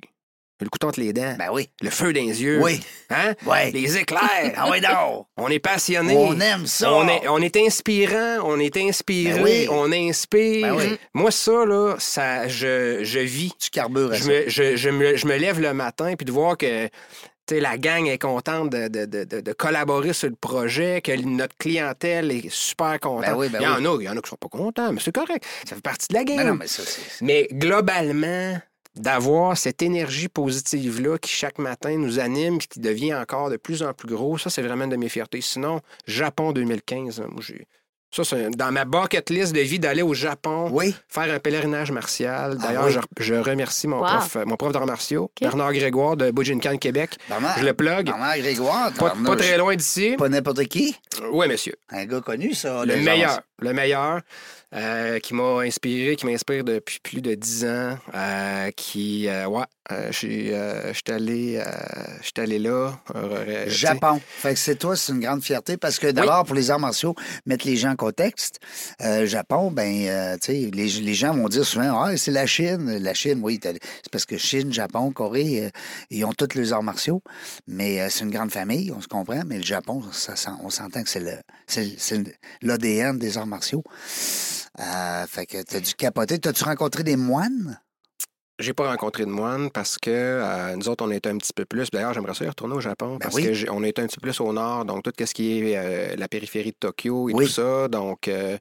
le 0.66 0.70
couteau 0.70 0.88
entre 0.88 0.99
les 0.99 1.14
dents, 1.14 1.36
Ben 1.38 1.49
oui. 1.51 1.70
le 1.82 1.89
feu 1.89 2.14
dans 2.14 2.20
les 2.22 2.41
yeux. 2.41 2.62
Oui. 2.62 2.80
Hein? 3.09 3.34
Oui. 3.45 3.72
Les 3.72 3.97
éclairs. 3.97 4.53
Ah 4.55 4.68
oui, 4.72 4.82
non. 4.82 5.26
on 5.38 5.47
est 5.49 5.59
passionné. 5.59 6.16
On 6.16 6.39
aime 6.39 6.66
ça. 6.68 6.91
On 6.93 7.07
est, 7.07 7.28
on 7.28 7.38
est 7.39 7.55
inspirant, 7.57 8.38
on 8.43 8.59
est 8.59 8.78
inspiré, 8.78 9.36
Ben 9.36 9.43
oui. 9.43 9.68
on 9.70 9.91
inspire. 9.91 10.76
Ben 10.76 10.76
oui. 10.91 10.97
Moi, 11.14 11.32
ça, 11.32 11.66
là, 11.66 11.95
ça, 11.99 12.47
je, 12.47 13.03
je 13.03 13.20
vis. 13.20 13.53
Tu 13.59 13.70
carbures 13.70 14.14
Je 14.14 14.24
me, 14.26 14.43
je, 14.49 14.76
je 14.76 14.89
me, 14.89 15.16
je 15.16 15.26
me 15.28 15.36
lève 15.38 15.59
le 15.59 15.74
matin 15.74 16.14
puis 16.18 16.26
de 16.26 16.32
voir 16.32 16.57
que 16.57 16.89
la 17.53 17.78
gang 17.78 18.07
est 18.07 18.18
contente 18.18 18.70
de, 18.70 18.88
de- 18.88 19.03
de- 19.03 19.41
de- 19.41 19.51
collaborer 19.53 20.14
sur 20.14 20.30
le 20.30 20.36
projet, 20.36 21.01
que 21.01 21.12
notre 21.22 21.57
clientèle 21.57 22.32
est 22.32 22.49
super 22.49 22.97
contente. 23.01 23.26
Ben 23.26 23.36
oui, 23.36 23.49
ben 23.49 23.59
il 23.59 23.64
y 23.64 23.68
en 23.68 23.76
oui. 23.80 23.88
a, 23.88 24.01
il 24.03 24.05
y 24.05 24.09
en 24.09 24.16
a 24.18 24.22
qui 24.22 24.30
sont 24.30 24.38
pas 24.38 24.47
contents, 24.47 24.93
mais 24.93 25.01
c'est 25.03 25.14
correct. 25.14 25.43
Ça 25.68 25.76
fait 25.76 25.82
partie 25.82 26.07
de 26.09 26.14
la 26.14 26.24
game. 26.24 26.38
Mais 26.38 26.43
non, 26.45 26.53
mais 26.53 26.68
ça. 26.68 26.84
Mais 27.20 27.49
globalement, 27.51 28.57
d'avoir 28.96 29.58
cette 29.58 29.82
énergie 29.82 30.28
positive-là 30.28 31.18
qui, 31.18 31.32
chaque 31.32 31.60
matin, 31.60 31.96
nous 31.98 32.20
anime 32.20 32.56
et 32.56 32.60
qui 32.68 32.80
devient 32.80 33.14
encore 33.16 33.50
de 33.50 33.58
plus 33.58 33.84
en 33.84 33.94
plus 33.94 34.08
gros, 34.14 34.38
ça, 34.38 34.50
c'est 34.50 34.62
vraiment 34.62 34.84
une 34.86 34.89
de 34.92 34.96
mes 34.98 35.10
fiertés. 35.10 35.42
Sinon, 35.42 35.82
Japon 36.06 36.52
2015, 36.52 37.22
moi, 37.30 37.42
j'ai 37.42 37.68
Ça, 38.14 38.26
c'est 38.26 38.50
dans 38.50 38.74
ma 38.74 38.84
bucket 38.84 39.30
list 39.30 39.54
de 39.56 39.62
vie 39.62 39.80
d'aller 39.80 40.02
au 40.02 40.14
Japon, 40.14 40.68
Oui. 40.74 40.94
faire 41.08 41.34
un 41.34 41.39
pèlerinage 41.39 41.92
martial. 41.94 42.58
D'ailleurs, 42.58 42.84
Ah 42.88 43.00
oui. 43.00 43.00
je, 43.20 43.24
je 43.24 43.36
remercie 43.36 43.88
mon 43.88 44.00
Wow. 44.02 44.06
prof, 44.06 44.36
euh, 44.36 44.44
mon 44.46 44.58
prof 44.58 44.74
d'arts 44.74 44.86
martiaux, 44.86 45.32
Bernard 45.39 45.72
Grégoire 45.72 46.18
de 46.18 46.30
Bujinkan, 46.30 46.76
Québec. 46.76 47.12
Bernard- 47.30 47.58
Je 47.60 47.64
le 47.66 47.74
plug. 47.74 48.08
Bernard 48.08 48.38
Grégoire. 48.39 48.92
Pas, 48.92 49.36
très 49.38 49.58
loin 49.58 49.78
d'ici. 49.78 50.16
Pas 50.18 50.28
n'importe 50.28 50.66
qui. 50.66 50.94
Oui, 51.32 51.48
monsieur. 51.48 51.76
Un 51.89 52.04
gars 52.04 52.20
connu, 52.20 52.54
ça. 52.54 52.84
Le 52.84 52.98
meilleur. 52.98 53.32
gens. 53.36 53.39
Le 53.60 53.72
meilleur. 53.72 54.20
Euh, 54.74 55.19
qui 55.19 55.34
m'a 55.34 55.59
inspiré, 55.61 56.15
qui 56.15 56.26
m'inspire 56.26 56.63
depuis 56.63 56.99
plus 57.01 57.22
de 57.22 57.34
dix 57.36 57.65
ans. 57.65 57.97
euh, 58.13 58.72
qui, 58.72 59.28
euh, 59.28 59.47
ouais, 59.47 59.65
je 59.89 60.11
suis 60.17 60.53
allé, 61.13 61.61
allé 62.38 62.59
là. 62.59 62.97
Japon. 63.67 64.22
Fait 64.26 64.53
que 64.53 64.59
c'est 64.59 64.76
toi, 64.78 64.95
c'est 64.95 65.11
une 65.11 65.19
grande 65.19 65.43
fierté 65.43 65.76
parce 65.78 65.99
que 65.99 66.07
d'abord, 66.07 66.45
pour 66.45 66.55
les 66.55 66.72
arts 66.72 66.80
martiaux, 66.80 67.15
mettre 67.45 67.67
les 67.67 67.76
gens 67.76 67.91
en 67.91 67.95
contexte. 67.95 68.59
Japon, 69.26 69.72
ben, 69.72 70.38
tu 70.39 70.45
sais, 70.45 70.72
les, 70.74 70.88
les 70.88 71.13
gens 71.13 71.34
vont 71.36 71.49
dire 71.49 71.65
souvent, 71.65 72.01
ah, 72.03 72.15
c'est 72.15 72.32
la 72.32 72.45
Chine. 72.45 72.97
La 72.99 73.13
Chine, 73.13 73.39
oui, 73.43 73.59
c'est 73.61 73.80
parce 74.11 74.26
que 74.26 74.38
Chine, 74.38 74.72
Japon, 74.72 75.11
Corée, 75.11 75.69
ils 76.09 76.24
ont 76.24 76.32
tous 76.34 76.55
les 76.57 76.72
arts 76.72 76.84
martiaux. 76.84 77.22
Mais 77.67 78.09
c'est 78.09 78.24
une 78.24 78.32
grande 78.32 78.51
famille, 78.51 78.91
on 78.95 79.01
se 79.01 79.07
comprend. 79.07 79.41
Mais 79.45 79.57
le 79.57 79.63
Japon, 79.63 80.01
ça, 80.13 80.36
sent- 80.38 80.49
on 80.63 80.69
s'entend 80.69 81.03
que 81.03 81.09
c'est 81.09 82.24
l'ADN 82.61 83.17
des 83.17 83.38
arts 83.38 83.47
martiaux. 83.47 83.84
Euh, 84.80 85.26
fait 85.28 85.45
que 85.45 85.61
t'as 85.63 85.80
dû 85.80 85.93
capoter. 85.95 86.39
T'as-tu 86.39 86.63
rencontré 86.63 87.03
des 87.03 87.15
moines? 87.17 87.80
J'ai 88.59 88.74
pas 88.76 88.88
rencontré 88.89 89.26
de 89.26 89.32
moine 89.32 89.72
parce 89.72 89.97
que 89.97 90.11
euh, 90.11 90.76
nous 90.76 90.88
autres, 90.88 91.03
on 91.03 91.09
était 91.09 91.30
un 91.30 91.38
petit 91.38 91.51
peu 91.51 91.65
plus. 91.65 91.89
D'ailleurs, 91.89 92.13
j'aimerais 92.13 92.36
ça 92.36 92.45
y 92.45 92.47
retourner 92.47 92.76
au 92.76 92.80
Japon 92.80 93.13
Ben 93.13 93.19
parce 93.19 93.34
oui. 93.34 93.43
que 93.45 93.53
j'ai- 93.53 93.69
on 93.72 93.82
est 93.82 93.97
un 93.97 94.05
petit 94.05 94.17
peu 94.17 94.22
plus 94.22 94.39
au 94.39 94.53
nord, 94.53 94.86
donc 94.86 95.01
tout 95.03 95.11
ce 95.26 95.34
qui 95.34 95.57
est 95.72 95.76
euh, 95.78 96.15
la 96.15 96.28
périphérie 96.28 96.69
de 96.69 96.76
Tokyo 96.80 97.30
et 97.30 97.34
Oui. 97.34 97.45
tout 97.47 97.51
ça. 97.53 97.88
Donc, 97.88 98.28
euh, 98.28 98.57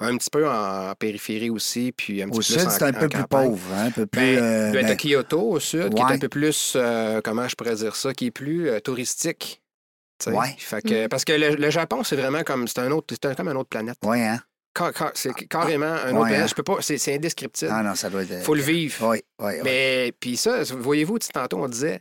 un 0.00 0.16
petit 0.16 0.30
peu 0.30 0.48
en 0.48 0.94
périphérie 0.98 1.50
aussi, 1.50 1.92
puis 1.92 2.22
un 2.22 2.28
petit 2.28 2.34
Au 2.34 2.38
peu 2.38 2.42
sud, 2.60 2.70
c'est 2.70 2.82
un 2.82 2.88
en 2.88 2.92
peu 3.00 3.08
plus 3.10 3.20
campagne. 3.20 3.48
pauvre, 3.50 3.74
hein, 3.74 3.84
un 3.86 3.90
peu 3.90 4.06
plus. 4.06 4.20
Ben, 4.20 4.42
euh, 4.42 4.72
ben, 4.72 4.96
Kyoto 4.96 5.40
au 5.50 5.60
sud, 5.60 5.92
qui 5.94 6.00
est 6.00 6.04
un 6.12 6.18
peu 6.18 6.28
plus, 6.30 6.72
euh, 6.76 7.20
comment 7.22 7.46
je 7.46 7.54
pourrais 7.54 7.74
dire 7.74 7.94
ça, 7.94 8.14
qui 8.14 8.26
est 8.26 8.30
plus 8.30 8.70
euh, 8.70 8.80
touristique. 8.80 9.60
Ouais. 10.28 10.54
Fait 10.56 10.80
que, 10.80 11.08
Parce 11.08 11.24
que 11.26 11.32
le, 11.32 11.56
le 11.56 11.70
Japon, 11.70 12.02
c'est 12.04 12.16
vraiment 12.16 12.42
comme, 12.42 12.66
c'est 12.68 12.78
un 12.78 12.90
autre, 12.92 13.14
un- 13.24 13.34
comme 13.34 13.48
une 13.48 13.56
autre 13.58 13.68
planète. 13.68 13.98
ouais, 14.04 14.22
hein? 14.24 14.40
C'est 15.14 15.34
carrément 15.48 15.86
un 15.86 16.12
Ouais, 16.14 16.20
autre 16.20 16.32
hein. 16.32 16.46
Je 16.46 16.54
peux 16.54 16.62
pas, 16.62 16.76
c'est 16.80 16.98
c'est 16.98 17.14
indescriptible. 17.14 17.70
Ah 17.74 17.82
non, 17.82 17.94
ça 17.94 18.08
doit 18.10 18.22
être. 18.22 18.42
Faut 18.42 18.54
le 18.54 18.62
vivre. 18.62 19.08
Oui, 19.08 19.22
oui, 19.40 19.52
oui. 19.54 19.60
Mais, 19.64 20.12
puis 20.18 20.36
ça, 20.36 20.62
voyez-vous, 20.64 21.18
tantôt, 21.18 21.58
on 21.58 21.68
disait, 21.68 22.00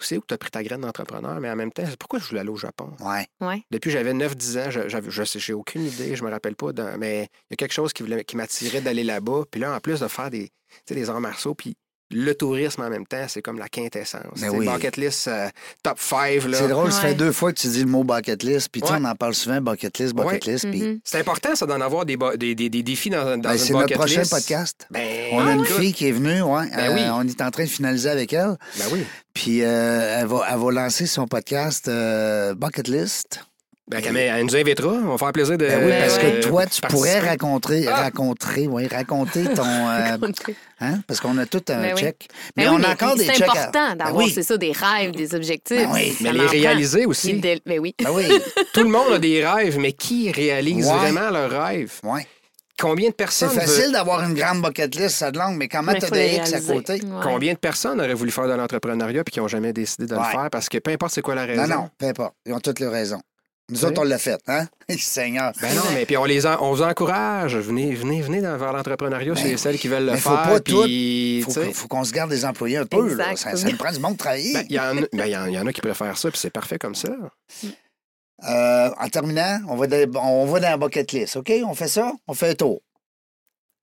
c'est 0.00 0.16
où 0.16 0.22
tu 0.26 0.34
as 0.34 0.38
pris 0.38 0.50
ta 0.50 0.62
graine 0.62 0.80
d'entrepreneur, 0.82 1.40
mais 1.40 1.50
en 1.50 1.56
même 1.56 1.72
temps, 1.72 1.82
c'est 1.88 1.96
pourquoi 1.96 2.18
je 2.18 2.26
voulais 2.28 2.40
aller 2.40 2.50
au 2.50 2.56
Japon? 2.56 2.92
Ouais. 3.00 3.26
Ouais. 3.40 3.62
Depuis 3.70 3.88
que 3.90 3.92
j'avais 3.98 4.12
9-10 4.12 4.58
ans, 4.58 4.70
je, 4.70 4.88
j'avais- 4.88 5.10
je 5.10 5.22
sais, 5.24 5.38
j'ai 5.40 5.52
aucune 5.54 5.84
idée, 5.86 6.14
je 6.14 6.22
me 6.24 6.30
rappelle 6.30 6.54
pas, 6.56 6.72
mais 6.98 7.22
il 7.50 7.52
y 7.52 7.54
a 7.54 7.56
quelque 7.56 7.72
chose 7.74 7.92
qui, 7.92 8.02
voulait- 8.02 8.24
qui 8.24 8.36
m'attirait 8.36 8.80
d'aller 8.80 9.04
là-bas. 9.04 9.42
Puis 9.50 9.60
là, 9.60 9.74
en 9.74 9.80
plus 9.80 10.00
de 10.00 10.06
faire 10.08 10.30
des, 10.30 10.48
tu 10.48 10.54
sais, 10.88 10.94
des 10.94 11.10
arts 11.10 11.20
martiaux, 11.20 11.54
puis 11.54 11.76
le 12.10 12.34
tourisme 12.34 12.82
en 12.82 12.88
même 12.88 13.06
temps, 13.06 13.24
c'est 13.28 13.42
comme 13.42 13.58
la 13.58 13.68
quintessence. 13.68 14.22
Ben 14.36 14.40
C'est 14.40 14.48
oui. 14.50 14.66
bucket 14.66 14.96
list 14.96 15.28
euh, 15.28 15.48
top 15.82 15.98
5, 16.00 16.44
là. 16.46 16.58
C'est 16.58 16.68
drôle, 16.68 16.90
ça 16.90 17.00
fait 17.02 17.14
deux 17.14 17.32
fois 17.32 17.52
que 17.52 17.58
tu 17.58 17.68
dis 17.68 17.80
le 17.80 17.90
mot 17.90 18.02
bucket 18.04 18.42
list, 18.42 18.70
puis 18.70 18.80
tu 18.80 18.86
sais, 18.88 18.94
Ouais. 18.94 18.98
on 19.02 19.04
en 19.04 19.14
parle 19.14 19.34
souvent, 19.34 19.60
bucket 19.60 19.98
list, 19.98 20.14
bucket 20.14 20.46
Ouais. 20.46 20.52
list, 20.52 20.70
puis 20.70 20.82
Mhm. 20.82 21.00
C'est 21.04 21.18
important, 21.20 21.54
ça, 21.54 21.66
d'en 21.66 21.80
avoir 21.80 22.06
des, 22.06 22.16
des, 22.36 22.54
des, 22.54 22.68
des 22.70 22.82
défis 22.82 23.10
dans, 23.10 23.24
dans 23.36 23.38
Ben, 23.40 23.52
une 23.52 23.58
c'est 23.58 23.72
notre 23.74 23.94
prochain 23.94 24.20
list. 24.20 24.30
podcast. 24.30 24.86
Ben, 24.90 25.28
On 25.32 25.46
a 25.46 25.52
une 25.52 25.64
écoute, 25.64 25.76
fille 25.76 25.92
qui 25.92 26.08
est 26.08 26.12
venue, 26.12 26.40
ouais. 26.42 26.68
Ben 26.74 26.90
euh, 26.90 26.94
oui. 26.94 27.02
On 27.12 27.26
est 27.28 27.40
en 27.42 27.50
train 27.50 27.64
de 27.64 27.68
finaliser 27.68 28.08
avec 28.08 28.32
elle. 28.32 28.56
Ben 28.78 28.84
oui. 28.92 29.04
Puis 29.34 29.62
euh, 29.62 30.20
elle, 30.20 30.26
va, 30.26 30.46
elle 30.50 30.58
va 30.58 30.70
lancer 30.72 31.06
son 31.06 31.26
podcast 31.26 31.88
euh, 31.88 32.54
Bucket 32.54 32.88
List. 32.88 33.40
Ben, 33.90 34.02
elle 34.16 34.44
nous 34.44 34.54
invitera. 34.56 34.88
On 34.92 35.08
va 35.12 35.18
faire 35.18 35.32
plaisir 35.32 35.56
de. 35.56 35.66
Ben 35.66 35.86
oui, 35.86 35.92
parce 35.98 36.18
que 36.18 36.42
toi, 36.42 36.66
tu 36.66 36.80
pourrais 36.82 37.20
Ah. 37.22 37.30
raconter, 38.02 38.66
oui, 38.68 38.86
raconter 38.86 39.44
ton. 39.54 39.62
euh, 39.88 40.16
hein, 40.80 41.00
parce 41.06 41.20
qu'on 41.20 41.38
a 41.38 41.46
tout 41.46 41.62
un 41.68 41.80
Ben 41.80 41.94
oui. 41.94 42.00
check. 42.02 42.28
Mais 42.56 42.64
Mais 42.64 42.68
oui, 42.68 42.74
on 42.76 42.78
mais 42.80 42.86
a 42.86 42.90
encore 42.90 43.16
des 43.16 43.24
c'est 43.24 43.34
checks. 43.34 43.48
à- 43.48 43.52
important 43.62 43.88
Ben 43.90 43.96
d'avoir, 43.96 44.24
oui. 44.24 44.30
c'est 44.34 44.42
ça, 44.42 44.56
des 44.58 44.72
rêves, 44.72 45.12
des 45.12 45.34
objectifs. 45.34 45.78
Ben 45.78 45.90
oui. 45.92 46.10
Ça 46.10 46.16
Mais 46.24 46.32
les 46.32 46.46
réaliser 46.46 47.06
aussi. 47.06 47.32
Ben 47.34 47.58
oui. 47.80 47.94
Ben 47.98 48.10
oui, 48.12 48.24
Tout 48.74 48.82
le 48.82 48.90
monde 48.90 49.12
a 49.14 49.18
des 49.18 49.46
rêves, 49.46 49.78
mais 49.78 49.92
qui 49.92 50.30
réalise 50.32 50.86
Ouais. 50.86 50.94
vraiment 50.96 51.30
leurs 51.30 51.50
rêves? 51.50 52.00
ouais. 52.04 52.26
Combien 52.80 53.06
de 53.08 53.12
C'est 53.12 53.16
personnes 53.16 53.50
facile 53.50 53.84
veulent- 53.84 53.92
d'avoir 53.92 54.22
une 54.22 54.34
grande 54.34 54.62
bucket 54.62 54.94
list, 54.94 55.16
ça 55.16 55.32
de 55.32 55.38
langue, 55.38 55.56
mais 55.56 55.66
comment 55.66 55.90
Mais 55.90 55.98
t'as 55.98 56.06
faut 56.06 56.14
des 56.14 56.36
X 56.36 56.52
à 56.52 56.60
côté? 56.60 56.92
Ouais. 56.92 57.00
Combien 57.24 57.54
de 57.54 57.58
personnes 57.58 58.00
auraient 58.00 58.14
voulu 58.14 58.30
faire 58.30 58.46
de 58.46 58.52
l'entrepreneuriat 58.52 59.24
puis 59.24 59.32
qui 59.32 59.40
n'ont 59.40 59.48
jamais 59.48 59.72
décidé 59.72 60.06
de 60.06 60.14
Ouais. 60.14 60.20
le 60.24 60.30
faire 60.30 60.48
parce 60.48 60.68
que 60.68 60.78
peu 60.78 60.92
importe 60.92 61.12
c'est 61.14 61.20
quoi 61.22 61.34
la 61.34 61.44
raison. 61.44 61.62
Non, 61.62 61.68
non, 61.74 61.90
peu 61.98 62.06
importe. 62.06 62.34
Ils 62.46 62.52
ont 62.52 62.60
toutes 62.60 62.78
les 62.78 62.86
raisons. 62.86 63.20
Nous 63.70 63.80
Oui. 63.80 63.84
autres, 63.86 64.00
on 64.00 64.04
l'a 64.04 64.16
fait, 64.18 64.40
hein? 64.46 64.66
Seigneur. 64.98 65.52
Ben 65.60 65.74
non, 65.74 65.82
mais 65.92 66.06
puis 66.06 66.16
on 66.16 66.24
les 66.24 66.46
en- 66.46 66.62
on 66.62 66.72
vous 66.72 66.82
encourage. 66.82 67.54
Venez, 67.56 67.94
venez, 67.94 68.22
venez 68.22 68.40
dans- 68.40 68.56
vers 68.56 68.72
l'entrepreneuriat, 68.72 69.34
c'est 69.36 69.56
celles 69.58 69.78
qui 69.78 69.88
veulent 69.88 70.06
le 70.06 70.12
mais 70.12 70.18
faut 70.18 70.30
faire. 70.30 70.42
pas 70.48 70.60
tout- 70.60 70.84
faut, 71.44 71.72
faut 71.74 71.88
qu'on 71.88 72.04
se 72.04 72.12
garde 72.12 72.30
des 72.30 72.44
employés 72.46 72.78
un 72.78 72.86
peu. 72.86 73.14
Là. 73.14 73.36
Ça, 73.36 73.54
ça 73.56 73.68
nous 73.68 73.76
prend 73.76 73.92
du 73.92 74.00
monde 74.00 74.12
de 74.14 74.18
travailler. 74.18 74.54
ben, 74.54 74.64
Il 74.70 74.76
y, 74.76 74.80
en 74.80 74.96
a- 74.96 75.00
ben, 75.12 75.26
il 75.26 75.28
y 75.30 75.36
en- 75.36 75.46
il 75.46 75.52
y 75.54 75.58
en 75.58 75.66
a 75.66 75.72
qui 75.72 75.80
préfèrent 75.82 76.16
ça, 76.16 76.30
puis 76.30 76.38
c'est 76.38 76.50
parfait 76.50 76.78
comme 76.78 76.94
ça. 76.94 77.10
Euh, 78.48 78.90
en 79.00 79.08
terminant, 79.08 79.58
on 79.68 79.76
va, 79.76 79.86
dans, 79.88 80.20
on 80.24 80.46
va 80.46 80.60
dans 80.60 80.70
la 80.70 80.76
bucket 80.76 81.10
list, 81.12 81.36
OK? 81.36 81.52
On 81.66 81.74
fait 81.74 81.88
ça? 81.88 82.12
On 82.28 82.34
fait 82.34 82.50
un 82.50 82.54
tour. 82.54 82.80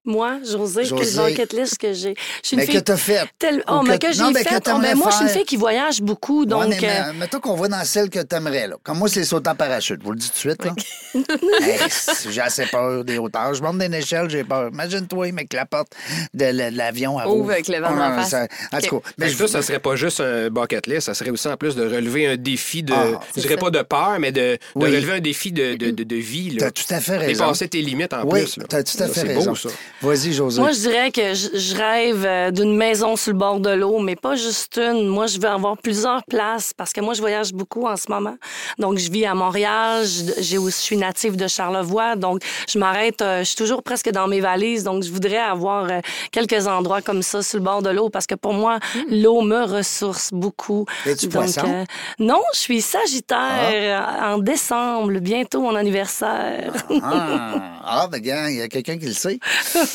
Moi, 0.06 0.38
José, 0.44 0.86
José. 0.86 1.04
quelle 1.14 1.26
bucket 1.30 1.54
list 1.54 1.78
que 1.78 1.94
j'ai. 1.94 2.14
Je 2.44 2.48
suis 2.48 2.56
une 2.56 2.60
Mais 2.62 2.66
que 2.68 2.72
fille 2.74 2.84
t'as 2.84 2.98
fait. 2.98 3.26
telle... 3.40 3.58
ou 3.60 3.62
Oh, 3.68 3.82
mais 3.82 3.98
que- 3.98 4.08
que 4.12 4.18
non, 4.18 4.28
j'ai 4.28 4.34
mais 4.34 4.44
que 4.44 4.50
faite. 4.50 4.64
Oh, 4.68 4.72
t'aimerais 4.72 4.96
moi, 4.96 5.10
je 5.10 5.16
suis 5.16 5.26
une 5.26 5.32
fille 5.32 5.46
qui 5.46 5.56
voyage 5.58 6.02
beaucoup, 6.02 6.46
donc... 6.46 6.62
Ouais, 6.62 6.68
mais, 6.70 6.78
euh, 6.88 7.04
mais, 7.08 7.14
mettons 7.22 7.40
qu'on 7.40 7.56
va 7.56 7.68
dans 7.68 7.84
celle 7.84 8.10
que 8.10 8.20
t'aimerais. 8.20 8.68
Là. 8.68 8.76
Comme 8.84 9.00
moi, 9.00 9.10
c'est 9.10 9.22
les 9.22 9.26
sauter 9.26 9.50
en 9.50 9.56
parachute. 9.56 10.00
Je 10.00 10.06
vous 10.06 10.12
le 10.12 10.18
dis 10.20 10.28
tout 10.30 10.34
de 10.34 10.38
suite. 10.40 10.64
Là. 10.66 10.74
Hey, 11.62 11.80
c'est- 11.90 12.32
j'ai 12.32 12.42
assez 12.42 12.66
peur 12.68 13.04
des 13.04 13.18
hauteurs. 13.18 13.54
Je 13.54 13.62
monte 13.64 13.80
d'une 13.80 13.94
échelle, 13.94 14.30
j'ai 14.30 14.44
peur. 14.44 14.70
Imagine-toi, 14.72 15.32
mec, 15.32 15.52
la 15.54 15.66
porte 15.66 15.94
de 16.34 16.46
l'avion 16.76 17.18
à 17.18 17.28
Ouvre 17.28 17.52
avec 17.52 17.68
le 17.68 17.80
vent 17.80 17.88
Ah, 18.00 18.16
face. 18.22 18.30
ça- 18.30 18.48
En 18.74 18.80
tout 18.80 19.00
cas, 19.00 19.10
Mais 19.18 19.26
mais 19.28 19.32
ça, 19.34 19.48
ça 19.48 19.62
serait 19.62 19.80
pas 19.80 19.96
juste 19.96 20.20
un 20.20 20.50
bucket 20.50 20.86
list, 20.88 21.02
ça 21.02 21.14
serait 21.14 21.30
aussi 21.32 21.48
en 21.48 21.58
plus 21.58 21.76
de 21.76 21.84
relever 21.84 22.28
un 22.28 22.36
défi 22.38 22.84
de. 22.84 22.94
Ah, 22.94 23.20
je 23.36 23.42
dirais 23.42 23.56
ça. 23.56 23.60
pas 23.60 23.70
de 23.72 23.82
peur, 23.82 24.18
mais 24.20 24.32
de, 24.32 24.40
de 24.42 24.60
Oui. 24.76 24.86
relever 24.96 25.14
un 25.14 25.20
défi 25.20 25.52
de, 25.52 25.76
de, 25.76 25.92
de, 25.92 26.04
de 26.04 26.16
vie. 26.16 26.52
Là. 26.52 26.58
t'as 26.60 26.72
tout 26.72 26.84
à 26.94 27.00
fait 27.00 27.18
raison. 27.18 27.46
Dépasser 27.46 27.68
tes 27.70 27.82
limites 27.82 28.14
en 28.14 28.24
Oui, 28.26 28.42
plus. 28.42 28.60
t'as 28.70 28.84
tout 28.84 28.98
à 29.02 29.08
fait 29.08 29.14
c'est 29.22 29.28
raison. 29.28 29.52
beau, 29.52 29.56
ça. 29.56 29.70
Vas-y, 30.06 30.34
José. 30.34 30.62
Moi, 30.62 30.72
je 30.72 30.80
dirais 30.80 31.12
que 31.12 31.34
je, 31.34 31.76
rêve 31.76 32.24
euh, 32.26 32.52
d'une 32.52 32.76
maison 32.76 33.16
sur 33.16 33.32
le 33.32 33.38
bord 33.40 33.60
de 33.60 33.72
l'eau, 33.72 33.98
mais 34.00 34.16
pas 34.16 34.36
juste 34.36 34.78
une. 34.78 35.08
Moi, 35.08 35.26
je 35.26 35.40
veux 35.40 35.48
avoir 35.50 35.78
plusieurs 35.78 36.24
places 36.26 36.74
parce 36.78 36.94
que 36.94 37.02
moi, 37.02 37.14
je 37.16 37.22
voyage 37.22 37.54
beaucoup 37.54 37.88
en 37.88 37.96
ce 37.96 38.10
moment. 38.12 38.36
Donc, 38.78 38.98
je 39.00 39.10
vis 39.10 39.26
à 39.26 39.34
Montréal. 39.34 40.06
Je, 40.06 40.42
j'ai 40.42 40.58
aussi- 40.60 40.80
je 40.80 40.84
suis 40.86 40.98
native 40.98 41.36
de 41.38 41.48
Charlevoix. 41.48 42.16
Donc, 42.16 42.42
je 42.70 42.78
m'arrête. 42.78 43.22
euh, 43.22 43.40
je 43.40 43.46
suis 43.46 43.56
toujours 43.56 43.82
presque 43.82 44.10
dans 44.12 44.28
mes 44.28 44.42
valises. 44.42 44.84
Donc, 44.84 45.04
je 45.04 45.12
voudrais 45.12 45.38
avoir 45.38 45.86
euh, 45.90 46.00
quelques 46.32 46.68
endroits 46.68 47.02
comme 47.02 47.24
ça 47.24 47.42
sur 47.42 47.58
le 47.58 47.64
bord 47.64 47.82
de 47.82 47.90
l'eau 47.90 48.10
parce 48.10 48.28
que 48.28 48.36
pour 48.36 48.54
moi, 48.54 48.80
l'eau 49.10 49.42
me 49.42 49.64
ressource 49.64 50.30
beaucoup. 50.32 50.86
Es-tu 51.06 51.26
Donc, 51.28 51.34
poisson? 51.46 51.62
euh, 51.68 51.84
non, 52.20 52.42
je 52.54 52.60
suis 52.60 52.82
Sagittaire 52.82 53.72
euh, 53.74 54.34
en 54.34 54.38
décembre, 54.38 55.20
bientôt 55.20 55.62
mon 55.62 55.76
anniversaire. 55.76 56.72
Ah, 57.02 57.82
ah 57.84 58.08
ben, 58.12 58.20
gars, 58.22 58.50
il 58.52 58.58
y 58.58 58.62
a 58.62 58.68
quelqu'un 58.68 58.98
qui 59.00 59.08
le 59.08 59.14
sait. 59.14 59.40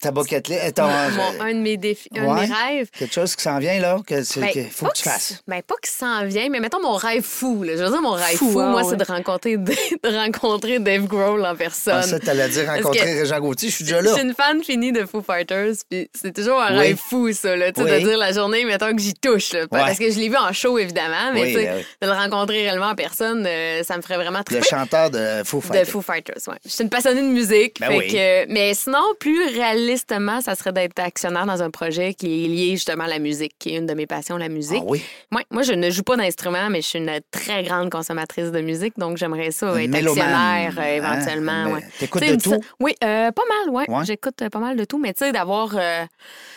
Ta 0.00 0.10
bucket 0.10 0.48
list. 0.48 0.60
euh, 0.62 0.70
ton- 0.72 0.86
Mon- 0.88 1.40
un 1.44 1.54
de 1.54 1.58
mes 1.60 1.76
défis, 1.78 2.10
un 2.16 2.22
de 2.22 2.26
Ouais. 2.28 2.46
mes 2.46 2.52
rêves. 2.52 2.90
Quelque 2.98 3.14
chose 3.14 3.34
qui 3.34 3.42
s'en 3.42 3.58
vient, 3.58 3.80
là, 3.80 3.98
que 4.06 4.14
Ben, 4.40 4.50
que 4.52 4.62
faut 4.70 4.84
pas 4.86 4.92
que 4.92 4.96
tu 4.98 5.02
fasses. 5.04 5.42
Ben, 5.48 5.62
pas 5.62 5.74
que 5.80 5.88
ça 5.88 6.06
en 6.06 6.26
vient, 6.26 6.48
mais 6.50 6.60
mettons 6.60 6.82
mon 6.82 6.94
rêve 6.96 7.22
fou. 7.22 7.62
Là. 7.62 7.76
Je 7.76 7.82
veux 7.82 7.90
dire, 7.90 8.02
mon 8.02 8.12
rêve 8.12 8.36
Fou, 8.36 8.50
fou, 8.52 8.60
ah 8.60 8.66
moi, 8.68 8.82
ouais. 8.82 8.90
c'est 8.90 8.96
de 8.96 9.04
rencontrer, 9.10 9.56
de 9.56 10.16
rencontrer 10.16 10.78
Dave 10.80 11.06
Grohl 11.06 11.44
en 11.46 11.56
personne. 11.56 11.94
Ah, 11.96 12.02
ça, 12.02 12.20
t'allais 12.20 12.48
dire 12.50 12.66
rencontrer 12.66 12.98
que- 13.00 13.20
Régent 13.20 13.40
Gauthier, 13.40 13.70
je 13.70 13.74
suis 13.74 13.84
déjà 13.84 14.00
Je 14.00 14.04
là. 14.06 14.12
suis 14.12 14.22
une 14.22 14.34
fan 14.34 14.62
finie 14.62 14.92
de 14.92 15.06
Foo 15.06 15.22
Fighters, 15.22 15.74
puis 15.90 16.10
c'est 16.14 16.34
toujours 16.34 16.60
un 16.60 16.72
Oui. 16.72 16.78
rêve 16.88 16.98
fou, 16.98 17.32
ça, 17.32 17.56
là, 17.56 17.72
tu 17.72 17.82
Oui. 17.82 17.90
de 17.90 17.98
dire 18.06 18.18
la 18.18 18.32
journée, 18.32 18.64
mettons 18.66 18.94
que 18.94 19.00
j'y 19.00 19.14
touche, 19.14 19.52
là, 19.54 19.66
parce 19.66 19.98
que 19.98 20.10
je 20.10 20.18
l'ai 20.18 20.28
vu 20.28 20.36
en 20.36 20.52
show, 20.52 20.78
évidemment, 20.78 21.32
mais 21.32 21.40
Oui, 21.42 21.52
tu 21.54 21.58
sais, 21.60 21.64
ben 21.66 21.84
de 22.02 22.06
le 22.06 22.12
rencontrer 22.12 22.58
réellement 22.62 22.90
en 22.90 22.94
personne, 22.94 23.46
euh, 23.46 23.82
ça 23.82 23.96
me 23.96 24.02
ferait 24.02 24.16
vraiment 24.16 24.40
Le 24.40 24.44
très 24.44 24.62
chanteur 24.62 25.10
de 25.10 25.42
Foo 25.44 25.58
de 25.60 25.64
Fighters. 25.64 25.86
Foo 25.86 26.02
Fighters, 26.02 26.42
ouais. 26.48 26.56
Je 26.64 26.70
suis 26.70 26.84
une 26.84 26.90
passionnée 26.90 27.22
de 27.22 27.26
musique. 27.28 27.80
Ben 27.80 27.88
fait 27.98 28.06
que- 28.46 28.52
mais 28.52 28.74
sinon, 28.74 29.02
plus 29.18 29.56
réalistement, 29.86 30.40
ça 30.40 30.54
serait 30.54 30.72
d'être 30.72 30.98
actionnaire 30.98 31.46
dans 31.46 31.62
un 31.62 31.70
projet 31.70 32.14
qui 32.14 32.44
est 32.44 32.48
lié 32.48 32.70
justement 32.72 33.04
à 33.04 33.08
la 33.08 33.18
musique, 33.18 33.54
qui 33.58 33.74
est 33.74 33.78
une 33.78 33.86
de 33.86 33.94
mes 33.94 34.06
passions, 34.06 34.36
la 34.36 34.48
musique. 34.48 34.82
Ah 34.82 34.86
oui? 34.86 35.02
Ouais, 35.32 35.44
moi, 35.50 35.62
je 35.62 35.72
ne 35.72 35.90
joue 35.90 36.02
pas 36.02 36.16
d'instrument, 36.16 36.68
mais 36.70 36.82
je 36.82 36.88
suis 36.88 36.98
une 36.98 37.20
très 37.30 37.62
grande 37.62 37.90
consommatrice 37.90 38.50
de 38.50 38.60
musique, 38.60 38.98
donc 38.98 39.16
j'aimerais 39.16 39.50
ça 39.50 39.80
être 39.80 39.90
mélomane, 39.90 40.18
actionnaire 40.18 40.74
euh, 40.78 40.82
hein? 40.82 41.14
éventuellement. 41.14 41.64
Mais 41.66 41.72
ouais. 41.72 41.82
T'écoutes 41.98 42.22
de 42.22 42.36
tout? 42.36 42.60
Oui, 42.80 42.94
euh, 43.04 43.30
pas 43.30 43.42
mal. 43.48 43.74
Ouais. 43.74 44.04
J'écoute 44.04 44.42
euh, 44.42 44.48
pas 44.48 44.58
mal 44.58 44.76
de 44.76 44.84
tout, 44.84 44.98
mais 44.98 45.12
tu 45.12 45.24
sais, 45.24 45.32
d'avoir. 45.32 45.74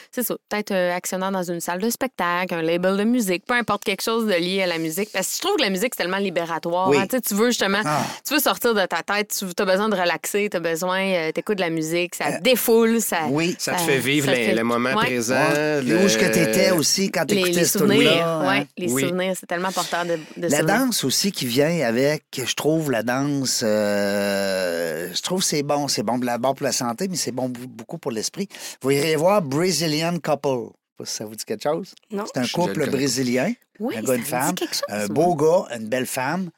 Euh, 0.10 0.22
c'est 0.22 0.24
ça, 0.24 0.36
peut-être 0.50 0.72
euh, 0.72 0.96
actionnaire 0.96 1.32
dans 1.32 1.44
une 1.44 1.60
salle 1.60 1.80
de 1.80 1.90
spectacle, 1.90 2.54
un 2.54 2.62
label 2.62 2.98
de 2.98 3.04
musique, 3.04 3.46
peu 3.46 3.54
importe 3.54 3.84
quelque 3.84 4.02
chose 4.04 4.26
de 4.26 4.34
lié 4.34 4.64
à 4.64 4.68
la 4.68 4.78
musique. 4.78 5.10
Parce 5.14 5.28
que 5.28 5.36
je 5.38 5.42
trouve 5.42 5.56
que 5.58 5.62
la 5.62 5.70
musique, 5.70 5.94
c'est 5.96 6.04
tellement 6.04 6.18
libératoire. 6.18 6.90
Oui. 6.90 6.98
hein. 6.98 7.06
Tu 7.10 7.18
sais, 7.18 7.22
tu 7.22 7.34
veux 7.36 7.48
justement, 7.48 7.80
Ah. 7.86 8.04
tu 8.28 8.34
veux 8.34 8.40
sortir 8.40 8.74
de 8.74 8.86
ta 8.86 9.04
tête, 9.04 9.36
tu 9.38 9.46
as 9.62 9.66
besoin 9.66 9.90
de 9.90 9.96
relaxer, 9.96 10.48
tu 10.50 10.58
as 10.58 10.60
besoin, 10.60 11.02
euh, 11.02 11.32
t'écoutes 11.32 11.58
de 11.58 11.62
la 11.62 11.70
musique, 11.70 12.16
ça 12.16 12.40
défoule, 12.40 13.02
ça. 13.02 13.20
Oui. 13.30 13.56
Ça 13.60 13.74
te 13.74 13.82
fait 13.82 13.98
vivre 14.00 14.26
ça 14.28 14.32
te 14.34 14.38
fait- 14.38 14.56
le 14.56 14.64
moment 14.64 14.90
Ouais. 14.90 15.06
présent. 15.06 15.36
Ouais. 15.36 15.80
Puis 15.82 15.90
le- 15.90 15.98
Où 15.98 16.06
est-ce 16.06 16.18
que 16.18 16.26
tu 16.32 16.40
étais 16.40 16.72
aussi 16.72 17.10
quand 17.12 17.26
tu 17.26 17.36
Les, 17.36 17.42
écoutais 17.42 17.60
les 17.60 17.66
ce 17.66 17.80
souvenirs, 17.80 18.12
là 18.26 18.48
ouais, 18.50 18.68
les 18.78 18.92
Oui. 18.92 19.04
souvenirs, 19.04 19.34
c'est 19.40 19.46
tellement 19.46 19.72
porteur 19.72 20.06
de, 20.06 20.18
de 20.38 20.48
La 20.48 20.60
souvenirs. 20.60 20.66
danse 20.86 21.04
aussi 21.04 21.32
qui 21.32 21.46
vient 21.46 21.82
avec, 21.86 22.24
je 22.36 22.54
trouve 22.56 22.92
la 22.92 23.04
danse, 23.04 23.62
euh, 23.64 25.10
je 25.14 25.22
trouve 25.22 25.40
que 25.42 25.46
c'est 25.46 25.64
bon, 25.64 25.88
c'est 25.88 26.04
bon 26.04 26.18
d'abord 26.18 26.56
pour 26.56 26.66
la 26.66 26.72
santé, 26.72 27.08
mais 27.10 27.16
c'est 27.16 27.32
bon 27.32 27.50
beaucoup 27.50 27.98
pour 27.98 28.12
l'esprit. 28.12 28.48
Vous 28.82 28.92
irez 28.92 29.16
voir 29.16 29.42
Brazilian 29.42 29.99
Couple. 30.22 30.48
Je 30.50 30.66
sais 30.66 30.98
pas 30.98 31.06
si 31.06 31.14
ça 31.16 31.26
vous 31.26 31.36
dit 31.36 31.46
quelque 31.46 31.64
chose. 31.64 31.94
Non. 32.12 32.26
C'est 32.26 32.40
un 32.40 32.44
Je- 32.44 32.54
couple 32.54 32.90
brésilien, 32.90 33.54
Oui, 33.80 33.96
un 33.98 34.02
gars, 34.02 34.16
une 34.16 34.24
femme, 34.24 34.56
chose, 34.58 34.82
un 34.90 34.98
moi. 34.98 35.08
beau 35.08 35.36
gars, 35.36 35.76
une 35.78 35.88
belle 35.88 36.06
femme. 36.06 36.50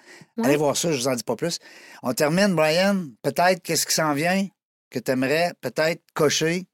Allez 0.44 0.56
voir 0.56 0.76
ça, 0.76 0.92
je 0.92 0.98
vous 0.98 1.08
en 1.08 1.14
dis 1.16 1.24
pas 1.24 1.36
plus. 1.36 1.60
On 2.02 2.14
termine, 2.14 2.56
Brian. 2.56 3.06
Peut-être 3.22 3.62
qu'est-ce 3.62 3.86
qui 3.86 3.94
s'en 3.94 4.14
vient 4.14 4.48
que 4.90 4.98
tu 5.00 5.12
aimerais 5.12 5.52
peut-être 5.62 6.02
cocher? 6.16 6.66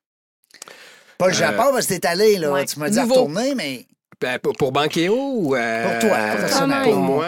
Pas 1.17 1.27
le 1.27 1.33
Euh, 1.33 1.35
Japon, 1.35 1.63
parce 1.73 1.87
que 1.87 1.95
t'es 1.95 2.07
allé, 2.07 2.37
là. 2.37 2.51
Ouais. 2.53 2.65
Tu 2.65 2.79
m'as 2.79 2.89
dit 2.89 2.99
à 2.99 3.03
retourner, 3.03 3.53
mais 3.55 3.85
Ben, 4.21 4.39
pour, 4.39 4.71
Banqueo 4.71 5.13
ou. 5.15 5.55
euh, 5.55 5.83
Pour 5.99 6.09
toi, 6.09 6.17
euh, 6.17 6.37
personnellement. 6.37 6.83
Pour 6.85 6.95
moi. 6.95 7.25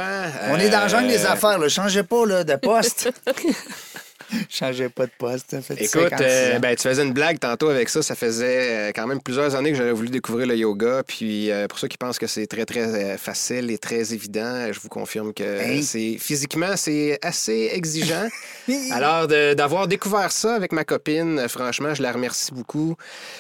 on 0.49 0.55
est 0.57 0.69
dans 0.69 0.83
le 0.83 0.87
jungle 0.89 1.07
des 1.09 1.23
euh, 1.25 1.31
affaires. 1.31 1.59
Là. 1.59 1.69
Changez 1.69 2.01
pas 2.03 2.25
là, 2.25 2.43
de 2.43 2.55
poste. 2.55 3.11
Changez 4.49 4.89
pas 4.89 5.05
de 5.05 5.11
poste. 5.17 5.51
ça 5.51 5.61
fait 5.61 5.75
Écoute, 5.75 6.09
56 6.09 6.23
euh, 6.23 6.59
ben, 6.59 6.75
tu 6.75 6.83
faisais 6.87 7.03
une 7.03 7.13
blague 7.13 7.39
tantôt 7.39 7.69
avec 7.69 7.89
ça. 7.89 8.01
Ça 8.01 8.15
faisait 8.15 8.89
euh, 8.89 8.91
quand 8.93 9.07
même 9.07 9.21
plusieurs 9.21 9.55
années 9.55 9.71
que 9.71 9.77
j'avais 9.77 9.91
voulu 9.91 10.09
découvrir 10.09 10.47
le 10.47 10.55
yoga. 10.55 11.03
Puis 11.07 11.51
euh, 11.51 11.67
pour 11.67 11.79
ceux 11.79 11.87
qui 11.87 11.97
pensent 11.97 12.19
que 12.19 12.27
c'est 12.27 12.47
très, 12.47 12.65
très 12.65 13.17
facile 13.17 13.71
et 13.71 13.77
très 13.77 14.13
évident, 14.13 14.71
je 14.71 14.79
vous 14.79 14.89
confirme 14.89 15.33
que 15.33 15.59
Hein? 15.59 15.81
c'est 15.83 16.17
physiquement, 16.19 16.75
c'est 16.75 17.19
assez 17.21 17.71
exigeant. 17.73 18.27
Alors, 18.91 19.27
d'avoir 19.27 19.87
découvert 19.87 20.31
ça 20.31 20.55
avec 20.55 20.71
ma 20.71 20.83
copine, 20.83 21.47
franchement, 21.47 21.93
je 21.93 22.01
la 22.01 22.11
remercie 22.11 22.51
beaucoup. 22.53 22.95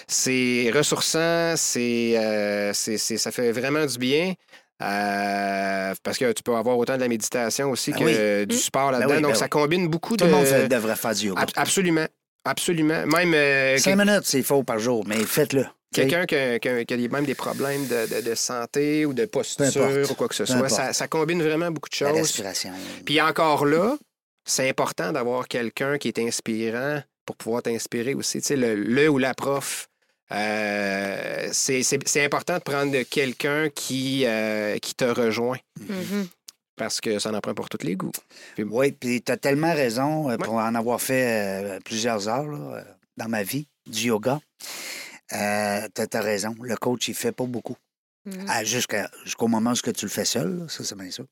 C'est 0.07 0.71
ressourçant, 0.73 1.53
c'est, 1.55 2.13
euh, 2.17 2.73
ça 2.73 3.31
fait 3.31 3.51
vraiment 3.51 3.85
du 3.85 3.97
bien. 3.97 4.33
Euh, 4.81 5.93
parce 6.03 6.17
que 6.17 6.31
tu 6.31 6.43
peux 6.43 6.55
avoir 6.55 6.77
autant 6.77 6.95
de 6.95 7.01
la 7.01 7.07
méditation 7.07 7.69
aussi 7.71 7.91
Ben 7.91 7.99
que 7.99 8.03
oui. 8.05 8.13
euh, 8.15 8.45
du 8.45 8.55
sport 8.57 8.91
là-dedans. 8.91 9.09
Ben 9.09 9.15
oui, 9.17 9.21
Donc, 9.21 9.31
ben 9.33 9.37
ça 9.37 9.47
combine 9.49 9.87
beaucoup 9.87 10.17
Tout 10.17 10.25
de. 10.25 10.29
le 10.29 10.35
monde 10.35 10.67
devrait 10.69 10.95
faire 10.95 11.13
du 11.15 11.27
yoga. 11.27 11.41
Ab- 11.41 11.49
absolument. 11.55 12.05
Absolument. 12.45 13.05
Même 13.05 13.33
euh, 13.33 13.77
Cinq 13.77 13.97
que- 13.97 14.05
minutes, 14.05 14.23
c'est 14.23 14.41
faux 14.43 14.63
par 14.63 14.79
jour, 14.79 15.03
mais 15.05 15.17
faites-le. 15.25 15.65
quelqu'un 15.93 16.25
qui 16.25 16.35
a, 16.35 16.57
qui 16.59 16.69
a- 16.69 16.85
qui 16.85 16.93
a 16.93 16.97
même 17.09 17.25
des 17.25 17.35
problèmes 17.35 17.85
de, 17.87 18.15
de- 18.21 18.29
de 18.29 18.35
santé 18.35 19.05
ou 19.05 19.13
de 19.13 19.25
posture 19.25 19.65
ou 20.09 20.13
quoi 20.15 20.27
que 20.29 20.35
ce 20.35 20.45
soit, 20.45 20.69
ça, 20.69 20.93
ça 20.93 21.07
combine 21.07 21.43
vraiment 21.43 21.69
beaucoup 21.71 21.89
de 21.89 22.03
La 22.05 22.11
choses. 22.11 22.19
respiration. 22.19 22.71
Puis 23.05 23.19
encore 23.19 23.65
là, 23.65 23.97
c'est 24.45 24.69
important 24.69 25.11
d'avoir 25.11 25.47
quelqu'un 25.49 25.97
qui 25.97 26.07
est 26.07 26.19
inspirant 26.19 27.01
pour 27.25 27.35
pouvoir 27.35 27.61
t'inspirer 27.61 28.13
aussi. 28.15 28.39
Tu 28.39 28.47
sais, 28.47 28.55
le, 28.55 28.73
le 28.75 29.09
ou 29.09 29.17
la 29.17 29.33
prof. 29.33 29.88
euh, 30.31 31.49
c'est 31.51 32.23
important 32.23 32.55
de 32.57 32.63
prendre 32.63 33.01
quelqu'un 33.03 33.69
qui, 33.69 34.25
euh, 34.25 34.77
qui 34.79 34.93
te 34.95 35.05
rejoint 35.05 35.57
Mhm. 35.79 36.27
parce 36.75 36.99
parce 36.99 37.01
que 37.01 37.19
ça 37.19 37.31
en 37.33 37.39
prend 37.41 37.53
pour 37.53 37.67
tous 37.69 37.83
les 37.85 37.95
goûts. 37.95 38.11
Oui, 38.57 38.91
puis 38.93 39.21
tu 39.21 39.31
as 39.31 39.37
tellement 39.37 39.73
raison 39.73 40.29
euh, 40.29 40.37
pour 40.37 40.53
en 40.53 40.73
avoir 40.75 41.01
fait 41.01 41.25
euh, 41.63 41.79
plusieurs 41.83 42.27
heures 42.29 42.47
là, 42.47 42.83
dans 43.17 43.27
ma 43.27 43.43
vie, 43.43 43.67
du 43.85 44.07
yoga. 44.07 44.39
Euh, 45.33 45.87
tu 45.93 46.17
as, 46.17 46.21
raison. 46.21 46.55
Le 46.61 46.75
coach, 46.77 47.07
il 47.09 47.13
fait 47.15 47.31
pas 47.33 47.45
beaucoup. 47.45 47.75
Mhm. 48.25 48.45
Ah, 48.47 48.63
jusqu'à- 48.63 49.09
Jusqu'au 49.25 49.47
moment 49.47 49.71
où 49.71 49.75
ce 49.75 49.81
que 49.81 49.91
tu 49.91 50.05
le 50.05 50.09
fais 50.11 50.25
seul, 50.25 50.59
là, 50.59 50.65
ça, 50.69 50.83
c'est 50.83 50.95
bien 50.97 51.11
ça. 51.11 51.23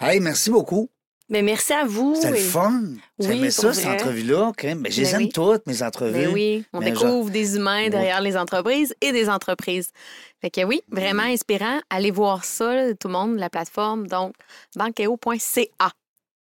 Hey, 0.00 0.20
merci 0.20 0.50
beaucoup. 0.50 0.90
Mais 1.32 1.42
merci 1.42 1.72
à 1.72 1.84
vous. 1.84 2.14
C'était 2.14 2.30
le 2.30 2.36
et- 2.36 2.40
fun. 2.40 2.82
Oui, 3.18 3.50
ça, 3.50 3.72
cette 3.72 3.86
entrevue-là. 3.86 4.52
crème. 4.56 4.82
Ben, 4.82 4.92
je 4.92 5.00
les 5.00 5.06
Ben 5.08 5.14
aime 5.16 5.22
oui. 5.22 5.28
toutes, 5.30 5.66
mes 5.66 5.82
entrevues. 5.82 6.12
Ben 6.12 6.30
oui, 6.32 6.64
on 6.74 6.80
Mais 6.80 6.90
découvre 6.92 7.30
des 7.30 7.56
humains 7.56 7.88
derrière 7.88 8.20
les 8.20 8.36
entreprises 8.36 8.94
et 9.00 9.12
des 9.12 9.28
entreprises. 9.30 9.90
Fait 10.42 10.50
que 10.50 10.62
oui, 10.62 10.82
vraiment 10.90 11.22
inspirant. 11.22 11.80
Allez 11.88 12.10
voir 12.10 12.44
ça, 12.44 12.74
là, 12.74 12.94
tout 12.94 13.08
le 13.08 13.14
monde, 13.14 13.36
la 13.38 13.48
plateforme. 13.48 14.06
Donc, 14.08 14.34
banqueo.ca. 14.76 15.90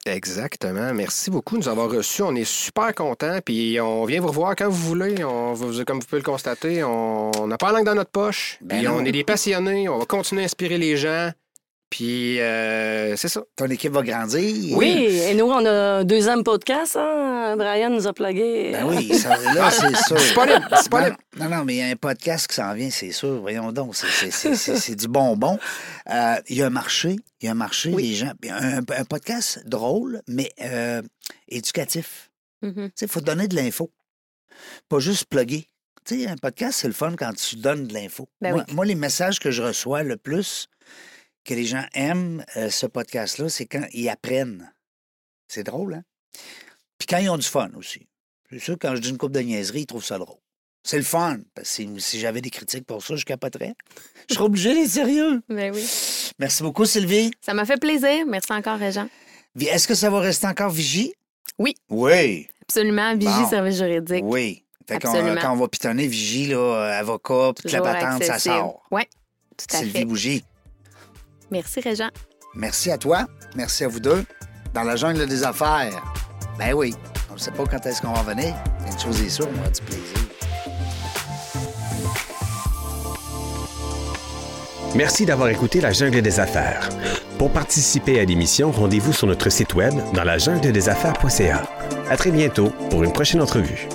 Exactement. 0.06 0.92
Merci 0.92 1.30
beaucoup 1.30 1.54
de 1.56 1.62
nous 1.62 1.68
avoir 1.68 1.90
reçus. 1.90 2.20
On 2.22 2.34
est 2.34 2.44
super 2.44 2.94
contents. 2.94 3.38
Puis 3.42 3.80
on 3.80 4.04
vient 4.04 4.20
vous 4.20 4.28
revoir 4.28 4.54
quand 4.54 4.68
vous 4.68 4.76
voulez. 4.88 5.24
On, 5.24 5.54
vous- 5.54 5.82
comme 5.86 6.00
vous 6.00 6.06
pouvez 6.06 6.20
le 6.20 6.24
constater, 6.26 6.84
on 6.84 7.30
on 7.40 7.46
n'a 7.46 7.56
pas 7.56 7.68
la 7.72 7.78
langue 7.78 7.86
dans 7.86 7.94
notre 7.94 8.10
poche. 8.10 8.58
Ben 8.60 8.76
Puis 8.78 8.86
non. 8.86 8.96
on 8.96 9.04
est 9.06 9.12
des 9.12 9.24
passionnés. 9.24 9.88
On 9.88 9.96
va 9.98 10.04
continuer 10.04 10.42
à 10.42 10.44
inspirer 10.44 10.76
les 10.76 10.98
gens. 10.98 11.30
Puis 11.94 12.40
euh, 12.40 13.14
c'est 13.14 13.28
ça. 13.28 13.44
Ton 13.54 13.66
équipe 13.66 13.92
va 13.92 14.02
grandir. 14.02 14.76
Oui, 14.76 15.06
et 15.28 15.32
nous, 15.34 15.44
on 15.44 15.64
a 15.64 15.70
un 16.00 16.04
deuxième 16.04 16.42
podcast. 16.42 16.96
Hein? 16.96 17.54
Brian 17.56 17.88
nous 17.90 18.04
a 18.08 18.12
plugué. 18.12 18.72
Ben 18.72 18.84
oui, 18.84 19.14
ça, 19.14 19.36
là, 19.54 19.70
c'est 19.70 19.94
sûr. 19.98 20.16
Disponible, 20.16 20.66
disponible. 20.76 21.16
Non, 21.38 21.48
non, 21.48 21.64
mais 21.64 21.74
il 21.76 21.78
y 21.78 21.82
a 21.82 21.86
un 21.86 21.94
podcast 21.94 22.48
qui 22.48 22.56
s'en 22.56 22.74
vient, 22.74 22.90
c'est 22.90 23.12
sûr. 23.12 23.40
Voyons 23.40 23.70
donc, 23.70 23.94
c'est- 23.94 24.96
du 24.96 25.06
bonbon. 25.06 25.56
Euh, 26.10 26.34
Il 26.48 26.56
y 26.56 26.62
a 26.62 26.66
un 26.66 26.70
marché, 26.70 27.14
il 27.40 27.44
y 27.46 27.48
a 27.48 27.52
un 27.52 27.54
marché, 27.54 27.90
les 27.92 28.14
gens. 28.14 28.32
Un, 28.50 28.78
un 28.78 29.04
podcast 29.04 29.62
drôle, 29.64 30.20
mais 30.26 30.50
euh, 30.62 31.00
éducatif. 31.46 32.32
Mhm. 32.62 32.72
Tu 32.88 32.92
sais, 32.96 33.06
il 33.06 33.08
faut 33.12 33.20
donner 33.20 33.46
de 33.46 33.54
l'info. 33.54 33.92
Pas 34.88 34.98
juste 34.98 35.26
plugger. 35.26 35.68
Tu 36.04 36.22
sais, 36.24 36.28
un 36.28 36.36
podcast, 36.36 36.80
c'est 36.80 36.88
le 36.88 36.92
fun 36.92 37.14
quand 37.16 37.32
tu 37.34 37.54
donnes 37.56 37.86
de 37.86 37.94
l'info. 37.94 38.28
Ben 38.40 38.52
moi, 38.52 38.64
oui. 38.68 38.74
moi, 38.74 38.84
les 38.84 38.94
messages 38.96 39.38
que 39.38 39.50
je 39.52 39.62
reçois 39.62 40.02
le 40.02 40.16
plus, 40.18 40.68
que 41.44 41.54
les 41.54 41.64
gens 41.66 41.84
aiment 41.94 42.44
euh, 42.56 42.70
ce 42.70 42.86
podcast-là, 42.86 43.48
c'est 43.48 43.66
quand 43.66 43.84
ils 43.92 44.08
apprennent. 44.08 44.72
C'est 45.48 45.62
drôle, 45.64 45.94
hein? 45.94 46.02
Puis 46.98 47.06
quand 47.06 47.18
ils 47.18 47.28
ont 47.28 47.36
du 47.38 47.46
fun 47.46 47.70
aussi. 47.76 48.06
C'est 48.50 48.58
sûr, 48.58 48.76
quand 48.80 48.94
je 48.94 49.00
dis 49.00 49.10
une 49.10 49.18
coupe 49.18 49.32
de 49.32 49.40
niaiserie, 49.40 49.80
ils 49.82 49.86
trouvent 49.86 50.04
ça 50.04 50.18
drôle. 50.18 50.38
C'est 50.82 50.96
le 50.98 51.02
fun. 51.04 51.38
Parce 51.54 51.76
que 51.76 51.98
si, 51.98 52.20
j'avais 52.20 52.40
des 52.40 52.50
critiques 52.50 52.86
pour 52.86 53.02
ça, 53.02 53.16
je 53.16 53.24
capoterais. 53.24 53.74
Je 54.28 54.34
serais 54.34 54.44
obligé 54.44 54.74
d'être 54.74 54.90
sérieux. 54.90 55.42
Ben 55.48 55.72
oui. 55.74 55.84
Merci 56.38 56.62
beaucoup, 56.62 56.84
Sylvie. 56.84 57.30
Ça 57.40 57.54
m'a 57.54 57.64
fait 57.64 57.78
plaisir. 57.80 58.26
Merci 58.26 58.52
encore, 58.52 58.78
Réjean. 58.78 59.08
Vi- 59.54 59.66
Est-ce 59.66 59.88
que 59.88 59.94
ça 59.94 60.10
va 60.10 60.20
rester 60.20 60.46
encore 60.46 60.70
Vigie? 60.70 61.14
Oui. 61.58 61.74
Oui. 61.88 62.48
Absolument. 62.62 63.16
Vigie, 63.16 63.26
Bon. 63.42 63.48
service 63.50 63.76
juridique. 63.78 64.24
Oui. 64.26 64.64
Fait 64.86 64.98
qu'on- 65.00 65.08
Absolument. 65.14 65.40
quand 65.40 65.52
on 65.52 65.56
va 65.56 65.68
pitonner 65.68 66.06
Vigie, 66.06 66.46
là, 66.48 66.56
euh, 66.58 67.00
avocat, 67.00 67.52
toute 67.56 67.72
la 67.72 67.80
patente, 67.80 68.22
ça 68.24 68.38
sort. 68.38 68.82
Oui, 68.90 69.02
tout 69.56 69.66
à 69.74 69.78
Sylvie 69.78 69.92
fait. 69.92 70.04
Bougie. 70.04 70.44
Merci, 71.54 71.78
Réjean. 71.78 72.08
Merci 72.56 72.90
à 72.90 72.98
toi. 72.98 73.26
Merci 73.54 73.84
à 73.84 73.88
vous 73.88 74.00
deux. 74.00 74.24
Dans 74.74 74.82
la 74.82 74.96
jungle 74.96 75.24
des 75.28 75.44
affaires. 75.44 76.02
Ben 76.58 76.74
oui. 76.74 76.96
On 77.30 77.34
ne 77.34 77.38
sait 77.38 77.52
pas 77.52 77.62
quand 77.64 77.86
est-ce 77.86 78.02
qu'on 78.02 78.12
va 78.12 78.34
venir. 78.34 78.52
Une 78.84 78.98
chose 78.98 79.22
est 79.22 79.28
sûre, 79.28 79.46
on 79.56 79.62
va 79.62 79.70
du 79.70 79.80
plaisir. 79.82 80.18
Merci 84.96 85.26
d'avoir 85.26 85.48
écouté 85.48 85.80
La 85.80 85.92
Jungle 85.92 86.22
des 86.22 86.40
Affaires. 86.40 86.88
Pour 87.38 87.52
participer 87.52 88.18
à 88.18 88.24
l'émission, 88.24 88.72
rendez-vous 88.72 89.12
sur 89.12 89.28
notre 89.28 89.48
site 89.48 89.74
web 89.74 89.94
dans 90.12 90.24
la 90.24 90.38
jungle 90.38 90.72
des 90.72 90.88
affaires.ca. 90.88 91.62
À 92.10 92.16
très 92.16 92.32
bientôt 92.32 92.70
pour 92.90 93.04
une 93.04 93.12
prochaine 93.12 93.40
entrevue. 93.40 93.88